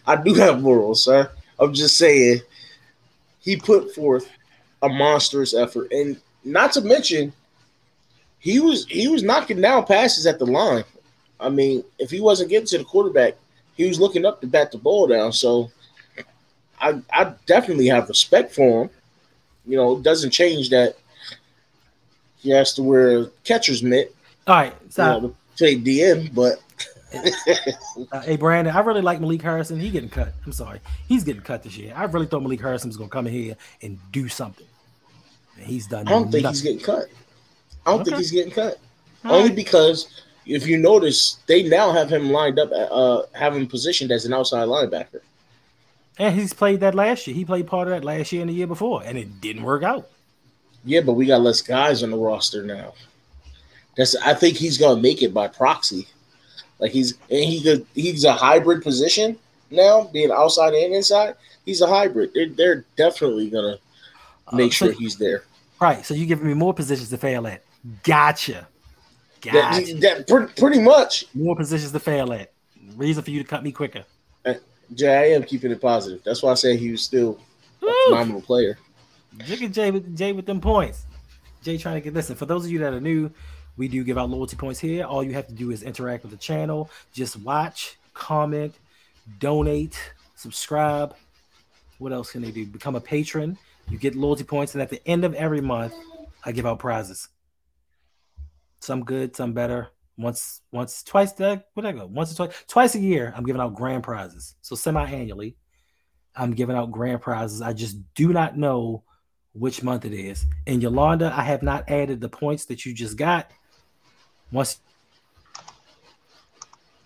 I 0.07 0.15
do 0.15 0.33
have 0.35 0.61
morals, 0.61 1.03
sir. 1.03 1.31
I'm 1.59 1.73
just 1.73 1.97
saying 1.97 2.41
he 3.39 3.57
put 3.57 3.93
forth 3.95 4.29
a 4.81 4.89
monstrous 4.89 5.53
effort, 5.53 5.91
and 5.91 6.19
not 6.43 6.71
to 6.73 6.81
mention 6.81 7.33
he 8.39 8.59
was 8.59 8.85
he 8.85 9.07
was 9.07 9.23
knocking 9.23 9.61
down 9.61 9.85
passes 9.85 10.27
at 10.27 10.37
the 10.37 10.45
line. 10.45 10.83
I 11.39 11.49
mean, 11.49 11.83
if 11.97 12.11
he 12.11 12.21
wasn't 12.21 12.49
getting 12.49 12.67
to 12.67 12.77
the 12.77 12.83
quarterback, 12.83 13.35
he 13.75 13.87
was 13.87 13.99
looking 13.99 14.25
up 14.25 14.41
to 14.41 14.47
bat 14.47 14.71
the 14.71 14.77
ball 14.77 15.07
down. 15.07 15.33
So 15.33 15.71
I 16.79 17.01
I 17.11 17.33
definitely 17.45 17.87
have 17.87 18.09
respect 18.09 18.53
for 18.53 18.83
him. 18.83 18.89
You 19.65 19.77
know, 19.77 19.97
it 19.97 20.03
doesn't 20.03 20.31
change 20.31 20.69
that 20.69 20.95
he 22.45 22.51
has 22.51 22.73
to 22.75 22.83
wear 22.83 23.19
a 23.21 23.25
catcher's 23.43 23.83
mitt, 23.83 24.15
All 24.47 24.55
right, 24.55 24.73
you 24.85 24.91
so 24.91 25.19
know, 25.19 25.27
to 25.29 25.35
play 25.57 25.75
DM, 25.75 26.33
but 26.33 26.61
uh, 28.11 28.21
hey 28.21 28.37
Brandon, 28.37 28.75
I 28.75 28.79
really 28.81 29.01
like 29.01 29.19
Malik 29.19 29.41
Harrison. 29.41 29.79
He 29.79 29.89
getting 29.89 30.09
cut. 30.09 30.33
I'm 30.45 30.51
sorry, 30.53 30.79
he's 31.07 31.23
getting 31.23 31.41
cut 31.41 31.63
this 31.63 31.75
year. 31.77 31.93
I 31.95 32.05
really 32.05 32.27
thought 32.27 32.41
Malik 32.43 32.61
Harrison 32.61 32.89
was 32.89 32.97
gonna 32.97 33.09
come 33.09 33.27
in 33.27 33.33
here 33.33 33.57
and 33.81 33.99
do 34.11 34.29
something. 34.29 34.67
And 35.57 35.65
he's 35.65 35.87
done. 35.87 36.07
I 36.07 36.11
don't 36.11 36.31
think 36.31 36.45
he's 36.47 36.61
getting 36.61 36.79
cut. 36.79 37.07
I 37.85 37.95
don't 37.95 38.05
think 38.05 38.17
he's 38.17 38.31
getting 38.31 38.51
cut. 38.51 38.77
All 39.23 39.35
Only 39.35 39.49
right. 39.49 39.55
because 39.55 40.21
if 40.45 40.67
you 40.67 40.77
notice, 40.77 41.39
they 41.47 41.63
now 41.63 41.91
have 41.91 42.09
him 42.09 42.29
lined 42.29 42.59
up, 42.59 42.69
uh, 42.71 43.23
have 43.33 43.55
him 43.55 43.67
positioned 43.67 44.11
as 44.11 44.25
an 44.25 44.33
outside 44.33 44.67
linebacker. 44.67 45.21
And 46.17 46.35
he's 46.35 46.53
played 46.53 46.79
that 46.79 46.95
last 46.95 47.27
year. 47.27 47.35
He 47.35 47.43
played 47.43 47.67
part 47.67 47.87
of 47.87 47.93
that 47.93 48.05
last 48.05 48.31
year 48.31 48.41
and 48.41 48.49
the 48.49 48.53
year 48.53 48.67
before, 48.67 49.03
and 49.03 49.17
it 49.17 49.41
didn't 49.41 49.63
work 49.63 49.83
out. 49.83 50.09
Yeah, 50.85 51.01
but 51.01 51.13
we 51.13 51.25
got 51.25 51.41
less 51.41 51.61
guys 51.61 52.03
on 52.03 52.11
the 52.11 52.17
roster 52.17 52.63
now. 52.63 52.93
That's 53.97 54.15
I 54.17 54.33
think 54.33 54.57
he's 54.57 54.77
gonna 54.77 55.01
make 55.01 55.21
it 55.23 55.33
by 55.33 55.47
proxy. 55.47 56.07
Like 56.79 56.91
he's 56.91 57.13
and 57.29 57.43
he 57.43 57.61
could, 57.63 57.85
he's 57.95 58.23
a 58.25 58.33
hybrid 58.33 58.83
position 58.83 59.37
now, 59.71 60.03
being 60.13 60.31
outside 60.31 60.73
and 60.73 60.93
inside. 60.93 61.35
He's 61.65 61.81
a 61.81 61.87
hybrid. 61.87 62.31
They're, 62.33 62.49
they're 62.49 62.85
definitely 62.97 63.49
gonna 63.49 63.77
make 64.53 64.71
Uh, 64.71 64.75
so- 64.75 64.85
sure 64.87 64.91
he's 64.93 65.17
there. 65.17 65.43
Right. 65.81 66.05
So 66.05 66.13
you're 66.13 66.27
giving 66.27 66.47
me 66.47 66.53
more 66.53 66.73
positions 66.73 67.09
to 67.09 67.17
fail 67.17 67.45
at. 67.47 67.61
Gotcha. 68.03 68.67
That, 69.43 69.53
Gotcha. 69.53 69.93
that 69.95 70.27
pretty, 70.27 70.53
pretty 70.59 70.79
much. 70.81 71.25
more 71.33 71.55
positions 71.55 71.91
to 71.91 71.99
fail 71.99 72.31
at. 72.33 72.51
Reason 72.95 73.21
for 73.23 73.29
you 73.31 73.43
to 73.43 73.47
cut 73.47 73.61
me 73.63 73.71
quicker. 73.71 74.03
Jay, 74.93 75.31
I 75.33 75.35
am 75.35 75.43
keeping 75.43 75.71
it 75.71 75.81
positive. 75.81 76.21
That's 76.23 76.41
why 76.43 76.51
I 76.51 76.53
say 76.55 76.77
he 76.77 76.91
was 76.91 77.01
still 77.03 77.39
a 77.81 77.91
phenomenal 78.07 78.41
player. 78.41 78.77
Look 79.47 79.61
at 79.61 79.71
Jay 79.71 79.91
with 79.91 80.15
Jay 80.15 80.31
with 80.31 80.45
them 80.45 80.61
points. 80.61 81.05
Jay 81.63 81.77
trying 81.77 81.95
to 81.95 82.01
get 82.01 82.13
listen. 82.13 82.35
For 82.35 82.45
those 82.45 82.65
of 82.65 82.71
you 82.71 82.79
that 82.79 82.93
are 82.93 83.01
new, 83.01 83.31
we 83.77 83.87
do 83.87 84.03
give 84.03 84.17
out 84.17 84.29
loyalty 84.29 84.55
points 84.55 84.79
here. 84.79 85.03
All 85.03 85.23
you 85.23 85.33
have 85.33 85.47
to 85.47 85.53
do 85.53 85.71
is 85.71 85.83
interact 85.83 86.23
with 86.23 86.31
the 86.31 86.37
channel. 86.37 86.89
Just 87.13 87.37
watch, 87.37 87.97
comment, 88.13 88.75
donate, 89.39 89.99
subscribe. 90.35 91.15
What 91.97 92.13
else 92.13 92.31
can 92.31 92.41
they 92.41 92.51
do? 92.51 92.65
Become 92.65 92.95
a 92.95 93.01
patron. 93.01 93.57
You 93.89 93.97
get 93.97 94.15
loyalty 94.15 94.43
points, 94.43 94.73
and 94.73 94.81
at 94.81 94.89
the 94.89 95.05
end 95.07 95.25
of 95.25 95.33
every 95.35 95.61
month, 95.61 95.93
I 96.43 96.51
give 96.51 96.65
out 96.65 96.79
prizes. 96.79 97.29
Some 98.79 99.03
good, 99.03 99.35
some 99.35 99.53
better. 99.53 99.89
Once, 100.17 100.61
once, 100.71 101.03
twice. 101.03 101.33
Did 101.33 101.47
I, 101.47 101.63
what 101.73 101.85
I 101.85 101.91
go? 101.91 102.05
Once 102.05 102.31
or 102.31 102.35
twice, 102.35 102.63
twice 102.67 102.95
a 102.95 102.99
year. 102.99 103.33
I'm 103.35 103.43
giving 103.43 103.61
out 103.61 103.75
grand 103.75 104.03
prizes. 104.03 104.55
So 104.61 104.75
semi-annually, 104.75 105.57
I'm 106.35 106.53
giving 106.53 106.75
out 106.75 106.91
grand 106.91 107.21
prizes. 107.21 107.61
I 107.61 107.73
just 107.73 107.97
do 108.13 108.31
not 108.31 108.57
know 108.57 109.03
which 109.57 109.81
month 109.81 110.05
it 110.05 110.13
is. 110.13 110.45
And 110.67 110.81
Yolanda, 110.81 111.33
I 111.35 111.43
have 111.43 111.63
not 111.63 111.89
added 111.89 112.21
the 112.21 112.29
points 112.29 112.65
that 112.65 112.85
you 112.85 112.93
just 112.93 113.17
got. 113.17 113.49
Once 114.51 114.79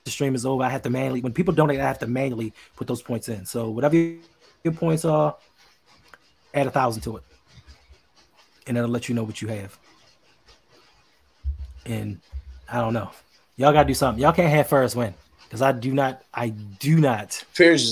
the 0.03 0.11
stream 0.11 0.35
is 0.35 0.45
over, 0.45 0.63
I 0.63 0.69
have 0.69 0.81
to 0.84 0.89
manually 0.89 1.21
when 1.21 1.34
people 1.34 1.53
donate, 1.53 1.80
I 1.80 1.88
have 1.88 1.99
to 1.99 2.07
manually 2.07 2.53
put 2.76 2.88
those 2.88 3.01
points 3.01 3.30
in. 3.30 3.45
So 3.45 3.69
whatever 3.69 3.95
your 3.95 4.73
points 4.73 5.05
are, 5.05 5.35
add 6.53 6.67
a 6.67 6.71
thousand 6.71 7.03
to 7.03 7.17
it. 7.17 7.23
And 8.67 8.77
it'll 8.77 8.89
let 8.89 9.07
you 9.09 9.15
know 9.15 9.23
what 9.23 9.41
you 9.41 9.47
have. 9.47 9.77
And 11.85 12.19
I 12.67 12.81
don't 12.81 12.93
know. 12.93 13.11
Y'all 13.57 13.73
gotta 13.73 13.88
do 13.88 13.93
something. 13.93 14.21
Y'all 14.21 14.34
can't 14.34 14.51
have 14.51 14.67
first 14.67 14.95
win. 14.95 15.13
Because 15.43 15.63
I 15.63 15.71
do 15.71 15.93
not, 15.93 16.21
I 16.31 16.49
do 16.49 16.97
not 16.97 17.43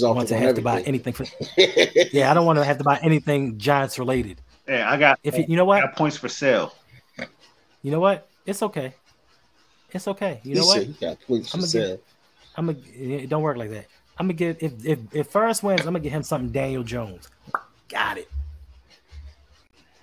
off 0.04 0.16
want 0.16 0.28
to 0.28 0.38
have 0.38 0.56
to 0.56 0.62
buy 0.62 0.82
anything 0.82 1.14
for 1.14 1.26
yeah, 1.58 2.30
I 2.30 2.36
don't 2.36 2.46
want 2.46 2.60
to 2.60 2.64
have 2.64 2.78
to 2.78 2.84
buy 2.84 3.00
anything 3.02 3.58
Giants 3.58 3.98
related. 3.98 4.42
Hey, 4.68 4.82
I 4.82 4.98
got 4.98 5.20
If 5.24 5.38
you, 5.38 5.46
you 5.48 5.56
know 5.56 5.66
what, 5.66 5.84
I 5.84 5.88
got 5.88 5.96
points 5.96 6.18
for 6.18 6.28
sale. 6.30 6.74
you 7.82 7.92
know 7.92 8.00
what, 8.00 8.28
it's 8.46 8.62
okay. 8.64 8.94
It's 9.92 10.08
okay. 10.10 10.42
You 10.44 10.54
He 10.56 10.60
know 10.60 10.66
what? 10.66 10.82
said 10.82 11.00
got 11.00 11.22
points 11.22 11.54
I'ma 11.54 11.62
get- 11.64 11.70
sale. 11.70 12.00
I'm 12.58 12.66
gonna. 12.66 12.80
It 12.96 13.30
don't 13.30 13.44
work 13.44 13.56
like 13.58 13.70
that. 13.70 13.86
I'm 14.18 14.26
gonna 14.26 14.34
get 14.34 14.62
if 14.64 14.74
if 14.84 15.00
if 15.14 15.28
first 15.28 15.62
wins, 15.64 15.82
I'm 15.82 15.86
gonna 15.88 16.00
get 16.00 16.12
him 16.12 16.24
something 16.24 16.50
Daniel 16.52 16.82
Jones. 16.84 17.30
Got 17.88 18.18
it. 18.18 18.30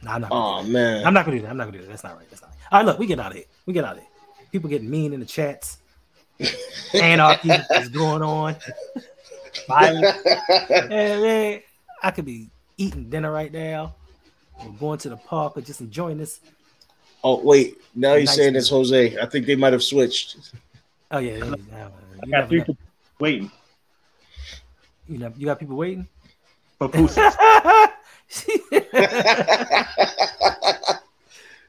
No, 0.03 0.12
I'm 0.12 0.20
not. 0.20 0.31
Gonna 0.31 0.61
Oh 0.61 0.62
that. 0.62 0.69
man. 0.70 1.05
I'm 1.07 1.12
not 1.12 1.24
gonna 1.27 1.36
do 1.39 1.43
that. 1.43 1.51
I'm 1.51 1.57
not 1.57 1.65
gonna 1.65 1.78
do 1.78 1.82
that. 1.85 1.91
That's 1.91 2.05
not 2.05 2.16
right. 2.16 2.31
That's 2.31 2.41
not. 2.43 2.51
Right. 2.53 2.57
All 2.73 2.78
right, 2.78 2.86
look, 2.86 2.99
we 3.01 3.07
get 3.07 3.19
out 3.19 3.32
of 3.32 3.36
here. 3.36 3.47
We 3.66 3.73
get 3.73 3.85
out 3.85 3.95
of 3.97 3.99
here. 3.99 4.09
People 4.53 4.70
getting 4.70 4.89
mean 4.89 5.12
in 5.12 5.20
the 5.20 5.27
chats. 5.27 5.78
Anarchy 6.95 7.51
is 7.51 7.89
going 7.89 8.23
on. 8.23 8.55
Violence. 9.69 10.16
Hey, 10.69 11.20
man, 11.20 11.61
I 12.03 12.11
could 12.12 12.24
be 12.24 12.51
eating 12.78 13.11
dinner 13.11 13.32
right 13.32 13.53
now, 13.53 13.95
or 14.60 14.70
going 14.78 14.98
to 15.01 15.09
the 15.09 15.16
park, 15.16 15.56
or 15.56 15.60
just 15.60 15.81
enjoying 15.81 16.18
this. 16.18 16.40
oh 17.22 17.40
wait, 17.43 17.78
now 17.94 18.16
he's 18.16 18.28
Nice. 18.28 18.36
saying 18.36 18.56
it's 18.56 18.68
Jose. 18.68 19.18
I 19.18 19.26
think 19.26 19.47
they 19.47 19.56
might 19.56 19.72
have 19.72 19.82
switched. 19.82 20.36
Oh 21.10 21.18
yeah, 21.18 21.36
yeah, 21.36 21.55
yeah. 21.70 21.89
I 22.22 22.26
got 22.26 22.48
three 22.48 22.60
people 22.60 22.76
waiting 23.20 23.51
you 25.06 25.18
know, 25.18 25.31
you 25.36 25.44
got 25.44 25.59
people 25.59 25.76
waiting. 25.76 26.06
for 26.78 26.89
Pusa. 26.89 27.31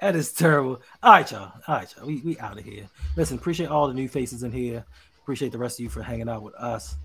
That 0.02 0.16
is 0.16 0.32
terrible. 0.34 0.82
All 1.02 1.14
right, 1.14 1.32
y'all. 1.32 1.52
All 1.68 1.76
right, 1.78 1.92
y'all. 1.98 2.06
We, 2.06 2.22
we 2.22 2.38
out 2.38 2.60
of 2.60 2.66
here. 2.66 2.88
Listen, 3.16 3.38
appreciate 3.38 3.70
all 3.70 3.88
the 3.88 3.94
new 3.94 4.08
faces 4.08 4.44
in 4.44 4.52
here. 4.52 4.84
Appreciate 5.24 5.52
the 5.52 5.58
rest 5.58 5.80
of 5.80 5.84
you 5.84 5.90
for 5.90 6.04
hanging 6.04 6.30
out 6.30 6.44
with 6.44 6.54
us 6.56 6.96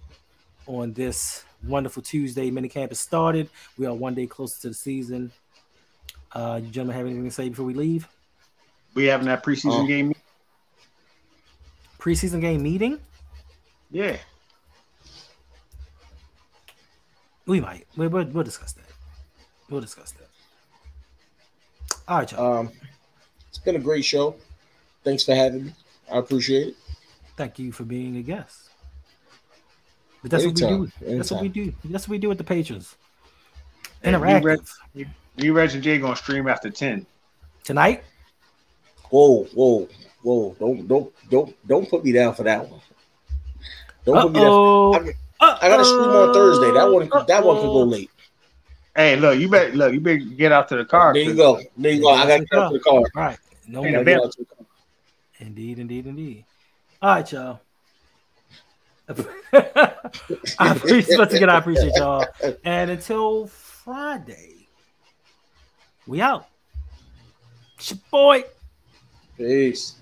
on 0.66 0.92
this 0.92 1.44
wonderful 1.66 2.02
Tuesday. 2.02 2.50
Minicamp 2.50 2.90
has 2.90 3.00
started. 3.00 3.48
We 3.78 3.86
are 3.86 3.94
one 3.94 4.14
day 4.14 4.26
closer 4.26 4.60
to 4.62 4.68
the 4.68 4.74
season. 4.74 5.30
Uh, 6.32 6.60
you 6.62 6.70
gentlemen 6.70 6.96
have 6.96 7.06
anything 7.06 7.24
to 7.24 7.30
say 7.30 7.48
before 7.48 7.64
we 7.64 7.74
leave? 7.74 8.08
we 8.94 9.04
having 9.06 9.26
that 9.26 9.44
preseason 9.44 9.84
Oh. 9.84 9.86
game. 9.86 10.12
Preseason 11.98 12.40
game 12.40 12.62
meeting? 12.62 12.98
Yeah. 13.90 14.16
We 17.46 17.60
might. 17.60 17.86
We, 17.96 18.08
we'll, 18.08 18.24
we'll 18.26 18.44
discuss 18.44 18.72
that. 18.72 18.84
We'll 19.68 19.80
discuss 19.80 20.12
that. 20.12 20.28
All 22.08 22.18
right, 22.18 22.32
y'all. 22.32 22.58
Um, 22.60 22.70
it's 23.48 23.58
been 23.58 23.76
a 23.76 23.80
great 23.80 24.04
show. 24.04 24.34
Thanks 25.04 25.24
for 25.24 25.34
having 25.34 25.66
me. 25.66 25.72
I 26.10 26.18
appreciate 26.18 26.68
it. 26.68 26.76
Thank 27.36 27.58
you 27.58 27.72
for 27.72 27.84
being 27.84 28.16
a 28.16 28.22
guest. 28.22 28.70
But 30.22 30.30
that's 30.32 30.44
Anytime, 30.44 30.70
what 30.70 30.80
we 30.80 30.86
do. 31.06 31.16
That's 31.16 31.30
what 31.30 31.42
we 31.42 31.48
do. 31.48 31.74
That's 31.84 32.08
what 32.08 32.12
we 32.12 32.18
do 32.18 32.28
with 32.28 32.38
the 32.38 32.44
patrons. 32.44 32.96
Hey, 34.02 34.12
Interactive. 34.12 34.74
Read- 35.36 35.42
Me, 35.44 35.50
Reg, 35.50 35.72
and 35.74 35.82
Jay 35.82 35.98
gonna 35.98 36.16
stream 36.16 36.48
after 36.48 36.70
ten. 36.70 37.06
Tonight? 37.64 38.02
Whoa, 39.10 39.44
whoa, 39.54 39.88
whoa! 40.22 40.56
Don't, 40.58 40.86
don't, 40.88 41.12
don't, 41.30 41.66
don't 41.66 41.88
put 41.90 42.04
me 42.04 42.12
down 42.12 42.34
for 42.34 42.42
that 42.44 42.68
one. 42.68 42.80
Don't 44.04 44.22
put 44.22 44.32
me 44.32 44.40
down. 44.40 44.48
Uh-oh. 44.50 44.94
I, 45.40 45.58
I 45.62 45.68
got 45.68 45.78
to 45.78 45.84
stream 45.84 46.10
on 46.10 46.32
Thursday. 46.34 46.70
That 46.72 46.90
one, 46.90 47.08
that 47.26 47.44
one 47.44 47.56
can 47.56 47.66
go 47.66 47.82
late. 47.84 48.10
Hey, 48.94 49.16
look, 49.16 49.38
you 49.38 49.48
better 49.48 49.72
look. 49.72 49.92
You 49.92 50.00
better 50.00 50.18
get 50.18 50.52
out 50.52 50.68
to 50.68 50.76
the 50.76 50.84
car. 50.84 51.12
There 51.14 51.22
you 51.22 51.34
go. 51.34 51.60
There 51.76 51.92
you 51.92 52.02
go. 52.02 52.08
I 52.10 52.26
got 52.26 52.36
to 52.38 52.44
get 52.44 52.58
up 52.58 52.70
to 52.72 52.78
the 52.78 52.84
car. 52.84 52.94
All 52.98 53.04
right. 53.14 53.38
No 53.66 53.82
Hey, 53.82 53.90
more. 53.92 53.98
the 54.00 54.04
bell- 54.04 54.20
Get 54.20 54.24
out 54.26 54.32
to 54.32 54.46
the. 55.38 55.46
Indeed, 55.46 55.78
indeed, 55.78 56.06
indeed. 56.06 56.44
All 57.00 57.14
right, 57.14 57.32
y'all. 57.32 57.60
I 59.10 60.72
appreciate 60.72 61.18
once 61.18 61.32
again, 61.32 61.50
I 61.50 61.58
appreciate 61.58 61.94
y'all. 61.96 62.26
And 62.64 62.90
until 62.90 63.46
Friday, 63.46 64.59
we 66.10 66.20
out. 66.20 66.48
It's 67.78 67.92
your 67.92 68.00
boy. 68.10 68.42
Peace. 69.38 69.99